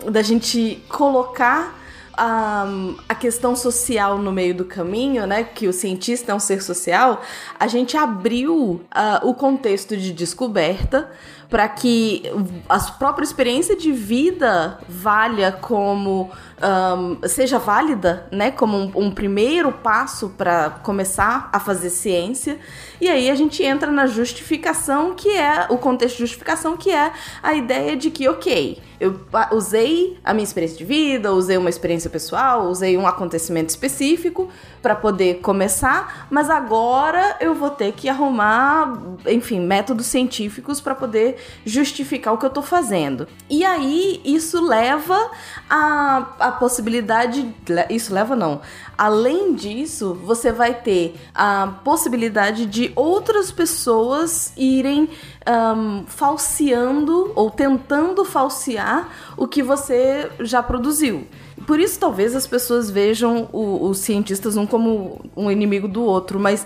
da 0.10 0.22
gente 0.22 0.84
colocar 0.89 1.80
a, 2.14 2.66
a 3.10 3.16
questão 3.16 3.56
social 3.56 4.18
no 4.18 4.32
meio 4.32 4.54
do 4.54 4.66
caminho, 4.66 5.26
né? 5.26 5.43
Que 5.43 5.68
o 5.68 5.74
cientista 5.74 6.32
é 6.32 6.36
um 6.36 6.39
ser 6.39 6.62
social, 6.62 7.22
a 7.60 7.68
gente 7.68 7.97
abriu 7.97 8.56
uh, 8.56 9.28
o 9.28 9.34
contexto 9.34 9.95
de 9.97 10.12
descoberta 10.12 11.10
para 11.49 11.68
que 11.68 12.24
a 12.70 12.80
própria 12.80 13.26
experiência 13.26 13.76
de 13.76 13.91
vida 13.91 14.80
valha 14.88 15.52
como 15.52 16.32
um, 16.64 17.28
seja 17.28 17.60
válida, 17.60 18.26
né, 18.32 18.52
como 18.52 18.78
um, 18.78 18.91
um 18.95 19.12
primeiro 19.12 19.70
passo 19.70 20.30
para 20.38 20.70
começar 20.82 21.49
a 21.52 21.60
fazer 21.60 21.90
ciência. 21.90 22.57
E 23.02 23.10
aí 23.10 23.30
a 23.30 23.36
gente 23.36 23.61
entra 23.64 23.91
na 23.91 24.07
justificação, 24.07 25.14
que 25.14 25.30
é 25.30 25.68
o 25.69 25.78
contexto 25.78 26.15
de 26.15 26.22
justificação, 26.22 26.78
que 26.78 26.90
é 26.90 27.11
a 27.44 27.53
ideia 27.53 27.98
de 27.98 28.10
que, 28.10 28.30
ok, 28.30 28.82
eu 29.02 29.19
usei 29.52 30.19
a 30.23 30.32
minha 30.32 30.44
experiência 30.44 30.78
de 30.78 30.86
vida, 30.86 31.34
usei 31.34 31.57
uma 31.57 31.72
experiência 31.72 32.07
pessoal, 32.07 32.68
usei 32.68 32.95
um 32.95 33.07
acontecimento 33.07 33.69
específico 33.69 34.48
para 34.82 34.95
poder 34.95 35.40
começar, 35.41 36.28
mas 36.30 36.49
agora 36.49 37.38
eu 37.40 37.53
vou 37.53 37.70
ter 37.70 37.91
que 37.94 38.10
arrumar, 38.10 38.98
enfim, 39.28 39.60
métodos 39.60 40.08
científicos 40.08 40.82
para 40.82 40.95
poder 40.95 41.38
justificar 41.66 42.34
o 42.34 42.38
que 42.38 42.45
eu 42.45 42.49
tô 42.49 42.62
fazendo. 42.62 43.28
E 43.49 43.64
aí 43.64 44.20
isso 44.26 44.64
leva 44.66 45.30
a, 45.70 46.28
a 46.40 46.52
possibilidade, 46.52 47.53
isso 47.90 48.14
leva 48.14 48.36
não. 48.36 48.62
Além 48.98 49.53
disso, 49.53 50.14
você 50.14 50.52
vai 50.52 50.74
ter 50.74 51.16
a 51.34 51.74
possibilidade 51.84 52.66
de 52.66 52.91
outras 52.95 53.52
pessoas 53.52 54.53
irem 54.56 55.10
um, 55.48 56.06
falseando 56.06 57.32
ou 57.36 57.49
tentando 57.49 58.24
falsear 58.24 59.10
o 59.36 59.48
que 59.48 59.64
você 59.64 60.30
já 60.41 60.62
produziu. 60.62 61.28
Por 61.65 61.79
isso, 61.79 61.99
talvez 61.99 62.35
as 62.35 62.47
pessoas 62.47 62.89
vejam 62.89 63.49
o, 63.51 63.88
os 63.88 63.99
cientistas 63.99 64.57
um 64.57 64.65
como 64.65 65.21
um 65.35 65.49
inimigo 65.51 65.88
do 65.88 66.03
outro, 66.03 66.39
mas 66.39 66.65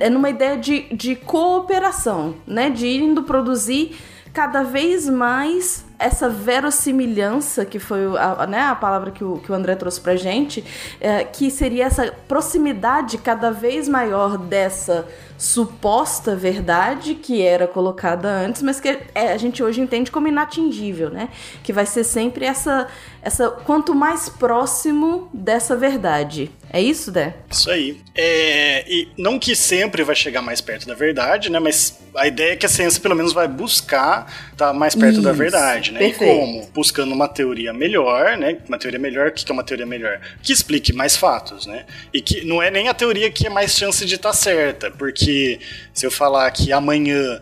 é 0.00 0.08
numa 0.08 0.30
ideia 0.30 0.56
de, 0.56 0.82
de 0.94 1.16
cooperação, 1.16 2.34
né? 2.46 2.70
De 2.70 2.86
indo 2.86 3.22
produzir 3.22 3.96
cada 4.32 4.62
vez 4.62 5.08
mais 5.08 5.84
essa 5.98 6.28
verossimilhança, 6.28 7.64
que 7.64 7.78
foi 7.78 8.00
a, 8.16 8.46
né, 8.46 8.60
a 8.60 8.74
palavra 8.74 9.10
que 9.10 9.24
o, 9.24 9.38
que 9.38 9.50
o 9.50 9.54
André 9.54 9.74
trouxe 9.74 10.00
pra 10.00 10.14
gente, 10.14 10.64
é, 11.00 11.24
que 11.24 11.50
seria 11.50 11.86
essa 11.86 12.12
proximidade 12.28 13.18
cada 13.18 13.50
vez 13.50 13.88
maior 13.88 14.38
dessa 14.38 15.08
suposta 15.38 16.34
verdade 16.34 17.14
que 17.14 17.40
era 17.40 17.68
colocada 17.68 18.28
antes, 18.28 18.60
mas 18.60 18.80
que 18.80 18.88
é, 19.14 19.32
a 19.32 19.36
gente 19.36 19.62
hoje 19.62 19.80
entende 19.80 20.10
como 20.10 20.26
inatingível, 20.26 21.10
né? 21.10 21.28
Que 21.62 21.72
vai 21.72 21.86
ser 21.86 22.02
sempre 22.02 22.44
essa, 22.44 22.88
essa 23.22 23.48
quanto 23.48 23.94
mais 23.94 24.28
próximo 24.28 25.30
dessa 25.32 25.76
verdade. 25.76 26.50
É 26.70 26.82
isso, 26.82 27.10
Dé? 27.10 27.34
Isso 27.50 27.70
aí. 27.70 27.98
É, 28.14 28.84
e 28.86 29.08
não 29.16 29.38
que 29.38 29.54
sempre 29.54 30.02
vai 30.02 30.14
chegar 30.14 30.42
mais 30.42 30.60
perto 30.60 30.86
da 30.86 30.94
verdade, 30.94 31.50
né? 31.50 31.58
Mas 31.58 31.98
a 32.14 32.26
ideia 32.26 32.52
é 32.52 32.56
que 32.56 32.66
a 32.66 32.68
ciência 32.68 33.00
pelo 33.00 33.14
menos 33.14 33.32
vai 33.32 33.48
buscar 33.48 34.50
estar 34.52 34.66
tá 34.66 34.72
mais 34.72 34.94
perto 34.94 35.14
isso, 35.14 35.22
da 35.22 35.32
verdade, 35.32 35.92
né? 35.92 36.00
Perfeito. 36.00 36.30
E 36.30 36.36
como? 36.36 36.70
Buscando 36.74 37.12
uma 37.14 37.28
teoria 37.28 37.72
melhor, 37.72 38.36
né? 38.36 38.58
Uma 38.68 38.78
teoria 38.78 38.98
melhor, 38.98 39.28
o 39.28 39.32
que 39.32 39.50
é 39.50 39.52
uma 39.52 39.64
teoria 39.64 39.86
melhor? 39.86 40.20
Que 40.42 40.52
explique 40.52 40.92
mais 40.92 41.16
fatos, 41.16 41.64
né? 41.64 41.86
E 42.12 42.20
que 42.20 42.44
não 42.44 42.62
é 42.62 42.70
nem 42.70 42.88
a 42.88 42.94
teoria 42.94 43.30
que 43.30 43.46
é 43.46 43.50
mais 43.50 43.72
chance 43.72 44.04
de 44.04 44.16
estar 44.16 44.30
tá 44.30 44.34
certa, 44.34 44.90
porque 44.90 45.27
que 45.28 45.60
se 45.92 46.06
eu 46.06 46.10
falar 46.10 46.50
que 46.50 46.72
amanhã 46.72 47.38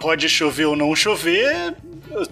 pode 0.00 0.26
chover 0.30 0.64
ou 0.64 0.74
não 0.74 0.96
chover, 0.96 1.74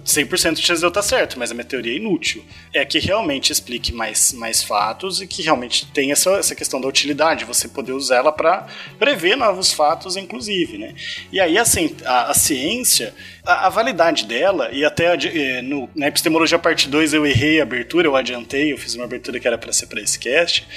100% 0.03 0.55
de 0.55 0.61
chance 0.63 0.79
de 0.79 0.85
eu 0.85 0.89
estar 0.89 1.03
certo, 1.03 1.37
mas 1.37 1.51
a 1.51 1.53
minha 1.53 1.63
teoria 1.63 1.93
é 1.93 1.97
inútil. 1.97 2.43
É 2.73 2.83
que 2.83 2.97
realmente 2.97 3.51
explique 3.51 3.93
mais, 3.93 4.33
mais 4.33 4.63
fatos 4.63 5.21
e 5.21 5.27
que 5.27 5.43
realmente 5.43 5.85
tem 5.85 6.11
essa, 6.11 6.31
essa 6.31 6.55
questão 6.55 6.81
da 6.81 6.87
utilidade, 6.87 7.45
você 7.45 7.67
poder 7.67 7.91
usar 7.91 8.17
ela 8.17 8.31
para 8.31 8.65
prever 8.97 9.37
novos 9.37 9.71
fatos, 9.71 10.17
inclusive, 10.17 10.79
né? 10.79 10.95
E 11.31 11.39
aí, 11.39 11.59
assim, 11.59 11.95
a, 12.03 12.31
a 12.31 12.33
ciência, 12.33 13.13
a, 13.45 13.67
a, 13.67 13.69
validade 13.69 14.25
dela, 14.25 14.71
e 14.71 14.83
até 14.83 15.13
eh, 15.13 15.61
no, 15.61 15.87
na 15.95 16.07
epistemologia 16.07 16.57
parte 16.57 16.89
2 16.89 17.13
eu 17.13 17.25
errei 17.25 17.59
a 17.59 17.63
abertura, 17.63 18.07
eu 18.07 18.15
adiantei, 18.15 18.73
eu 18.73 18.79
fiz 18.79 18.95
uma 18.95 19.05
abertura 19.05 19.39
que 19.39 19.47
era 19.47 19.59
para 19.59 19.71
ser 19.71 19.85
para 19.85 20.01
esse 20.01 20.17
cast, 20.17 20.67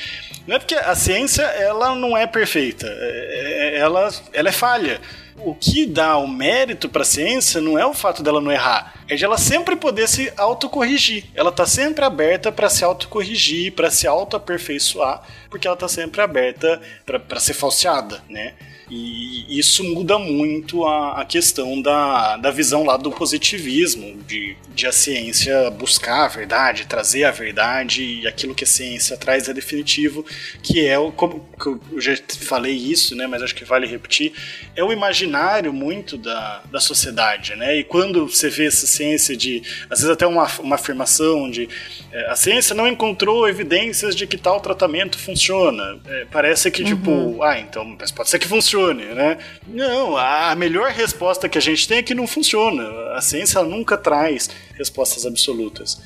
não 0.51 0.57
é 0.57 0.59
porque 0.59 0.75
a 0.75 0.97
ciência, 0.97 1.43
ela 1.43 1.95
não 1.95 2.17
é 2.17 2.27
perfeita, 2.27 2.85
é, 2.85 3.77
é, 3.77 3.79
ela, 3.79 4.09
ela 4.33 4.49
é 4.49 4.53
falha 4.53 5.01
o 5.45 5.55
que 5.55 5.87
dá 5.87 6.19
o 6.19 6.27
mérito 6.27 6.89
para 6.89 7.03
a 7.03 7.05
ciência 7.05 7.61
não 7.61 7.79
é 7.79 7.87
o 7.87 7.95
fato 7.95 8.21
dela 8.21 8.41
não 8.41 8.51
errar, 8.51 8.95
é 9.09 9.15
de 9.15 9.25
ela 9.25 9.39
sempre 9.39 9.77
poder 9.77 10.09
se 10.09 10.31
autocorrigir. 10.37 11.25
Ela 11.37 11.53
tá 11.53 11.65
sempre 11.65 12.05
aberta 12.05 12.51
para 12.51 12.69
se 12.69 12.85
autocorrigir, 12.85 13.73
para 13.73 13.91
se 13.91 14.09
autoaperfeiçoar, 14.09 15.23
porque 15.49 15.69
ela 15.69 15.77
tá 15.77 15.87
sempre 15.87 16.21
aberta 16.21 16.81
para 17.07 17.41
ser 17.41 17.55
falseada, 17.55 18.21
né? 18.29 18.55
E 18.91 19.47
isso 19.49 19.85
muda 19.85 20.19
muito 20.19 20.85
a, 20.85 21.21
a, 21.21 21.25
questão 21.25 21.81
da, 21.81 22.37
da 22.37 22.51
visão 22.51 22.83
lá 22.85 22.97
do 22.97 23.13
positivismo, 23.13 24.19
de, 24.27 24.57
de 24.75 24.87
a 24.87 24.91
ciência 24.91 25.71
buscar 25.71 26.25
a 26.25 26.29
verdade, 26.29 26.87
trazer 26.87 27.23
a 27.23 27.31
verdade, 27.31 28.03
e 28.03 28.27
aquilo 28.27 28.55
que 28.55 28.65
a 28.65 28.67
ciência 28.67 29.17
traz 29.17 29.49
é 29.49 29.55
definitivo, 29.55 30.27
que 30.61 30.85
é 30.85 30.99
o. 30.99 31.13
Como 31.13 31.49
eu 31.93 32.01
já 32.01 32.17
falei 32.41 32.75
isso, 32.75 33.15
né? 33.15 33.29
Mas 33.29 33.43
acho 33.43 33.55
que 33.55 33.65
vale 33.65 33.87
repetir, 33.87 34.33
é 34.75 34.83
o 34.83 34.93
imaginário 34.93 35.73
muito 35.73 36.17
da, 36.17 36.63
da 36.73 36.81
sociedade, 36.81 37.55
né? 37.55 37.79
E 37.79 37.85
quando 37.85 38.27
você 38.27 38.49
vê 38.49 38.67
essa 38.67 38.89
ciência 38.89 39.37
de. 39.37 39.63
Às 39.89 40.01
vezes 40.01 40.11
até 40.11 40.27
uma, 40.27 40.49
uma 40.61 40.75
afirmação 40.75 41.49
de 41.49 41.69
é, 42.13 42.31
a 42.31 42.35
ciência 42.35 42.75
não 42.75 42.89
encontrou 42.89 43.49
evidências 43.49 44.17
de 44.17 44.27
que 44.27 44.37
tal 44.37 44.61
tratamento 44.61 45.17
funciona. 45.17 46.01
É, 46.07 46.27
parece 46.31 46.71
que, 46.71 46.83
tipo, 46.83 47.11
uhum. 47.11 47.31
tipo, 47.31 47.43
ah, 47.43 47.59
então 47.59 47.97
pode 48.15 48.29
ser 48.29 48.39
que 48.39 48.49
funcione, 48.49 48.80
né? 48.89 49.39
Não, 49.67 50.17
a 50.17 50.55
melhor 50.55 50.91
resposta 50.91 51.49
que 51.49 51.59
a 51.59 51.61
gente 51.61 51.87
tem 51.87 51.99
é 51.99 52.03
que 52.03 52.15
não 52.15 52.27
funciona. 52.27 52.83
A 53.15 53.21
ciência 53.21 53.63
nunca 53.63 53.97
traz 53.97 54.49
respostas 54.77 55.27
absolutas. 55.27 56.01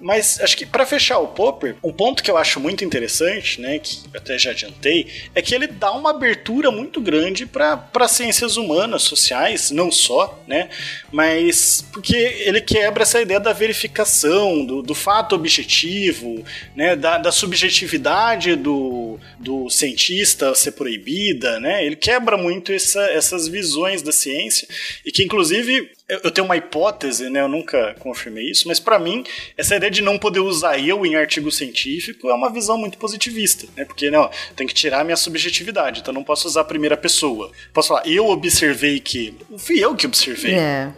Mas 0.00 0.40
acho 0.40 0.56
que 0.56 0.66
para 0.66 0.86
fechar 0.86 1.18
o 1.18 1.28
Popper, 1.28 1.76
um 1.82 1.92
ponto 1.92 2.22
que 2.22 2.30
eu 2.30 2.36
acho 2.36 2.60
muito 2.60 2.84
interessante, 2.84 3.60
né, 3.60 3.78
que 3.78 3.98
eu 4.12 4.20
até 4.20 4.38
já 4.38 4.50
adiantei, 4.50 5.06
é 5.34 5.42
que 5.42 5.54
ele 5.54 5.66
dá 5.66 5.92
uma 5.92 6.10
abertura 6.10 6.70
muito 6.70 7.00
grande 7.00 7.46
para 7.46 8.08
ciências 8.08 8.56
humanas, 8.56 9.02
sociais, 9.02 9.70
não 9.70 9.90
só, 9.90 10.42
né, 10.46 10.68
mas 11.12 11.84
porque 11.92 12.16
ele 12.16 12.60
quebra 12.60 13.02
essa 13.02 13.20
ideia 13.20 13.40
da 13.40 13.52
verificação, 13.52 14.64
do, 14.64 14.82
do 14.82 14.94
fato 14.94 15.34
objetivo, 15.34 16.44
né, 16.74 16.96
da, 16.96 17.18
da 17.18 17.32
subjetividade 17.32 18.54
do, 18.54 19.18
do 19.38 19.68
cientista 19.70 20.54
ser 20.54 20.72
proibida, 20.72 21.58
né, 21.60 21.84
ele 21.84 21.96
quebra 21.96 22.36
muito 22.36 22.72
essa, 22.72 23.02
essas 23.10 23.48
visões 23.48 24.02
da 24.02 24.12
ciência 24.12 24.68
e 25.04 25.12
que 25.12 25.22
inclusive 25.22 25.90
eu 26.08 26.30
tenho 26.30 26.44
uma 26.44 26.56
hipótese, 26.56 27.28
né? 27.28 27.40
Eu 27.40 27.48
nunca 27.48 27.96
confirmei 27.98 28.48
isso, 28.48 28.68
mas 28.68 28.78
para 28.78 28.96
mim, 28.96 29.24
essa 29.56 29.74
ideia 29.74 29.90
de 29.90 30.00
não 30.00 30.16
poder 30.16 30.38
usar 30.38 30.78
eu 30.78 31.04
em 31.04 31.16
artigo 31.16 31.50
científico 31.50 32.28
é 32.28 32.34
uma 32.34 32.48
visão 32.48 32.78
muito 32.78 32.96
positivista, 32.96 33.66
né? 33.76 33.84
Porque, 33.84 34.08
não, 34.08 34.30
tem 34.54 34.68
que 34.68 34.74
tirar 34.74 35.00
a 35.00 35.04
minha 35.04 35.16
subjetividade, 35.16 36.00
então 36.00 36.14
não 36.14 36.22
posso 36.22 36.46
usar 36.46 36.60
a 36.60 36.64
primeira 36.64 36.96
pessoa. 36.96 37.50
Posso 37.72 37.88
falar, 37.88 38.06
eu 38.06 38.28
observei 38.28 39.00
que. 39.00 39.36
Fui 39.58 39.84
eu 39.84 39.96
que 39.96 40.06
observei. 40.06 40.54
É. 40.54 40.92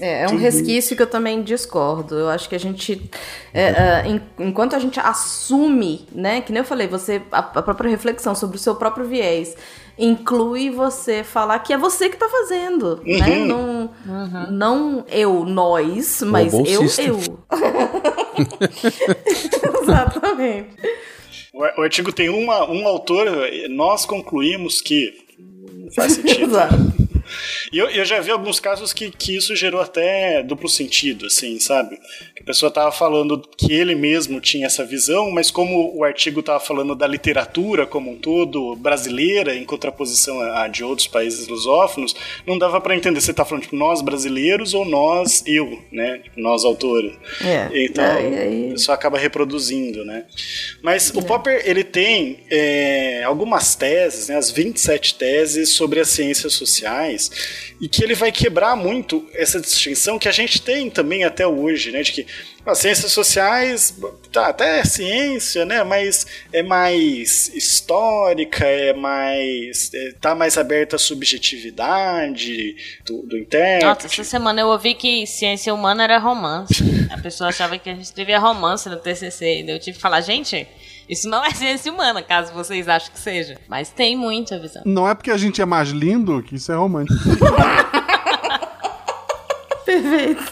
É, 0.00 0.22
é 0.22 0.28
um 0.28 0.36
resquício 0.36 0.96
que 0.96 1.02
eu 1.02 1.06
também 1.06 1.40
discordo. 1.40 2.16
Eu 2.16 2.28
acho 2.28 2.48
que 2.48 2.56
a 2.56 2.60
gente. 2.60 3.08
É, 3.54 3.62
é, 3.62 4.20
enquanto 4.40 4.74
a 4.74 4.80
gente 4.80 4.98
assume, 4.98 6.04
né? 6.12 6.40
Que 6.40 6.50
nem 6.50 6.60
eu 6.60 6.66
falei, 6.66 6.88
você. 6.88 7.22
a, 7.30 7.38
a 7.38 7.62
própria 7.62 7.88
reflexão 7.88 8.34
sobre 8.34 8.56
o 8.56 8.60
seu 8.60 8.74
próprio 8.74 9.06
viés 9.06 9.54
inclui 9.98 10.70
você 10.70 11.24
falar 11.24 11.58
que 11.58 11.72
é 11.72 11.78
você 11.78 12.08
que 12.08 12.16
tá 12.16 12.28
fazendo, 12.28 13.02
né? 13.04 13.12
uhum. 13.12 13.18
né? 13.18 13.44
Não, 13.44 13.90
uhum. 14.06 14.50
não 14.50 15.04
eu, 15.08 15.44
nós, 15.44 16.22
mas 16.22 16.52
eu, 16.52 16.86
eu. 16.98 17.18
Exatamente. 19.82 20.76
O, 21.52 21.82
artigo 21.82 22.12
tem 22.12 22.28
uma, 22.28 22.70
um 22.70 22.86
autor, 22.86 23.26
nós 23.70 24.06
concluímos 24.06 24.80
que. 24.80 25.12
Não 25.38 25.90
faz 25.90 26.12
sentido. 26.12 26.44
Exato. 26.44 27.07
E 27.72 27.78
eu, 27.78 27.88
eu 27.90 28.04
já 28.04 28.20
vi 28.20 28.30
alguns 28.30 28.60
casos 28.60 28.92
que, 28.92 29.10
que 29.10 29.36
isso 29.36 29.54
gerou 29.54 29.80
até 29.80 30.42
duplo 30.42 30.68
sentido, 30.68 31.26
assim, 31.26 31.58
sabe? 31.60 31.98
Que 32.34 32.42
a 32.42 32.46
pessoa 32.46 32.70
tava 32.70 32.92
falando 32.92 33.42
que 33.56 33.72
ele 33.72 33.94
mesmo 33.94 34.40
tinha 34.40 34.66
essa 34.66 34.84
visão, 34.84 35.30
mas 35.30 35.50
como 35.50 35.96
o 35.96 36.04
artigo 36.04 36.42
tava 36.42 36.60
falando 36.60 36.94
da 36.94 37.06
literatura 37.06 37.86
como 37.86 38.12
um 38.12 38.16
todo, 38.16 38.76
brasileira, 38.76 39.54
em 39.54 39.64
contraposição 39.64 40.40
a, 40.40 40.64
a 40.64 40.68
de 40.68 40.84
outros 40.84 41.06
países 41.06 41.48
lusófonos, 41.48 42.14
não 42.46 42.58
dava 42.58 42.80
para 42.80 42.96
entender 42.96 43.20
se 43.20 43.32
tá 43.32 43.44
falando, 43.44 43.62
tipo, 43.62 43.76
nós 43.76 44.02
brasileiros 44.02 44.74
ou 44.74 44.84
nós, 44.84 45.42
eu, 45.46 45.82
né? 45.90 46.18
Tipo, 46.18 46.40
nós 46.40 46.64
autores. 46.64 47.12
É. 47.44 47.84
Então, 47.84 48.04
é, 48.04 48.68
a 48.68 48.72
pessoa 48.72 48.94
acaba 48.94 49.18
reproduzindo, 49.18 50.04
né? 50.04 50.24
Mas 50.82 51.14
é. 51.14 51.18
o 51.18 51.22
Popper, 51.22 51.62
ele 51.64 51.84
tem 51.84 52.40
é, 52.50 53.22
algumas 53.24 53.74
teses, 53.74 54.28
né, 54.28 54.36
as 54.36 54.50
27 54.50 55.14
teses 55.14 55.70
sobre 55.70 56.00
as 56.00 56.08
ciências 56.08 56.54
sociais, 56.54 57.17
sociais 57.18 57.66
e 57.80 57.88
que 57.88 58.02
ele 58.02 58.14
vai 58.14 58.32
quebrar 58.32 58.76
muito 58.76 59.28
essa 59.34 59.60
distinção 59.60 60.18
que 60.18 60.28
a 60.28 60.32
gente 60.32 60.62
tem 60.62 60.88
também 60.90 61.24
até 61.24 61.46
hoje, 61.46 61.90
né? 61.90 62.02
De 62.02 62.12
que 62.12 62.26
as 62.66 62.78
ciências 62.78 63.12
sociais, 63.12 63.96
tá, 64.32 64.48
até 64.48 64.80
é 64.80 64.84
ciência, 64.84 65.64
né? 65.64 65.82
Mas 65.84 66.26
é 66.52 66.62
mais 66.62 67.48
histórica, 67.54 68.64
é 68.64 68.92
mais. 68.92 69.90
É, 69.94 70.12
tá 70.20 70.34
mais 70.34 70.58
aberta 70.58 70.96
à 70.96 70.98
subjetividade 70.98 72.76
do, 73.06 73.22
do. 73.22 73.38
Nossa, 73.82 74.06
essa 74.06 74.24
semana 74.24 74.60
eu 74.60 74.68
ouvi 74.68 74.94
que 74.94 75.26
ciência 75.26 75.72
humana 75.72 76.04
era 76.04 76.18
romance. 76.18 76.82
A 77.10 77.18
pessoa 77.18 77.48
achava 77.48 77.78
que 77.78 77.88
a 77.88 77.94
gente 77.94 78.04
escrevia 78.04 78.38
romance 78.38 78.88
no 78.88 78.96
TCC. 78.96 79.62
E 79.62 79.70
eu 79.70 79.78
tive 79.78 79.96
que 79.96 80.02
falar, 80.02 80.20
gente. 80.20 80.66
Isso 81.08 81.28
não 81.28 81.44
é 81.44 81.50
ciência 81.50 81.92
humana, 81.92 82.22
caso 82.22 82.52
vocês 82.52 82.86
achem 82.86 83.10
que 83.12 83.18
seja. 83.18 83.58
Mas 83.66 83.90
tem 83.90 84.16
muita 84.16 84.58
visão. 84.58 84.82
Não 84.84 85.08
é 85.08 85.14
porque 85.14 85.30
a 85.30 85.38
gente 85.38 85.62
é 85.62 85.64
mais 85.64 85.88
lindo 85.88 86.42
que 86.42 86.56
isso 86.56 86.70
é 86.70 86.74
romântico. 86.74 87.18
Perfeito. 89.86 90.44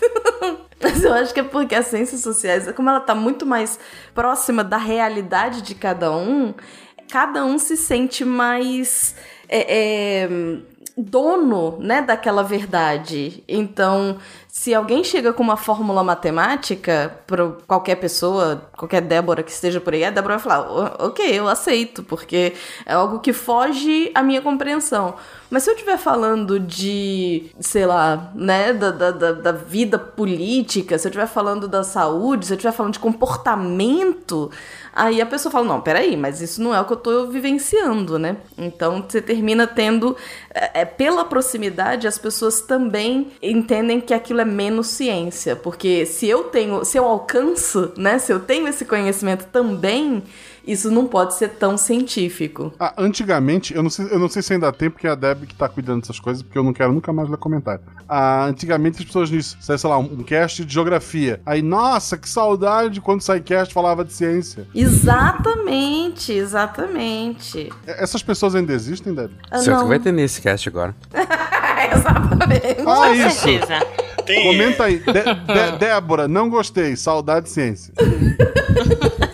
Mas 0.82 1.04
eu 1.04 1.12
acho 1.12 1.34
que 1.34 1.40
é 1.40 1.42
porque 1.42 1.74
as 1.74 1.86
ciências 1.86 2.22
sociais, 2.22 2.70
como 2.72 2.88
ela 2.88 3.00
tá 3.00 3.14
muito 3.14 3.44
mais 3.44 3.78
próxima 4.14 4.64
da 4.64 4.78
realidade 4.78 5.60
de 5.60 5.74
cada 5.74 6.16
um, 6.16 6.54
cada 7.10 7.44
um 7.44 7.58
se 7.58 7.76
sente 7.76 8.24
mais. 8.24 9.14
É, 9.48 10.24
é, 10.24 10.28
dono, 10.96 11.76
né, 11.78 12.00
daquela 12.00 12.42
verdade. 12.42 13.44
Então, 13.46 14.16
se 14.48 14.72
alguém 14.74 15.04
chega 15.04 15.30
com 15.34 15.42
uma 15.42 15.56
fórmula 15.56 16.02
matemática 16.02 17.20
para 17.26 17.50
qualquer 17.66 17.96
pessoa, 17.96 18.70
qualquer 18.74 19.02
Débora 19.02 19.42
que 19.42 19.50
esteja 19.50 19.78
por 19.78 19.92
aí, 19.92 20.02
a 20.02 20.10
Débora 20.10 20.38
vai 20.38 20.42
falar: 20.42 21.04
"OK, 21.04 21.22
eu 21.22 21.46
aceito, 21.46 22.02
porque 22.02 22.54
é 22.86 22.94
algo 22.94 23.20
que 23.20 23.34
foge 23.34 24.10
à 24.14 24.22
minha 24.22 24.40
compreensão". 24.40 25.16
Mas 25.50 25.62
se 25.62 25.70
eu 25.70 25.74
estiver 25.74 25.98
falando 25.98 26.58
de, 26.58 27.50
sei 27.60 27.84
lá, 27.84 28.32
né, 28.34 28.72
da, 28.72 28.90
da, 28.90 29.32
da 29.32 29.52
vida 29.52 29.98
política, 29.98 30.98
se 30.98 31.06
eu 31.06 31.10
estiver 31.10 31.28
falando 31.28 31.68
da 31.68 31.84
saúde, 31.84 32.46
se 32.46 32.52
eu 32.54 32.56
estiver 32.56 32.72
falando 32.72 32.94
de 32.94 32.98
comportamento, 32.98 34.50
aí 34.96 35.20
a 35.20 35.26
pessoa 35.26 35.52
fala, 35.52 35.66
não, 35.66 35.80
peraí, 35.80 36.16
mas 36.16 36.40
isso 36.40 36.62
não 36.62 36.74
é 36.74 36.80
o 36.80 36.84
que 36.86 36.94
eu 36.94 36.96
tô 36.96 37.26
vivenciando, 37.26 38.18
né? 38.18 38.38
Então 38.56 39.04
você 39.06 39.20
termina 39.20 39.66
tendo, 39.66 40.16
é, 40.50 40.86
pela 40.86 41.24
proximidade, 41.24 42.08
as 42.08 42.16
pessoas 42.16 42.62
também 42.62 43.28
entendem 43.42 44.00
que 44.00 44.14
aquilo 44.14 44.40
é 44.40 44.44
menos 44.44 44.86
ciência, 44.86 45.54
porque 45.54 46.06
se 46.06 46.26
eu 46.26 46.44
tenho, 46.44 46.82
se 46.84 46.96
eu 46.98 47.04
alcanço, 47.04 47.92
né, 47.96 48.18
se 48.18 48.32
eu 48.32 48.40
tenho 48.40 48.66
esse 48.66 48.86
conhecimento 48.86 49.46
também, 49.52 50.22
isso 50.66 50.90
não 50.90 51.06
pode 51.06 51.34
ser 51.34 51.50
tão 51.50 51.78
científico. 51.78 52.72
Ah, 52.78 52.92
antigamente, 52.98 53.74
eu 53.74 53.82
não, 53.82 53.90
sei, 53.90 54.06
eu 54.10 54.18
não 54.18 54.28
sei 54.28 54.42
se 54.42 54.52
ainda 54.52 54.72
tem, 54.72 54.90
porque 54.90 55.06
é 55.06 55.10
a 55.10 55.14
Deb 55.14 55.44
que 55.44 55.54
tá 55.54 55.68
cuidando 55.68 56.00
dessas 56.00 56.18
coisas, 56.18 56.42
porque 56.42 56.58
eu 56.58 56.64
não 56.64 56.72
quero 56.72 56.92
nunca 56.92 57.12
mais 57.12 57.28
ler 57.28 57.36
comentário. 57.36 57.80
Ah, 58.08 58.46
antigamente 58.46 58.98
as 58.98 59.04
pessoas 59.04 59.30
nisso, 59.30 59.56
sei 59.60 59.76
lá, 59.84 59.98
um, 59.98 60.22
cast 60.24 60.64
de 60.64 60.72
geografia. 60.72 61.40
Aí, 61.46 61.62
nossa, 61.62 62.16
que 62.16 62.28
saudade 62.28 63.00
quando 63.00 63.20
o 63.20 63.22
SciCast 63.22 63.72
falava 63.72 64.04
de 64.04 64.12
ciência. 64.12 64.66
Exatamente, 64.74 66.32
exatamente. 66.32 67.70
Essas 67.86 68.22
pessoas 68.22 68.54
ainda 68.54 68.72
existem, 68.72 69.14
Deb? 69.14 69.30
Ah, 69.50 69.58
certo 69.58 69.82
que 69.82 69.88
vai 69.88 69.98
ter 70.00 70.12
nesse 70.12 70.40
cast 70.40 70.68
agora. 70.68 70.94
exatamente. 71.94 72.82
Ah, 72.86 73.14
isso. 73.14 73.46
Tem... 74.24 74.42
Comenta 74.42 74.84
aí. 74.84 74.98
De 74.98 75.12
de 75.12 75.78
Débora, 75.78 76.26
não 76.26 76.50
gostei. 76.50 76.96
Saudade 76.96 77.46
de 77.46 77.52
ciência. 77.52 77.94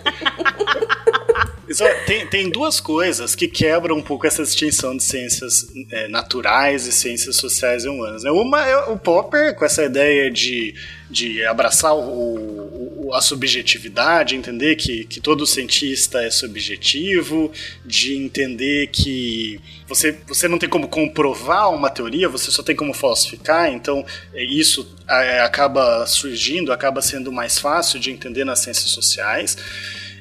tem, 2.07 2.27
tem 2.27 2.51
duas 2.51 2.81
coisas 2.81 3.35
que 3.35 3.49
quebram 3.49 3.97
um 3.97 4.03
pouco 4.03 4.27
essa 4.27 4.43
distinção 4.43 4.97
de 4.97 5.03
ciências 5.03 5.67
é, 5.91 6.09
naturais 6.09 6.87
e 6.87 6.93
ciências 6.93 7.37
sociais 7.37 7.85
e 7.85 7.89
humanas. 7.89 8.23
Né? 8.23 8.31
Uma 8.31 8.67
é 8.67 8.77
o 8.91 8.99
Popper, 8.99 9.55
com 9.55 9.65
essa 9.65 9.85
ideia 9.85 10.31
de, 10.31 10.75
de 11.11 11.45
abraçar 11.45 11.95
o, 11.95 13.07
o, 13.07 13.15
a 13.15 13.21
subjetividade, 13.21 14.37
entender 14.37 14.77
que, 14.77 15.05
que 15.05 15.21
todo 15.21 15.47
cientista 15.47 16.23
é 16.23 16.31
subjetivo, 16.31 17.53
de 17.85 18.17
entender 18.17 18.89
que 18.89 19.61
você, 19.87 20.17
você 20.27 20.49
não 20.49 20.59
tem 20.59 20.69
como 20.69 20.89
comprovar 20.89 21.71
uma 21.71 21.91
teoria, 21.91 22.29
você 22.29 22.51
só 22.51 22.63
tem 22.63 22.75
como 22.75 22.95
falsificar, 22.95 23.71
então 23.71 24.05
é, 24.33 24.45
isso 24.45 24.97
é, 25.09 25.41
acaba 25.41 26.07
surgindo, 26.07 26.73
acaba 26.73 27.03
sendo 27.03 27.31
mais 27.31 27.59
fácil 27.59 28.01
de 28.01 28.11
entender 28.11 28.45
nas 28.45 28.61
ciências 28.61 28.91
sociais. 28.91 29.57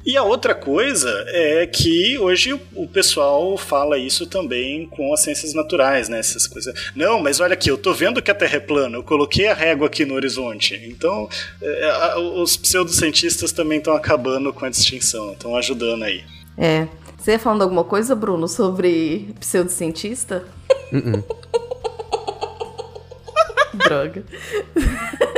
E 0.06 0.18
a 0.18 0.24
outra 0.24 0.56
coisa 0.56 1.10
é 1.28 1.68
que 1.68 2.18
hoje 2.18 2.60
o 2.76 2.88
pessoal 2.88 3.58
fala 3.58 3.98
isso 3.98 4.26
também 4.26 4.88
com 4.88 5.14
as 5.14 5.22
ciências 5.22 5.54
naturais, 5.54 6.10
né? 6.10 6.20
Essas 6.20 6.48
coisas. 6.48 6.74
Não, 6.96 7.22
mas 7.22 7.40
olha 7.40 7.54
aqui, 7.54 7.70
eu 7.70 7.78
tô 7.78 7.94
vendo 7.94 8.22
que 8.22 8.32
a 8.32 8.36
Terra 8.36 8.58
é 8.58 8.60
plana, 8.60 8.98
eu 8.98 9.04
coloquei 9.04 9.48
a 9.48 9.54
régua 9.54 9.88
aqui 9.88 10.06
no 10.06 10.16
horizonte. 10.16 10.76
Então, 10.86 11.30
é, 11.62 12.18
os 12.18 12.58
pseudocientistas 12.58 13.52
também 13.52 13.78
estão 13.78 13.94
acabando 13.94 14.52
com 14.52 14.66
a 14.66 14.70
distinção, 14.70 15.34
estão 15.34 15.56
ajudando 15.56 16.04
aí. 16.04 16.24
É. 16.58 16.88
Você 17.18 17.34
ia 17.34 17.40
falando 17.40 17.62
alguma 17.62 17.84
coisa, 17.84 18.16
Bruno, 18.16 18.48
sobre 18.48 19.30
pseudocientista? 19.40 20.44
Uh 20.92 20.98
-uh. 20.98 21.24
Droga. 23.86 24.24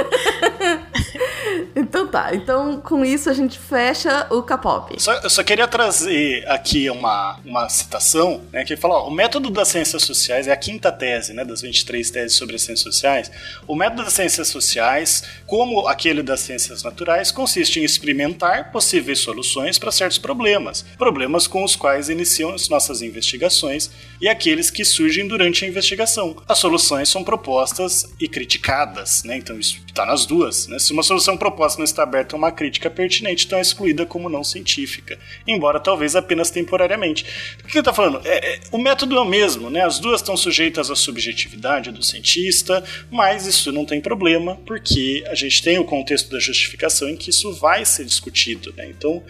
então 1.75 2.07
tá, 2.07 2.33
então 2.33 2.79
com 2.81 3.03
isso 3.03 3.29
a 3.29 3.33
gente 3.33 3.57
fecha 3.57 4.27
o 4.29 4.41
K-pop. 4.41 5.01
Só, 5.01 5.13
eu 5.13 5.29
só 5.29 5.43
queria 5.43 5.67
trazer 5.67 6.47
aqui 6.47 6.89
uma, 6.89 7.39
uma 7.45 7.69
citação, 7.69 8.41
né, 8.51 8.63
que 8.63 8.75
fala, 8.75 8.95
ó, 8.95 9.07
o 9.07 9.11
método 9.11 9.49
das 9.49 9.67
ciências 9.67 10.03
sociais 10.03 10.47
é 10.47 10.51
a 10.51 10.57
quinta 10.57 10.91
tese, 10.91 11.33
né, 11.33 11.43
das 11.43 11.61
23 11.61 12.09
teses 12.09 12.37
sobre 12.37 12.55
as 12.55 12.61
ciências 12.61 12.93
sociais. 12.93 13.31
O 13.67 13.75
método 13.75 14.03
das 14.03 14.13
ciências 14.13 14.47
sociais, 14.47 15.23
como 15.45 15.87
aquele 15.87 16.23
das 16.23 16.41
ciências 16.41 16.83
naturais, 16.83 17.31
consiste 17.31 17.79
em 17.79 17.83
experimentar 17.83 18.71
possíveis 18.71 19.19
soluções 19.19 19.77
para 19.77 19.91
certos 19.91 20.17
problemas, 20.17 20.85
problemas 20.97 21.47
com 21.47 21.63
os 21.63 21.75
quais 21.75 22.09
iniciam 22.09 22.53
as 22.53 22.69
nossas 22.69 23.01
investigações 23.01 23.89
e 24.21 24.27
aqueles 24.27 24.69
que 24.69 24.85
surgem 24.85 25.27
durante 25.27 25.65
a 25.65 25.67
investigação. 25.67 26.35
As 26.47 26.59
soluções 26.59 27.09
são 27.09 27.23
propostas 27.23 28.05
e 28.19 28.27
criticadas, 28.27 29.23
né, 29.23 29.37
então 29.37 29.59
isso 29.59 29.81
está 29.87 30.05
nas 30.05 30.25
duas, 30.25 30.67
né, 30.67 30.79
se 30.79 30.91
uma 30.91 31.03
solução 31.03 31.37
proposta 31.43 31.77
não 31.77 31.83
está 31.83 32.03
aberta 32.03 32.35
a 32.35 32.37
uma 32.37 32.53
crítica 32.53 32.89
pertinente, 32.89 33.45
então 33.45 33.59
é 33.59 33.61
excluída 33.61 34.05
como 34.05 34.29
não 34.29 34.45
científica, 34.45 35.19
embora 35.45 35.77
talvez 35.77 36.15
apenas 36.15 36.49
temporariamente. 36.49 37.25
O 37.61 37.67
que 37.67 37.73
ele 37.73 37.79
está 37.79 37.93
falando? 37.93 38.21
É, 38.25 38.53
é, 38.53 38.59
o 38.71 38.77
método 38.77 39.17
é 39.17 39.19
o 39.19 39.25
mesmo, 39.25 39.69
né? 39.69 39.83
as 39.83 39.99
duas 39.99 40.21
estão 40.21 40.37
sujeitas 40.37 40.89
à 40.89 40.95
subjetividade 40.95 41.91
do 41.91 42.01
cientista, 42.01 42.81
mas 43.11 43.45
isso 43.45 43.73
não 43.73 43.83
tem 43.83 43.99
problema, 43.99 44.55
porque 44.65 45.21
a 45.27 45.35
gente 45.35 45.61
tem 45.61 45.77
o 45.77 45.83
contexto 45.83 46.31
da 46.31 46.39
justificação 46.39 47.09
em 47.09 47.17
que 47.17 47.29
isso 47.29 47.51
vai 47.51 47.83
ser 47.83 48.05
discutido. 48.05 48.73
Né? 48.77 48.87
Então, 48.87 49.21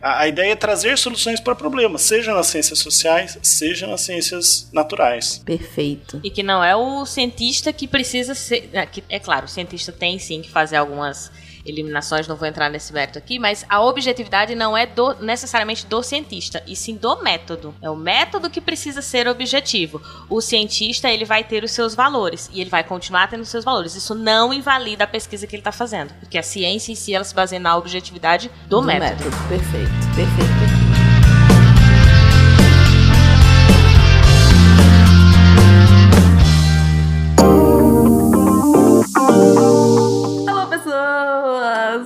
a, 0.00 0.20
a 0.20 0.28
ideia 0.28 0.52
é 0.52 0.56
trazer 0.56 0.96
soluções 0.96 1.40
para 1.40 1.56
problemas, 1.56 2.02
seja 2.02 2.32
nas 2.32 2.46
ciências 2.46 2.78
sociais, 2.78 3.36
seja 3.42 3.88
nas 3.88 4.02
ciências 4.02 4.68
naturais. 4.72 5.42
Perfeito. 5.44 6.20
E 6.22 6.30
que 6.30 6.44
não 6.44 6.62
é 6.62 6.76
o 6.76 7.04
cientista 7.04 7.72
que 7.72 7.88
precisa 7.88 8.36
ser. 8.36 8.70
É, 8.72 8.88
é 9.08 9.18
claro, 9.18 9.46
o 9.46 9.48
cientista 9.48 9.90
tem 9.90 10.16
sim 10.20 10.42
que 10.42 10.50
fazer 10.50 10.76
algumas 10.76 11.30
eliminações, 11.66 12.26
não 12.26 12.36
vou 12.36 12.46
entrar 12.46 12.70
nesse 12.70 12.92
mérito 12.92 13.18
aqui, 13.18 13.38
mas 13.38 13.64
a 13.68 13.82
objetividade 13.82 14.54
não 14.54 14.76
é 14.76 14.86
do, 14.86 15.14
necessariamente 15.14 15.86
do 15.86 16.02
cientista, 16.02 16.62
e 16.66 16.74
sim 16.76 16.96
do 16.96 17.22
método. 17.22 17.74
É 17.82 17.90
o 17.90 17.96
método 17.96 18.50
que 18.50 18.60
precisa 18.60 19.02
ser 19.02 19.28
objetivo. 19.28 20.00
O 20.28 20.40
cientista, 20.40 21.10
ele 21.10 21.24
vai 21.24 21.44
ter 21.44 21.64
os 21.64 21.72
seus 21.72 21.94
valores, 21.94 22.50
e 22.52 22.60
ele 22.60 22.70
vai 22.70 22.84
continuar 22.84 23.28
tendo 23.28 23.42
os 23.42 23.48
seus 23.48 23.64
valores. 23.64 23.94
Isso 23.94 24.14
não 24.14 24.52
invalida 24.52 25.04
a 25.04 25.06
pesquisa 25.06 25.46
que 25.46 25.54
ele 25.54 25.60
está 25.60 25.72
fazendo, 25.72 26.14
porque 26.20 26.38
a 26.38 26.42
ciência 26.42 26.92
em 26.92 26.94
si, 26.94 27.14
ela 27.14 27.24
se 27.24 27.34
baseia 27.34 27.60
na 27.60 27.76
objetividade 27.76 28.50
do, 28.66 28.80
do 28.80 28.82
método. 28.82 29.24
método. 29.24 29.48
Perfeito, 29.48 29.90
perfeito, 30.14 30.58
perfeito. 30.58 30.85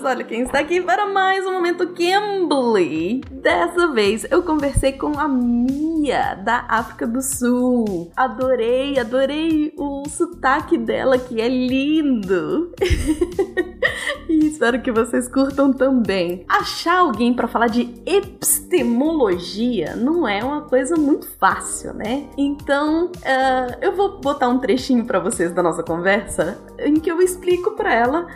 Olha 0.05 0.23
quem 0.23 0.43
está 0.43 0.61
aqui 0.61 0.81
para 0.81 1.07
mais 1.07 1.45
um 1.45 1.53
momento 1.53 1.89
Cambly. 1.89 3.23
Dessa 3.29 3.89
vez 3.89 4.25
eu 4.31 4.41
conversei 4.41 4.93
com 4.93 5.19
a 5.19 5.27
Mia 5.27 6.35
da 6.35 6.65
África 6.69 7.09
do 7.09 7.21
Sul. 7.21 8.13
Adorei, 8.17 9.01
adorei 9.01 9.75
o 9.77 10.05
sotaque 10.09 10.79
dela 10.79 11.19
que 11.19 11.41
é 11.41 11.49
lindo. 11.49 12.73
e 14.29 14.47
espero 14.47 14.81
que 14.81 14.93
vocês 14.93 15.27
curtam 15.27 15.73
também. 15.73 16.45
Achar 16.49 16.99
alguém 17.01 17.35
para 17.35 17.49
falar 17.49 17.67
de 17.67 17.93
epistemologia 18.07 19.97
não 19.97 20.29
é 20.29 20.45
uma 20.45 20.61
coisa 20.63 20.95
muito 20.95 21.27
fácil, 21.27 21.95
né? 21.95 22.29
Então 22.39 23.07
uh, 23.07 23.77
eu 23.81 23.97
vou 23.97 24.21
botar 24.21 24.49
um 24.49 24.61
trechinho 24.61 25.05
para 25.05 25.19
vocês 25.19 25.53
da 25.53 25.65
nossa 25.65 25.83
conversa 25.83 26.57
em 26.79 26.95
que 26.95 27.11
eu 27.11 27.21
explico 27.21 27.73
para 27.73 27.93
ela 27.93 28.29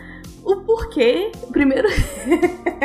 o 0.45 0.57
porquê. 0.57 1.31
Primeiro, 1.51 1.89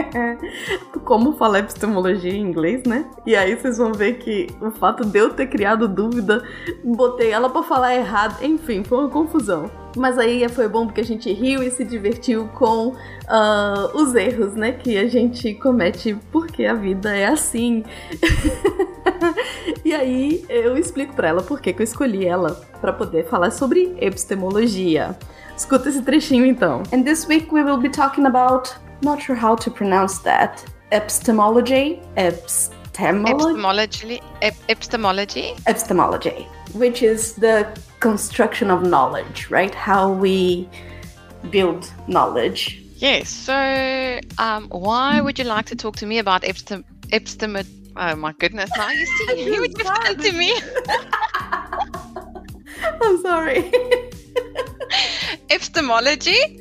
como 1.04 1.34
falar 1.34 1.60
epistemologia 1.60 2.32
em 2.32 2.40
inglês, 2.40 2.82
né? 2.84 3.08
E 3.26 3.36
aí 3.36 3.54
vocês 3.54 3.78
vão 3.78 3.92
ver 3.92 4.14
que 4.14 4.46
o 4.60 4.70
fato 4.70 5.04
de 5.04 5.18
eu 5.18 5.30
ter 5.34 5.46
criado 5.46 5.86
dúvida, 5.86 6.42
botei 6.82 7.30
ela 7.30 7.50
para 7.50 7.62
falar 7.62 7.94
errado, 7.94 8.42
enfim, 8.42 8.82
foi 8.82 8.98
uma 8.98 9.10
confusão. 9.10 9.70
Mas 9.96 10.18
aí 10.18 10.48
foi 10.48 10.68
bom 10.68 10.86
porque 10.86 11.00
a 11.00 11.04
gente 11.04 11.32
riu 11.32 11.62
e 11.62 11.70
se 11.70 11.84
divertiu 11.84 12.48
com 12.48 12.88
uh, 12.88 12.94
os 13.94 14.14
erros, 14.14 14.54
né? 14.54 14.72
Que 14.72 14.98
a 14.98 15.08
gente 15.08 15.54
comete 15.54 16.16
porque 16.30 16.64
a 16.64 16.74
vida 16.74 17.16
é 17.16 17.26
assim. 17.26 17.84
e 19.84 19.92
aí 19.92 20.44
eu 20.48 20.76
explico 20.76 21.14
para 21.14 21.28
ela 21.28 21.42
por 21.42 21.60
que 21.60 21.74
eu 21.76 21.82
escolhi 21.82 22.26
ela 22.26 22.60
para 22.80 22.92
poder 22.92 23.26
falar 23.26 23.50
sobre 23.50 23.96
epistemologia. 24.00 25.16
Escuta 25.56 25.88
esse 25.88 26.02
trechinho 26.02 26.46
então. 26.46 26.82
And 26.92 27.02
this 27.02 27.26
week 27.26 27.52
we 27.52 27.62
will 27.62 27.78
be 27.78 27.90
talking 27.90 28.26
about, 28.26 28.74
not 29.02 29.22
sure 29.22 29.38
how 29.38 29.56
to 29.56 29.70
pronounce 29.70 30.22
that, 30.22 30.64
epistemology, 30.90 32.00
epistemology, 32.16 34.20
epistemology, 34.68 35.54
epistemology, 35.66 36.46
which 36.74 37.04
is 37.04 37.34
the 37.34 37.66
construction 38.00 38.70
of 38.70 38.82
knowledge, 38.82 39.50
right? 39.50 39.74
How 39.74 40.10
we 40.10 40.68
build 41.50 41.90
knowledge. 42.06 42.82
Yes. 42.96 43.28
So, 43.28 44.20
um, 44.38 44.68
why 44.68 45.20
would 45.20 45.38
you 45.38 45.44
like 45.44 45.66
to 45.66 45.76
talk 45.76 45.96
to 45.96 46.06
me 46.06 46.18
about 46.18 46.42
epistem 46.42 46.84
epistem? 47.12 47.64
Oh 47.96 48.16
my 48.16 48.32
goodness! 48.32 48.70
Now 48.76 48.90
you 48.90 49.06
see, 49.28 49.44
you 49.44 49.60
would 49.60 49.74
to 49.74 50.32
me. 50.32 50.54
I'm 53.02 53.20
sorry. 53.22 53.70
Epistemology? 55.50 56.58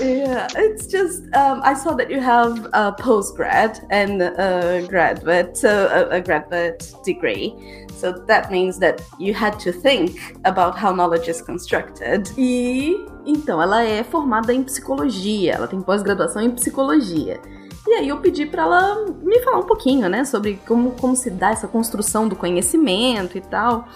Yeah, 0.00 0.48
it's 0.56 0.86
just 0.86 1.22
um, 1.34 1.60
I 1.62 1.74
saw 1.74 1.94
that 1.94 2.10
you 2.10 2.20
have 2.20 2.66
a 2.72 2.92
postgrad 2.98 3.84
and 3.90 4.22
a 4.22 4.86
graduate, 4.88 5.56
so 5.56 5.88
a, 5.88 6.16
a 6.16 6.20
graduate 6.20 6.92
degree. 7.04 7.54
So 7.96 8.12
that 8.12 8.50
means 8.50 8.78
that 8.80 9.00
you 9.18 9.32
had 9.32 9.58
to 9.60 9.72
think 9.72 10.18
about 10.44 10.76
how 10.76 10.92
knowledge 10.92 11.28
is 11.28 11.40
constructed. 11.40 12.30
E 12.36 12.94
então 13.24 13.60
ela 13.60 13.82
é 13.82 14.04
formada 14.04 14.52
em 14.52 14.62
psicologia, 14.62 15.54
ela 15.54 15.66
tem 15.66 15.80
pós-graduação 15.80 16.42
em 16.42 16.50
psicologia. 16.50 17.40
E 17.86 17.94
aí 17.94 18.08
eu 18.08 18.18
pedi 18.18 18.44
para 18.44 18.62
ela 18.62 19.04
me 19.22 19.38
falar 19.40 19.58
um 19.58 19.66
pouquinho, 19.66 20.08
né, 20.08 20.24
sobre 20.24 20.60
como, 20.66 20.90
como 20.92 21.14
se 21.14 21.30
dá 21.30 21.50
essa 21.50 21.68
construção 21.68 22.26
do 22.26 22.34
conhecimento 22.34 23.38
e 23.38 23.40
tal. 23.40 23.86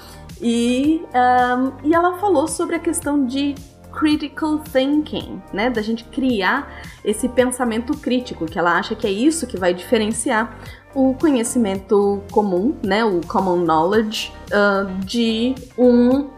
E, 0.40 1.02
um, 1.14 1.88
e 1.88 1.94
ela 1.94 2.18
falou 2.18 2.48
sobre 2.48 2.76
a 2.76 2.78
questão 2.78 3.26
de 3.26 3.54
critical 3.92 4.58
thinking, 4.58 5.42
né? 5.52 5.68
Da 5.68 5.82
gente 5.82 6.04
criar 6.04 6.82
esse 7.04 7.28
pensamento 7.28 7.96
crítico, 7.96 8.46
que 8.46 8.58
ela 8.58 8.78
acha 8.78 8.94
que 8.94 9.06
é 9.06 9.10
isso 9.10 9.46
que 9.46 9.58
vai 9.58 9.74
diferenciar 9.74 10.58
o 10.94 11.14
conhecimento 11.14 12.22
comum, 12.30 12.76
né? 12.84 13.04
O 13.04 13.20
common 13.26 13.64
knowledge 13.64 14.32
uh, 14.46 15.04
de 15.04 15.54
um 15.76 16.28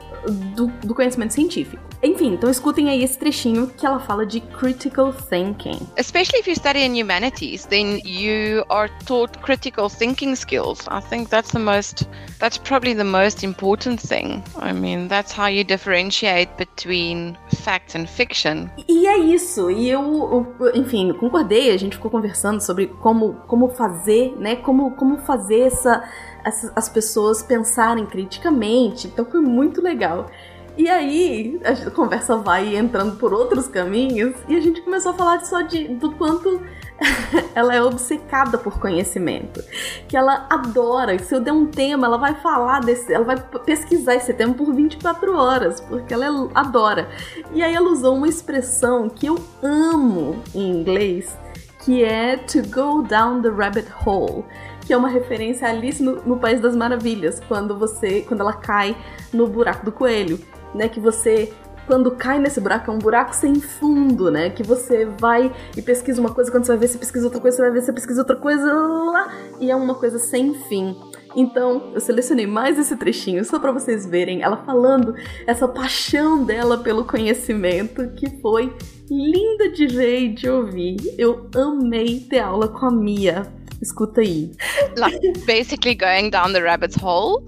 do, 0.54 0.66
do 0.84 0.94
conhecimento 0.94 1.34
científico. 1.34 1.91
Enfim, 2.02 2.34
então 2.34 2.50
escutem 2.50 2.90
aí 2.90 3.04
esse 3.04 3.16
trechinho 3.16 3.68
que 3.68 3.86
ela 3.86 4.00
fala 4.00 4.26
de 4.26 4.40
critical 4.40 5.12
thinking. 5.12 5.78
Especially 5.96 6.40
if 6.40 6.48
you 6.48 6.56
study 6.56 6.80
in 6.80 7.00
humanities, 7.00 7.64
then 7.66 8.00
you 8.04 8.64
are 8.68 8.90
taught 9.06 9.38
critical 9.38 9.88
thinking 9.88 10.34
skills. 10.34 10.80
I 10.88 11.00
think 11.00 11.30
that's 11.30 11.52
the 11.52 11.60
most 11.60 12.08
that's 12.40 12.58
probably 12.58 12.94
the 12.94 13.04
most 13.04 13.44
important 13.44 14.00
thing. 14.00 14.42
I 14.60 14.72
mean, 14.72 15.06
that's 15.06 15.32
how 15.32 15.46
you 15.46 15.62
differentiate 15.62 16.56
between 16.56 17.38
fact 17.62 17.94
and 17.96 18.08
fiction. 18.08 18.68
E 18.88 19.06
é 19.06 19.18
isso. 19.18 19.70
E 19.70 19.88
eu, 19.88 20.56
eu 20.58 20.74
enfim, 20.74 21.12
concordei, 21.12 21.70
a 21.70 21.76
gente 21.76 21.96
ficou 21.96 22.10
conversando 22.10 22.60
sobre 22.60 22.88
como 22.88 23.34
como 23.46 23.68
fazer, 23.68 24.34
né? 24.38 24.56
Como 24.56 24.90
como 24.96 25.18
fazer 25.18 25.60
essa 25.60 26.02
as, 26.44 26.72
as 26.74 26.88
pessoas 26.88 27.44
pensarem 27.44 28.06
criticamente. 28.06 29.06
Então 29.06 29.24
foi 29.24 29.40
muito 29.40 29.80
legal. 29.80 30.28
E 30.76 30.88
aí, 30.88 31.60
a 31.64 31.90
conversa 31.90 32.36
vai 32.36 32.76
entrando 32.76 33.16
por 33.16 33.34
outros 33.34 33.68
caminhos 33.68 34.34
e 34.48 34.56
a 34.56 34.60
gente 34.60 34.80
começou 34.80 35.12
a 35.12 35.14
falar 35.14 35.44
só 35.44 35.60
de, 35.60 35.88
do 35.88 36.12
quanto 36.12 36.62
ela 37.54 37.74
é 37.74 37.82
obcecada 37.82 38.56
por 38.56 38.78
conhecimento. 38.80 39.62
Que 40.08 40.16
ela 40.16 40.46
adora, 40.48 41.18
se 41.18 41.34
eu 41.34 41.40
der 41.40 41.52
um 41.52 41.66
tema, 41.66 42.06
ela 42.06 42.16
vai 42.16 42.34
falar 42.36 42.80
desse, 42.80 43.12
ela 43.12 43.24
vai 43.24 43.36
pesquisar 43.66 44.14
esse 44.14 44.32
tema 44.32 44.54
por 44.54 44.72
24 44.72 45.36
horas, 45.36 45.80
porque 45.80 46.14
ela 46.14 46.24
é, 46.24 46.50
adora. 46.54 47.08
E 47.52 47.62
aí 47.62 47.74
ela 47.74 47.90
usou 47.90 48.16
uma 48.16 48.28
expressão 48.28 49.10
que 49.10 49.26
eu 49.26 49.38
amo 49.62 50.42
em 50.54 50.70
inglês, 50.70 51.36
que 51.84 52.02
é 52.02 52.38
to 52.38 52.62
go 52.70 53.02
down 53.02 53.42
the 53.42 53.50
rabbit 53.50 53.88
hole 54.06 54.44
que 54.84 54.92
é 54.92 54.96
uma 54.96 55.08
referência 55.08 55.68
a 55.68 55.70
Alice 55.70 56.02
no, 56.02 56.16
no, 56.22 56.38
País 56.38 56.60
das 56.60 56.74
Maravilhas, 56.74 57.40
quando 57.46 57.78
você, 57.78 58.22
quando 58.22 58.40
ela 58.40 58.52
cai 58.52 58.96
no 59.32 59.46
buraco 59.46 59.84
do 59.84 59.92
coelho 59.92 60.40
né? 60.74 60.88
Que 60.88 61.00
você 61.00 61.52
quando 61.86 62.12
cai 62.12 62.38
nesse 62.38 62.60
buraco, 62.60 62.90
é 62.90 62.94
um 62.94 62.98
buraco 62.98 63.34
sem 63.34 63.56
fundo, 63.56 64.30
né? 64.30 64.50
Que 64.50 64.62
você 64.62 65.04
vai 65.04 65.52
e 65.76 65.82
pesquisa 65.82 66.20
uma 66.20 66.32
coisa, 66.32 66.50
quando 66.50 66.64
você 66.64 66.72
vai 66.72 66.78
ver, 66.78 66.88
você 66.88 66.98
pesquisa 66.98 67.26
outra 67.26 67.40
coisa, 67.40 67.56
você 67.56 67.62
vai 67.62 67.70
ver, 67.72 67.82
você 67.82 67.92
pesquisa 67.92 68.20
outra 68.20 68.36
coisa, 68.36 68.72
lá, 68.72 69.34
e 69.60 69.70
é 69.70 69.76
uma 69.76 69.94
coisa 69.94 70.18
sem 70.18 70.54
fim. 70.54 70.96
Então, 71.34 71.90
eu 71.94 72.00
selecionei 72.00 72.46
mais 72.46 72.78
esse 72.78 72.96
trechinho 72.96 73.44
só 73.44 73.58
para 73.58 73.72
vocês 73.72 74.06
verem 74.06 74.42
ela 74.42 74.58
falando 74.58 75.14
essa 75.46 75.66
paixão 75.66 76.44
dela 76.44 76.78
pelo 76.78 77.04
conhecimento, 77.04 78.08
que 78.10 78.28
foi 78.40 78.74
linda 79.10 79.70
de 79.70 79.86
ver 79.86 80.20
e 80.20 80.28
de 80.34 80.48
ouvir. 80.48 80.96
Eu 81.16 81.48
amei 81.54 82.20
ter 82.20 82.40
aula 82.40 82.68
com 82.68 82.86
a 82.86 82.90
Mia. 82.90 83.46
Escuta 83.80 84.20
aí. 84.20 84.52
Like 84.96 85.32
basically 85.44 85.96
going 85.96 86.30
down 86.30 86.52
the 86.52 86.60
rabbit's 86.60 86.96
hole 87.02 87.42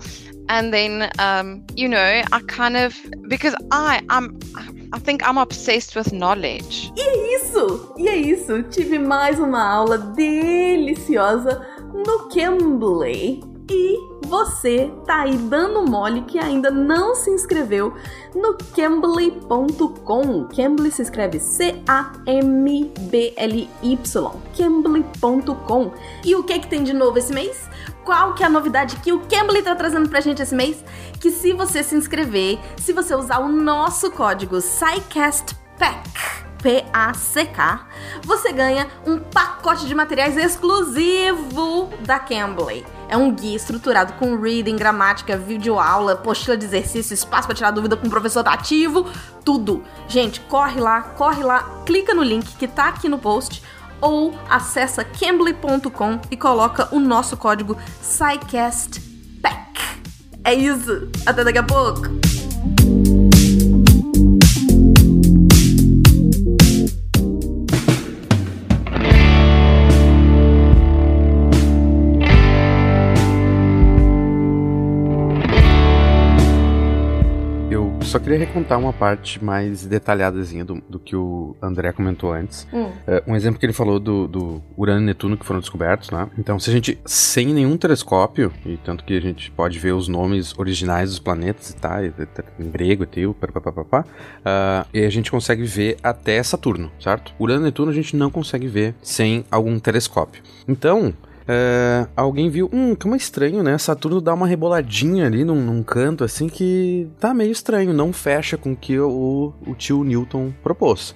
and 0.49 0.73
then 0.73 1.11
um, 1.19 1.65
you 1.75 1.89
know 1.89 2.23
I 2.33 2.41
kind 2.47 2.77
of 2.77 2.97
because 3.29 3.55
I 3.71 4.03
I'm 4.11 4.39
I 4.93 4.99
think 4.99 5.23
I'm 5.27 5.39
obsessed 5.39 5.97
with 5.97 6.13
knowledge. 6.13 6.93
E 6.97 7.01
é 7.01 7.37
isso, 7.37 7.93
e 7.97 8.09
é 8.09 8.17
isso. 8.17 8.63
Tive 8.65 8.99
mais 8.99 9.41
uma 9.41 9.63
aula 9.63 9.99
deliciosa 9.99 11.67
no 11.93 12.29
Cambly 12.29 13.43
e 13.71 13.99
você 14.27 14.91
tá 15.07 15.23
aí 15.23 15.37
dando 15.37 15.89
mole 15.89 16.23
que 16.23 16.39
ainda 16.39 16.71
não 16.71 17.15
se 17.15 17.31
inscreveu 17.31 17.95
no 18.35 18.57
Cambly.com. 18.75 20.45
Cambly 20.55 20.91
se 20.91 21.03
escreve 21.03 21.41
C-A-M-B-L-Y. 21.41 21.91
Cambly.com. 24.57 25.93
E 26.25 26.35
o 26.35 26.43
que 26.43 26.53
é 26.53 26.59
que 26.59 26.69
tem 26.69 26.85
de 26.85 26.93
novo 26.93 27.19
esse 27.19 27.33
mês? 27.33 27.69
Qual 28.05 28.35
que 28.35 28.43
é 28.43 28.47
a 28.47 28.51
novidade 28.51 28.97
que 28.97 29.13
o 29.13 29.21
Cambly 29.21 29.63
tá 29.63 29.75
trazendo 29.75 30.09
pra 30.09 30.21
gente 30.21 30.43
esse 30.43 30.55
mês? 30.55 30.85
Que 31.19 31.31
se 31.31 31.53
você 31.53 31.83
se 31.83 31.97
inscrever, 31.97 32.59
se 32.77 32.93
você 32.93 33.15
usar 33.15 33.39
o 33.39 33.49
nosso 33.49 34.11
código 34.11 34.61
SciCastPack, 34.61 36.11
P-A-C-K, 36.63 37.87
você 38.23 38.53
ganha 38.53 38.87
um 39.07 39.19
pacote 39.19 39.87
de 39.87 39.95
materiais 39.95 40.37
exclusivo 40.37 41.91
da 42.01 42.19
Cambly. 42.19 42.87
É 43.07 43.17
um 43.19 43.31
guia 43.31 43.57
estruturado 43.57 44.15
com 44.15 44.41
reading, 44.41 44.77
gramática, 44.77 45.37
vídeo 45.37 45.79
aula, 45.79 46.13
apostila 46.13 46.57
de 46.57 46.65
exercício, 46.65 47.13
espaço 47.13 47.47
para 47.47 47.55
tirar 47.55 47.71
dúvida 47.71 47.97
com 47.97 48.07
o 48.07 48.11
professor 48.11 48.47
ativo, 48.49 49.07
tudo. 49.45 49.85
Gente, 50.09 50.41
corre 50.41 50.81
lá, 50.81 51.03
corre 51.03 51.43
lá, 51.43 51.83
clica 51.85 52.15
no 52.15 52.23
link 52.23 52.57
que 52.57 52.67
tá 52.67 52.89
aqui 52.89 53.11
no 53.11 53.19
post 53.19 53.63
ou 54.05 54.35
acessa 54.51 55.03
cambly.com 55.03 56.21
e 56.31 56.37
coloca 56.37 56.95
o 56.95 57.01
nosso 57.01 57.39
código 57.39 57.75
SciCastPack. 58.03 59.81
É 60.45 60.53
isso, 60.53 61.09
até 61.25 61.43
daqui 61.43 61.59
a 61.59 61.63
pouco! 61.63 62.24
Queria 78.25 78.39
recontar 78.39 78.79
uma 78.79 78.93
parte 78.93 79.45
mais 79.45 79.85
detalhadazinha 79.85 80.65
do, 80.65 80.83
do 80.89 80.99
que 80.99 81.15
o 81.15 81.55
André 81.61 81.93
comentou 81.93 82.33
antes. 82.33 82.67
Hum. 82.73 82.87
Uh, 82.87 83.33
um 83.33 83.37
exemplo 83.37 83.61
que 83.61 83.67
ele 83.67 83.75
falou 83.75 84.01
do, 84.01 84.27
do 84.27 84.63
Urano 84.77 85.03
e 85.03 85.05
Netuno 85.05 85.37
que 85.37 85.45
foram 85.45 85.61
descobertos, 85.61 86.11
né? 86.11 86.27
Então, 86.39 86.59
se 86.59 86.71
a 86.71 86.73
gente, 86.73 86.99
sem 87.05 87.49
nenhum 87.49 87.77
telescópio, 87.77 88.51
e 88.65 88.79
tanto 88.79 89.05
que 89.05 89.15
a 89.15 89.21
gente 89.21 89.51
pode 89.51 89.79
ver 89.79 89.93
os 89.93 90.09
nomes 90.09 90.59
originais 90.59 91.11
dos 91.11 91.19
planetas 91.19 91.71
e 91.71 91.77
tal, 91.77 91.99
em 92.03 92.71
grego 92.71 93.03
e 93.03 93.07
teu, 93.07 93.35
papapá, 93.35 94.01
uh, 94.01 94.89
e 94.95 95.05
a 95.05 95.11
gente 95.11 95.31
consegue 95.31 95.65
ver 95.65 95.99
até 96.03 96.43
Saturno, 96.43 96.91
certo? 96.99 97.35
Urano 97.39 97.61
e 97.61 97.65
Netuno 97.65 97.91
a 97.91 97.95
gente 97.95 98.17
não 98.17 98.31
consegue 98.31 98.67
ver 98.67 98.95
sem 99.03 99.45
algum 99.51 99.79
telescópio. 99.79 100.43
Então, 100.67 101.13
é, 101.47 102.07
alguém 102.17 102.49
viu, 102.49 102.71
hum, 102.73 102.95
como 102.95 103.15
é 103.15 103.19
estranho, 103.19 103.63
né? 103.63 103.77
Saturno 103.77 104.21
dá 104.21 104.33
uma 104.33 104.47
reboladinha 104.47 105.27
ali 105.27 105.45
num, 105.45 105.61
num, 105.61 105.83
canto 105.83 106.25
assim 106.25 106.49
que 106.49 107.07
tá 107.21 107.35
meio 107.35 107.53
estranho, 107.53 107.93
não 107.93 108.13
fecha 108.13 108.57
com 108.57 108.73
o 108.73 108.77
que 108.77 108.99
o, 108.99 109.53
o 109.67 109.75
tio 109.75 110.03
Newton 110.05 110.53
propôs. 110.63 111.15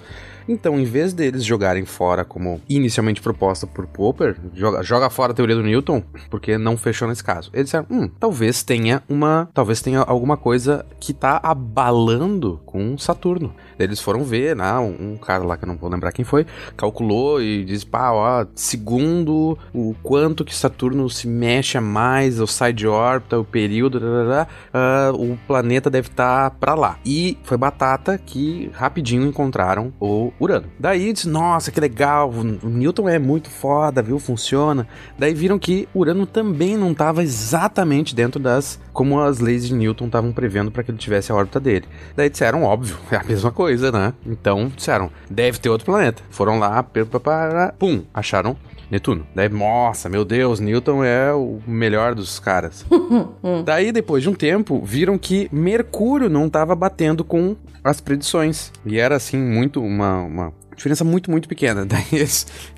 Então, 0.49 0.81
em 0.81 0.85
vez 0.85 1.13
deles 1.13 1.45
jogarem 1.45 1.85
fora 1.85 2.25
como 2.25 2.61
inicialmente 2.69 3.21
proposta 3.21 3.67
por 3.67 3.87
Popper, 3.87 4.37
joga, 4.55 4.83
joga 4.83 5.11
fora 5.11 5.33
a 5.33 5.35
teoria 5.35 5.55
do 5.55 5.63
Newton, 5.63 6.03
porque 6.31 6.57
não 6.57 6.77
fechou 6.77 7.07
nesse 7.07 7.23
caso. 7.23 7.51
Eles 7.53 7.67
disseram, 7.67 7.87
hum, 7.91 8.09
talvez 8.19 8.63
tenha 8.63 9.03
uma, 9.09 9.49
talvez 9.53 9.83
tenha 9.83 10.01
alguma 10.01 10.37
coisa 10.37 10.87
que 10.99 11.13
tá 11.13 11.39
abalando 11.43 12.61
com 12.65 12.97
Saturno. 12.97 13.55
Eles 13.79 14.01
foram 14.01 14.25
ver, 14.25 14.57
né, 14.57 14.73
um, 14.79 15.13
um 15.13 15.17
cara 15.17 15.45
lá 15.45 15.57
que 15.57 15.65
eu 15.65 15.69
não 15.69 15.77
vou 15.77 15.91
lembrar 15.91 16.13
quem 16.13 16.25
foi, 16.25 16.47
calculou 16.77 17.43
e 17.43 17.65
disse, 17.65 17.85
pá, 17.85 18.11
ó, 18.11 18.47
segundo 18.55 19.59
o 19.75 19.95
quanto 20.03 20.45
que 20.45 20.55
Saturno 20.55 21.11
se 21.11 21.29
mexe 21.29 21.79
mais, 21.79 22.41
ou 22.41 22.47
sai 22.47 22.73
de 22.73 22.89
órbita, 22.89 23.39
o 23.39 23.45
período, 23.45 23.99
uh, 23.99 25.15
o 25.15 25.39
planeta 25.47 25.91
deve 25.91 26.09
estar 26.09 26.51
tá 26.51 26.57
para 26.59 26.75
lá. 26.75 26.99
E 27.05 27.37
foi 27.43 27.57
batata 27.57 28.17
que 28.17 28.71
rapidinho 28.75 29.27
encontraram 29.27 29.93
o 30.01 30.33
Urano. 30.41 30.67
Daí 30.79 31.13
disse, 31.13 31.29
nossa, 31.29 31.71
que 31.71 31.81
legal, 31.81 32.31
o 32.31 32.69
Newton 32.69 33.09
é 33.09 33.19
muito 33.19 33.51
foda, 33.51 34.03
viu, 34.03 34.19
funciona. 34.19 34.87
Daí 35.19 35.35
viram 35.35 35.59
que 35.59 35.89
Urano 35.95 36.27
também 36.27 36.77
não 36.77 36.93
estava 36.93 37.23
exatamente 37.23 38.15
dentro 38.15 38.41
das 38.41 38.79
como 38.93 39.21
as 39.21 39.39
leis 39.39 39.67
de 39.67 39.75
Newton 39.75 40.07
estavam 40.07 40.33
prevendo 40.33 40.71
para 40.71 40.83
que 40.83 40.91
ele 40.91 40.99
tivesse 40.99 41.31
a 41.33 41.35
órbita 41.35 41.61
dele. 41.61 41.87
Daí 42.17 42.31
disseram, 42.31 42.63
óbvio, 42.65 42.97
é 43.11 43.17
a 43.17 43.25
mesma 43.25 43.51
coisa, 43.51 43.91
né? 43.91 44.13
Então 44.27 44.71
disseram, 44.75 45.11
deve 45.31 45.59
ter 45.59 45.69
outro 45.69 45.87
planeta. 45.87 46.23
Foram 46.31 46.59
lá, 46.59 46.83
pum, 47.79 48.03
acharam 48.13 48.57
Netuno. 48.91 49.27
Daí, 49.35 49.49
nossa, 49.49 50.09
meu 50.09 50.25
Deus, 50.25 50.61
Newton 50.61 51.05
é 51.05 51.33
o 51.33 51.61
melhor 51.67 52.15
dos 52.15 52.39
caras. 52.39 52.87
Daí, 53.65 53.93
depois 53.93 54.23
de 54.23 54.31
um 54.31 54.35
tempo, 54.35 54.83
viram 54.85 55.19
que 55.19 55.49
Mercúrio 55.53 56.29
não 56.31 56.47
estava 56.47 56.75
batendo 56.75 57.23
com 57.23 57.57
as 57.85 58.01
predições. 58.01 58.73
E 58.85 58.99
era, 58.99 59.17
assim, 59.17 59.39
muito 59.39 59.83
uma, 59.83 60.23
uma 60.23 60.53
Diferença 60.79 61.05
muito, 61.05 61.29
muito 61.31 61.49
pequena. 61.49 61.85
Daí 61.87 62.27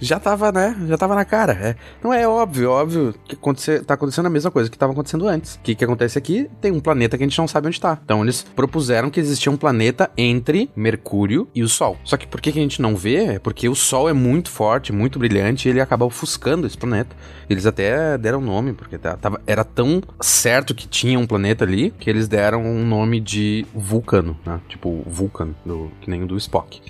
já 0.00 0.18
tava, 0.18 0.50
né? 0.50 0.74
Já 0.88 0.96
tava 0.96 1.14
na 1.14 1.24
cara. 1.24 1.52
É. 1.52 1.76
Não 2.02 2.12
é 2.12 2.26
óbvio, 2.26 2.70
óbvio 2.70 3.14
que 3.24 3.34
acontecer, 3.34 3.84
tá 3.84 3.94
acontecendo 3.94 4.26
a 4.26 4.30
mesma 4.30 4.50
coisa 4.50 4.70
que 4.70 4.78
tava 4.78 4.92
acontecendo 4.92 5.28
antes. 5.28 5.56
O 5.56 5.60
que, 5.60 5.74
que 5.74 5.84
acontece 5.84 6.18
aqui? 6.18 6.50
Tem 6.60 6.72
um 6.72 6.80
planeta 6.80 7.18
que 7.18 7.22
a 7.22 7.26
gente 7.26 7.38
não 7.38 7.46
sabe 7.46 7.68
onde 7.68 7.78
tá. 7.78 7.98
Então 8.02 8.22
eles 8.22 8.42
propuseram 8.56 9.10
que 9.10 9.20
existia 9.20 9.52
um 9.52 9.56
planeta 9.56 10.10
entre 10.16 10.70
Mercúrio 10.74 11.46
e 11.54 11.62
o 11.62 11.68
Sol. 11.68 11.98
Só 12.02 12.16
que 12.16 12.26
por 12.26 12.40
que, 12.40 12.52
que 12.52 12.58
a 12.58 12.62
gente 12.62 12.80
não 12.80 12.96
vê? 12.96 13.34
É 13.34 13.38
porque 13.38 13.68
o 13.68 13.74
Sol 13.74 14.08
é 14.08 14.14
muito 14.14 14.50
forte, 14.50 14.92
muito 14.92 15.18
brilhante 15.18 15.68
e 15.68 15.70
ele 15.70 15.80
acaba 15.80 16.06
ofuscando 16.06 16.66
esse 16.66 16.78
planeta. 16.78 17.14
Eles 17.50 17.66
até 17.66 18.16
deram 18.16 18.40
nome, 18.40 18.72
porque 18.72 18.96
tava, 18.96 19.42
era 19.46 19.64
tão 19.64 20.00
certo 20.20 20.74
que 20.74 20.88
tinha 20.88 21.18
um 21.18 21.26
planeta 21.26 21.64
ali 21.64 21.92
que 21.98 22.08
eles 22.08 22.28
deram 22.28 22.64
um 22.64 22.86
nome 22.86 23.20
de 23.20 23.66
Vulcano, 23.74 24.38
né? 24.46 24.60
Tipo 24.68 25.02
Vulcan, 25.06 25.50
do, 25.66 25.90
que 26.00 26.08
nem 26.08 26.22
o 26.22 26.26
do 26.26 26.36
Spock. 26.36 26.80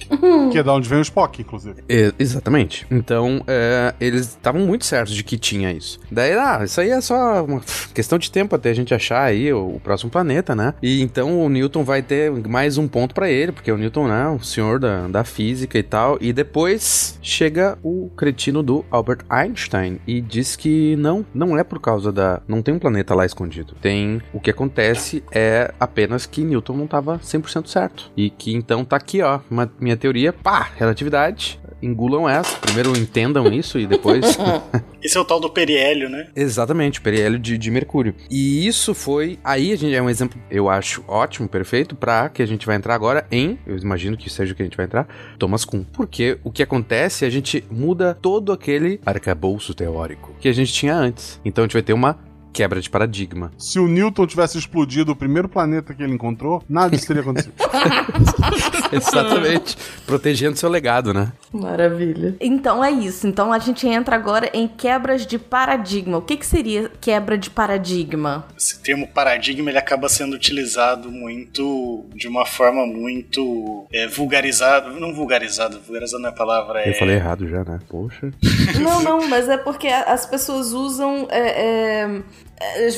que 0.52 0.58
é 0.58 0.62
da 0.62 0.72
onde 0.72 0.88
vem 0.88 0.99
o 1.00 1.02
Spock, 1.02 1.40
inclusive. 1.40 1.82
É, 1.88 2.12
exatamente. 2.18 2.86
Então, 2.90 3.42
é, 3.46 3.94
eles 4.00 4.28
estavam 4.28 4.62
muito 4.62 4.84
certos 4.84 5.14
de 5.14 5.22
que 5.22 5.38
tinha 5.38 5.72
isso. 5.72 5.98
Daí, 6.10 6.32
ah, 6.34 6.60
isso 6.64 6.80
aí 6.80 6.90
é 6.90 7.00
só 7.00 7.44
uma 7.44 7.60
questão 7.94 8.18
de 8.18 8.30
tempo 8.30 8.54
até 8.54 8.70
a 8.70 8.74
gente 8.74 8.94
achar 8.94 9.22
aí 9.22 9.52
o, 9.52 9.76
o 9.76 9.80
próximo 9.80 10.10
planeta, 10.10 10.54
né? 10.54 10.74
E 10.82 11.02
então 11.02 11.40
o 11.44 11.48
Newton 11.48 11.84
vai 11.84 12.02
ter 12.02 12.30
mais 12.48 12.78
um 12.78 12.88
ponto 12.88 13.14
para 13.14 13.30
ele, 13.30 13.52
porque 13.52 13.70
o 13.70 13.76
Newton, 13.76 14.08
né, 14.08 14.28
o 14.28 14.40
senhor 14.40 14.78
da, 14.78 15.06
da 15.08 15.24
física 15.24 15.78
e 15.78 15.82
tal. 15.82 16.18
E 16.20 16.32
depois 16.32 17.18
chega 17.22 17.78
o 17.82 18.10
cretino 18.16 18.62
do 18.62 18.84
Albert 18.90 19.24
Einstein 19.28 20.00
e 20.06 20.20
diz 20.20 20.56
que 20.56 20.96
não, 20.96 21.24
não 21.34 21.58
é 21.58 21.64
por 21.64 21.80
causa 21.80 22.12
da. 22.12 22.42
Não 22.46 22.62
tem 22.62 22.74
um 22.74 22.78
planeta 22.78 23.14
lá 23.14 23.24
escondido. 23.24 23.74
Tem. 23.80 24.20
O 24.32 24.40
que 24.40 24.50
acontece 24.50 25.22
é 25.32 25.72
apenas 25.78 26.26
que 26.26 26.42
Newton 26.42 26.76
não 26.76 26.84
estava 26.84 27.18
100% 27.18 27.66
certo. 27.66 28.10
E 28.16 28.30
que 28.30 28.54
então 28.54 28.84
tá 28.84 28.96
aqui, 28.96 29.22
ó, 29.22 29.40
uma, 29.50 29.70
minha 29.80 29.96
teoria, 29.96 30.32
pá, 30.32 30.70
relatividade. 30.90 31.58
Engulam 31.82 32.28
essa. 32.28 32.58
Primeiro 32.58 32.96
entendam 32.96 33.46
isso 33.52 33.78
e 33.78 33.86
depois. 33.86 34.36
Esse 35.02 35.16
é 35.16 35.20
o 35.20 35.24
tal 35.24 35.40
do 35.40 35.48
periélio, 35.48 36.10
né? 36.10 36.28
Exatamente, 36.36 36.98
o 36.98 37.02
periélio 37.02 37.38
de, 37.38 37.56
de 37.56 37.70
Mercúrio. 37.70 38.14
E 38.30 38.66
isso 38.66 38.92
foi. 38.92 39.38
Aí 39.42 39.72
a 39.72 39.76
gente 39.76 39.94
é 39.94 40.02
um 40.02 40.10
exemplo, 40.10 40.38
eu 40.50 40.68
acho 40.68 41.02
ótimo, 41.08 41.48
perfeito, 41.48 41.96
para 41.96 42.28
que 42.28 42.42
a 42.42 42.46
gente 42.46 42.66
vai 42.66 42.76
entrar 42.76 42.94
agora 42.94 43.26
em. 43.30 43.58
Eu 43.66 43.78
imagino 43.78 44.14
que 44.16 44.28
seja 44.28 44.52
o 44.52 44.56
que 44.56 44.62
a 44.62 44.66
gente 44.66 44.76
vai 44.76 44.84
entrar, 44.84 45.08
Thomas 45.38 45.64
Kuhn. 45.64 45.84
Porque 45.84 46.38
o 46.44 46.50
que 46.50 46.62
acontece 46.62 47.24
é 47.24 47.28
a 47.28 47.30
gente 47.30 47.64
muda 47.70 48.14
todo 48.20 48.52
aquele 48.52 49.00
arcabouço 49.06 49.72
teórico 49.72 50.34
que 50.38 50.48
a 50.48 50.52
gente 50.52 50.72
tinha 50.72 50.94
antes. 50.94 51.40
Então 51.44 51.64
a 51.64 51.66
gente 51.66 51.74
vai 51.74 51.82
ter 51.82 51.94
uma 51.94 52.18
quebra 52.52 52.80
de 52.80 52.90
paradigma. 52.90 53.52
Se 53.58 53.78
o 53.78 53.86
Newton 53.86 54.26
tivesse 54.26 54.58
explodido 54.58 55.12
o 55.12 55.16
primeiro 55.16 55.48
planeta 55.48 55.94
que 55.94 56.02
ele 56.02 56.14
encontrou, 56.14 56.62
nada 56.68 56.90
disso 56.90 57.06
teria 57.06 57.22
acontecido. 57.22 57.54
Exatamente. 58.92 59.76
Protegendo 60.06 60.56
seu 60.56 60.68
legado, 60.68 61.14
né? 61.14 61.32
Maravilha. 61.52 62.36
Então 62.40 62.84
é 62.84 62.90
isso. 62.90 63.26
Então 63.26 63.52
a 63.52 63.58
gente 63.58 63.86
entra 63.86 64.16
agora 64.16 64.50
em 64.52 64.66
quebras 64.66 65.26
de 65.26 65.38
paradigma. 65.38 66.18
O 66.18 66.22
que, 66.22 66.36
que 66.36 66.46
seria 66.46 66.90
quebra 67.00 67.38
de 67.38 67.50
paradigma? 67.50 68.46
Esse 68.56 68.80
termo 68.80 69.06
paradigma 69.06 69.70
ele 69.70 69.78
acaba 69.78 70.08
sendo 70.08 70.34
utilizado 70.34 71.10
muito 71.10 72.06
de 72.14 72.28
uma 72.28 72.44
forma 72.46 72.86
muito 72.86 73.86
é, 73.92 74.06
vulgarizada. 74.06 74.90
Não 74.90 75.14
vulgarizada, 75.14 75.78
vulgarizada 75.78 76.22
não 76.22 76.28
é 76.28 76.32
a 76.32 76.34
palavra. 76.34 76.88
Eu 76.88 76.94
falei 76.94 77.16
errado 77.16 77.48
já, 77.48 77.64
né? 77.64 77.78
Poxa. 77.88 78.32
Não, 78.80 79.02
não, 79.02 79.26
mas 79.30 79.48
é 79.48 79.56
porque 79.56 79.88
as 79.88 80.26
pessoas 80.26 80.72
usam. 80.72 81.28
É, 81.30 82.04
é 82.04 82.22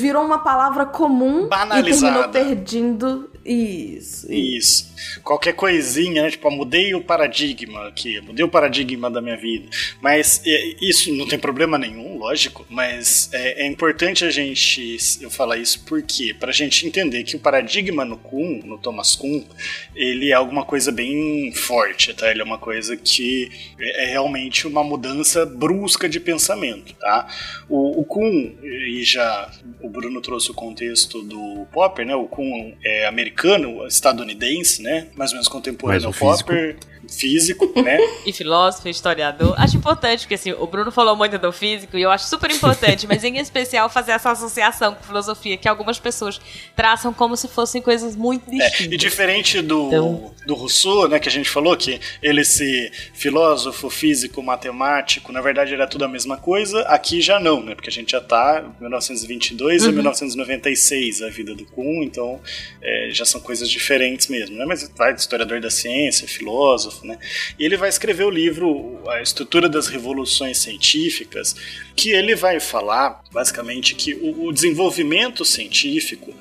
virou 0.01 0.25
uma 0.25 0.39
palavra 0.39 0.87
comum 0.87 1.47
Banalizada. 1.49 1.89
e 1.89 2.01
terminou 2.01 2.29
perdendo 2.31 3.31
isso. 3.45 4.33
Isso. 4.33 4.93
Qualquer 5.23 5.55
coisinha, 5.55 6.23
né? 6.23 6.31
Tipo, 6.31 6.51
mudei 6.51 6.95
o 6.95 7.03
paradigma 7.03 7.89
aqui, 7.89 8.21
mudei 8.21 8.45
o 8.45 8.49
paradigma 8.49 9.11
da 9.11 9.21
minha 9.21 9.37
vida. 9.37 9.69
Mas 10.01 10.41
é, 10.45 10.75
isso 10.81 11.13
não 11.15 11.27
tem 11.27 11.39
problema 11.39 11.79
nenhum, 11.79 12.19
lógico, 12.19 12.65
mas 12.71 13.31
é, 13.33 13.65
é 13.65 13.67
importante 13.67 14.25
a 14.25 14.31
gente 14.31 14.97
eu 15.21 15.31
falar 15.31 15.57
isso 15.57 15.85
porque 15.85 16.35
pra 16.35 16.53
gente 16.53 16.87
entender 16.87 17.25
que 17.25 17.37
o 17.37 17.41
paradigma 17.41 18.05
no 18.05 18.17
Kuhn, 18.17 18.61
no 18.65 18.79
Thomas 18.79 19.17
Kuhn, 19.17 19.43
ele 19.95 20.31
é 20.31 20.35
alguma 20.35 20.65
coisa 20.65 20.93
bem 20.93 21.53
forte, 21.53 22.15
tá? 22.15 22.31
Ele 22.31 22.41
é 22.41 22.45
uma 22.45 22.59
coisa 22.59 22.97
que 22.97 23.51
é, 23.79 24.05
é 24.05 24.11
realmente 24.11 24.67
uma 24.67 24.85
mudança 24.85 25.45
brusca 25.45 26.09
de 26.09 26.21
pensamento, 26.21 26.95
tá? 26.95 27.27
O, 27.69 28.01
o 28.01 28.05
Kuhn, 28.05 28.53
e 28.63 29.03
já 29.03 29.51
o 29.81 29.89
Bruno 29.89 30.21
trouxe 30.21 30.51
o 30.51 30.55
contexto 30.55 31.23
do 31.23 31.67
Popper, 31.73 32.07
né? 32.07 32.15
O 32.15 32.27
Kuhn 32.27 32.73
é 32.85 33.07
americano, 33.07 33.32
estadunidense, 33.87 34.83
né? 34.83 35.07
Mais 35.17 35.31
ou 35.31 35.37
menos 35.37 35.49
contemporâneo 35.49 36.07
ao 36.09 36.13
Popper 36.13 36.77
físico, 36.77 36.92
né? 37.83 37.99
e 38.27 38.33
filósofo, 38.33 38.89
historiador. 38.89 39.55
Acho 39.59 39.77
importante, 39.77 40.21
porque 40.21 40.35
assim, 40.35 40.53
o 40.53 40.67
Bruno 40.67 40.91
falou 40.91 41.17
muito 41.17 41.39
do 41.39 41.53
físico 41.53 41.97
e 41.97 42.03
eu 42.03 42.11
acho 42.11 42.27
super 42.27 42.51
importante, 42.51 43.07
mas 43.07 43.25
em 43.25 43.39
especial 43.39 43.89
fazer 43.89 44.13
essa 44.13 44.31
associação 44.31 44.95
com 44.95 45.03
filosofia 45.03 45.57
que 45.57 45.69
algumas 45.69 45.99
pessoas 45.99 46.41
traçam 46.75 47.13
como 47.13 47.37
se 47.37 47.49
fossem 47.49 47.83
coisas 47.83 48.17
muito 48.17 48.51
distintas. 48.51 48.93
É, 48.93 48.95
e 48.95 48.97
diferente 48.97 49.61
do, 49.61 49.87
então... 49.89 50.35
do 50.47 50.55
Rousseau, 50.55 51.09
né, 51.09 51.19
que 51.19 51.29
a 51.29 51.33
gente 51.33 51.49
falou, 51.49 51.77
que 51.77 52.01
ele 52.23 52.45
se 52.45 52.91
filósofo, 53.15 53.91
físico, 53.91 54.43
matemático, 54.43 55.33
na 55.33 55.41
verdade 55.41 55.75
era 55.75 55.87
tudo 55.87 56.05
a 56.05 56.09
mesma 56.09 56.37
coisa, 56.37 56.83
aqui 56.83 57.21
já 57.21 57.39
não, 57.39 57.63
né, 57.63 57.75
porque 57.75 57.91
a 57.91 57.93
gente 57.93 58.13
já 58.13 58.21
tá 58.21 58.65
em 58.79 58.81
1922 58.81 59.83
uhum. 59.83 59.89
a 59.89 59.93
1996 59.93 61.23
a 61.23 61.29
vida 61.29 61.55
do 61.55 61.65
Kuhn, 61.67 62.03
então 62.03 62.41
é, 62.81 63.09
já 63.13 63.25
são 63.25 63.41
coisas 63.41 63.69
diferentes 63.69 64.29
mesmo, 64.29 64.57
né, 64.57 64.65
mas 64.65 64.91
vai 64.97 65.13
historiador 65.15 65.61
da 65.61 65.71
ciência, 65.71 66.27
filósofo, 66.27 66.92
filósofo, 66.93 67.07
né? 67.07 67.19
E 67.59 67.65
ele 67.65 67.77
vai 67.77 67.89
escrever 67.89 68.25
o 68.25 68.31
livro 68.31 69.01
A 69.09 69.23
Estrutura 69.23 69.69
das 69.69 69.89
Revoluções 69.89 70.59
Científicas, 70.59 71.55
que 71.97 72.11
ele 72.11 72.35
vai 72.35 72.61
falar, 72.61 73.23
basicamente, 73.33 73.95
que 73.95 74.15
o, 74.15 74.53
desenvolvimento 74.53 75.45
científico 75.45 76.35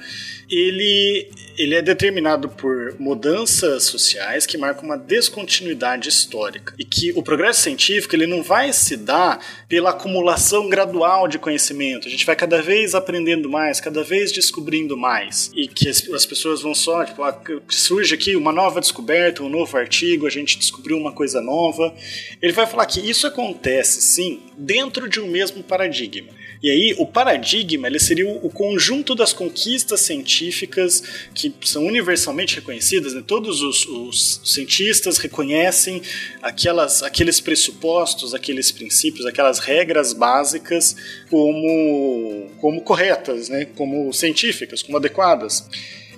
ele, 0.52 1.30
ele 1.58 1.76
é 1.76 1.82
determinado 1.82 2.50
por 2.50 3.00
mudanças 3.00 3.86
sociais 3.86 4.46
que 4.46 4.58
marcam 4.58 4.84
uma 4.84 4.98
descontinuidade 4.98 6.10
histórica 6.10 6.74
e 6.78 6.84
que 6.84 7.14
o 7.14 7.24
progresso 7.24 7.62
científico 7.62 8.14
ele 8.16 8.28
não 8.28 8.44
vai 8.44 8.74
se 8.74 8.98
dar 8.98 9.40
pela 9.70 9.92
acumulação 9.92 10.68
gradual 10.68 11.28
de 11.28 11.40
conhecimento. 11.40 12.08
A 12.08 12.12
gente 12.12 12.26
vai 12.26 12.36
cada 12.36 12.62
vez 12.62 12.94
aprendendo 12.94 13.50
mais, 13.50 13.80
cada 13.80 14.04
vez 14.04 14.32
descobrindo 14.32 14.98
mais 14.98 15.50
e 15.56 15.68
que 15.68 15.88
as, 15.88 16.08
as 16.10 16.26
pessoas 16.26 16.62
vão 16.62 16.76
só 16.76 17.06
tipo, 17.06 17.24
ah, 17.24 17.42
surge 17.70 18.14
aqui 18.14 18.36
uma 18.36 18.52
nova 18.52 18.82
descoberta, 18.82 19.42
um 19.42 19.50
novo 19.50 19.78
artigo, 19.78 20.28
a 20.28 20.30
gente 20.30 20.60
descobriu 20.60 20.98
uma 20.98 21.14
coisa 21.14 21.42
nova. 21.42 21.96
Ele 22.42 22.52
vai 22.52 22.68
falar 22.68 22.86
que 22.86 23.00
isso 23.00 23.26
acontece 23.26 24.02
sim 24.02 24.42
dentro 24.58 25.08
de 25.08 25.22
um 25.22 25.28
mesmo 25.28 25.64
paradigma. 25.64 26.41
E 26.62 26.70
aí, 26.70 26.96
o 27.00 27.08
paradigma 27.08 27.88
ele 27.88 28.00
seria 28.00 28.30
o 28.30 28.50
conjunto 28.50 29.16
das 29.16 29.34
conquistas 29.34 30.02
científicas 30.02 31.02
que 31.34 31.52
são 31.64 31.86
universalmente 31.86 32.56
reconhecidas. 32.56 33.16
Né? 33.16 33.24
Todos 33.26 33.62
os, 33.62 33.86
os, 33.88 34.42
cientistas 34.46 35.18
reconhecem 35.18 36.04
aquelas, 36.40 37.02
aqueles 37.02 37.40
pressupostos, 37.40 38.36
aqueles 38.36 38.72
princípios, 38.72 39.26
aquelas 39.26 39.58
regras 39.58 40.14
básicas 40.14 40.96
como, 41.32 42.50
como 42.60 42.82
corretas, 42.82 43.48
né? 43.48 43.66
como 43.76 44.14
científicas, 44.14 44.84
como 44.84 44.98
adequadas 44.98 45.66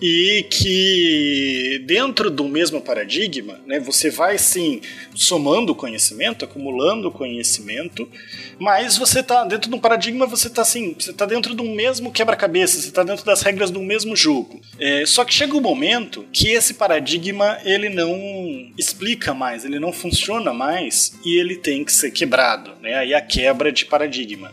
e 0.06 0.46
que 0.50 1.82
dentro 1.86 2.30
do 2.30 2.44
mesmo 2.44 2.82
paradigma, 2.82 3.62
né, 3.66 3.80
você 3.80 4.10
vai 4.10 4.38
sim 4.38 4.82
somando 5.16 5.74
conhecimento, 5.74 6.44
acumulando 6.44 7.10
conhecimento, 7.10 8.10
mas 8.60 8.98
você 8.98 9.22
está 9.22 9.46
dentro 9.46 9.70
de 9.70 9.76
um 9.78 9.80
paradigma, 9.80 10.26
você 10.26 10.48
está 10.48 10.62
assim, 10.62 10.94
você 11.00 11.12
está 11.12 11.26
dentro 11.26 11.56
do 11.56 11.64
mesmo 11.64 12.12
quebra-cabeça, 12.12 12.82
você 12.82 12.90
está 12.90 13.02
dentro 13.02 13.26
das 13.26 13.42
regras 13.42 13.72
do 13.72 13.80
mesmo 13.82 14.14
jogo. 14.14 14.60
É, 14.78 15.06
só 15.06 15.24
que 15.24 15.34
chega 15.34 15.56
um 15.56 15.62
momento 15.62 16.26
que 16.34 16.50
esse 16.50 16.74
paradigma 16.74 17.58
ele 17.64 17.88
não 17.88 18.74
explica 18.78 19.34
mais, 19.34 19.64
ele 19.64 19.80
não 19.80 19.94
funciona 19.94 20.52
mais 20.52 21.18
e 21.24 21.40
ele 21.40 21.56
tem 21.56 21.84
que 21.86 21.94
ser 21.94 22.12
quebrado, 22.12 22.72
né? 22.82 22.96
Aí 22.96 23.14
a 23.14 23.22
quebra 23.22 23.72
de 23.72 23.86
paradigma. 23.86 24.52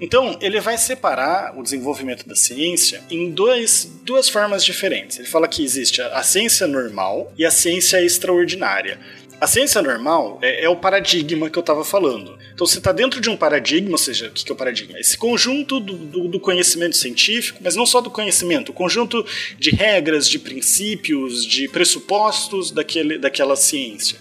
Então 0.00 0.38
ele 0.40 0.60
vai 0.60 0.78
separar 0.78 1.58
o 1.58 1.62
desenvolvimento 1.62 2.26
da 2.26 2.34
ciência 2.34 3.02
em 3.10 3.30
dois, 3.30 3.90
duas 4.02 4.28
formas 4.28 4.64
diferentes. 4.64 5.18
Ele 5.18 5.28
fala 5.28 5.46
que 5.46 5.62
existe 5.62 6.00
a, 6.00 6.22
ciência 6.22 6.66
normal 6.66 7.32
e 7.36 7.44
a 7.44 7.50
ciência 7.50 8.02
extraordinária. 8.02 8.98
A 9.40 9.46
ciência 9.46 9.80
normal 9.80 10.38
é, 10.42 10.64
é 10.64 10.68
o 10.68 10.76
paradigma 10.76 11.48
que 11.48 11.58
eu 11.58 11.62
estava 11.62 11.84
falando. 11.84 12.38
Então 12.52 12.66
você 12.66 12.78
está 12.78 12.92
dentro 12.92 13.20
de 13.20 13.30
um 13.30 13.36
paradigma, 13.36 13.92
ou 13.92 13.98
seja, 13.98 14.28
o 14.28 14.30
que, 14.30 14.44
que 14.44 14.52
é 14.52 14.54
o 14.54 14.56
paradigma? 14.56 14.98
Esse 14.98 15.16
conjunto 15.16 15.80
do, 15.80 15.94
do, 15.94 16.28
do, 16.28 16.40
conhecimento 16.40 16.96
científico, 16.96 17.58
mas 17.62 17.74
não 17.74 17.86
só 17.86 18.02
do 18.02 18.10
conhecimento, 18.10 18.68
o 18.68 18.74
conjunto 18.74 19.24
de 19.58 19.70
regras, 19.70 20.28
de 20.28 20.38
princípios, 20.38 21.44
de 21.46 21.68
pressupostos 21.68 22.70
daquele, 22.70 23.16
daquela 23.16 23.56
ciência. 23.56 24.18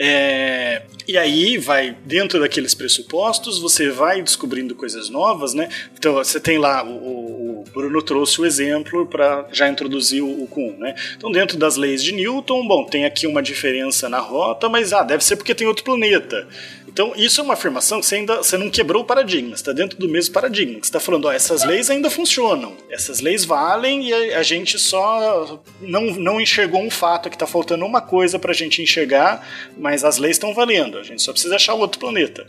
É, 0.00 0.82
e 1.08 1.18
aí 1.18 1.58
vai, 1.58 1.96
dentro 2.04 2.38
daqueles 2.38 2.72
pressupostos, 2.72 3.58
você 3.58 3.90
vai 3.90 4.22
descobrindo 4.22 4.74
coisas 4.74 5.08
novas, 5.08 5.54
né? 5.54 5.68
Então 5.98 6.14
você 6.14 6.38
tem 6.38 6.56
lá, 6.56 6.84
o, 6.84 7.62
o 7.62 7.64
Bruno 7.74 8.00
trouxe 8.00 8.40
o 8.40 8.46
exemplo 8.46 9.06
para 9.06 9.48
já 9.50 9.68
introduzir 9.68 10.22
o, 10.22 10.44
o 10.44 10.46
Kuhn, 10.46 10.76
né? 10.78 10.94
Então 11.16 11.32
dentro 11.32 11.56
das 11.56 11.76
leis 11.76 12.02
de 12.02 12.12
Newton, 12.12 12.68
bom, 12.68 12.84
tem 12.84 13.04
aqui 13.04 13.26
uma 13.26 13.42
diferença 13.42 14.08
na 14.08 14.20
rota, 14.20 14.68
mas 14.68 14.92
ah, 14.92 15.02
deve 15.02 15.24
ser 15.24 15.34
porque 15.34 15.54
tem 15.54 15.66
outro 15.66 15.82
planeta. 15.82 16.46
Então, 16.98 17.12
isso 17.14 17.40
é 17.40 17.44
uma 17.44 17.54
afirmação 17.54 18.00
que 18.00 18.06
você 18.06 18.16
ainda 18.16 18.38
você 18.38 18.58
não 18.58 18.68
quebrou 18.68 19.04
o 19.04 19.06
paradigma, 19.06 19.54
está 19.54 19.72
dentro 19.72 19.96
do 19.96 20.08
mesmo 20.08 20.34
paradigma. 20.34 20.80
Você 20.80 20.86
está 20.86 20.98
falando, 20.98 21.26
ó, 21.26 21.32
essas 21.32 21.62
leis 21.62 21.88
ainda 21.88 22.10
funcionam, 22.10 22.76
essas 22.90 23.20
leis 23.20 23.44
valem 23.44 24.08
e 24.08 24.32
a, 24.34 24.40
a 24.40 24.42
gente 24.42 24.76
só 24.80 25.62
não, 25.80 26.06
não 26.06 26.40
enxergou 26.40 26.82
um 26.82 26.90
fato, 26.90 27.30
que 27.30 27.36
está 27.36 27.46
faltando 27.46 27.86
uma 27.86 28.00
coisa 28.00 28.36
para 28.36 28.50
a 28.50 28.54
gente 28.54 28.82
enxergar, 28.82 29.48
mas 29.76 30.02
as 30.02 30.18
leis 30.18 30.38
estão 30.38 30.52
valendo, 30.52 30.98
a 30.98 31.04
gente 31.04 31.22
só 31.22 31.30
precisa 31.30 31.54
achar 31.54 31.74
outro 31.74 32.00
planeta. 32.00 32.48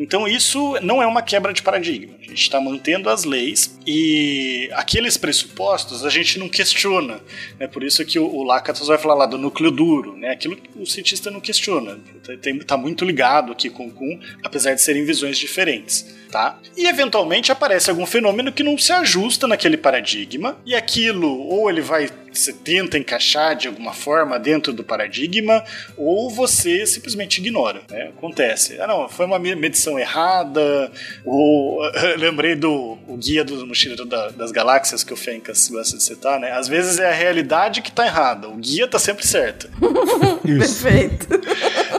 Então 0.00 0.26
isso 0.26 0.78
não 0.80 1.02
é 1.02 1.06
uma 1.06 1.20
quebra 1.20 1.52
de 1.52 1.62
paradigma. 1.62 2.14
A 2.18 2.22
gente 2.22 2.42
está 2.42 2.58
mantendo 2.58 3.10
as 3.10 3.24
leis 3.24 3.78
e 3.86 4.70
aqueles 4.72 5.18
pressupostos 5.18 6.06
a 6.06 6.08
gente 6.08 6.38
não 6.38 6.48
questiona. 6.48 7.20
É 7.58 7.66
por 7.66 7.84
isso 7.84 8.04
que 8.04 8.18
o, 8.18 8.24
o 8.24 8.42
Lakatos 8.42 8.88
vai 8.88 8.96
falar 8.96 9.14
lá 9.14 9.26
do 9.26 9.36
núcleo 9.36 9.70
duro, 9.70 10.16
né? 10.16 10.30
Aquilo 10.30 10.56
que 10.56 10.70
o 10.74 10.86
cientista 10.86 11.30
não 11.30 11.40
questiona. 11.40 12.00
Está 12.42 12.78
muito 12.78 13.04
ligado 13.04 13.52
aqui 13.52 13.68
com 13.68 13.88
o 13.88 13.90
Kuhn, 13.90 14.18
apesar 14.42 14.72
de 14.72 14.80
serem 14.80 15.04
visões 15.04 15.36
diferentes. 15.36 16.18
Tá? 16.30 16.58
E 16.76 16.86
eventualmente 16.86 17.50
aparece 17.50 17.90
algum 17.90 18.06
fenômeno 18.06 18.52
que 18.52 18.62
não 18.62 18.78
se 18.78 18.92
ajusta 18.92 19.48
naquele 19.48 19.76
paradigma, 19.76 20.56
e 20.64 20.76
aquilo 20.76 21.28
ou 21.28 21.68
ele 21.68 21.80
vai 21.80 22.08
você 22.32 22.52
tenta 22.52 22.98
encaixar 22.98 23.56
de 23.56 23.68
alguma 23.68 23.92
forma 23.92 24.38
dentro 24.38 24.72
do 24.72 24.84
paradigma, 24.84 25.64
ou 25.96 26.30
você 26.30 26.86
simplesmente 26.86 27.40
ignora. 27.40 27.82
Né? 27.90 28.10
Acontece. 28.16 28.80
Ah, 28.80 28.86
não, 28.86 29.08
foi 29.08 29.26
uma 29.26 29.38
medição 29.38 29.98
errada, 29.98 30.90
ou 31.24 31.80
lembrei 32.18 32.54
do 32.54 32.98
o 33.06 33.16
guia 33.16 33.44
do 33.44 33.66
Mochileiro 33.66 34.04
da, 34.04 34.30
das 34.30 34.52
Galáxias 34.52 35.02
que 35.02 35.12
o 35.12 35.16
Fencas 35.16 35.68
gosta 35.68 35.96
de 35.96 36.02
citar, 36.02 36.38
né? 36.38 36.52
Às 36.52 36.68
vezes 36.68 36.98
é 36.98 37.08
a 37.08 37.14
realidade 37.14 37.82
que 37.82 37.92
tá 37.92 38.06
errada, 38.06 38.48
o 38.48 38.56
guia 38.56 38.86
tá 38.86 38.98
sempre 38.98 39.26
certo. 39.26 39.68
Perfeito. 40.42 41.26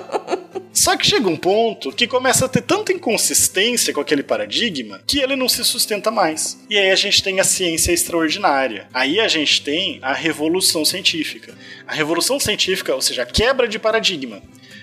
Só 0.82 0.98
que 0.98 1.06
chega 1.06 1.30
um 1.30 1.38
ponto 1.38 1.92
que 1.92 2.08
começa 2.08 2.48
a 2.48 2.50
ter 2.50 2.64
tanta 2.64 2.92
inconsistência 2.92 3.94
com 3.94 4.02
aquele 4.02 4.24
paradigma 4.24 5.00
que 5.06 5.20
ele 5.20 5.36
não 5.36 5.48
se 5.48 5.64
sustenta 5.64 6.10
mais. 6.10 6.58
E 6.68 6.76
aí 6.76 6.90
a 6.90 6.96
gente 6.96 7.22
tem 7.22 7.40
a 7.40 7.44
ciência 7.44 7.92
extraordinária. 7.92 8.88
Aí 8.92 9.20
a 9.20 9.28
gente 9.28 9.62
tem 9.62 10.00
a 10.02 10.12
revolução 10.12 10.84
científica. 10.84 11.54
A 11.86 11.94
revolução 11.94 12.40
científica, 12.40 12.96
ou 12.96 13.02
seja, 13.02 13.22
a 13.22 13.28
quebra 13.28 13.68
de 13.68 13.78
paradigma 13.78 14.42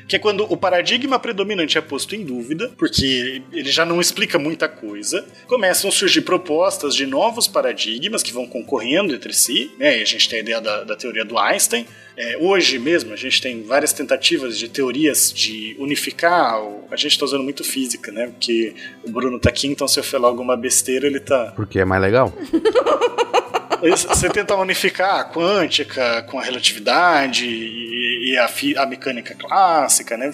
que 0.08 0.16
é 0.16 0.18
quando 0.18 0.50
o 0.50 0.56
paradigma 0.56 1.18
predominante 1.18 1.76
é 1.76 1.80
posto 1.80 2.16
em 2.16 2.24
dúvida, 2.24 2.72
porque 2.78 3.42
ele 3.52 3.70
já 3.70 3.84
não 3.84 4.00
explica 4.00 4.38
muita 4.38 4.66
coisa, 4.66 5.24
começam 5.46 5.90
a 5.90 5.92
surgir 5.92 6.22
propostas 6.22 6.94
de 6.94 7.04
novos 7.04 7.46
paradigmas 7.46 8.22
que 8.22 8.32
vão 8.32 8.46
concorrendo 8.46 9.14
entre 9.14 9.32
si, 9.34 9.70
né? 9.78 9.98
E 9.98 10.02
a 10.02 10.06
gente 10.06 10.28
tem 10.28 10.38
a 10.38 10.42
ideia 10.42 10.60
da, 10.60 10.84
da 10.84 10.96
teoria 10.96 11.24
do 11.24 11.38
Einstein, 11.38 11.86
é, 12.20 12.36
hoje 12.40 12.80
mesmo, 12.80 13.12
a 13.12 13.16
gente 13.16 13.40
tem 13.40 13.62
várias 13.62 13.92
tentativas 13.92 14.58
de 14.58 14.68
teorias 14.68 15.32
de 15.32 15.76
unificar. 15.78 16.60
A 16.90 16.96
gente 16.96 17.12
está 17.12 17.24
usando 17.24 17.44
muito 17.44 17.62
física, 17.62 18.10
né? 18.10 18.26
Porque 18.26 18.74
o 19.04 19.10
Bruno 19.12 19.38
tá 19.38 19.50
aqui, 19.50 19.68
então 19.68 19.86
se 19.86 20.00
eu 20.00 20.02
falar 20.02 20.26
alguma 20.26 20.56
besteira, 20.56 21.06
ele 21.06 21.20
tá. 21.20 21.52
Porque 21.54 21.78
é 21.78 21.84
mais 21.84 22.02
legal. 22.02 22.32
Você 23.80 24.28
tenta 24.28 24.56
unificar 24.56 25.20
a 25.20 25.24
quântica 25.24 26.22
com 26.22 26.38
a 26.38 26.42
relatividade 26.42 27.46
e, 27.46 28.36
a, 28.36 28.82
a 28.82 28.86
mecânica 28.86 29.34
clássica, 29.34 30.16
né? 30.16 30.32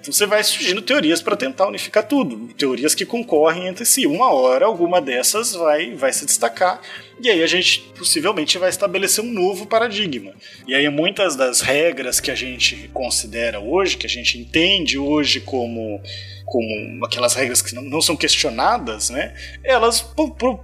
Então 0.00 0.12
você 0.12 0.26
vai 0.26 0.42
surgindo 0.44 0.80
teorias 0.80 1.20
para 1.20 1.36
tentar 1.36 1.66
unificar 1.66 2.06
tudo, 2.06 2.54
teorias 2.54 2.94
que 2.94 3.04
concorrem 3.04 3.66
entre 3.66 3.84
si. 3.84 4.06
Uma 4.06 4.32
hora 4.32 4.64
alguma 4.64 5.00
dessas 5.00 5.52
vai, 5.52 5.94
vai 5.94 6.12
se 6.12 6.24
destacar 6.24 6.80
e 7.20 7.28
aí 7.28 7.42
a 7.42 7.46
gente 7.46 7.80
possivelmente 7.98 8.58
vai 8.58 8.68
estabelecer 8.68 9.24
um 9.24 9.32
novo 9.32 9.66
paradigma. 9.66 10.32
E 10.66 10.74
aí 10.74 10.88
muitas 10.88 11.34
das 11.34 11.60
regras 11.60 12.20
que 12.20 12.30
a 12.30 12.34
gente 12.34 12.88
considera 12.92 13.58
hoje, 13.58 13.96
que 13.96 14.06
a 14.06 14.10
gente 14.10 14.38
entende 14.38 14.98
hoje 14.98 15.40
como 15.40 16.00
como 16.46 17.04
aquelas 17.04 17.34
regras 17.34 17.60
que 17.60 17.74
não 17.74 18.00
são 18.00 18.16
questionadas, 18.16 19.10
né, 19.10 19.34
elas 19.64 20.00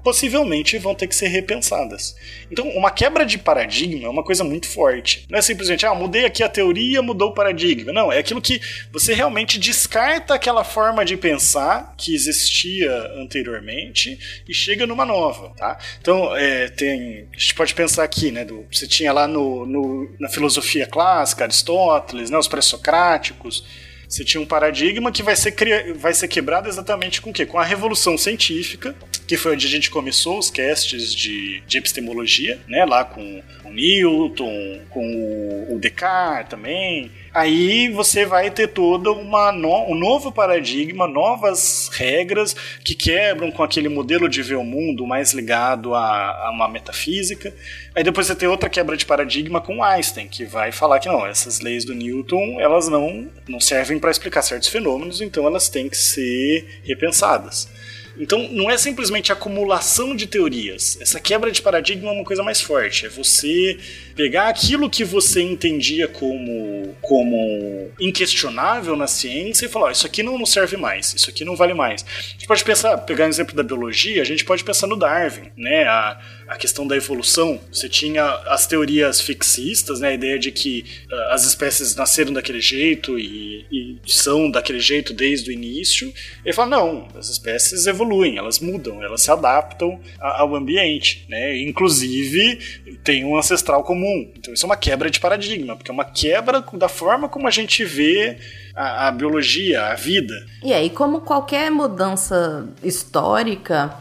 possivelmente 0.05 0.79
vão 0.79 0.95
ter 0.95 1.09
que 1.09 1.15
ser 1.15 1.27
repensadas. 1.27 2.15
Então, 2.51 2.69
uma 2.69 2.91
quebra 2.91 3.27
de 3.27 3.37
paradigma 3.37 4.07
é 4.07 4.09
uma 4.09 4.23
coisa 4.23 4.45
muito 4.45 4.69
forte. 4.69 5.27
Não 5.29 5.39
é 5.39 5.43
simplesmente, 5.43 5.85
ah, 5.85 5.93
mudei 5.93 6.25
aqui 6.25 6.43
a 6.45 6.49
teoria, 6.49 7.03
mudou 7.03 7.31
o 7.31 7.35
paradigma. 7.35 7.93
Não, 7.93 8.13
é 8.13 8.19
aquilo 8.19 8.41
que 8.41 8.61
você 8.93 9.13
realmente 9.13 9.59
descarta 9.59 10.35
aquela 10.35 10.63
forma 10.63 11.05
de 11.05 11.17
pensar 11.17 11.95
que 11.99 12.15
existia 12.15 12.93
anteriormente 13.17 14.19
e 14.49 14.55
chega 14.55 14.87
numa 14.87 15.05
nova, 15.05 15.49
tá? 15.57 15.77
Então, 16.01 16.35
é, 16.37 16.69
tem, 16.69 17.27
a 17.35 17.39
gente 17.39 17.55
pode 17.57 17.75
pensar 17.75 18.05
aqui, 18.05 18.31
né, 18.31 18.45
do, 18.45 18.65
você 18.71 18.87
tinha 18.87 19.13
lá 19.13 19.27
no, 19.27 19.67
no 19.67 20.13
na 20.21 20.29
filosofia 20.29 20.87
clássica, 20.87 21.43
Aristóteles, 21.43 22.31
né, 22.31 22.39
os 22.39 22.47
pré-socráticos, 22.47 23.65
você 24.13 24.25
tinha 24.25 24.41
um 24.43 24.47
paradigma 24.47 25.11
que 25.11 25.23
vai 25.23 25.35
ser, 25.35 25.55
vai 25.95 26.13
ser 26.13 26.29
quebrado 26.29 26.69
exatamente 26.69 27.23
com 27.23 27.31
o 27.31 27.33
quê? 27.33 27.47
Com 27.47 27.59
a 27.59 27.65
revolução 27.65 28.19
científica, 28.19 28.95
que 29.33 29.37
foi 29.39 29.55
onde 29.55 29.67
a 29.67 29.71
gente 29.71 29.91
começou 29.91 30.39
os 30.39 30.51
casts 30.51 31.15
de, 31.15 31.63
de 31.67 31.79
epistemologia, 31.79 32.61
né? 32.69 32.85
Lá 32.85 33.03
com 33.03 33.43
o 33.65 33.71
Newton, 33.71 34.81
com 34.91 35.69
o 35.71 35.79
Descartes 35.79 36.51
também, 36.51 37.11
aí 37.33 37.89
você 37.89 38.27
vai 38.27 38.51
ter 38.51 38.69
todo 38.69 39.11
uma 39.15 39.51
no, 39.51 39.91
um 39.91 39.95
novo 39.95 40.31
paradigma, 40.31 41.09
novas 41.09 41.89
regras 41.95 42.55
que 42.85 42.95
quebram 42.95 43.51
com 43.51 43.63
aquele 43.63 43.89
modelo 43.89 44.29
de 44.29 44.43
ver 44.43 44.57
o 44.57 44.65
mundo 44.65 45.07
mais 45.07 45.33
ligado 45.33 45.95
a, 45.95 46.49
a 46.49 46.51
uma 46.51 46.69
metafísica. 46.69 47.55
Aí 47.95 48.05
depois 48.05 48.27
você 48.27 48.35
tem 48.35 48.51
outra 48.51 48.69
quebra 48.69 48.99
de 48.99 49.07
paradigma 49.07 49.63
com 49.63 49.83
Einstein, 49.83 50.29
que 50.29 50.45
vai 50.45 50.73
falar 50.73 51.01
que 51.01 51.09
não, 51.09 51.27
essas 51.27 51.61
leis 51.61 51.87
do 51.87 51.95
Newton, 51.95 52.61
elas 52.61 52.87
não, 52.87 53.27
não 53.49 53.61
servem 53.61 53.99
para 53.99 54.11
explicar 54.11 54.43
certos 54.43 54.69
fenômenos, 54.69 55.23
então 55.23 55.47
elas 55.47 55.71
têm 55.71 55.89
que 55.89 55.97
ser 55.97 56.83
repensadas. 56.85 57.72
Então, 58.19 58.49
não 58.53 58.71
é 58.71 58.77
simplesmente 58.77 59.33
acumulação 59.33 60.15
de 60.15 60.27
teorias. 60.27 60.99
Essa 61.01 61.19
quebra 61.19 61.51
de 61.51 61.63
paradigma 61.63 62.11
é 62.11 62.13
uma 62.13 62.25
coisa 62.25 62.43
mais 62.43 62.61
forte. 62.61 63.07
É 63.07 63.09
você 63.09 63.79
pegar 64.15 64.49
aquilo 64.49 64.91
que 64.91 65.05
você 65.05 65.43
entendia 65.43 66.09
como, 66.09 66.95
como 67.01 67.91
inquestionável 68.01 68.97
na 68.97 69.07
ciência 69.07 69.67
e 69.67 69.69
falar: 69.69 69.87
oh, 69.87 69.91
isso 69.91 70.07
aqui 70.07 70.23
não, 70.23 70.45
serve 70.47 70.77
mais, 70.77 71.15
isso 71.15 71.31
aqui 71.31 71.45
não 71.45 71.57
vale 71.57 71.75
mais. 71.75 72.05
A 72.05 72.33
gente 72.33 72.47
pode 72.47 72.65
pensar, 72.65 72.97
pegar 72.99 73.27
um 73.27 73.29
exemplo 73.29 73.55
da 73.55 73.63
biologia, 73.63 74.23
a 74.23 74.25
gente 74.25 74.45
pode 74.45 74.65
pensar 74.65 74.87
no 74.87 74.97
Darwin, 74.97 75.51
né? 75.57 75.85
A, 75.85 76.19
a 76.53 76.57
questão 76.57 76.87
da 76.87 76.97
evolução, 76.97 77.59
você 77.73 77.89
tinha 77.89 78.25
as 78.47 78.67
teorias 78.67 79.21
fixistas, 79.21 80.01
né, 80.01 80.09
a 80.09 80.15
ideia 80.15 80.39
de 80.39 80.53
que 80.53 80.85
uh, 81.11 81.33
as 81.33 81.47
espécies 81.47 81.97
nasceram 81.97 82.33
daquele 82.33 82.61
jeito 82.61 83.19
e, 83.19 83.67
e, 83.73 83.99
são 84.07 84.51
daquele 84.51 84.79
jeito 84.79 85.15
desde 85.15 85.51
o 85.51 85.53
início. 85.53 86.13
Ele 86.45 86.53
fala, 86.53 86.77
não, 86.77 87.09
as 87.17 87.29
espécies 87.31 87.87
evoluem, 87.87 88.37
elas 88.37 88.59
mudam, 88.59 89.03
elas 89.03 89.23
se 89.23 89.31
adaptam 89.31 89.99
ao 90.21 90.55
ambiente, 90.55 91.25
né, 91.29 91.59
inclusive 91.59 92.59
tem 93.03 93.25
um 93.25 93.37
ancestral 93.37 93.83
comum. 94.03 94.29
Então 94.37 94.53
isso 94.53 94.67
é 94.67 94.69
uma 94.69 94.77
quebra 94.77 95.09
de 95.09 95.21
paradigma, 95.21 95.77
porque 95.77 95.91
é 95.91 95.95
uma 95.95 96.05
quebra 96.05 96.65
da 96.73 96.89
forma 96.89 97.29
como 97.29 97.47
a 97.47 97.51
gente 97.51 97.85
vê 97.85 98.37
a, 98.75 99.09
a 99.09 99.11
biologia, 99.13 99.87
a 99.87 99.95
vida. 99.95 100.35
E 100.63 100.73
aí, 100.75 100.91
como 100.91 101.21
qualquer 101.21 101.71
mudança 101.71 102.67
histórica, 102.83 103.95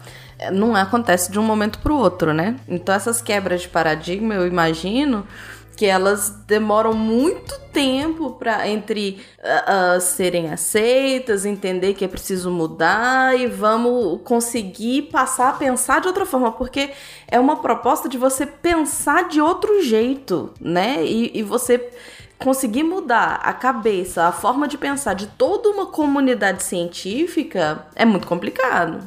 não 0.52 0.76
acontece 0.76 1.32
de 1.32 1.38
um 1.38 1.44
momento 1.44 1.78
para 1.80 1.94
o 1.94 1.98
outro, 1.98 2.34
né? 2.34 2.56
Então 2.68 2.96
essas 2.96 3.22
quebras 3.22 3.62
de 3.62 3.70
paradigma, 3.70 4.34
eu 4.34 4.48
imagino 4.48 5.26
que 5.76 5.86
elas 5.86 6.30
demoram 6.46 6.94
muito 6.94 7.60
tempo 7.72 8.32
para 8.32 8.68
entre 8.68 9.22
uh, 9.40 9.98
uh, 9.98 10.02
serem 10.02 10.52
aceitas, 10.52 11.46
entender 11.46 11.94
que 11.94 12.06
é 12.06 12.08
preciso 12.08 12.52
mudar 12.52 13.38
e 13.40 13.48
vamos 13.48 14.22
conseguir 14.24 15.04
passar 15.04 15.50
a 15.50 15.54
pensar 15.54 16.02
de 16.02 16.08
outra 16.08 16.26
forma, 16.26 16.52
porque 16.52 16.92
é 17.28 17.40
uma 17.40 17.58
proposta 17.58 18.10
de 18.10 18.18
você 18.18 18.46
pensar 18.46 19.28
de 19.28 19.42
outro 19.42 19.82
jeito, 19.82 20.52
né? 20.60 21.04
E, 21.06 21.32
e 21.40 21.44
você 21.44 21.90
conseguir 22.42 22.84
mudar 22.84 23.36
a 23.44 23.54
cabeça, 23.54 24.26
a 24.26 24.32
forma 24.32 24.68
de 24.68 24.78
pensar 24.78 25.14
de 25.14 25.28
toda 25.28 25.70
uma 25.70 25.86
comunidade 25.86 26.64
científica 26.64 27.86
é 27.96 28.04
muito 28.04 28.26
complicado. 28.26 29.00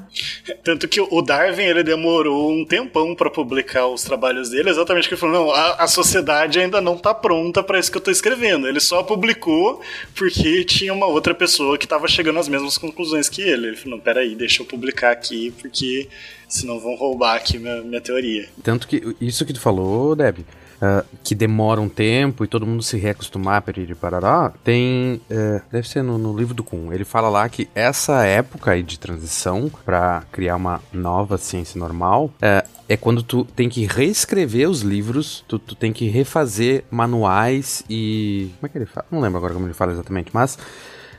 Tanto 0.63 0.87
que 0.87 1.01
o 1.01 1.21
Darwin 1.21 1.65
ele 1.65 1.83
demorou 1.83 2.53
um 2.53 2.65
tempão 2.65 3.15
para 3.15 3.29
publicar 3.29 3.89
os 3.89 4.05
trabalhos 4.05 4.51
dele, 4.51 4.71
exatamente 4.71 5.05
porque 5.05 5.15
ele 5.15 5.21
falou: 5.21 5.47
não, 5.47 5.53
a, 5.53 5.83
a 5.83 5.87
sociedade 5.89 6.61
ainda 6.61 6.81
não 6.81 6.97
tá 6.97 7.13
pronta 7.13 7.63
para 7.63 7.79
isso 7.79 7.91
que 7.91 7.99
eu 7.99 8.03
tô 8.03 8.11
escrevendo. 8.11 8.69
Ele 8.69 8.81
só 8.81 9.03
publicou 9.03 9.81
porque 10.15 10.65
tinha 10.65 10.93
uma 10.93 11.07
outra 11.07 11.35
pessoa 11.35 11.77
que 11.77 11.89
tava 11.89 12.07
chegando 12.07 12.39
às 12.39 12.49
mesmas 12.49 12.79
conclusões 12.79 13.29
que 13.29 13.43
ele. 13.43 13.69
Ele 13.69 13.77
falou: 13.77 13.97
não, 13.97 14.05
peraí, 14.05 14.37
deixa 14.37 14.63
eu 14.63 14.67
publicar 14.67 15.11
aqui 15.11 15.53
porque 15.61 16.09
senão 16.49 16.79
vão 16.79 16.95
roubar 16.95 17.35
aqui 17.35 17.59
minha, 17.59 17.83
minha 17.83 18.01
teoria. 18.01 18.49
Tanto 18.63 18.87
que 18.87 19.03
isso 19.21 19.45
que 19.45 19.53
tu 19.53 19.61
falou, 19.61 20.15
Deb 20.15 20.39
uh, 20.81 21.05
que 21.23 21.35
demora 21.35 21.81
um 21.81 21.89
tempo 21.89 22.45
e 22.45 22.49
todo 22.49 22.67
mundo 22.67 22.83
se 22.83 22.97
reacostumar 22.97 23.63
de 23.73 23.95
parará, 23.95 24.53
tem. 24.63 25.21
Uh, 25.31 25.61
deve 25.71 25.89
ser 25.89 26.03
no, 26.03 26.19
no, 26.19 26.37
livro 26.37 26.55
do 26.55 26.65
Kuhn. 26.65 26.93
Ele 26.93 27.05
fala 27.05 27.29
lá 27.29 27.49
que 27.49 27.69
essa 27.75 28.25
época 28.25 28.73
aí 28.73 28.83
de 28.83 28.99
transição 28.99 29.71
para 29.85 30.23
criar 30.33 30.57
uma 30.57 30.81
nova 30.93 31.39
ciência 31.39 31.79
normal 31.79 32.27
uh, 32.27 32.69
é 32.89 32.97
quando 32.97 33.23
tu 33.23 33.45
tem 33.45 33.69
que 33.69 33.87
reescrever 33.87 34.69
os 34.69 34.83
livros, 34.83 35.45
tu, 35.49 35.59
tu 35.59 35.75
tem 35.75 35.93
que 35.93 36.09
refazer 36.09 36.85
manuais 36.91 37.85
e. 37.89 38.51
Como 38.61 38.67
é 38.67 38.69
que 38.69 38.79
ele 38.79 38.87
fala? 38.87 39.07
Não 39.11 39.21
lembro 39.21 39.39
agora 39.39 39.55
como 39.55 39.67
ele 39.67 39.75
fala 39.75 39.93
exatamente, 39.93 40.31
mas 40.33 40.59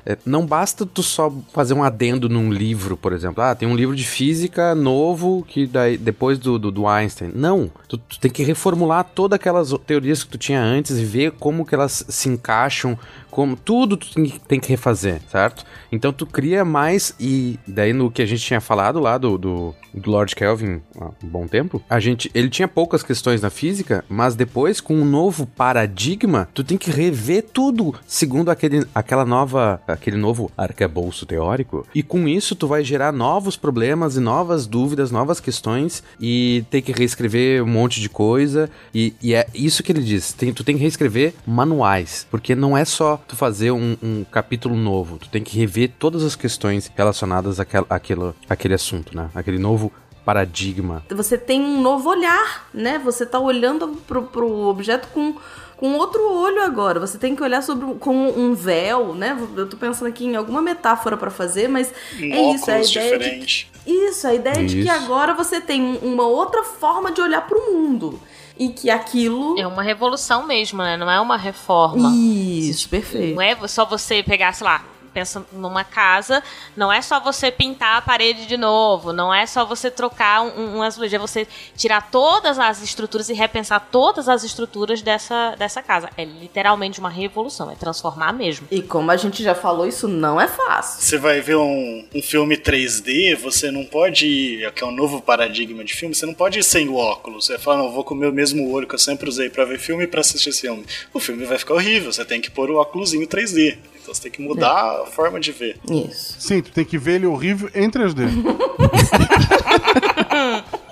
é, 0.06 0.18
não 0.24 0.46
basta 0.46 0.86
tu 0.86 1.02
só 1.02 1.34
fazer 1.52 1.74
um 1.74 1.84
adendo 1.84 2.30
num 2.30 2.52
livro, 2.52 2.96
por 2.96 3.12
exemplo. 3.12 3.44
Ah, 3.44 3.56
tem 3.56 3.68
um 3.68 3.76
livro 3.76 3.96
de 3.96 4.04
física 4.04 4.76
novo 4.76 5.44
que 5.48 5.66
daí, 5.66 5.98
depois 5.98 6.38
do, 6.38 6.60
do, 6.60 6.70
do 6.72 6.88
Einstein. 6.88 7.32
Não, 7.34 7.72
tu, 7.88 7.98
tu, 7.98 8.20
tem 8.20 8.30
que 8.30 8.44
reformular 8.44 9.04
todas 9.04 9.36
aquelas 9.36 9.74
teorias 9.86 10.24
que 10.24 10.30
tu 10.30 10.38
tinha 10.38 10.62
antes 10.62 11.00
e 11.00 11.04
ver 11.04 11.32
como 11.32 11.66
que 11.66 11.74
elas 11.74 12.06
se 12.08 12.30
encaixam 12.30 12.98
como 13.36 13.58
tudo 13.58 13.98
tu 13.98 14.14
tem 14.48 14.62
que 14.62 14.70
refazer, 14.70 15.20
certo? 15.30 15.66
Então 15.92 16.14
tu 16.14 16.26
cria 16.26 16.64
mais 16.64 17.14
e 17.20 17.60
daí 17.68 17.92
no 17.92 18.10
que 18.10 18.22
a 18.22 18.26
gente 18.26 18.42
tinha 18.42 18.62
falado 18.62 18.98
lá 18.98 19.18
do, 19.18 19.38
do, 19.38 19.76
do 19.94 20.10
Lord 20.10 20.34
Kelvin 20.34 20.82
há 20.98 21.08
um 21.22 21.28
bom 21.28 21.46
tempo, 21.46 21.84
a 21.90 22.00
gente 22.00 22.32
ele 22.34 22.50
tinha 22.50 22.66
poucas 22.66 23.04
questões 23.04 23.42
na 23.42 23.50
física, 23.50 24.06
mas 24.08 24.36
depois 24.36 24.80
com 24.80 24.96
um 24.96 25.04
novo 25.04 25.46
paradigma, 25.46 26.48
tu 26.54 26.64
tem 26.64 26.78
que 26.78 26.90
rever 26.90 27.44
tudo 27.52 27.94
segundo 28.08 28.50
aquele, 28.50 28.88
aquela 28.96 29.26
nova, 29.26 29.82
aquele 29.86 30.16
novo 30.16 30.50
arcabouço 30.58 31.26
teórico. 31.26 31.86
E 31.94 32.02
com 32.02 32.30
isso 32.30 32.56
tu 32.56 32.70
vai 32.70 32.86
gerar 32.86 33.12
novos 33.12 33.58
problemas 33.58 34.16
e 34.16 34.22
novas 34.22 34.66
dúvidas, 34.66 35.12
novas 35.12 35.42
questões 35.42 36.02
e 36.22 36.64
tem 36.70 36.82
que 36.82 36.94
reescrever 36.94 37.62
um 37.62 37.68
monte 37.68 38.00
de 38.00 38.08
coisa 38.08 38.70
e, 38.94 39.14
e 39.22 39.34
é 39.34 39.46
isso 39.54 39.84
que 39.84 39.92
ele 39.92 40.02
diz, 40.02 40.32
tem, 40.32 40.54
tu 40.54 40.64
tem 40.64 40.78
que 40.78 40.82
reescrever 40.82 41.34
manuais, 41.46 42.26
porque 42.32 42.56
não 42.56 42.78
é 42.78 42.86
só 42.86 43.22
tu 43.28 43.36
fazer 43.36 43.72
um, 43.72 43.98
um, 44.02 44.24
capítulo 44.24 44.76
novo, 44.76 45.18
tu 45.18 45.30
tem 45.30 45.44
que 45.44 45.58
rever 45.58 45.92
todas 45.98 46.24
as 46.24 46.36
questões 46.36 46.92
relacionadas 46.96 47.60
àquela, 47.60 47.86
àquele, 47.90 48.34
àquele 48.50 48.74
assunto, 48.74 49.16
né? 49.16 49.30
Aquele 49.34 49.60
novo 49.60 49.92
paradigma. 50.24 51.04
Você 51.10 51.38
tem 51.38 51.62
um 51.62 51.82
novo 51.82 52.10
olhar, 52.10 52.68
né? 52.74 53.00
Você 53.00 53.26
tá 53.26 53.40
olhando 53.40 53.90
pro, 54.08 54.24
pro 54.24 54.68
objeto 54.68 55.08
com 55.10 55.36
com 55.78 55.94
outro 55.96 56.32
olho 56.32 56.62
agora. 56.62 57.00
Você 57.00 57.18
tem 57.18 57.36
que 57.36 57.44
olhar 57.44 57.62
sobre 57.62 57.96
com 57.96 58.30
um 58.30 58.54
véu, 58.54 59.14
né? 59.14 59.38
Eu 59.56 59.68
tô 59.68 59.78
pensando 59.78 60.08
aqui 60.08 60.26
em 60.26 60.36
alguma 60.36 60.62
metáfora 60.62 61.18
para 61.18 61.30
fazer, 61.30 61.68
mas 61.68 61.94
um 62.20 62.34
é 62.34 62.54
isso, 62.54 62.72
a 62.72 62.80
ideia 62.80 63.18
diferente. 63.18 63.72
de 63.86 63.92
Isso, 63.92 64.28
a 64.28 64.34
ideia 64.34 64.62
isso. 64.62 64.76
de 64.76 64.84
que 64.84 64.90
agora 64.90 65.34
você 65.34 65.60
tem 65.60 66.00
uma 66.02 66.26
outra 66.26 66.64
forma 66.64 67.12
de 67.12 67.22
olhar 67.22 67.42
para 67.42 67.58
o 67.58 67.74
mundo 67.74 68.20
e 68.58 68.70
que 68.70 68.90
aquilo. 68.90 69.60
É 69.60 69.68
uma 69.68 69.84
revolução 69.84 70.46
mesmo, 70.46 70.82
né? 70.82 70.98
Não 70.98 71.10
é 71.10 71.20
uma 71.20 71.38
reforma. 71.38 72.12
Isso, 72.16 72.88
perfeito. 72.90 73.36
Não 73.36 73.42
é 73.42 73.56
só 73.68 73.86
você 73.86 74.24
pegar, 74.24 74.54
sei 74.54 74.66
lá, 74.66 74.84
pensa 75.16 75.46
numa 75.54 75.86
casa, 75.86 76.44
não 76.76 76.92
é 76.92 77.02
só 77.02 77.22
você 77.22 77.50
pintar 77.50 78.00
a 78.00 78.02
parede 78.02 78.46
de 78.46 78.58
novo, 78.58 79.14
não 79.14 79.34
é 79.34 79.46
só 79.46 79.64
você 79.64 79.90
trocar 79.90 80.42
um, 80.42 80.76
um 80.76 80.82
azulejo, 80.82 81.16
é 81.16 81.20
você 81.20 81.48
tirar 81.78 82.12
todas 82.12 82.60
as 82.60 82.84
estruturas 82.84 83.30
e 83.30 83.34
repensar 83.34 83.88
todas 83.90 84.28
as 84.28 84.44
estruturas 84.44 85.02
dessa, 85.02 85.56
dessa 85.56 85.82
casa. 85.82 86.10
É 86.18 86.26
literalmente 86.26 87.00
uma 87.00 87.10
revolução, 87.10 87.72
é 87.72 87.76
transformar 87.76 88.34
mesmo. 88.34 88.68
E 88.70 88.82
como 88.82 89.10
a 89.10 89.16
gente 89.16 89.42
já 89.42 89.56
falou, 89.56 89.88
isso 89.88 90.06
não 90.06 90.40
é 90.40 90.50
fácil. 90.50 91.02
Você 91.02 91.18
vai 91.18 91.40
ver 91.40 91.56
um, 91.56 92.06
um 92.14 92.22
filme 92.22 92.58
3D, 92.58 93.38
você 93.38 93.72
não 93.72 93.86
pode 93.86 94.28
ir, 94.28 94.70
que 94.74 94.84
é 94.84 94.86
um 94.86 94.92
novo 94.92 95.22
paradigma 95.22 95.82
de 95.86 95.94
filme, 95.94 96.14
você 96.14 96.26
não 96.26 96.34
pode 96.34 96.60
ir 96.60 96.64
sem 96.64 96.90
o 96.90 96.96
óculos. 96.96 97.46
Você 97.46 97.58
fala, 97.58 97.78
não, 97.78 97.92
vou 97.92 98.04
com 98.04 98.14
o 98.14 98.18
mesmo 98.18 98.70
olho 98.70 98.86
que 98.86 98.96
eu 98.96 99.00
sempre 99.00 99.30
usei 99.30 99.50
para 99.50 99.64
ver 99.64 99.80
filme 99.80 100.04
e 100.04 100.08
pra 100.08 100.20
assistir 100.20 100.50
esse 100.50 100.62
filme. 100.62 100.86
O 101.14 101.22
filme 101.22 101.46
vai 101.46 101.58
ficar 101.58 101.76
horrível, 101.76 102.12
você 102.12 102.26
tem 102.26 102.42
que 102.42 102.52
pôr 102.52 102.70
o 102.70 102.76
óculosinho 102.76 103.26
3D. 103.26 103.78
Então 104.06 104.14
você 104.14 104.22
tem 104.22 104.32
que 104.32 104.42
mudar 104.42 105.00
é. 105.00 105.02
a 105.02 105.06
forma 105.08 105.40
de 105.40 105.52
ver. 105.52 105.78
Isso. 105.90 106.36
Sim, 106.40 106.62
tu 106.62 106.72
tem 106.72 106.86
que 106.86 106.96
ver 106.96 107.16
ele 107.16 107.26
horrível 107.26 107.72
em 107.74 107.90
3D. 107.90 108.30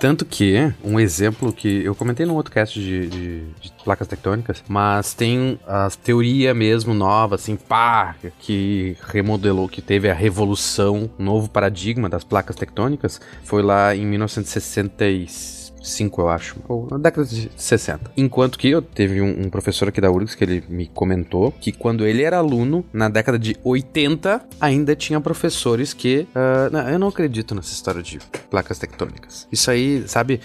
Tanto 0.00 0.24
que, 0.24 0.74
um 0.82 0.98
exemplo 0.98 1.52
que 1.52 1.84
eu 1.84 1.94
comentei 1.94 2.26
no 2.26 2.34
outro 2.34 2.52
cast 2.52 2.78
de, 2.78 3.06
de, 3.06 3.40
de, 3.60 3.72
placas 3.84 4.08
tectônicas, 4.08 4.62
mas 4.68 5.14
tem 5.14 5.58
a 5.66 5.88
teoria 6.02 6.52
mesmo 6.52 6.92
nova, 6.92 7.36
assim, 7.36 7.56
pá, 7.56 8.16
que 8.40 8.96
remodelou, 9.06 9.68
que 9.68 9.80
teve 9.80 10.10
a 10.10 10.14
revolução, 10.14 11.08
novo 11.16 11.48
paradigma 11.48 12.08
das 12.08 12.24
placas 12.24 12.56
tectônicas, 12.56 13.20
foi 13.44 13.62
lá 13.62 13.94
em 13.94 14.04
1966 14.04 15.63
5, 15.84 16.20
eu 16.20 16.28
acho, 16.28 16.56
ou 16.68 16.88
na 16.90 16.98
década 16.98 17.26
de 17.26 17.50
60. 17.56 18.10
Enquanto 18.16 18.58
que 18.58 18.68
eu 18.68 18.80
teve 18.80 19.20
um, 19.20 19.46
um, 19.46 19.50
professor 19.50 19.88
aqui 19.88 20.00
da 20.00 20.10
URGS 20.10 20.34
que 20.34 20.44
ele 20.44 20.64
me 20.68 20.86
comentou 20.86 21.52
que 21.52 21.72
quando 21.72 22.06
ele 22.06 22.22
era 22.22 22.38
aluno, 22.38 22.84
na 22.92 23.08
década 23.08 23.38
de 23.38 23.56
80, 23.62 24.42
ainda 24.60 24.96
tinha 24.96 25.20
professores 25.20 25.92
que. 25.92 26.26
Uh, 26.34 26.70
não, 26.72 26.88
eu 26.88 26.98
não 26.98 27.08
acredito 27.08 27.54
nessa 27.54 27.72
história 27.72 28.02
de 28.02 28.18
placas 28.50 28.78
tectônicas. 28.78 29.46
Isso 29.52 29.70
aí, 29.70 30.04
sabe, 30.06 30.40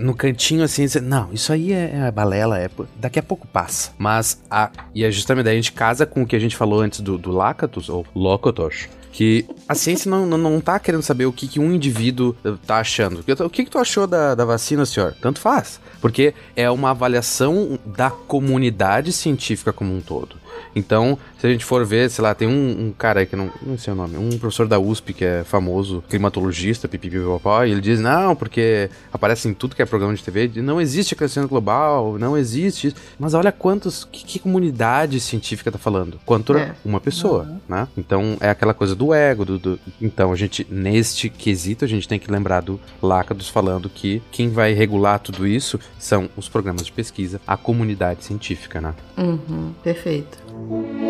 no 0.00 0.14
cantinho 0.14 0.62
assim, 0.62 0.86
não, 1.02 1.32
isso 1.32 1.52
aí 1.52 1.72
é, 1.72 2.06
é 2.06 2.10
balela, 2.10 2.58
é, 2.58 2.70
daqui 2.96 3.18
a 3.18 3.22
pouco 3.22 3.46
passa. 3.46 3.92
Mas 3.98 4.42
a. 4.50 4.70
E 4.94 5.04
é 5.04 5.10
justamente 5.10 5.44
daí 5.44 5.54
a 5.54 5.56
gente 5.56 5.72
casa 5.72 6.06
com 6.06 6.22
o 6.22 6.26
que 6.26 6.36
a 6.36 6.38
gente 6.38 6.56
falou 6.56 6.80
antes 6.80 7.00
do, 7.00 7.18
do 7.18 7.30
Lakatos, 7.30 7.88
ou 7.88 8.06
Lokotos, 8.14 8.88
que 9.12 9.46
a 9.68 9.74
ciência 9.74 10.10
não, 10.10 10.26
não, 10.26 10.38
não 10.38 10.60
tá 10.60 10.78
querendo 10.78 11.02
saber 11.02 11.26
o 11.26 11.32
que, 11.32 11.48
que 11.48 11.60
um 11.60 11.72
indivíduo 11.72 12.36
tá 12.66 12.78
achando. 12.78 13.24
O 13.44 13.50
que, 13.50 13.64
que 13.64 13.70
tu 13.70 13.78
achou 13.78 14.06
da, 14.06 14.34
da 14.34 14.44
vacina, 14.44 14.84
senhor? 14.86 15.14
Tanto 15.20 15.40
faz. 15.40 15.80
Porque 16.00 16.34
é 16.54 16.70
uma 16.70 16.90
avaliação 16.90 17.78
da 17.84 18.10
comunidade 18.10 19.12
científica 19.12 19.72
como 19.72 19.94
um 19.94 20.00
todo. 20.00 20.36
Então, 20.74 21.18
se 21.38 21.46
a 21.46 21.50
gente 21.50 21.64
for 21.64 21.84
ver, 21.84 22.10
sei 22.10 22.22
lá, 22.22 22.34
tem 22.34 22.48
um, 22.48 22.86
um 22.86 22.92
cara 22.92 23.20
aí 23.20 23.26
que 23.26 23.36
não, 23.36 23.50
não 23.62 23.78
sei 23.78 23.92
o 23.92 23.96
nome, 23.96 24.16
um 24.16 24.38
professor 24.38 24.66
da 24.66 24.78
USP 24.78 25.12
que 25.12 25.24
é 25.24 25.44
famoso, 25.44 26.02
climatologista, 26.08 26.88
pipipipopó, 26.88 27.64
e 27.64 27.70
ele 27.70 27.80
diz, 27.80 28.00
não, 28.00 28.34
porque 28.34 28.90
aparece 29.12 29.48
em 29.48 29.54
tudo 29.54 29.76
que 29.76 29.82
é 29.82 29.86
programa 29.86 30.14
de 30.14 30.22
TV, 30.22 30.50
não 30.56 30.80
existe 30.80 31.14
aquecimento 31.14 31.48
global, 31.48 32.18
não 32.18 32.36
existe. 32.36 32.94
Mas 33.18 33.34
olha 33.34 33.52
quantos, 33.52 34.04
que, 34.04 34.24
que 34.24 34.38
comunidade 34.38 35.20
científica 35.20 35.70
tá 35.70 35.78
falando? 35.78 36.20
Quanto 36.24 36.56
é. 36.56 36.74
uma 36.84 37.00
pessoa, 37.00 37.44
uhum. 37.44 37.60
né? 37.68 37.88
Então, 37.96 38.36
é 38.40 38.50
aquela 38.50 38.74
coisa 38.74 38.94
do 38.94 39.14
ego, 39.14 39.44
do, 39.44 39.58
do, 39.58 39.80
Então, 40.00 40.32
a 40.32 40.36
gente, 40.36 40.66
neste 40.70 41.28
quesito, 41.28 41.84
a 41.84 41.88
gente 41.88 42.08
tem 42.08 42.18
que 42.18 42.30
lembrar 42.30 42.60
do 42.60 42.80
Lácados 43.02 43.48
falando 43.48 43.88
que 43.88 44.22
quem 44.30 44.50
vai 44.50 44.72
regular 44.72 45.18
tudo 45.18 45.46
isso 45.46 45.78
são 45.98 46.28
os 46.36 46.48
programas 46.48 46.84
de 46.84 46.92
pesquisa, 46.92 47.40
a 47.46 47.56
comunidade 47.56 48.24
científica, 48.24 48.80
né? 48.80 48.94
Uhum, 49.16 49.72
perfeito. 49.82 50.47
Deb, 50.58 51.07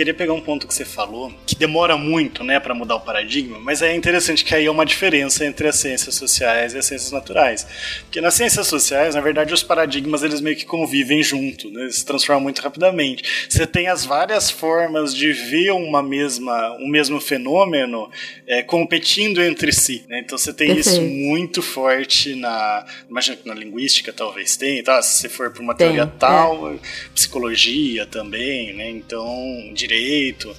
queria 0.00 0.14
pegar 0.14 0.32
um 0.32 0.40
ponto 0.40 0.66
que 0.66 0.72
você 0.72 0.84
falou, 0.84 1.30
que 1.44 1.54
demora 1.54 1.94
muito, 1.94 2.42
né, 2.42 2.58
para 2.58 2.74
mudar 2.74 2.96
o 2.96 3.00
paradigma, 3.00 3.58
mas 3.58 3.82
é 3.82 3.94
interessante 3.94 4.42
que 4.42 4.54
aí 4.54 4.64
é 4.64 4.70
uma 4.70 4.86
diferença 4.86 5.44
entre 5.44 5.68
as 5.68 5.76
ciências 5.76 6.14
sociais 6.14 6.72
e 6.72 6.78
as 6.78 6.86
ciências 6.86 7.12
naturais. 7.12 7.66
Porque 8.04 8.18
nas 8.18 8.32
ciências 8.32 8.66
sociais, 8.66 9.14
na 9.14 9.20
verdade, 9.20 9.52
os 9.52 9.62
paradigmas 9.62 10.22
eles 10.22 10.40
meio 10.40 10.56
que 10.56 10.64
convivem 10.64 11.22
junto, 11.22 11.70
né, 11.70 11.90
se 11.90 12.02
transformam 12.02 12.44
muito 12.44 12.62
rapidamente. 12.62 13.46
Você 13.46 13.66
tem 13.66 13.88
as 13.88 14.06
várias 14.06 14.50
formas 14.50 15.14
de 15.14 15.34
ver 15.34 15.72
uma 15.72 16.02
mesma, 16.02 16.78
um 16.80 16.88
mesmo 16.88 17.20
fenômeno 17.20 18.10
é, 18.46 18.62
competindo 18.62 19.42
entre 19.42 19.70
si. 19.70 20.02
Né? 20.08 20.20
Então 20.20 20.38
você 20.38 20.54
tem 20.54 20.78
isso 20.78 21.02
muito 21.02 21.60
forte 21.60 22.34
na, 22.34 22.86
imagina 23.08 23.36
que 23.36 23.46
na 23.46 23.54
linguística 23.54 24.14
talvez 24.14 24.56
tenha, 24.56 24.82
tá? 24.82 25.02
se 25.02 25.20
você 25.20 25.28
for 25.28 25.50
para 25.50 25.62
uma 25.62 25.74
tem, 25.74 25.88
teoria 25.88 26.06
tal, 26.06 26.72
é. 26.72 26.78
psicologia 27.14 28.06
também, 28.06 28.72
né? 28.72 28.88
Então 28.88 29.74
direito, 29.90 30.54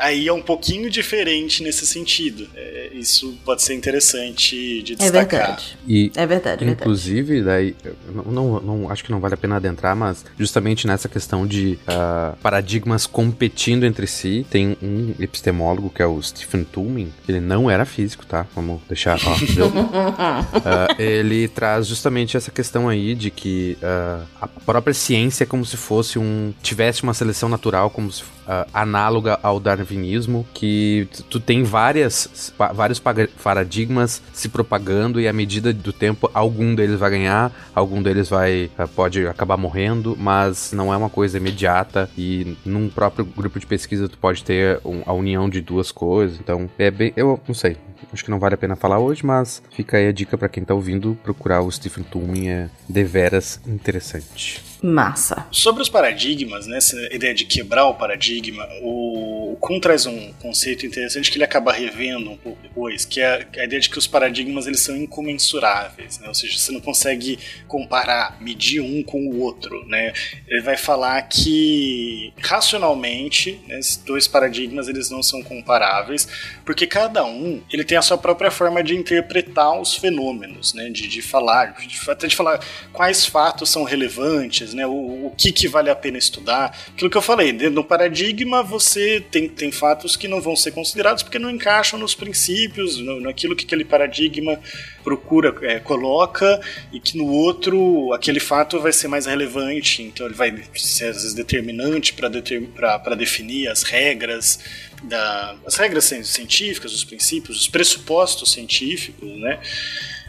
aí 0.00 0.26
é 0.26 0.32
um 0.32 0.42
pouquinho 0.42 0.90
diferente 0.90 1.62
nesse 1.62 1.86
sentido. 1.86 2.48
É, 2.54 2.90
isso 2.92 3.36
pode 3.44 3.62
ser 3.62 3.74
interessante 3.74 4.82
de 4.82 4.92
é 4.92 4.96
destacar. 4.96 5.40
É 5.40 5.46
verdade. 5.46 5.78
E, 5.86 6.12
é 6.14 6.26
verdade. 6.26 6.64
Inclusive, 6.64 7.42
daí, 7.42 7.74
não, 8.14 8.24
não, 8.24 8.60
não, 8.60 8.90
acho 8.90 9.04
que 9.04 9.10
não 9.10 9.20
vale 9.20 9.34
a 9.34 9.36
pena 9.36 9.56
adentrar, 9.56 9.96
mas 9.96 10.24
justamente 10.38 10.86
nessa 10.86 11.08
questão 11.08 11.46
de 11.46 11.78
uh, 11.82 12.36
paradigmas 12.38 13.06
competindo 13.06 13.84
entre 13.84 14.06
si, 14.06 14.46
tem 14.50 14.76
um 14.82 15.14
epistemólogo 15.18 15.90
que 15.90 16.02
é 16.02 16.06
o 16.06 16.20
Stephen 16.22 16.64
Toulmin, 16.64 17.12
que 17.24 17.32
ele 17.32 17.40
não 17.40 17.70
era 17.70 17.84
físico, 17.84 18.24
tá? 18.26 18.46
Vamos 18.54 18.80
deixar, 18.88 19.18
ó, 19.24 19.32
uh, 19.34 21.00
ele 21.00 21.48
traz 21.48 21.86
justamente 21.86 22.36
essa 22.36 22.50
questão 22.50 22.88
aí 22.88 23.14
de 23.14 23.30
que 23.30 23.76
uh, 23.82 24.26
a 24.40 24.46
própria 24.48 24.94
ciência 24.94 25.44
é 25.44 25.46
como 25.46 25.64
se 25.64 25.76
fosse 25.76 26.18
um 26.18 26.52
tivesse 26.62 27.02
uma 27.02 27.14
seleção 27.14 27.48
natural 27.48 27.90
como 27.90 28.10
se 28.10 28.22
uh, 28.46 28.68
análoga 28.72 29.38
ao 29.42 29.60
darwinismo, 29.60 30.46
que 30.54 31.08
tu 31.28 31.40
tem 31.40 31.62
várias, 31.62 32.52
vários 32.74 33.00
paradigmas 33.42 34.22
se 34.32 34.48
propagando 34.48 35.20
e 35.20 35.28
à 35.28 35.32
medida 35.32 35.72
do 35.72 35.92
tempo 35.92 36.30
algum 36.34 36.74
deles 36.74 36.98
vai 36.98 37.10
ganhar, 37.10 37.52
algum 37.74 38.02
deles 38.02 38.28
vai 38.28 38.70
uh, 38.78 38.88
pode 38.88 39.26
acabar 39.26 39.56
morrendo, 39.56 40.16
mas 40.18 40.72
não 40.72 40.92
é 40.92 40.96
uma 40.96 41.10
coisa 41.10 41.38
imediata 41.38 42.10
e 42.16 42.56
num 42.64 42.88
próprio 42.88 43.24
grupo 43.24 43.58
de 43.58 43.66
pesquisa 43.66 44.08
tu 44.08 44.18
pode 44.18 44.44
ter 44.44 44.80
um, 44.84 45.02
a 45.06 45.12
união 45.12 45.48
de 45.48 45.60
duas 45.60 45.92
coisas. 45.92 46.38
Então 46.40 46.68
é 46.78 46.90
bem, 46.90 47.12
eu 47.16 47.40
não 47.46 47.54
sei, 47.54 47.76
acho 48.12 48.24
que 48.24 48.30
não 48.30 48.38
vale 48.38 48.54
a 48.54 48.58
pena 48.58 48.76
falar 48.76 48.98
hoje, 48.98 49.24
mas 49.24 49.62
fica 49.70 49.96
aí 49.96 50.08
a 50.08 50.12
dica 50.12 50.36
para 50.36 50.48
quem 50.48 50.64
tá 50.64 50.74
ouvindo 50.74 51.16
procurar 51.22 51.62
o 51.62 51.70
Stephen 51.70 52.04
Toulmin, 52.04 52.48
é 52.48 52.70
deveras 52.88 53.60
interessante. 53.66 54.69
Massa. 54.82 55.46
Sobre 55.50 55.82
os 55.82 55.88
paradigmas, 55.88 56.66
né, 56.66 56.78
essa 56.78 56.96
ideia 57.14 57.34
de 57.34 57.44
quebrar 57.44 57.86
o 57.86 57.94
paradigma, 57.94 58.66
o, 58.82 59.56
Kuhn 59.60 59.78
traz 59.78 60.06
um 60.06 60.32
conceito 60.34 60.86
interessante 60.86 61.30
que 61.30 61.36
ele 61.36 61.44
acaba 61.44 61.70
revendo 61.70 62.30
um 62.30 62.36
pouco 62.36 62.60
depois, 62.62 63.04
que 63.04 63.20
é 63.20 63.46
a 63.58 63.64
ideia 63.64 63.80
de 63.80 63.90
que 63.90 63.98
os 63.98 64.06
paradigmas 64.06 64.66
eles 64.66 64.80
são 64.80 64.96
incomensuráveis, 64.96 66.18
né, 66.18 66.28
ou 66.28 66.34
seja, 66.34 66.58
você 66.58 66.72
não 66.72 66.80
consegue 66.80 67.38
comparar, 67.68 68.40
medir 68.40 68.80
um 68.80 69.02
com 69.02 69.26
o 69.26 69.40
outro, 69.40 69.86
né. 69.86 70.12
Ele 70.48 70.62
vai 70.62 70.76
falar 70.76 71.20
que 71.22 72.32
racionalmente, 72.40 73.60
né, 73.68 73.78
esses 73.78 73.98
dois 73.98 74.26
paradigmas 74.26 74.88
eles 74.88 75.10
não 75.10 75.22
são 75.22 75.42
comparáveis, 75.42 76.26
porque 76.64 76.86
cada 76.86 77.24
um 77.24 77.60
ele 77.70 77.84
tem 77.84 77.98
a 77.98 78.02
sua 78.02 78.16
própria 78.16 78.50
forma 78.50 78.82
de 78.82 78.96
interpretar 78.96 79.78
os 79.78 79.94
fenômenos, 79.94 80.72
né, 80.72 80.88
de, 80.88 81.06
de 81.06 81.20
falar, 81.20 81.74
de, 81.74 82.10
até 82.10 82.26
de 82.26 82.34
falar 82.34 82.60
quais 82.92 83.26
fatos 83.26 83.68
são 83.68 83.84
relevantes 83.84 84.69
né? 84.74 84.86
O, 84.86 85.26
o 85.26 85.34
que, 85.36 85.52
que 85.52 85.68
vale 85.68 85.90
a 85.90 85.96
pena 85.96 86.18
estudar. 86.18 86.76
Aquilo 86.88 87.10
que 87.10 87.16
eu 87.16 87.22
falei, 87.22 87.52
no 87.52 87.84
paradigma 87.84 88.62
você 88.62 89.24
tem, 89.30 89.48
tem 89.48 89.70
fatos 89.70 90.16
que 90.16 90.28
não 90.28 90.40
vão 90.40 90.56
ser 90.56 90.72
considerados 90.72 91.22
porque 91.22 91.38
não 91.38 91.50
encaixam 91.50 91.98
nos 91.98 92.14
princípios, 92.14 92.98
no, 92.98 93.20
naquilo 93.20 93.56
que 93.56 93.64
aquele 93.64 93.84
paradigma 93.84 94.58
procura, 95.02 95.54
é, 95.62 95.78
coloca, 95.78 96.60
e 96.92 97.00
que 97.00 97.16
no 97.16 97.26
outro 97.26 98.12
aquele 98.12 98.40
fato 98.40 98.78
vai 98.80 98.92
ser 98.92 99.08
mais 99.08 99.26
relevante, 99.26 100.02
então 100.02 100.26
ele 100.26 100.34
vai 100.34 100.62
ser 100.74 101.06
às 101.06 101.16
vezes 101.16 101.34
determinante 101.34 102.12
para 102.12 103.14
definir 103.14 103.68
as 103.68 103.82
regras, 103.82 104.58
da, 105.02 105.56
as 105.66 105.76
regras 105.76 106.04
científicas, 106.04 106.92
os 106.92 107.04
princípios, 107.04 107.60
os 107.60 107.68
pressupostos 107.68 108.52
científicos, 108.52 109.28
né? 109.38 109.58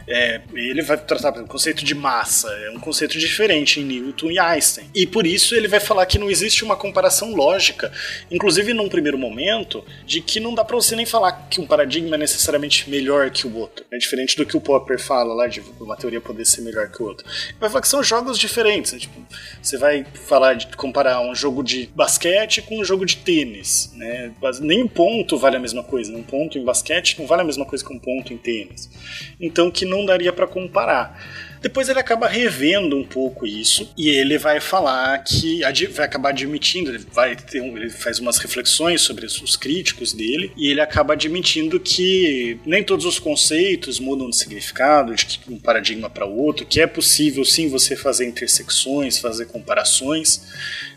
É, 0.06 0.40
ele 0.54 0.82
vai 0.82 0.96
tratar 0.96 1.40
o 1.40 1.46
conceito 1.46 1.84
de 1.84 1.94
massa, 1.94 2.48
é 2.48 2.70
um 2.70 2.80
conceito 2.80 3.18
diferente 3.18 3.80
em 3.80 3.84
Newton 3.84 4.30
e 4.30 4.38
Einstein. 4.38 4.90
E 4.94 5.06
por 5.06 5.26
isso 5.26 5.54
ele 5.54 5.68
vai 5.68 5.80
falar 5.80 6.06
que 6.06 6.18
não 6.18 6.30
existe 6.30 6.64
uma 6.64 6.76
comparação 6.76 7.34
lógica, 7.34 7.92
inclusive 8.30 8.72
num 8.74 8.88
primeiro 8.88 9.18
momento, 9.18 9.84
de 10.06 10.20
que 10.20 10.40
não 10.40 10.54
dá 10.54 10.64
para 10.64 10.76
você 10.76 10.96
nem 10.96 11.06
falar 11.06 11.48
que 11.48 11.60
um 11.60 11.66
paradigma 11.66 12.16
é 12.16 12.18
necessariamente 12.18 12.88
melhor 12.88 13.30
que 13.30 13.46
o 13.46 13.56
outro. 13.56 13.84
É 13.90 13.98
diferente 13.98 14.36
do 14.36 14.44
que 14.44 14.56
o 14.56 14.60
Popper 14.60 14.98
fala 14.98 15.34
lá 15.34 15.46
de 15.46 15.62
uma 15.80 15.96
teoria 15.96 16.20
poder 16.20 16.44
ser 16.44 16.62
melhor 16.62 16.88
que 16.90 17.02
o 17.02 17.06
outro. 17.06 17.26
Vai 17.60 17.68
falar 17.68 17.82
que 17.82 17.88
são 17.88 18.02
jogos 18.02 18.38
diferentes. 18.38 18.92
Né? 18.92 18.98
Tipo, 18.98 19.20
você 19.60 19.78
vai 19.78 20.04
falar 20.26 20.54
de 20.54 20.66
comparar 20.76 21.20
um 21.20 21.34
jogo 21.34 21.62
de 21.62 21.88
basquete 21.94 22.62
com 22.62 22.80
um 22.80 22.84
jogo 22.84 23.04
de 23.04 23.16
tênis. 23.16 23.92
Né? 23.94 24.32
Nem 24.60 24.82
um 24.82 24.88
ponto 24.88 25.36
vale 25.36 25.56
a 25.56 25.60
mesma 25.60 25.82
coisa. 25.82 26.14
Um 26.14 26.22
ponto 26.22 26.58
em 26.58 26.64
basquete 26.64 27.18
não 27.18 27.26
vale 27.26 27.42
a 27.42 27.44
mesma 27.44 27.64
coisa 27.64 27.84
que 27.84 27.92
um 27.92 27.98
ponto 27.98 28.32
em 28.32 28.38
tênis. 28.38 28.90
Então 29.40 29.70
que 29.70 29.84
não 29.92 30.04
daria 30.04 30.32
para 30.32 30.46
comparar. 30.46 31.20
Depois 31.62 31.88
ele 31.88 32.00
acaba 32.00 32.26
revendo 32.26 32.96
um 32.96 33.04
pouco 33.04 33.46
isso 33.46 33.88
e 33.96 34.08
ele 34.08 34.36
vai 34.36 34.58
falar 34.58 35.16
que 35.20 35.62
vai 35.92 36.06
acabar 36.06 36.30
admitindo, 36.30 36.90
ele 36.90 37.06
vai 37.12 37.36
um, 37.54 37.76
ele 37.76 37.88
faz 37.88 38.18
umas 38.18 38.36
reflexões 38.38 39.00
sobre 39.00 39.24
os 39.26 39.56
críticos 39.56 40.12
dele 40.12 40.50
e 40.56 40.68
ele 40.68 40.80
acaba 40.80 41.12
admitindo 41.12 41.78
que 41.78 42.58
nem 42.66 42.82
todos 42.82 43.06
os 43.06 43.20
conceitos 43.20 44.00
mudam 44.00 44.28
de 44.28 44.36
significado 44.36 45.14
de 45.14 45.38
um 45.48 45.56
paradigma 45.56 46.10
para 46.10 46.26
outro, 46.26 46.66
que 46.66 46.80
é 46.80 46.86
possível 46.86 47.44
sim 47.44 47.68
você 47.68 47.94
fazer 47.94 48.26
intersecções, 48.26 49.18
fazer 49.18 49.46
comparações 49.46 50.42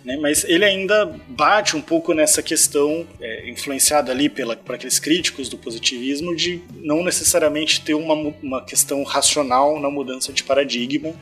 né? 0.06 0.16
Mas 0.18 0.44
ele 0.44 0.64
ainda 0.64 1.12
bate 1.28 1.76
um 1.76 1.82
pouco 1.82 2.14
nessa 2.14 2.44
questão, 2.44 3.08
é, 3.20 3.35
influenciada 3.56 4.12
ali 4.12 4.30
pela, 4.30 4.56
por 4.56 4.76
aqueles 4.76 5.00
críticos 5.00 5.50
do 5.50 5.58
positivismo, 5.58 6.36
de 6.36 6.62
não 6.82 7.04
necessariamente 7.04 7.82
ter 7.82 7.94
uma, 7.94 8.14
uma 8.42 8.64
questão 8.64 9.04
racional 9.04 9.80
na 9.80 9.90
mudança 9.90 10.32
de 10.32 10.44
paradigma. 10.44 11.14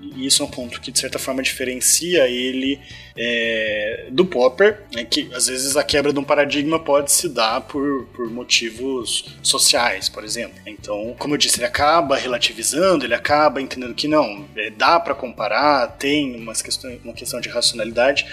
E 0.00 0.26
isso 0.26 0.42
é 0.42 0.46
um 0.46 0.50
ponto 0.50 0.80
que, 0.80 0.92
de 0.92 0.98
certa 0.98 1.18
forma, 1.18 1.42
diferencia 1.42 2.28
ele 2.28 2.78
é, 3.16 4.06
do 4.10 4.24
Popper, 4.24 4.84
né, 4.94 5.04
que 5.04 5.28
às 5.34 5.48
vezes 5.48 5.76
a 5.76 5.82
quebra 5.82 6.12
de 6.12 6.18
um 6.18 6.24
paradigma 6.24 6.78
pode 6.78 7.10
se 7.10 7.28
dar 7.28 7.60
por, 7.62 8.06
por 8.14 8.30
motivos 8.30 9.36
sociais, 9.42 10.08
por 10.08 10.24
exemplo. 10.24 10.56
Então, 10.66 11.14
como 11.18 11.34
eu 11.34 11.38
disse, 11.38 11.58
ele 11.58 11.66
acaba 11.66 12.16
relativizando, 12.16 13.04
ele 13.04 13.14
acaba 13.14 13.60
entendendo 13.60 13.94
que 13.94 14.06
não, 14.06 14.46
é, 14.56 14.70
dá 14.70 15.00
para 15.00 15.14
comparar, 15.14 15.88
tem 15.98 16.36
umas 16.36 16.62
questão, 16.62 16.96
uma 17.04 17.12
questão 17.12 17.40
de 17.40 17.48
racionalidade, 17.48 18.24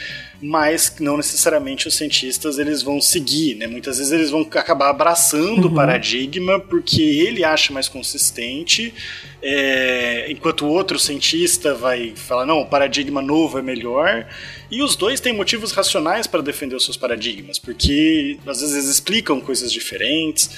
mas 0.42 0.96
não 1.00 1.18
necessariamente 1.18 1.88
os 1.88 1.96
cientistas 1.96 2.58
eles 2.58 2.82
vão 2.82 3.00
seguir, 3.00 3.56
né? 3.56 3.68
Muitas 3.68 3.98
vezes 3.98 4.12
eles 4.12 4.30
vão 4.30 4.42
acabar 4.42 4.90
abraçando 4.90 5.66
uhum. 5.66 5.72
o 5.72 5.74
paradigma 5.74 6.60
porque 6.60 7.02
ele 7.02 7.44
acha 7.44 7.74
mais 7.74 7.88
consistente, 7.88 8.94
é, 9.42 10.26
enquanto 10.30 10.66
o 10.66 10.70
outro 10.70 10.98
cientista 10.98 11.74
vai 11.74 12.14
falar 12.16 12.46
não, 12.46 12.62
o 12.62 12.66
paradigma 12.66 13.22
novo 13.22 13.60
é 13.60 13.62
melhor. 13.62 14.28
E 14.76 14.84
os 14.84 14.98
dois 14.98 15.22
têm 15.22 15.32
motivos 15.32 15.72
racionais 15.72 16.28
para 16.28 16.42
defender 16.42 16.76
os 16.76 16.84
seus 16.84 16.98
paradigmas, 16.98 17.58
porque 17.58 18.38
às 18.46 18.60
vezes 18.60 18.90
explicam 18.90 19.40
coisas 19.40 19.72
diferentes. 19.72 20.50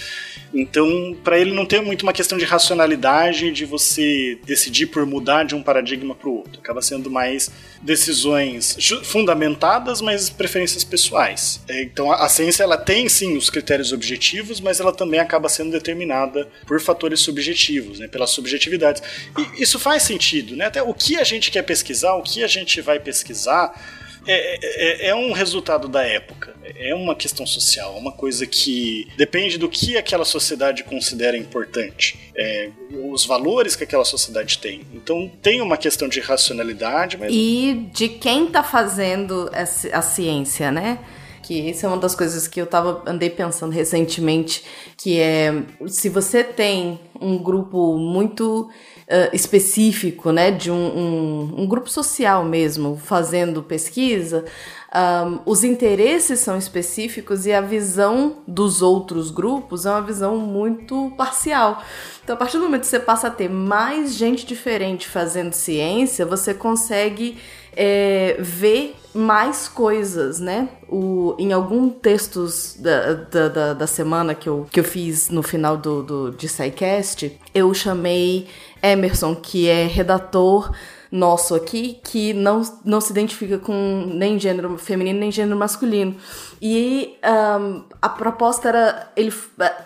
Então, 0.51 1.15
para 1.23 1.37
ele 1.37 1.53
não 1.53 1.67
tem 1.67 1.83
muito 1.83 2.01
uma 2.01 2.11
questão 2.11 2.35
de 2.35 2.43
racionalidade 2.43 3.51
de 3.51 3.63
você 3.63 4.39
decidir 4.43 4.87
por 4.87 5.05
mudar 5.05 5.43
de 5.43 5.53
um 5.53 5.61
paradigma 5.61 6.15
para 6.15 6.29
o 6.29 6.37
outro. 6.37 6.59
Acaba 6.59 6.81
sendo 6.81 7.11
mais 7.11 7.51
decisões 7.79 8.75
fundamentadas, 9.03 10.01
mas 10.01 10.31
preferências 10.31 10.83
pessoais. 10.83 11.61
É, 11.67 11.83
então, 11.83 12.11
a 12.11 12.27
ciência 12.27 12.63
ela 12.63 12.75
tem 12.75 13.07
sim 13.07 13.37
os 13.37 13.51
critérios 13.51 13.91
objetivos, 13.91 14.59
mas 14.59 14.79
ela 14.79 14.91
também 14.91 15.19
acaba 15.19 15.47
sendo 15.47 15.69
determinada 15.69 16.49
por 16.65 16.81
fatores 16.81 17.19
subjetivos, 17.19 17.99
né, 17.99 18.07
pelas 18.07 18.31
subjetividades. 18.31 19.03
E 19.37 19.61
isso 19.61 19.77
faz 19.77 20.01
sentido, 20.01 20.55
né? 20.55 20.65
Até 20.65 20.81
o 20.81 20.91
que 20.91 21.17
a 21.17 21.23
gente 21.23 21.51
quer 21.51 21.61
pesquisar, 21.61 22.15
o 22.15 22.23
que 22.23 22.43
a 22.43 22.47
gente 22.47 22.81
vai 22.81 22.99
pesquisar 22.99 24.06
é, 24.27 24.59
é, 24.61 25.07
é, 25.09 25.15
um 25.15 25.31
resultado 25.31 25.87
da 25.87 26.03
época. 26.03 26.55
É 26.63 26.93
uma 26.93 27.15
questão 27.15 27.45
social, 27.45 27.95
uma 27.97 28.11
coisa 28.11 28.45
que 28.45 29.07
depende 29.17 29.57
do 29.57 29.69
que 29.69 29.97
aquela 29.97 30.25
sociedade 30.25 30.83
considera 30.83 31.37
importante, 31.37 32.31
é, 32.35 32.69
os 33.11 33.25
valores 33.25 33.75
que 33.75 33.83
aquela 33.83 34.05
sociedade 34.05 34.57
tem. 34.57 34.81
Então 34.93 35.31
tem 35.41 35.61
uma 35.61 35.77
questão 35.77 36.07
de 36.07 36.19
racionalidade, 36.19 37.17
mas... 37.17 37.31
e 37.33 37.89
de 37.93 38.09
quem 38.09 38.45
está 38.45 38.63
fazendo 38.63 39.49
a 39.53 40.01
ciência, 40.01 40.71
né? 40.71 40.99
que 41.47 41.69
isso 41.69 41.85
é 41.85 41.89
uma 41.89 41.97
das 41.97 42.13
coisas 42.13 42.45
que 42.45 42.59
eu 42.59 42.67
tava 42.67 43.01
andei 43.05 43.29
pensando 43.29 43.71
recentemente, 43.71 44.65
que 44.97 45.17
é 45.17 45.63
se 45.87 46.09
você 46.09 46.43
tem 46.43 46.99
um 47.21 47.37
grupo 47.37 47.97
muito 47.97 48.69
uh, 49.07 49.33
específico, 49.33 50.31
né, 50.31 50.51
de 50.51 50.69
um, 50.69 50.75
um, 50.75 51.61
um, 51.61 51.67
grupo 51.67 51.89
social 51.89 52.43
mesmo, 52.43 52.97
fazendo 52.97 53.63
pesquisa, 53.63 54.45
um, 54.93 55.39
os 55.45 55.63
interesses 55.63 56.39
são 56.39 56.57
específicos 56.57 57.45
e 57.45 57.53
a 57.53 57.61
visão 57.61 58.37
dos 58.47 58.81
outros 58.81 59.31
grupos 59.31 59.85
é 59.85 59.89
uma 59.89 60.01
visão 60.01 60.37
muito 60.37 61.11
parcial. 61.17 61.83
Então, 62.23 62.35
a 62.35 62.37
partir 62.37 62.57
do 62.57 62.63
momento 62.63 62.81
que 62.81 62.87
você 62.87 62.99
passa 62.99 63.27
a 63.27 63.31
ter 63.31 63.49
mais 63.49 64.15
gente 64.15 64.45
diferente 64.45 65.07
fazendo 65.07 65.53
ciência, 65.53 66.25
você 66.25 66.53
consegue 66.53 67.37
é, 67.77 68.37
ver 68.39 68.95
mais 69.13 69.67
coisas, 69.67 70.39
né? 70.39 70.67
O, 70.89 71.35
em 71.37 71.53
alguns 71.53 71.93
textos 72.01 72.75
da, 72.79 73.13
da, 73.13 73.47
da, 73.47 73.73
da, 73.73 73.87
semana 73.87 74.33
que 74.33 74.49
eu, 74.49 74.67
que 74.71 74.79
eu 74.79 74.83
fiz 74.83 75.29
no 75.29 75.43
final 75.43 75.77
do, 75.77 76.01
do 76.01 76.31
de 76.31 76.47
SciCast, 76.47 77.39
eu 77.53 77.73
chamei 77.73 78.47
Emerson, 78.91 79.35
que 79.35 79.67
é 79.67 79.85
redator 79.85 80.71
nosso 81.11 81.55
aqui, 81.55 81.99
que 82.03 82.33
não, 82.33 82.61
não 82.83 82.99
se 82.99 83.11
identifica 83.11 83.57
com 83.57 84.09
nem 84.13 84.37
gênero 84.37 84.77
feminino 84.77 85.19
nem 85.19 85.31
gênero 85.31 85.57
masculino. 85.57 86.15
E 86.61 87.17
um, 87.59 87.83
a 88.01 88.09
proposta 88.09 88.67
era 88.67 89.11
ele, 89.15 89.33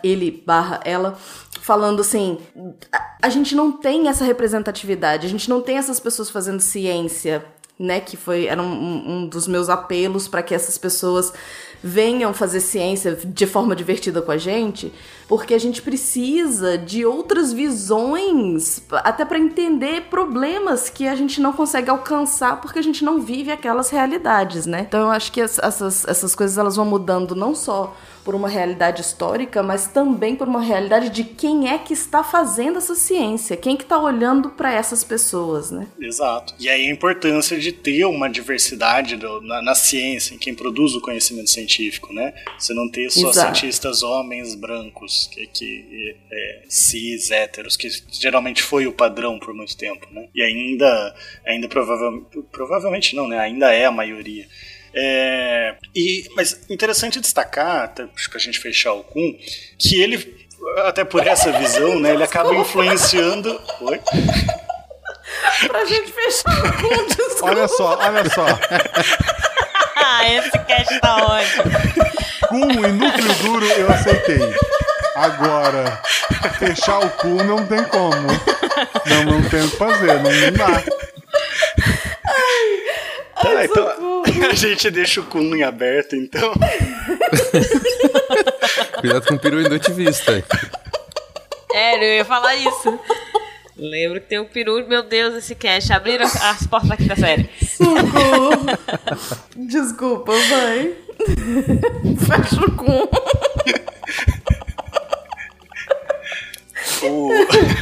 ele 0.04 0.44
barra 0.46 0.80
ela 0.84 1.18
falando 1.62 2.02
assim: 2.02 2.40
a, 2.92 3.18
a 3.22 3.30
gente 3.30 3.56
não 3.56 3.72
tem 3.72 4.08
essa 4.08 4.26
representatividade, 4.26 5.28
a 5.28 5.30
gente 5.30 5.50
não 5.50 5.62
tem 5.62 5.78
essas 5.78 6.00
pessoas 6.00 6.30
fazendo 6.30 6.60
ciência 6.60 7.46
né? 7.82 8.00
Que 8.00 8.16
foi 8.16 8.46
era 8.46 8.62
um, 8.62 9.12
um 9.12 9.28
dos 9.28 9.48
meus 9.48 9.68
apelos 9.68 10.28
para 10.28 10.44
que 10.44 10.54
essas 10.54 10.78
pessoas 10.78 11.34
venham 11.84 12.32
fazer 12.32 12.60
ciência 12.60 13.16
de 13.16 13.48
forma 13.48 13.76
divertida 13.76 14.22
com 14.22 14.32
a 14.32 14.38
gente, 14.38 14.94
porque 15.32 15.54
a 15.54 15.58
gente 15.58 15.82
precisa 15.82 16.78
de 16.78 17.06
outras 17.06 17.54
visões, 17.54 18.84
até 18.92 19.24
para 19.24 19.40
entender 19.40 20.10
problemas 20.10 20.90
que 20.90 21.08
a 21.08 21.16
gente 21.16 21.40
não 21.40 21.54
consegue 21.54 21.90
alcançar 21.90 22.60
porque 22.60 22.80
a 22.80 22.82
gente 22.82 23.02
não 23.02 23.22
vive 23.22 23.50
aquelas 23.50 23.90
realidades, 23.90 24.66
né? 24.66 24.82
Então 24.86 25.00
eu 25.00 25.10
acho 25.10 25.32
que 25.32 25.40
essas, 25.40 26.04
essas 26.06 26.36
coisas 26.36 26.58
elas 26.58 26.76
vão 26.76 26.84
mudando 26.84 27.34
não 27.34 27.56
só 27.56 27.96
por 28.24 28.36
uma 28.36 28.48
realidade 28.48 29.02
histórica, 29.02 29.64
mas 29.64 29.88
também 29.88 30.36
por 30.36 30.48
uma 30.48 30.62
realidade 30.62 31.10
de 31.10 31.24
quem 31.24 31.70
é 31.70 31.78
que 31.78 31.94
está 31.94 32.24
fazendo 32.24 32.78
essa 32.78 32.96
ciência, 32.96 33.58
quem 33.58 33.76
que 33.76 33.84
está 33.84 33.98
olhando 33.98 34.50
para 34.50 34.72
essas 34.72 35.04
pessoas, 35.04 35.72
né? 35.72 35.88
Exato. 36.00 36.54
E 36.60 36.70
aí 36.70 36.88
a 36.88 36.92
importância 36.92 37.60
de 37.60 37.72
ter 37.72 38.06
uma 38.06 38.30
diversidade 38.30 39.16
do, 39.16 39.42
na, 39.42 39.62
na, 39.62 39.76
ciência, 39.76 40.36
em 40.36 40.38
quem 40.38 40.54
produz 40.54 40.94
o 40.94 41.02
conhecimento 41.02 41.50
científico, 41.50 42.14
né? 42.14 42.34
Você 42.58 42.74
não 42.74 42.90
ter 42.90 43.10
só 43.10 43.30
Exato. 43.30 43.58
cientistas 43.58 44.04
homens 44.04 44.56
brancos, 44.56 45.21
que, 45.28 45.48
que 45.48 46.16
é, 46.32 46.64
cis, 46.70 47.32
héteros, 47.32 47.78
que 47.78 47.90
geralmente 48.12 48.62
foi 48.62 48.88
o 48.88 48.94
padrão 48.94 49.40
por 49.40 49.54
muito 49.54 49.76
tempo, 49.78 50.08
né? 50.12 50.28
E 50.34 50.42
ainda, 50.42 51.16
ainda 51.46 51.68
provavelmente, 51.68 52.42
provavelmente 52.52 53.16
não, 53.16 53.28
né? 53.28 53.40
Ainda 53.40 53.74
é 53.74 53.86
a 53.86 53.92
maioria. 53.92 54.48
É, 54.94 55.76
e, 55.96 56.26
mas 56.36 56.70
interessante 56.70 57.20
destacar, 57.20 57.84
até 57.86 58.06
para 58.06 58.36
a 58.36 58.40
gente 58.40 58.60
fechar 58.60 58.94
o 58.94 59.04
Kun, 59.04 59.38
que 59.78 60.02
ele, 60.02 60.48
até 60.80 61.04
por 61.04 61.26
essa 61.26 61.52
visão, 61.52 62.00
né, 62.00 62.14
ele 62.14 62.24
acaba 62.24 62.54
influenciando. 62.54 63.60
Oi? 63.82 64.00
pra 65.68 65.86
gente 65.86 66.12
fechar 66.12 66.66
o 66.66 66.74
Kun, 66.74 67.08
desculpa. 67.08 67.46
Olha 67.46 67.68
só, 67.68 67.98
olha 68.00 68.30
só. 68.30 68.46
ah, 69.96 70.34
esse 70.34 70.52
cast 70.52 71.00
tá 71.00 71.16
ótimo. 71.26 71.64
Kun 72.50 72.86
e 72.86 72.92
núcleo 72.92 73.34
duro 73.36 73.66
eu 73.66 73.90
aceitei. 73.90 74.40
Agora, 75.16 76.02
fechar 76.58 77.00
o 77.00 77.10
cu 77.10 77.44
não 77.44 77.66
tem 77.66 77.84
como. 77.86 78.28
Não, 79.06 79.24
não 79.26 79.42
tem 79.50 79.64
o 79.64 79.70
que 79.70 79.78
fazer, 79.78 80.22
não, 80.22 80.32
não 80.32 80.52
dá. 80.54 80.84
Tá, 83.42 83.66
então 83.66 84.22
a 84.50 84.54
gente 84.54 84.90
deixa 84.92 85.22
o 85.22 85.26
Kun 85.26 85.56
em 85.56 85.64
aberto, 85.64 86.16
então. 86.16 86.54
Cuidado 89.00 89.26
com 89.26 89.34
o 89.36 89.40
peru 89.40 89.58
vista. 89.96 90.44
É, 91.74 91.98
eu 91.98 92.18
ia 92.18 92.26
falar 92.26 92.56
isso. 92.56 93.00
Lembro 93.76 94.22
que 94.22 94.28
tem 94.28 94.38
o 94.38 94.44
um 94.44 94.46
peru, 94.46 94.88
meu 94.88 95.02
Deus, 95.02 95.34
esse 95.34 95.56
cast. 95.56 95.92
Abriram 95.92 96.26
as 96.26 96.68
portas 96.68 96.92
aqui 96.92 97.06
da 97.06 97.16
série. 97.16 97.50
Socorro. 97.66 98.68
Desculpa, 99.56 100.34
vai. 100.34 100.94
Fecha 102.20 102.64
o 102.64 102.72
cu. 102.74 103.10
O, 107.04 107.30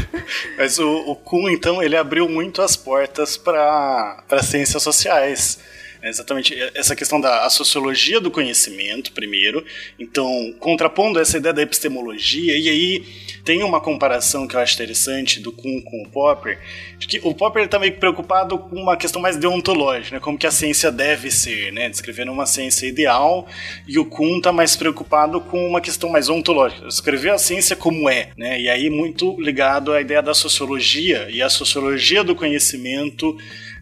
mas 0.57 0.79
o, 0.79 1.11
o 1.11 1.15
Kuhn, 1.15 1.49
então, 1.49 1.81
ele 1.81 1.95
abriu 1.95 2.27
muito 2.29 2.61
as 2.61 2.75
portas 2.75 3.37
para 3.37 4.23
ciências 4.41 4.83
sociais. 4.83 5.59
É 6.01 6.07
exatamente 6.07 6.55
essa 6.73 6.95
questão 6.95 7.19
da 7.19 7.49
sociologia 7.49 8.21
do 8.21 8.31
conhecimento, 8.31 9.11
primeiro. 9.11 9.65
Então, 9.99 10.53
contrapondo 10.57 11.19
essa 11.19 11.37
ideia 11.37 11.53
da 11.53 11.61
epistemologia, 11.61 12.57
e 12.57 12.69
aí 12.69 13.03
tem 13.43 13.63
uma 13.63 13.81
comparação 13.81 14.47
que 14.47 14.55
eu 14.55 14.59
acho 14.61 14.75
interessante 14.75 15.39
do 15.39 15.51
Kuhn 15.51 15.81
com 15.81 16.03
o 16.03 16.09
Popper, 16.09 16.57
de 16.97 17.07
que 17.07 17.19
o 17.21 17.33
Popper 17.33 17.65
está 17.65 17.77
meio 17.77 17.97
preocupado 17.97 18.57
com 18.57 18.77
uma 18.77 18.95
questão 18.95 19.21
mais 19.21 19.35
deontológica, 19.35 20.15
né, 20.15 20.21
como 20.21 20.37
que 20.37 20.47
a 20.47 20.51
ciência 20.51 20.91
deve 20.91 21.29
ser, 21.31 21.73
né, 21.73 21.89
descrevendo 21.89 22.31
uma 22.31 22.45
ciência 22.45 22.87
ideal, 22.87 23.47
e 23.87 23.99
o 23.99 24.05
Kuhn 24.05 24.37
está 24.37 24.53
mais 24.53 24.75
preocupado 24.75 25.41
com 25.41 25.67
uma 25.67 25.81
questão 25.81 26.09
mais 26.09 26.29
ontológica, 26.29 26.87
escrever 26.87 27.31
a 27.31 27.37
ciência 27.37 27.75
como 27.75 28.09
é, 28.09 28.29
né, 28.37 28.61
e 28.61 28.69
aí 28.69 28.89
muito 28.89 29.35
ligado 29.41 29.91
à 29.91 29.99
ideia 29.99 30.21
da 30.21 30.33
sociologia 30.33 31.27
e 31.29 31.41
a 31.41 31.49
sociologia 31.49 32.23
do 32.23 32.35
conhecimento 32.35 33.37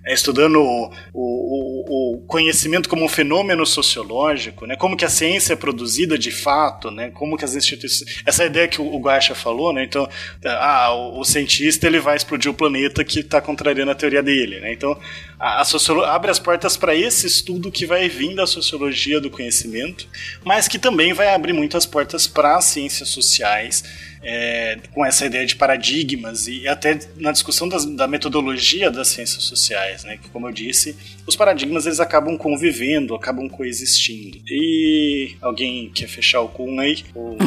é, 0.08 0.14
estudando 0.14 0.62
o, 0.62 0.90
o, 1.14 2.16
o, 2.16 2.18
conhecimento 2.28 2.88
como 2.88 3.04
um 3.04 3.10
fenômeno 3.10 3.66
sociológico, 3.66 4.66
né? 4.66 4.78
Como 4.78 4.96
que 4.96 5.04
a 5.04 5.10
ciência 5.10 5.52
é 5.52 5.56
produzida 5.56 6.18
de 6.18 6.32
fato, 6.32 6.90
né? 6.90 7.12
Como 7.14 7.38
que 7.38 7.44
as 7.44 7.56
instituições... 7.56 8.22
Essa 8.26 8.46
ideia 8.46 8.70
que 8.70 8.82
o 8.82 8.98
Guaxa 8.98 9.36
falou, 9.36 9.74
né? 9.74 9.84
Então, 9.84 10.08
ah, 10.46 10.94
o, 10.94 11.20
o 11.20 11.26
cientista 11.26 11.88
ele 11.88 12.00
vai 12.00 12.16
explodir 12.16 12.50
o 12.50 12.54
planeta 12.54 13.04
que 13.04 13.20
está 13.20 13.42
contrariando 13.42 13.92
a 13.92 13.96
teoria 13.96 14.24
dele, 14.24 14.62
né? 14.62 14.72
Então, 14.72 14.98
a, 15.38 15.60
a 15.60 15.66
sociolo... 15.66 16.06
abre 16.06 16.32
as 16.32 16.40
portas 16.40 16.78
para 16.78 16.96
esse 16.96 17.28
estudo 17.28 17.70
que 17.70 17.86
vai 17.86 18.08
vir 18.08 18.34
da 18.34 18.48
sociologia 18.48 19.20
do 19.20 19.30
conhecimento, 19.30 20.08
mas 20.42 20.70
que 20.70 20.80
também 20.80 21.12
vai 21.12 21.36
abrir 21.36 21.52
muitas 21.52 21.86
portas 21.86 22.28
para 22.28 22.56
as 22.56 22.64
ciências 22.64 23.10
sociais, 23.10 23.84
é, 24.30 24.78
com 24.94 25.06
essa 25.06 25.26
ideia 25.26 25.46
de 25.46 25.56
paradigmas 25.56 26.50
e 26.50 26.68
até 26.68 27.00
na 27.16 27.32
discussão 27.32 27.70
das, 27.70 27.86
da 27.86 28.10
metodologia 28.10 28.92
das 28.92 29.08
ciências 29.08 29.44
sociais, 29.44 30.04
né? 30.04 30.18
Que, 30.18 30.30
como 30.30 30.50
eu 30.50 30.52
disse, 30.52 30.98
os 31.26 31.34
paradigmas 31.34 31.86
eles 31.86 32.02
acabam 32.02 32.38
convivendo, 32.38 33.16
acabam 33.16 33.48
coexistindo. 33.48 34.38
E 34.46 35.38
alguém 35.42 35.90
quer 35.96 36.10
fechar 36.10 36.42
o 36.42 36.50
cum 36.50 36.78
aí? 36.78 37.06
Ou... 37.16 37.38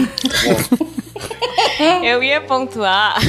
eu 2.03 2.23
ia 2.23 2.41
pontuar. 2.41 3.21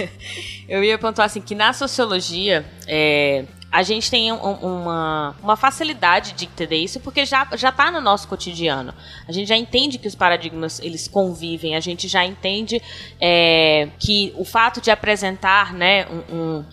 eu 0.66 0.82
ia 0.82 0.96
pontuar 0.96 1.26
assim 1.26 1.42
que 1.42 1.54
na 1.54 1.74
sociologia 1.74 2.64
é, 2.88 3.44
a 3.74 3.82
gente 3.82 4.08
tem 4.08 4.30
um, 4.30 4.36
uma, 4.36 5.34
uma 5.42 5.56
facilidade 5.56 6.32
de 6.34 6.44
entender 6.44 6.76
isso 6.76 7.00
porque 7.00 7.26
já, 7.26 7.44
já 7.56 7.72
tá 7.72 7.90
no 7.90 8.00
nosso 8.00 8.28
cotidiano. 8.28 8.94
A 9.26 9.32
gente 9.32 9.48
já 9.48 9.56
entende 9.56 9.98
que 9.98 10.06
os 10.06 10.14
paradigmas 10.14 10.78
eles 10.78 11.08
convivem, 11.08 11.74
a 11.74 11.80
gente 11.80 12.06
já 12.06 12.24
entende 12.24 12.80
é, 13.20 13.88
que 13.98 14.32
o 14.36 14.44
fato 14.44 14.80
de 14.80 14.92
apresentar 14.92 15.74
né, 15.74 16.06
um, 16.06 16.36
um 16.36 16.64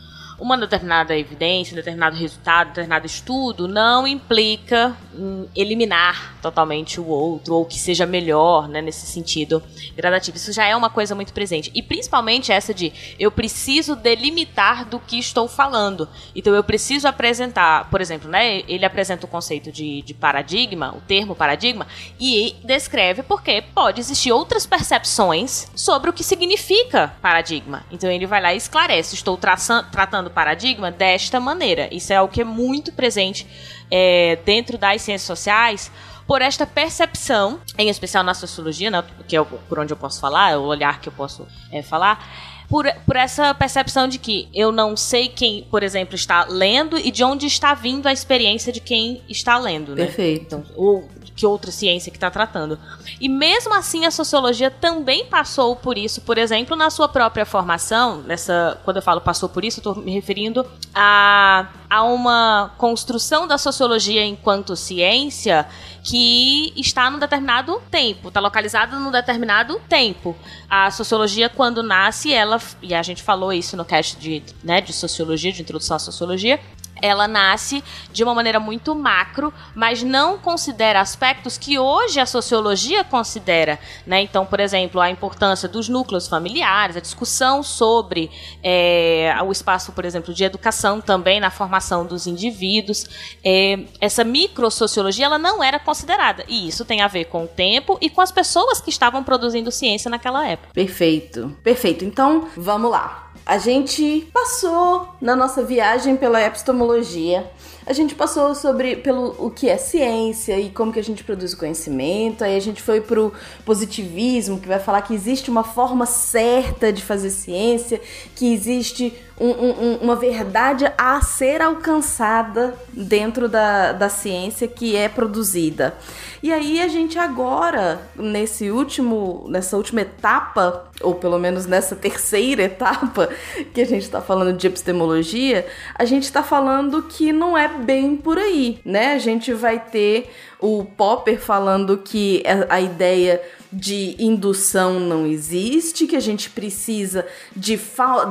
uma 0.42 0.58
determinada 0.58 1.16
evidência, 1.16 1.74
um 1.74 1.76
determinado 1.76 2.16
resultado, 2.16 2.68
um 2.68 2.70
determinado 2.70 3.06
estudo, 3.06 3.68
não 3.68 4.08
implica 4.08 4.98
em 5.14 5.48
eliminar 5.56 6.36
totalmente 6.42 7.00
o 7.00 7.06
outro, 7.06 7.54
ou 7.54 7.64
que 7.64 7.78
seja 7.78 8.08
melhor, 8.08 8.68
né, 8.68 8.82
nesse 8.82 9.06
sentido 9.06 9.62
gradativo. 9.96 10.38
Isso 10.38 10.52
já 10.52 10.66
é 10.66 10.76
uma 10.76 10.90
coisa 10.90 11.14
muito 11.14 11.32
presente. 11.32 11.70
E 11.76 11.84
principalmente 11.84 12.52
essa 12.52 12.74
de 12.74 12.92
eu 13.20 13.32
preciso 13.32 13.96
delimitar 13.96 14.86
do 14.86 15.00
que 15.00 15.20
estou 15.20 15.48
falando. 15.48 16.10
Então 16.36 16.56
eu 16.56 16.64
preciso 16.64 17.08
apresentar, 17.08 17.88
por 17.92 18.02
exemplo, 18.02 18.28
né, 18.28 18.64
ele 18.68 18.84
apresenta 18.84 19.28
o 19.28 19.30
conceito 19.30 19.72
de, 19.72 20.02
de 20.02 20.14
paradigma, 20.16 20.96
o 20.98 21.02
termo 21.02 21.36
paradigma, 21.36 21.86
e 22.20 22.56
descreve 22.64 23.22
porque 23.22 23.62
pode 23.76 24.00
existir 24.00 24.32
outras 24.32 24.66
percepções 24.66 25.70
sobre 25.76 26.10
o 26.10 26.14
que 26.14 26.24
significa 26.24 27.14
paradigma. 27.22 27.86
Então 27.92 28.10
ele 28.10 28.26
vai 28.26 28.42
lá 28.42 28.56
e 28.56 28.58
esclarece: 28.58 29.14
estou 29.14 29.38
traçando, 29.38 29.88
tratando 29.92 30.31
paradigma 30.32 30.90
desta 30.92 31.40
maneira. 31.40 31.88
Isso 31.92 32.12
é 32.12 32.16
algo 32.16 32.34
que 32.34 32.42
é 32.42 32.46
muito 32.46 32.92
presente 32.92 33.46
é, 33.90 34.38
dentro 34.46 34.78
das 34.78 35.02
ciências 35.02 35.28
sociais 35.28 35.92
por 36.26 36.42
esta 36.42 36.66
percepção, 36.66 37.60
em 37.78 37.90
especial 37.90 38.24
na 38.24 38.34
sociologia, 38.34 38.90
né, 38.90 39.04
que 39.28 39.36
é 39.36 39.44
por 39.44 39.80
onde 39.80 39.92
eu 39.92 39.98
posso 39.98 40.20
falar, 40.20 40.52
é 40.52 40.58
o 40.58 40.62
olhar 40.62 41.02
que 41.02 41.10
eu 41.10 41.14
posso 41.14 41.46
é, 41.72 41.82
falar, 41.82 42.26
por, 42.72 42.90
por 43.06 43.18
essa 43.18 43.54
percepção 43.54 44.08
de 44.08 44.18
que 44.18 44.48
eu 44.54 44.72
não 44.72 44.96
sei 44.96 45.28
quem, 45.28 45.68
por 45.70 45.84
exemplo, 45.84 46.16
está 46.16 46.46
lendo 46.46 46.98
e 46.98 47.12
de 47.12 47.22
onde 47.22 47.46
está 47.46 47.74
vindo 47.74 48.08
a 48.08 48.14
experiência 48.14 48.72
de 48.72 48.80
quem 48.80 49.22
está 49.28 49.58
lendo, 49.58 49.94
né? 49.94 50.06
Perfeito. 50.06 50.46
Então, 50.46 50.64
ou 50.78 51.06
que 51.36 51.46
outra 51.46 51.72
ciência 51.72 52.12
que 52.12 52.18
está 52.18 52.30
tratando. 52.30 52.78
E 53.20 53.28
mesmo 53.28 53.74
assim, 53.74 54.06
a 54.06 54.12
sociologia 54.12 54.70
também 54.70 55.26
passou 55.26 55.76
por 55.76 55.98
isso, 55.98 56.22
por 56.22 56.38
exemplo, 56.38 56.76
na 56.76 56.90
sua 56.90 57.10
própria 57.10 57.46
formação. 57.46 58.22
Nessa, 58.22 58.80
quando 58.86 58.98
eu 58.98 59.02
falo 59.02 59.20
passou 59.20 59.50
por 59.50 59.66
isso, 59.66 59.80
estou 59.80 59.96
me 59.96 60.12
referindo 60.12 60.66
a, 60.94 61.68
a 61.90 62.04
uma 62.04 62.74
construção 62.78 63.48
da 63.48 63.58
sociologia 63.58 64.24
enquanto 64.24 64.76
ciência 64.76 65.68
que 66.04 66.74
está 66.76 67.10
num 67.10 67.20
determinado 67.20 67.82
tempo, 67.92 68.30
está 68.30 68.40
localizada 68.40 68.98
num 68.98 69.12
determinado 69.12 69.80
tempo. 69.88 70.36
A 70.70 70.90
sociologia, 70.90 71.48
quando 71.50 71.84
nasce, 71.84 72.34
ela, 72.34 72.60
e 72.82 72.94
a 72.94 73.04
gente 73.04 73.22
falou 73.22 73.54
isso 73.54 73.78
no 73.78 73.86
cast 73.86 74.18
de, 74.18 74.42
né, 74.64 74.82
de 74.82 74.94
sociologia, 74.94 75.52
de 75.52 75.62
introdução 75.62 75.96
à 75.96 76.00
sociologia, 76.00 76.60
ela 77.02 77.28
nasce 77.28 77.84
de 78.12 78.24
uma 78.24 78.34
maneira 78.34 78.60
muito 78.60 78.94
macro, 78.94 79.54
mas 79.76 80.04
não 80.04 80.38
considera 80.38 81.02
aspectos 81.02 81.58
que 81.58 81.80
hoje 81.80 82.20
a 82.20 82.26
sociologia 82.26 83.04
considera. 83.04 83.80
Né? 84.06 84.22
Então, 84.22 84.46
por 84.46 84.60
exemplo, 84.60 85.02
a 85.02 85.10
importância 85.10 85.68
dos 85.68 85.90
núcleos 85.90 86.28
familiares, 86.28 86.98
a 86.98 87.00
discussão 87.00 87.64
sobre 87.64 88.30
é, 88.64 89.36
o 89.46 89.52
espaço, 89.52 89.92
por 89.92 90.06
exemplo, 90.06 90.34
de 90.34 90.44
educação 90.44 91.02
também 91.02 91.40
na 91.40 91.50
formação 91.50 92.06
dos 92.06 92.28
indivíduos. 92.28 93.06
É, 93.44 93.80
essa 94.00 94.24
microsociologia 94.24 95.26
ela 95.26 95.38
não 95.38 95.64
era 95.64 95.80
considerada. 95.80 96.44
E 96.48 96.68
isso 96.68 96.86
tem 96.86 97.02
a 97.02 97.08
ver 97.08 97.26
com 97.26 97.46
o 97.46 97.48
tempo 97.48 97.98
e 98.02 98.10
com 98.10 98.22
as 98.22 98.32
pessoas 98.32 98.80
que 98.80 98.90
estavam 98.90 99.24
produzindo 99.24 99.72
ciência 99.72 100.10
naquela 100.10 100.48
época. 100.48 100.74
Perfeito, 100.74 101.56
perfeito. 101.64 102.06
Então, 102.06 102.48
vamos 102.56 102.92
lá 102.92 103.31
a 103.46 103.58
gente 103.58 104.30
passou 104.34 105.10
na 105.20 105.36
nossa 105.36 105.64
viagem 105.64 106.16
pela 106.16 106.42
epistemologia. 106.42 107.50
A 107.86 107.94
gente 107.94 108.14
passou 108.14 108.54
sobre 108.54 108.96
pelo 108.98 109.36
o 109.40 109.50
que 109.50 109.68
é 109.68 109.76
ciência 109.76 110.60
e 110.60 110.70
como 110.70 110.94
que 110.94 111.00
a 111.00 111.04
gente 111.04 111.24
produz 111.24 111.54
o 111.54 111.58
conhecimento. 111.58 112.44
Aí 112.44 112.56
a 112.56 112.60
gente 112.60 112.82
foi 112.82 113.02
pro 113.02 113.34
positivismo, 113.66 114.60
que 114.60 114.68
vai 114.68 114.80
falar 114.80 115.02
que 115.02 115.14
existe 115.14 115.50
uma 115.50 115.64
forma 115.64 116.06
certa 116.06 116.94
de 116.94 117.02
fazer 117.04 117.32
ciência, 117.32 118.00
que 118.36 118.54
existe 118.54 119.14
um, 119.44 119.70
um, 119.70 119.96
uma 119.98 120.16
verdade 120.16 120.86
a 120.96 121.20
ser 121.22 121.62
alcançada 121.62 122.76
dentro 122.94 123.50
da, 123.50 123.92
da 123.92 124.08
ciência 124.08 124.68
que 124.68 124.96
é 124.96 125.10
produzida. 125.10 125.96
E 126.44 126.52
aí 126.52 126.82
a 126.82 126.88
gente 126.88 127.18
agora, 127.18 128.02
nesse 128.16 128.70
último, 128.70 129.46
nessa 129.48 129.78
última 129.78 130.02
etapa, 130.02 130.90
ou 131.02 131.16
pelo 131.16 131.40
menos 131.40 131.66
nessa 131.66 131.96
terceira 131.98 132.64
etapa 132.64 133.30
que 133.74 133.82
a 133.82 133.86
gente 133.86 134.04
está 134.04 134.22
falando 134.22 134.56
de 134.56 134.68
epistemologia, 134.68 135.66
a 135.96 136.06
gente 136.06 136.24
está 136.24 136.44
falando 136.44 137.04
que 137.04 137.34
não 137.34 137.58
é 137.58 137.68
bem 137.68 138.16
por 138.16 138.38
aí, 138.38 138.80
né? 138.86 139.14
A 139.14 139.20
gente 139.20 139.54
vai 139.54 139.80
ter 139.80 140.32
o 140.60 140.86
Popper 140.86 141.40
falando 141.40 141.98
que 141.98 142.44
a 142.70 142.80
ideia 142.80 143.42
de 143.72 144.16
indução 144.20 145.00
não 145.00 145.26
existe, 145.26 146.06
que 146.06 146.16
a 146.16 146.20
gente 146.20 146.50
precisa 146.50 147.26
de 147.56 147.80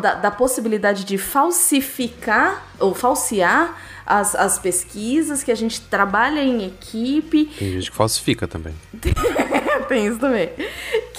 da, 0.01 0.15
da 0.15 0.31
possibilidade 0.31 1.05
de 1.05 1.17
falsificar 1.17 2.67
ou 2.79 2.95
falsear 2.95 3.77
as, 4.05 4.35
as 4.35 4.59
pesquisas, 4.59 5.43
que 5.43 5.53
a 5.53 5.55
gente 5.55 5.81
trabalha 5.83 6.43
em 6.43 6.67
equipe. 6.67 7.47
Tem 7.59 7.71
gente 7.73 7.91
que 7.91 7.97
falsifica 7.97 8.49
também. 8.49 8.75
Tem 9.89 10.07
isso 10.07 10.19
também. 10.19 10.51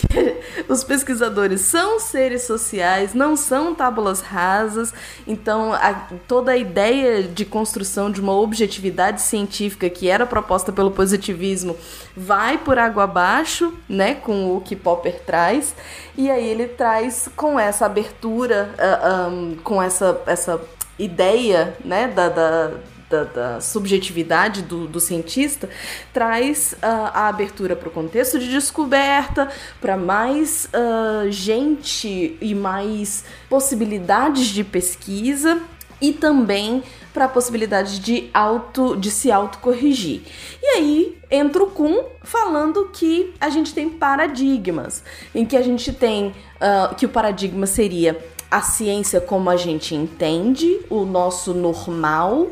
Os 0.68 0.84
pesquisadores 0.84 1.62
são 1.62 2.00
seres 2.00 2.44
sociais, 2.44 3.14
não 3.14 3.36
são 3.36 3.74
tábulas 3.74 4.22
rasas, 4.22 4.94
então 5.28 5.74
a, 5.74 5.94
toda 6.28 6.52
a 6.52 6.58
ideia 6.58 7.24
de 7.24 7.46
construção 7.46 8.12
de 8.12 8.22
uma 8.22 8.34
objetividade 8.34 9.22
científica 9.22 9.90
que 9.90 10.10
era 10.10 10.26
proposta 10.26 10.72
pelo 10.72 10.92
positivismo 10.92 11.76
vai 12.16 12.58
por 12.58 12.78
água 12.78 13.04
abaixo, 13.04 13.74
né, 13.88 14.16
com 14.16 14.56
o 14.56 14.62
que 14.62 14.76
Popper 14.76 15.22
traz, 15.26 15.76
e 16.18 16.30
aí 16.30 16.46
ele 16.48 16.68
traz 16.68 17.30
com 17.36 17.60
essa 17.60 17.86
abertura, 17.86 18.74
uh, 18.74 18.82
ah, 18.82 19.28
um, 19.30 19.58
com 19.64 19.82
essa, 19.82 20.22
essa 20.26 20.62
ideia 21.00 21.76
né, 21.84 22.08
da, 22.08 22.30
da, 22.30 22.72
da, 23.12 23.24
da 23.26 23.62
subjetividade 23.62 24.62
do, 24.62 24.88
do, 24.88 25.00
cientista, 25.00 25.70
traz 26.14 26.74
uh, 26.74 26.78
a 27.14 27.28
abertura 27.28 27.76
para 27.76 27.90
o 27.90 27.92
contexto 27.92 28.40
de 28.40 28.50
descoberta, 28.50 29.50
para 29.82 29.98
mais 29.98 30.70
uh, 30.74 31.30
gente 31.30 32.38
e 32.40 32.56
mais 32.56 33.26
possibilidades 33.50 34.48
de 34.48 34.64
pesquisa 34.64 35.62
e 36.00 36.14
também 36.14 36.82
para 37.14 37.26
a 37.26 37.28
possibilidade 37.28 38.00
de 38.00 38.30
auto 38.34 38.96
de 38.96 39.12
se 39.12 39.30
autocorrigir. 39.30 40.22
E 40.64 40.66
aí 40.78 41.18
entra 41.30 41.62
o 41.62 41.68
Kuhn 41.68 42.06
falando 42.24 42.90
que 42.94 43.34
a 43.40 43.50
gente 43.50 43.74
tem 43.74 43.90
paradigmas, 43.90 45.04
em 45.36 45.46
que 45.46 45.58
a 45.58 45.62
gente 45.62 45.92
tem 45.92 46.28
uh, 46.28 46.96
que 46.96 47.06
o 47.06 47.10
paradigma 47.10 47.68
seria 47.68 48.18
a 48.52 48.62
ciência 48.62 49.22
como 49.22 49.50
a 49.50 49.56
gente 49.56 49.96
entende, 49.96 50.82
o 50.90 51.06
nosso 51.06 51.54
normal, 51.54 52.50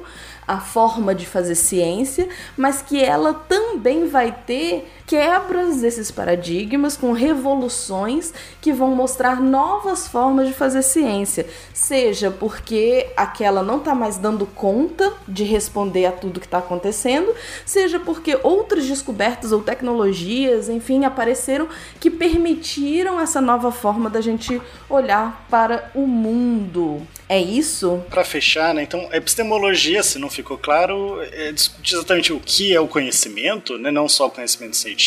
a 0.49 0.59
forma 0.59 1.13
de 1.13 1.27
fazer 1.27 1.53
ciência, 1.53 2.27
mas 2.57 2.81
que 2.81 2.99
ela 3.03 3.35
também 3.35 4.07
vai 4.07 4.31
ter 4.31 4.91
quebras 5.09 5.81
desses 5.81 6.11
paradigmas 6.11 6.95
com 6.95 7.13
revoluções 7.13 8.31
que 8.61 8.71
vão 8.71 8.93
mostrar 8.93 9.41
novas 9.41 10.07
formas 10.07 10.47
de 10.47 10.53
fazer 10.53 10.83
ciência, 10.83 11.47
seja 11.73 12.29
porque 12.29 13.07
aquela 13.17 13.63
não 13.63 13.79
está 13.79 13.95
mais 13.95 14.17
dando 14.17 14.45
conta 14.45 15.11
de 15.27 15.43
responder 15.43 16.05
a 16.05 16.11
tudo 16.11 16.39
que 16.39 16.45
está 16.45 16.59
acontecendo, 16.59 17.33
seja 17.65 17.99
porque 17.99 18.37
outras 18.43 18.85
descobertas 18.85 19.51
ou 19.51 19.63
tecnologias, 19.63 20.69
enfim, 20.69 21.03
apareceram 21.03 21.67
que 21.99 22.11
permitiram 22.11 23.19
essa 23.19 23.41
nova 23.41 23.71
forma 23.71 24.11
da 24.11 24.21
gente 24.21 24.61
olhar 24.87 25.47
para 25.49 25.89
o 25.95 26.05
mundo. 26.05 27.01
É 27.27 27.39
isso? 27.39 28.03
Para 28.11 28.23
fechar, 28.23 28.75
né? 28.75 28.83
Então, 28.83 29.09
epistemologia, 29.11 30.03
se 30.03 30.19
não 30.19 30.29
ficou 30.29 30.57
claro, 30.57 31.19
é 31.31 31.51
discutir 31.51 31.95
exatamente 31.95 32.31
o 32.31 32.39
que 32.39 32.75
é 32.75 32.79
o 32.79 32.87
conhecimento, 32.87 33.77
né? 33.79 33.89
Não 33.89 34.07
só 34.07 34.27
o 34.27 34.31
conhecimento 34.31 34.75
científico, 34.77 34.98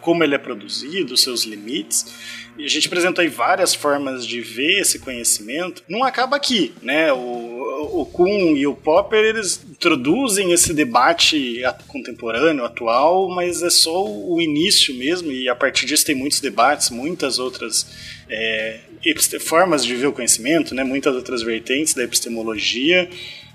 como 0.00 0.22
ele 0.22 0.34
é 0.34 0.38
produzido, 0.38 1.16
seus 1.16 1.44
limites. 1.44 2.06
E 2.58 2.64
a 2.64 2.68
gente 2.68 2.88
apresentou 2.88 3.22
aí 3.22 3.28
várias 3.28 3.74
formas 3.74 4.26
de 4.26 4.40
ver 4.40 4.80
esse 4.80 4.98
conhecimento. 4.98 5.82
Não 5.88 6.04
acaba 6.04 6.36
aqui, 6.36 6.74
né? 6.82 7.12
O, 7.12 8.00
o 8.00 8.06
Kuhn 8.06 8.56
e 8.56 8.66
o 8.66 8.74
Popper, 8.74 9.24
eles 9.24 9.60
introduzem 9.70 10.52
esse 10.52 10.74
debate 10.74 11.62
contemporâneo, 11.86 12.64
atual, 12.64 13.28
mas 13.30 13.62
é 13.62 13.70
só 13.70 14.04
o 14.06 14.40
início 14.40 14.94
mesmo, 14.94 15.32
e 15.32 15.48
a 15.48 15.54
partir 15.54 15.86
disso 15.86 16.04
tem 16.04 16.14
muitos 16.14 16.40
debates, 16.40 16.90
muitas 16.90 17.38
outras 17.38 17.86
é, 18.28 18.80
formas 19.40 19.84
de 19.84 19.94
ver 19.96 20.06
o 20.06 20.12
conhecimento, 20.12 20.74
né, 20.74 20.84
muitas 20.84 21.14
outras 21.14 21.42
vertentes 21.42 21.94
da 21.94 22.04
epistemologia, 22.04 23.08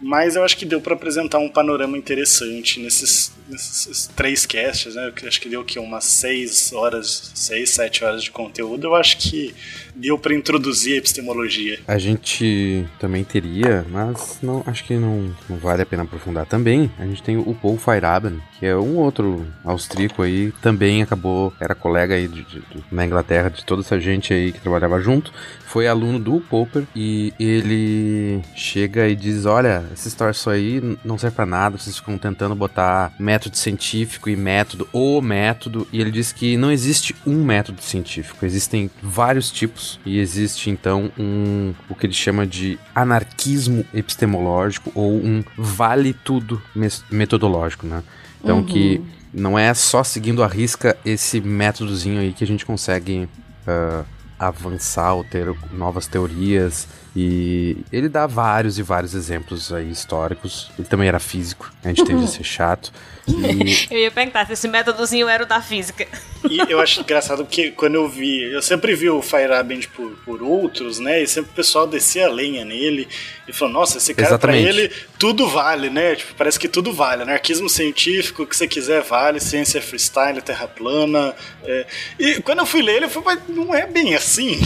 mas 0.06 0.36
eu 0.36 0.44
acho 0.44 0.56
que 0.56 0.68
deu 0.68 0.80
para 0.80 0.94
apresentar 0.94 1.40
um 1.40 1.49
panorama 1.49 1.98
interessante 1.98 2.80
nesses, 2.80 3.34
nesses 3.49 4.06
três 4.15 4.45
casts, 4.45 4.94
né? 4.94 5.11
Eu 5.19 5.27
acho 5.27 5.41
que 5.41 5.49
deu 5.49 5.64
que 5.64 5.80
umas 5.80 6.03
seis 6.03 6.72
horas, 6.72 7.32
seis, 7.34 7.72
sete 7.72 8.03
horas 8.03 8.23
de 8.23 8.30
conteúdo. 8.30 8.86
Eu 8.86 8.95
acho 8.95 9.18
que 9.18 9.56
deu 9.95 10.15
para 10.15 10.36
introduzir 10.36 10.94
a 10.94 10.98
epistemologia. 10.98 11.80
A 11.88 11.98
gente 11.98 12.86
também 12.99 13.23
teria, 13.23 13.84
mas 13.90 14.38
não 14.44 14.64
acho 14.68 14.84
que 14.84 14.94
não, 14.94 15.36
não 15.49 15.57
vale 15.57 15.82
a 15.82 15.86
pena 15.88 16.03
aprofundar 16.03 16.45
também. 16.45 16.91
A 16.99 17.06
gente 17.07 17.23
tem 17.23 17.38
o 17.38 17.56
Paul 17.56 17.80
Feyerabend, 17.80 18.40
que 18.60 18.65
é 18.68 18.76
um 18.76 18.98
outro 18.98 19.44
austríaco 19.64 20.22
aí, 20.22 20.53
também 20.61 21.02
acabou, 21.02 21.52
era 21.60 21.73
colega 21.73 22.14
aí 22.14 22.27
de, 22.27 22.44
de, 22.44 22.61
na 22.91 23.03
Inglaterra 23.03 23.49
de 23.49 23.65
toda 23.65 23.82
essa 23.82 23.99
gente 23.99 24.32
aí 24.32 24.52
que 24.52 24.61
trabalhava 24.61 24.99
junto, 24.99 25.34
foi 25.65 25.88
aluno 25.88 26.19
do 26.19 26.40
Popper 26.40 26.84
e 26.95 27.34
ele 27.40 28.41
chega 28.56 29.10
e 29.10 29.15
diz: 29.15 29.45
Olha, 29.45 29.84
essa 29.96 30.10
história 30.10 30.34
só 30.34 30.52
aí 30.52 30.82
não 31.04 31.18
serve 31.18 31.36
para 31.36 31.46
nada, 31.46 31.78
vocês 31.78 31.98
ficam 31.98 32.18
tentando 32.18 32.54
botar 32.54 33.14
método 33.18 33.56
científico 33.56 34.30
e 34.30 34.36
método, 34.36 34.88
o 34.92 35.22
método, 35.22 35.88
e 35.92 36.02
ele 36.02 36.12
diz 36.12 36.34
que 36.34 36.58
não 36.58 36.70
existe 36.70 37.16
um 37.26 37.44
método 37.44 37.82
científico, 37.82 38.46
existem 38.46 38.92
vários 39.02 39.50
tipos 39.50 40.00
e 40.06 40.20
existe 40.20 40.70
então 40.70 41.10
um 41.18 41.74
o 41.90 41.96
que 41.96 42.06
ele 42.06 42.14
chama 42.14 42.46
de 42.46 42.78
anarquismo 42.94 43.86
epistemológico 43.94 44.92
ou 44.94 45.16
um 45.16 45.44
vale 45.58 46.14
tudo 46.14 46.62
metodológico, 47.10 47.88
né? 47.88 48.04
Então 48.44 48.58
uhum. 48.58 48.66
que 48.66 49.02
não 49.34 49.58
é 49.58 49.74
só 49.74 50.04
seguindo 50.04 50.44
a 50.44 50.48
risca 50.48 50.98
esse 51.06 51.40
métodozinho 51.40 52.20
aí 52.20 52.34
que 52.34 52.44
a 52.44 52.48
gente 52.48 52.66
consegue 52.66 53.30
uh, 53.66 54.06
avançar 54.38 55.14
ou 55.14 55.24
ter 55.24 55.54
novas 55.72 56.06
teorias 56.06 56.88
E 57.16 57.78
ele 57.94 58.10
dá 58.10 58.28
vários 58.28 58.78
e 58.78 58.84
vários 58.84 59.16
exemplos 59.16 59.72
aí 59.72 59.90
históricos. 59.90 60.70
Ele 60.78 60.86
também 60.86 61.08
era 61.08 61.18
físico, 61.18 61.72
a 61.82 61.88
gente 61.88 62.04
tende 62.04 62.26
a 62.26 62.28
ser 62.28 62.44
chato. 62.44 62.92
E... 63.26 63.88
eu 63.90 64.00
ia 64.00 64.12
perguntar 64.12 64.46
se 64.46 64.52
esse 64.52 64.68
métodozinho 64.68 65.30
era 65.30 65.44
o 65.44 65.46
da 65.46 65.62
física. 65.62 66.06
E 66.50 66.60
eu 66.70 66.78
acho 66.82 67.00
engraçado 67.00 67.46
porque 67.46 67.72
quando 67.72 67.96
eu 67.96 68.10
vi, 68.10 68.44
eu 68.52 68.62
sempre 68.62 68.96
vi 68.96 69.10
o 69.10 69.22
Fire 69.22 69.54
Abend 69.54 69.88
por, 69.88 70.12
por 70.26 70.44
outros, 70.44 71.00
né? 71.00 71.24
E 71.24 71.28
sempre 71.28 71.52
o 71.52 71.56
pessoal 71.56 71.88
descia 71.88 72.26
a 72.28 72.30
lenha 72.30 72.66
nele 72.66 73.08
e 73.48 73.54
falou: 73.54 73.74
Nossa, 73.74 73.98
esse 73.98 74.14
cara, 74.14 74.28
Exatamente. 74.28 74.62
pra 74.62 74.70
ele, 74.70 74.92
tudo 75.18 75.48
vale, 75.48 75.90
né? 75.90 76.18
Tipo, 76.18 76.36
parece 76.36 76.60
que 76.60 76.68
tudo 76.68 76.92
vale. 76.92 77.24
Anarquismo 77.24 77.70
científico, 77.70 78.44
o 78.44 78.48
que 78.48 78.58
você 78.58 78.68
quiser 78.68 79.02
vale, 79.02 79.40
ciência 79.40 79.82
freestyle, 79.82 80.42
terra 80.42 80.68
plana. 80.68 81.34
É... 81.64 81.86
E 82.20 82.42
quando 82.42 82.60
eu 82.60 82.66
fui 82.66 82.82
ler 82.82 82.98
ele, 82.98 83.06
eu 83.06 83.10
falei: 83.10 83.40
Mas 83.48 83.56
não 83.56 83.74
é 83.74 83.88
bem 83.88 84.16
assim. 84.16 84.60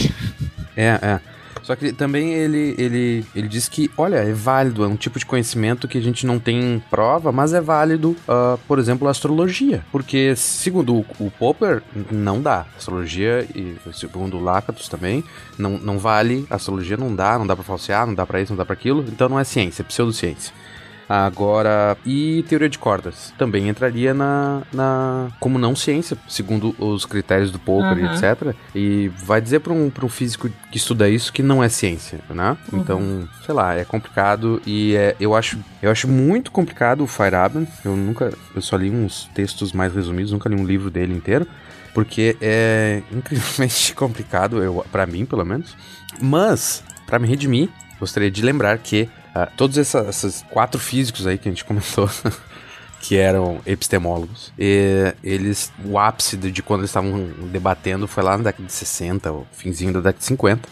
É, 0.76 0.98
é. 1.00 1.29
Só 1.70 1.76
que 1.76 1.92
também 1.92 2.32
ele, 2.32 2.74
ele, 2.76 3.24
ele 3.32 3.46
diz 3.46 3.68
que, 3.68 3.88
olha, 3.96 4.16
é 4.16 4.32
válido, 4.32 4.82
é 4.82 4.88
um 4.88 4.96
tipo 4.96 5.20
de 5.20 5.24
conhecimento 5.24 5.86
que 5.86 5.96
a 5.96 6.00
gente 6.00 6.26
não 6.26 6.40
tem 6.40 6.82
prova, 6.90 7.30
mas 7.30 7.54
é 7.54 7.60
válido, 7.60 8.16
uh, 8.26 8.58
por 8.66 8.80
exemplo, 8.80 9.06
a 9.06 9.12
astrologia. 9.12 9.84
Porque, 9.92 10.34
segundo 10.34 10.96
o, 10.96 11.06
o 11.20 11.30
Popper, 11.30 11.80
não 12.10 12.42
dá. 12.42 12.66
Astrologia, 12.76 13.46
e 13.54 13.76
segundo 13.92 14.36
o 14.36 14.42
Lakatos 14.42 14.88
também, 14.88 15.22
não, 15.56 15.78
não 15.78 15.96
vale. 15.96 16.44
Astrologia 16.50 16.96
não 16.96 17.14
dá, 17.14 17.38
não 17.38 17.46
dá 17.46 17.54
pra 17.54 17.62
falsear, 17.62 18.04
não 18.04 18.16
dá 18.16 18.26
pra 18.26 18.40
isso, 18.40 18.50
não 18.50 18.58
dá 18.58 18.64
pra 18.64 18.74
aquilo. 18.74 19.04
Então 19.06 19.28
não 19.28 19.38
é 19.38 19.44
ciência, 19.44 19.82
é 19.82 19.84
pseudociência. 19.84 20.52
Agora, 21.10 21.96
e 22.06 22.44
teoria 22.48 22.68
de 22.68 22.78
cordas? 22.78 23.34
Também 23.36 23.68
entraria 23.68 24.14
na, 24.14 24.62
na 24.72 25.26
como 25.40 25.58
não 25.58 25.74
ciência, 25.74 26.16
segundo 26.28 26.72
os 26.78 27.04
critérios 27.04 27.50
do 27.50 27.58
Popper 27.58 27.98
uhum. 27.98 28.14
etc. 28.14 28.54
E 28.72 29.08
vai 29.24 29.40
dizer 29.40 29.58
para 29.58 29.72
um, 29.72 29.90
um 30.04 30.08
físico 30.08 30.48
que 30.70 30.76
estuda 30.76 31.08
isso 31.08 31.32
que 31.32 31.42
não 31.42 31.64
é 31.64 31.68
ciência, 31.68 32.20
né? 32.30 32.56
Uhum. 32.72 32.78
Então, 32.78 33.28
sei 33.44 33.52
lá, 33.52 33.74
é 33.74 33.84
complicado 33.84 34.62
e 34.64 34.94
é, 34.94 35.16
eu 35.18 35.34
acho 35.34 35.58
eu 35.82 35.90
acho 35.90 36.06
muito 36.06 36.52
complicado 36.52 37.02
o 37.02 37.08
Feyerabend. 37.08 37.68
Eu 37.84 37.96
nunca, 37.96 38.32
eu 38.54 38.62
só 38.62 38.76
li 38.76 38.88
uns 38.88 39.28
textos 39.34 39.72
mais 39.72 39.92
resumidos, 39.92 40.30
nunca 40.30 40.48
li 40.48 40.54
um 40.54 40.64
livro 40.64 40.92
dele 40.92 41.12
inteiro 41.12 41.44
porque 41.92 42.36
é 42.40 43.02
incrivelmente 43.10 43.96
complicado, 43.96 44.62
eu 44.62 44.86
para 44.92 45.06
mim 45.06 45.26
pelo 45.26 45.44
menos. 45.44 45.76
Mas 46.22 46.84
para 47.04 47.18
me 47.18 47.26
redimir, 47.26 47.68
gostaria 47.98 48.30
de 48.30 48.42
lembrar 48.42 48.78
que 48.78 49.08
Uh, 49.34 49.50
todos 49.56 49.78
essa, 49.78 50.00
esses 50.08 50.44
quatro 50.50 50.80
físicos 50.80 51.26
aí 51.26 51.38
que 51.38 51.48
a 51.48 51.52
gente 51.52 51.64
comentou, 51.64 52.08
que 53.00 53.16
eram 53.16 53.60
epistemólogos, 53.64 54.52
e 54.58 55.14
eles, 55.22 55.72
o 55.84 55.98
ápice 55.98 56.36
de, 56.36 56.50
de 56.50 56.62
quando 56.62 56.80
eles 56.80 56.90
estavam 56.90 57.28
debatendo 57.50 58.06
foi 58.08 58.22
lá 58.22 58.36
na 58.36 58.44
década 58.44 58.66
de 58.66 58.72
60, 58.72 59.32
o 59.32 59.46
finzinho 59.52 59.92
da 59.92 60.00
década 60.00 60.18
de 60.18 60.24
50 60.24 60.68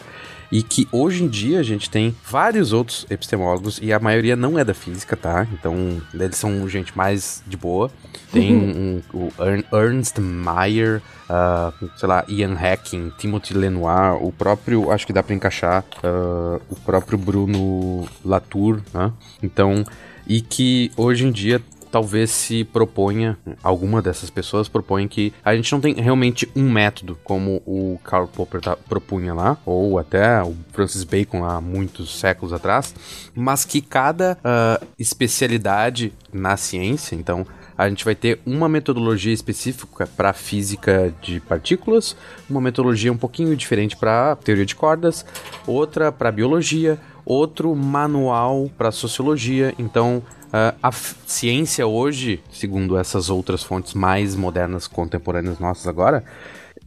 e 0.51 0.63
que 0.63 0.87
hoje 0.91 1.23
em 1.23 1.27
dia 1.27 1.59
a 1.59 1.63
gente 1.63 1.89
tem 1.89 2.15
vários 2.25 2.73
outros 2.73 3.05
epistemólogos 3.09 3.79
e 3.81 3.93
a 3.93 3.99
maioria 3.99 4.35
não 4.35 4.57
é 4.57 4.63
da 4.63 4.73
física, 4.73 5.15
tá? 5.15 5.47
Então 5.53 6.01
eles 6.13 6.37
são 6.37 6.67
gente 6.67 6.95
mais 6.97 7.43
de 7.45 7.55
boa. 7.55 7.91
Tem 8.31 8.55
uhum. 8.55 9.01
um, 9.13 9.29
o 9.71 9.75
Ernst 9.75 10.19
Mayr, 10.19 11.01
uh, 11.29 11.89
sei 11.97 12.07
lá, 12.07 12.23
Ian 12.27 12.53
Hacking, 12.53 13.11
Timothy 13.17 13.53
Lenoir, 13.53 14.23
o 14.23 14.31
próprio, 14.31 14.91
acho 14.91 15.05
que 15.05 15.13
dá 15.13 15.23
para 15.23 15.35
encaixar, 15.35 15.83
uh, 16.03 16.61
o 16.69 16.75
próprio 16.85 17.17
Bruno 17.17 18.07
Latour, 18.23 18.81
né? 18.93 19.11
Então, 19.41 19.83
e 20.27 20.41
que 20.41 20.91
hoje 20.95 21.25
em 21.25 21.31
dia 21.31 21.61
talvez 21.91 22.31
se 22.31 22.63
proponha, 22.63 23.37
alguma 23.63 24.01
dessas 24.01 24.29
pessoas 24.29 24.67
propõe 24.67 25.07
que 25.07 25.33
a 25.43 25.55
gente 25.55 25.71
não 25.71 25.81
tem 25.81 25.93
realmente 25.95 26.49
um 26.55 26.69
método, 26.69 27.17
como 27.23 27.61
o 27.65 27.99
Karl 28.03 28.27
Popper 28.27 28.61
tá, 28.61 28.75
propunha 28.75 29.33
lá, 29.33 29.57
ou 29.65 29.97
até 29.97 30.41
o 30.43 30.55
Francis 30.71 31.03
Bacon 31.03 31.43
há 31.43 31.59
muitos 31.59 32.19
séculos 32.19 32.53
atrás, 32.53 32.93
mas 33.35 33.65
que 33.65 33.81
cada 33.81 34.37
uh, 34.39 34.85
especialidade 34.97 36.13
na 36.31 36.57
ciência, 36.57 37.15
então 37.15 37.45
a 37.79 37.87
gente 37.87 38.03
vai 38.03 38.13
ter 38.13 38.41
uma 38.45 38.67
metodologia 38.67 39.33
específica 39.33 40.05
para 40.05 40.33
física 40.33 41.13
de 41.21 41.39
partículas, 41.39 42.13
uma 42.49 42.59
metodologia 42.59 43.09
um 43.09 43.17
pouquinho 43.17 43.55
diferente 43.55 43.95
para 43.95 44.35
teoria 44.35 44.65
de 44.65 44.75
cordas, 44.75 45.25
outra 45.65 46.11
para 46.11 46.29
biologia, 46.29 46.99
outro 47.25 47.73
manual 47.73 48.69
para 48.77 48.91
sociologia. 48.91 49.73
Então, 49.79 50.21
Uh, 50.49 50.75
a 50.81 50.91
ciência 50.91 51.85
hoje, 51.85 52.41
segundo 52.51 52.97
essas 52.97 53.29
outras 53.29 53.63
fontes 53.63 53.93
mais 53.93 54.35
modernas, 54.35 54.87
contemporâneas 54.87 55.59
nossas 55.59 55.87
agora, 55.87 56.23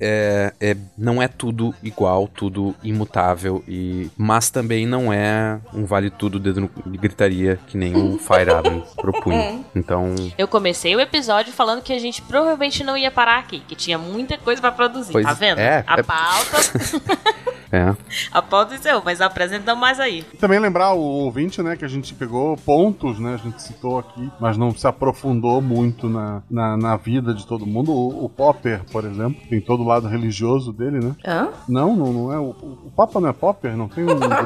é, 0.00 0.52
é, 0.60 0.76
não 0.98 1.22
é 1.22 1.28
tudo 1.28 1.72
igual, 1.80 2.26
tudo 2.26 2.74
imutável, 2.82 3.62
e 3.68 4.10
mas 4.16 4.50
também 4.50 4.84
não 4.84 5.12
é 5.12 5.60
um 5.72 5.84
vale 5.84 6.10
tudo 6.10 6.40
dedo 6.40 6.68
de 6.84 6.98
gritaria 6.98 7.60
que 7.68 7.76
nem 7.76 7.94
o 7.94 8.18
Fire 8.18 8.50
propunha. 8.96 9.38
É. 9.38 9.58
Então. 9.76 10.14
Eu 10.36 10.48
comecei 10.48 10.96
o 10.96 11.00
episódio 11.00 11.52
falando 11.52 11.82
que 11.82 11.92
a 11.92 12.00
gente 12.00 12.20
provavelmente 12.20 12.82
não 12.82 12.96
ia 12.96 13.12
parar 13.12 13.38
aqui, 13.38 13.60
que 13.60 13.76
tinha 13.76 13.96
muita 13.96 14.36
coisa 14.38 14.60
para 14.60 14.72
produzir. 14.72 15.12
Pois 15.12 15.24
tá 15.24 15.34
vendo? 15.34 15.60
É, 15.60 15.84
a 15.86 16.00
é... 16.00 16.02
pauta. 16.02 17.52
É. 17.72 17.96
A 18.30 18.42
pauta 18.42 18.74
é 18.74 18.78
seu, 18.78 19.02
mas 19.02 19.22
apresentamos 19.22 19.80
mais 19.80 19.98
aí. 19.98 20.26
E 20.34 20.36
também 20.36 20.58
lembrar 20.58 20.92
o 20.92 21.00
ouvinte, 21.00 21.62
né, 21.62 21.74
que 21.74 21.86
a 21.86 21.88
gente 21.88 22.12
pegou 22.12 22.54
pontos, 22.58 23.18
né, 23.18 23.34
a 23.34 23.38
gente 23.38 23.62
citou 23.62 23.98
aqui, 23.98 24.30
mas 24.38 24.58
não 24.58 24.74
se 24.74 24.86
aprofundou 24.86 25.62
muito 25.62 26.06
na, 26.06 26.42
na, 26.50 26.76
na 26.76 26.96
vida 26.96 27.32
de 27.32 27.46
todo 27.46 27.66
mundo. 27.66 27.90
O, 27.90 28.26
o, 28.26 28.28
Popper, 28.28 28.82
por 28.92 29.06
exemplo, 29.06 29.40
tem 29.48 29.58
todo 29.58 29.82
o 29.82 29.86
lado 29.86 30.06
religioso 30.06 30.70
dele, 30.70 31.00
né? 31.00 31.16
Hã? 31.26 31.48
Não, 31.66 31.96
não, 31.96 32.12
não 32.12 32.32
é. 32.32 32.38
O, 32.38 32.50
o 32.50 32.92
Papa 32.94 33.18
não 33.20 33.30
é 33.30 33.32
Popper? 33.32 33.74
Não 33.74 33.88
tem 33.88 34.04
um 34.04 34.08
grupo. 34.08 34.28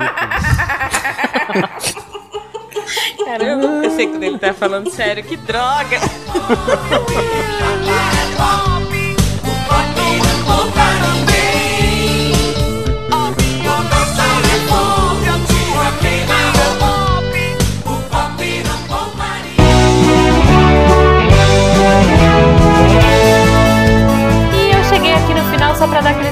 Caramba, 3.24 3.64
eu 3.64 3.82
pensei 3.82 4.06
que 4.06 4.24
ele 4.24 4.38
tá 4.38 4.54
falando 4.54 4.88
sério, 4.88 5.24
que 5.24 5.36
droga! 5.36 5.98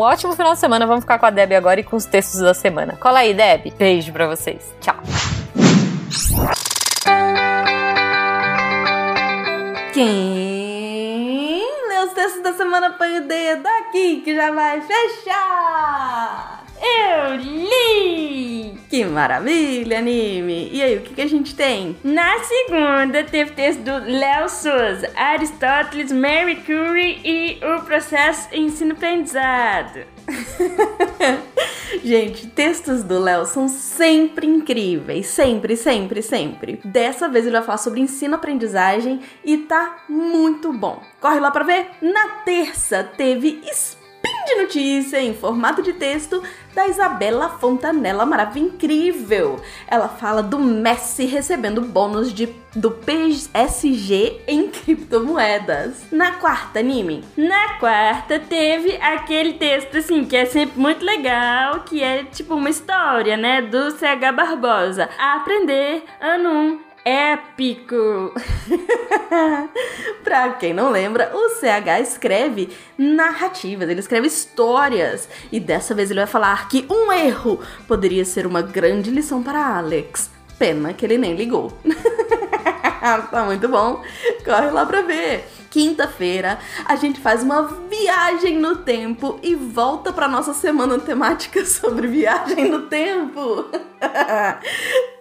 ótimo 0.00 0.34
final 0.34 0.54
de 0.54 0.58
semana. 0.58 0.86
Vamos 0.86 1.04
ficar 1.04 1.18
com 1.18 1.26
a 1.26 1.30
Deb 1.30 1.52
agora 1.52 1.80
e 1.80 1.84
com 1.84 1.96
os 1.96 2.04
textos 2.04 2.40
da 2.40 2.54
semana. 2.54 2.96
Cola 3.00 3.20
aí, 3.20 3.34
Deb. 3.34 3.72
Beijo 3.76 4.12
pra 4.12 4.26
vocês. 4.26 4.74
Tchau. 4.80 4.96
Quem 9.92 11.62
lê 11.88 11.98
os 12.06 12.12
textos 12.12 12.42
da 12.42 12.52
semana 12.52 12.90
põe 12.92 13.18
o 13.18 13.26
dedo 13.26 13.66
aqui 13.66 14.22
que 14.24 14.34
já 14.34 14.50
vai 14.50 14.80
fechar. 14.80 16.69
Eu 16.82 17.36
li! 17.36 18.74
Que 18.88 19.04
maravilha, 19.04 19.98
anime! 19.98 20.68
E 20.72 20.82
aí, 20.82 20.96
o 20.96 21.02
que, 21.02 21.14
que 21.14 21.20
a 21.20 21.28
gente 21.28 21.54
tem? 21.54 21.96
Na 22.02 22.38
segunda, 22.40 23.22
teve 23.22 23.52
texto 23.52 23.80
do 23.80 23.92
Léo 24.10 24.48
Souza, 24.48 25.10
Aristóteles, 25.14 26.10
Mary 26.10 26.56
Curie 26.56 27.20
e 27.24 27.60
o 27.64 27.82
processo 27.82 28.48
ensino-aprendizado. 28.52 30.00
Gente, 32.02 32.46
textos 32.46 33.02
do 33.02 33.18
Léo 33.18 33.44
são 33.46 33.68
sempre 33.68 34.46
incríveis. 34.46 35.26
Sempre, 35.26 35.76
sempre, 35.76 36.22
sempre. 36.22 36.80
Dessa 36.84 37.28
vez 37.28 37.44
ele 37.44 37.56
vai 37.56 37.64
falar 37.64 37.78
sobre 37.78 38.00
ensino-aprendizagem 38.00 39.20
e 39.44 39.58
tá 39.58 40.04
muito 40.08 40.72
bom. 40.72 41.02
Corre 41.20 41.40
lá 41.40 41.50
pra 41.50 41.64
ver. 41.64 41.90
Na 42.00 42.28
terça 42.44 43.04
teve 43.04 43.60
spin 43.70 44.44
de 44.46 44.54
notícia 44.62 45.20
em 45.20 45.34
formato 45.34 45.82
de 45.82 45.92
texto 45.92 46.42
da 46.74 46.86
Isabela 46.86 47.48
Fontanella 47.48 48.26
Maravilha 48.26 48.60
Incrível. 48.66 49.60
Ela 49.86 50.08
fala 50.08 50.42
do 50.42 50.58
Messi 50.58 51.24
recebendo 51.24 51.80
bônus 51.80 52.32
de, 52.32 52.48
do 52.74 52.90
PSG 52.90 54.40
em 54.46 54.68
criptomoedas. 54.68 56.04
Na 56.12 56.32
quarta, 56.32 56.80
anime. 56.80 57.24
Na 57.36 57.78
quarta 57.78 58.38
teve 58.38 58.96
aquele 58.96 59.54
texto 59.54 59.96
assim 59.96 60.24
que 60.24 60.36
é 60.36 60.46
sempre 60.46 60.78
muito 60.78 61.04
legal, 61.04 61.80
que 61.80 62.02
é 62.02 62.24
tipo 62.24 62.54
uma 62.54 62.70
história, 62.70 63.36
né, 63.36 63.62
do 63.62 63.90
CH 63.90 64.34
Barbosa. 64.34 65.08
Aprender 65.18 66.04
ano 66.20 66.50
1 66.50 66.89
épico. 67.04 68.34
pra 70.22 70.50
quem 70.54 70.72
não 70.72 70.90
lembra, 70.90 71.30
o 71.34 71.48
CH 71.50 72.00
escreve 72.02 72.70
narrativas, 72.96 73.88
ele 73.88 74.00
escreve 74.00 74.26
histórias. 74.26 75.28
E 75.50 75.58
dessa 75.58 75.94
vez 75.94 76.10
ele 76.10 76.20
vai 76.20 76.26
falar 76.26 76.68
que 76.68 76.86
um 76.90 77.12
erro 77.12 77.60
poderia 77.86 78.24
ser 78.24 78.46
uma 78.46 78.62
grande 78.62 79.10
lição 79.10 79.42
para 79.42 79.78
Alex. 79.78 80.30
Pena 80.58 80.92
que 80.92 81.04
ele 81.04 81.18
nem 81.18 81.34
ligou. 81.34 81.72
tá 83.30 83.44
muito 83.44 83.68
bom. 83.68 84.02
Corre 84.44 84.70
lá 84.70 84.84
pra 84.84 85.02
ver. 85.02 85.48
Quinta-feira 85.70 86.58
a 86.84 86.96
gente 86.96 87.20
faz 87.20 87.42
uma 87.42 87.62
viagem 87.62 88.58
no 88.58 88.76
tempo 88.76 89.38
e 89.42 89.54
volta 89.54 90.12
para 90.12 90.26
nossa 90.26 90.52
semana 90.52 90.98
temática 90.98 91.64
sobre 91.66 92.08
viagem 92.08 92.68
no 92.68 92.82
tempo. 92.82 93.66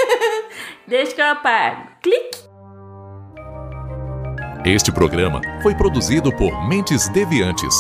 Deixa 0.89 1.15
que 1.15 1.21
eu 1.21 1.27
apago. 1.27 1.89
Clique. 2.01 2.52
Este 4.65 4.93
programa 4.93 5.41
foi 5.61 5.75
produzido 5.75 6.33
por 6.33 6.69
Mentes 6.69 7.09
Deviantes. 7.09 7.75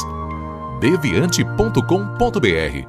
deviante.com.br. 0.80 2.88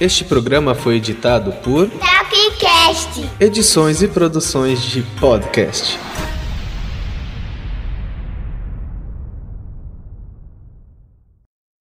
Este 0.00 0.24
programa 0.24 0.74
foi 0.74 0.96
editado 0.96 1.52
por 1.62 1.90
Talkcast. 1.90 3.28
Edições 3.38 4.00
e 4.00 4.08
produções 4.08 4.80
de 4.80 5.02
podcast. 5.20 5.98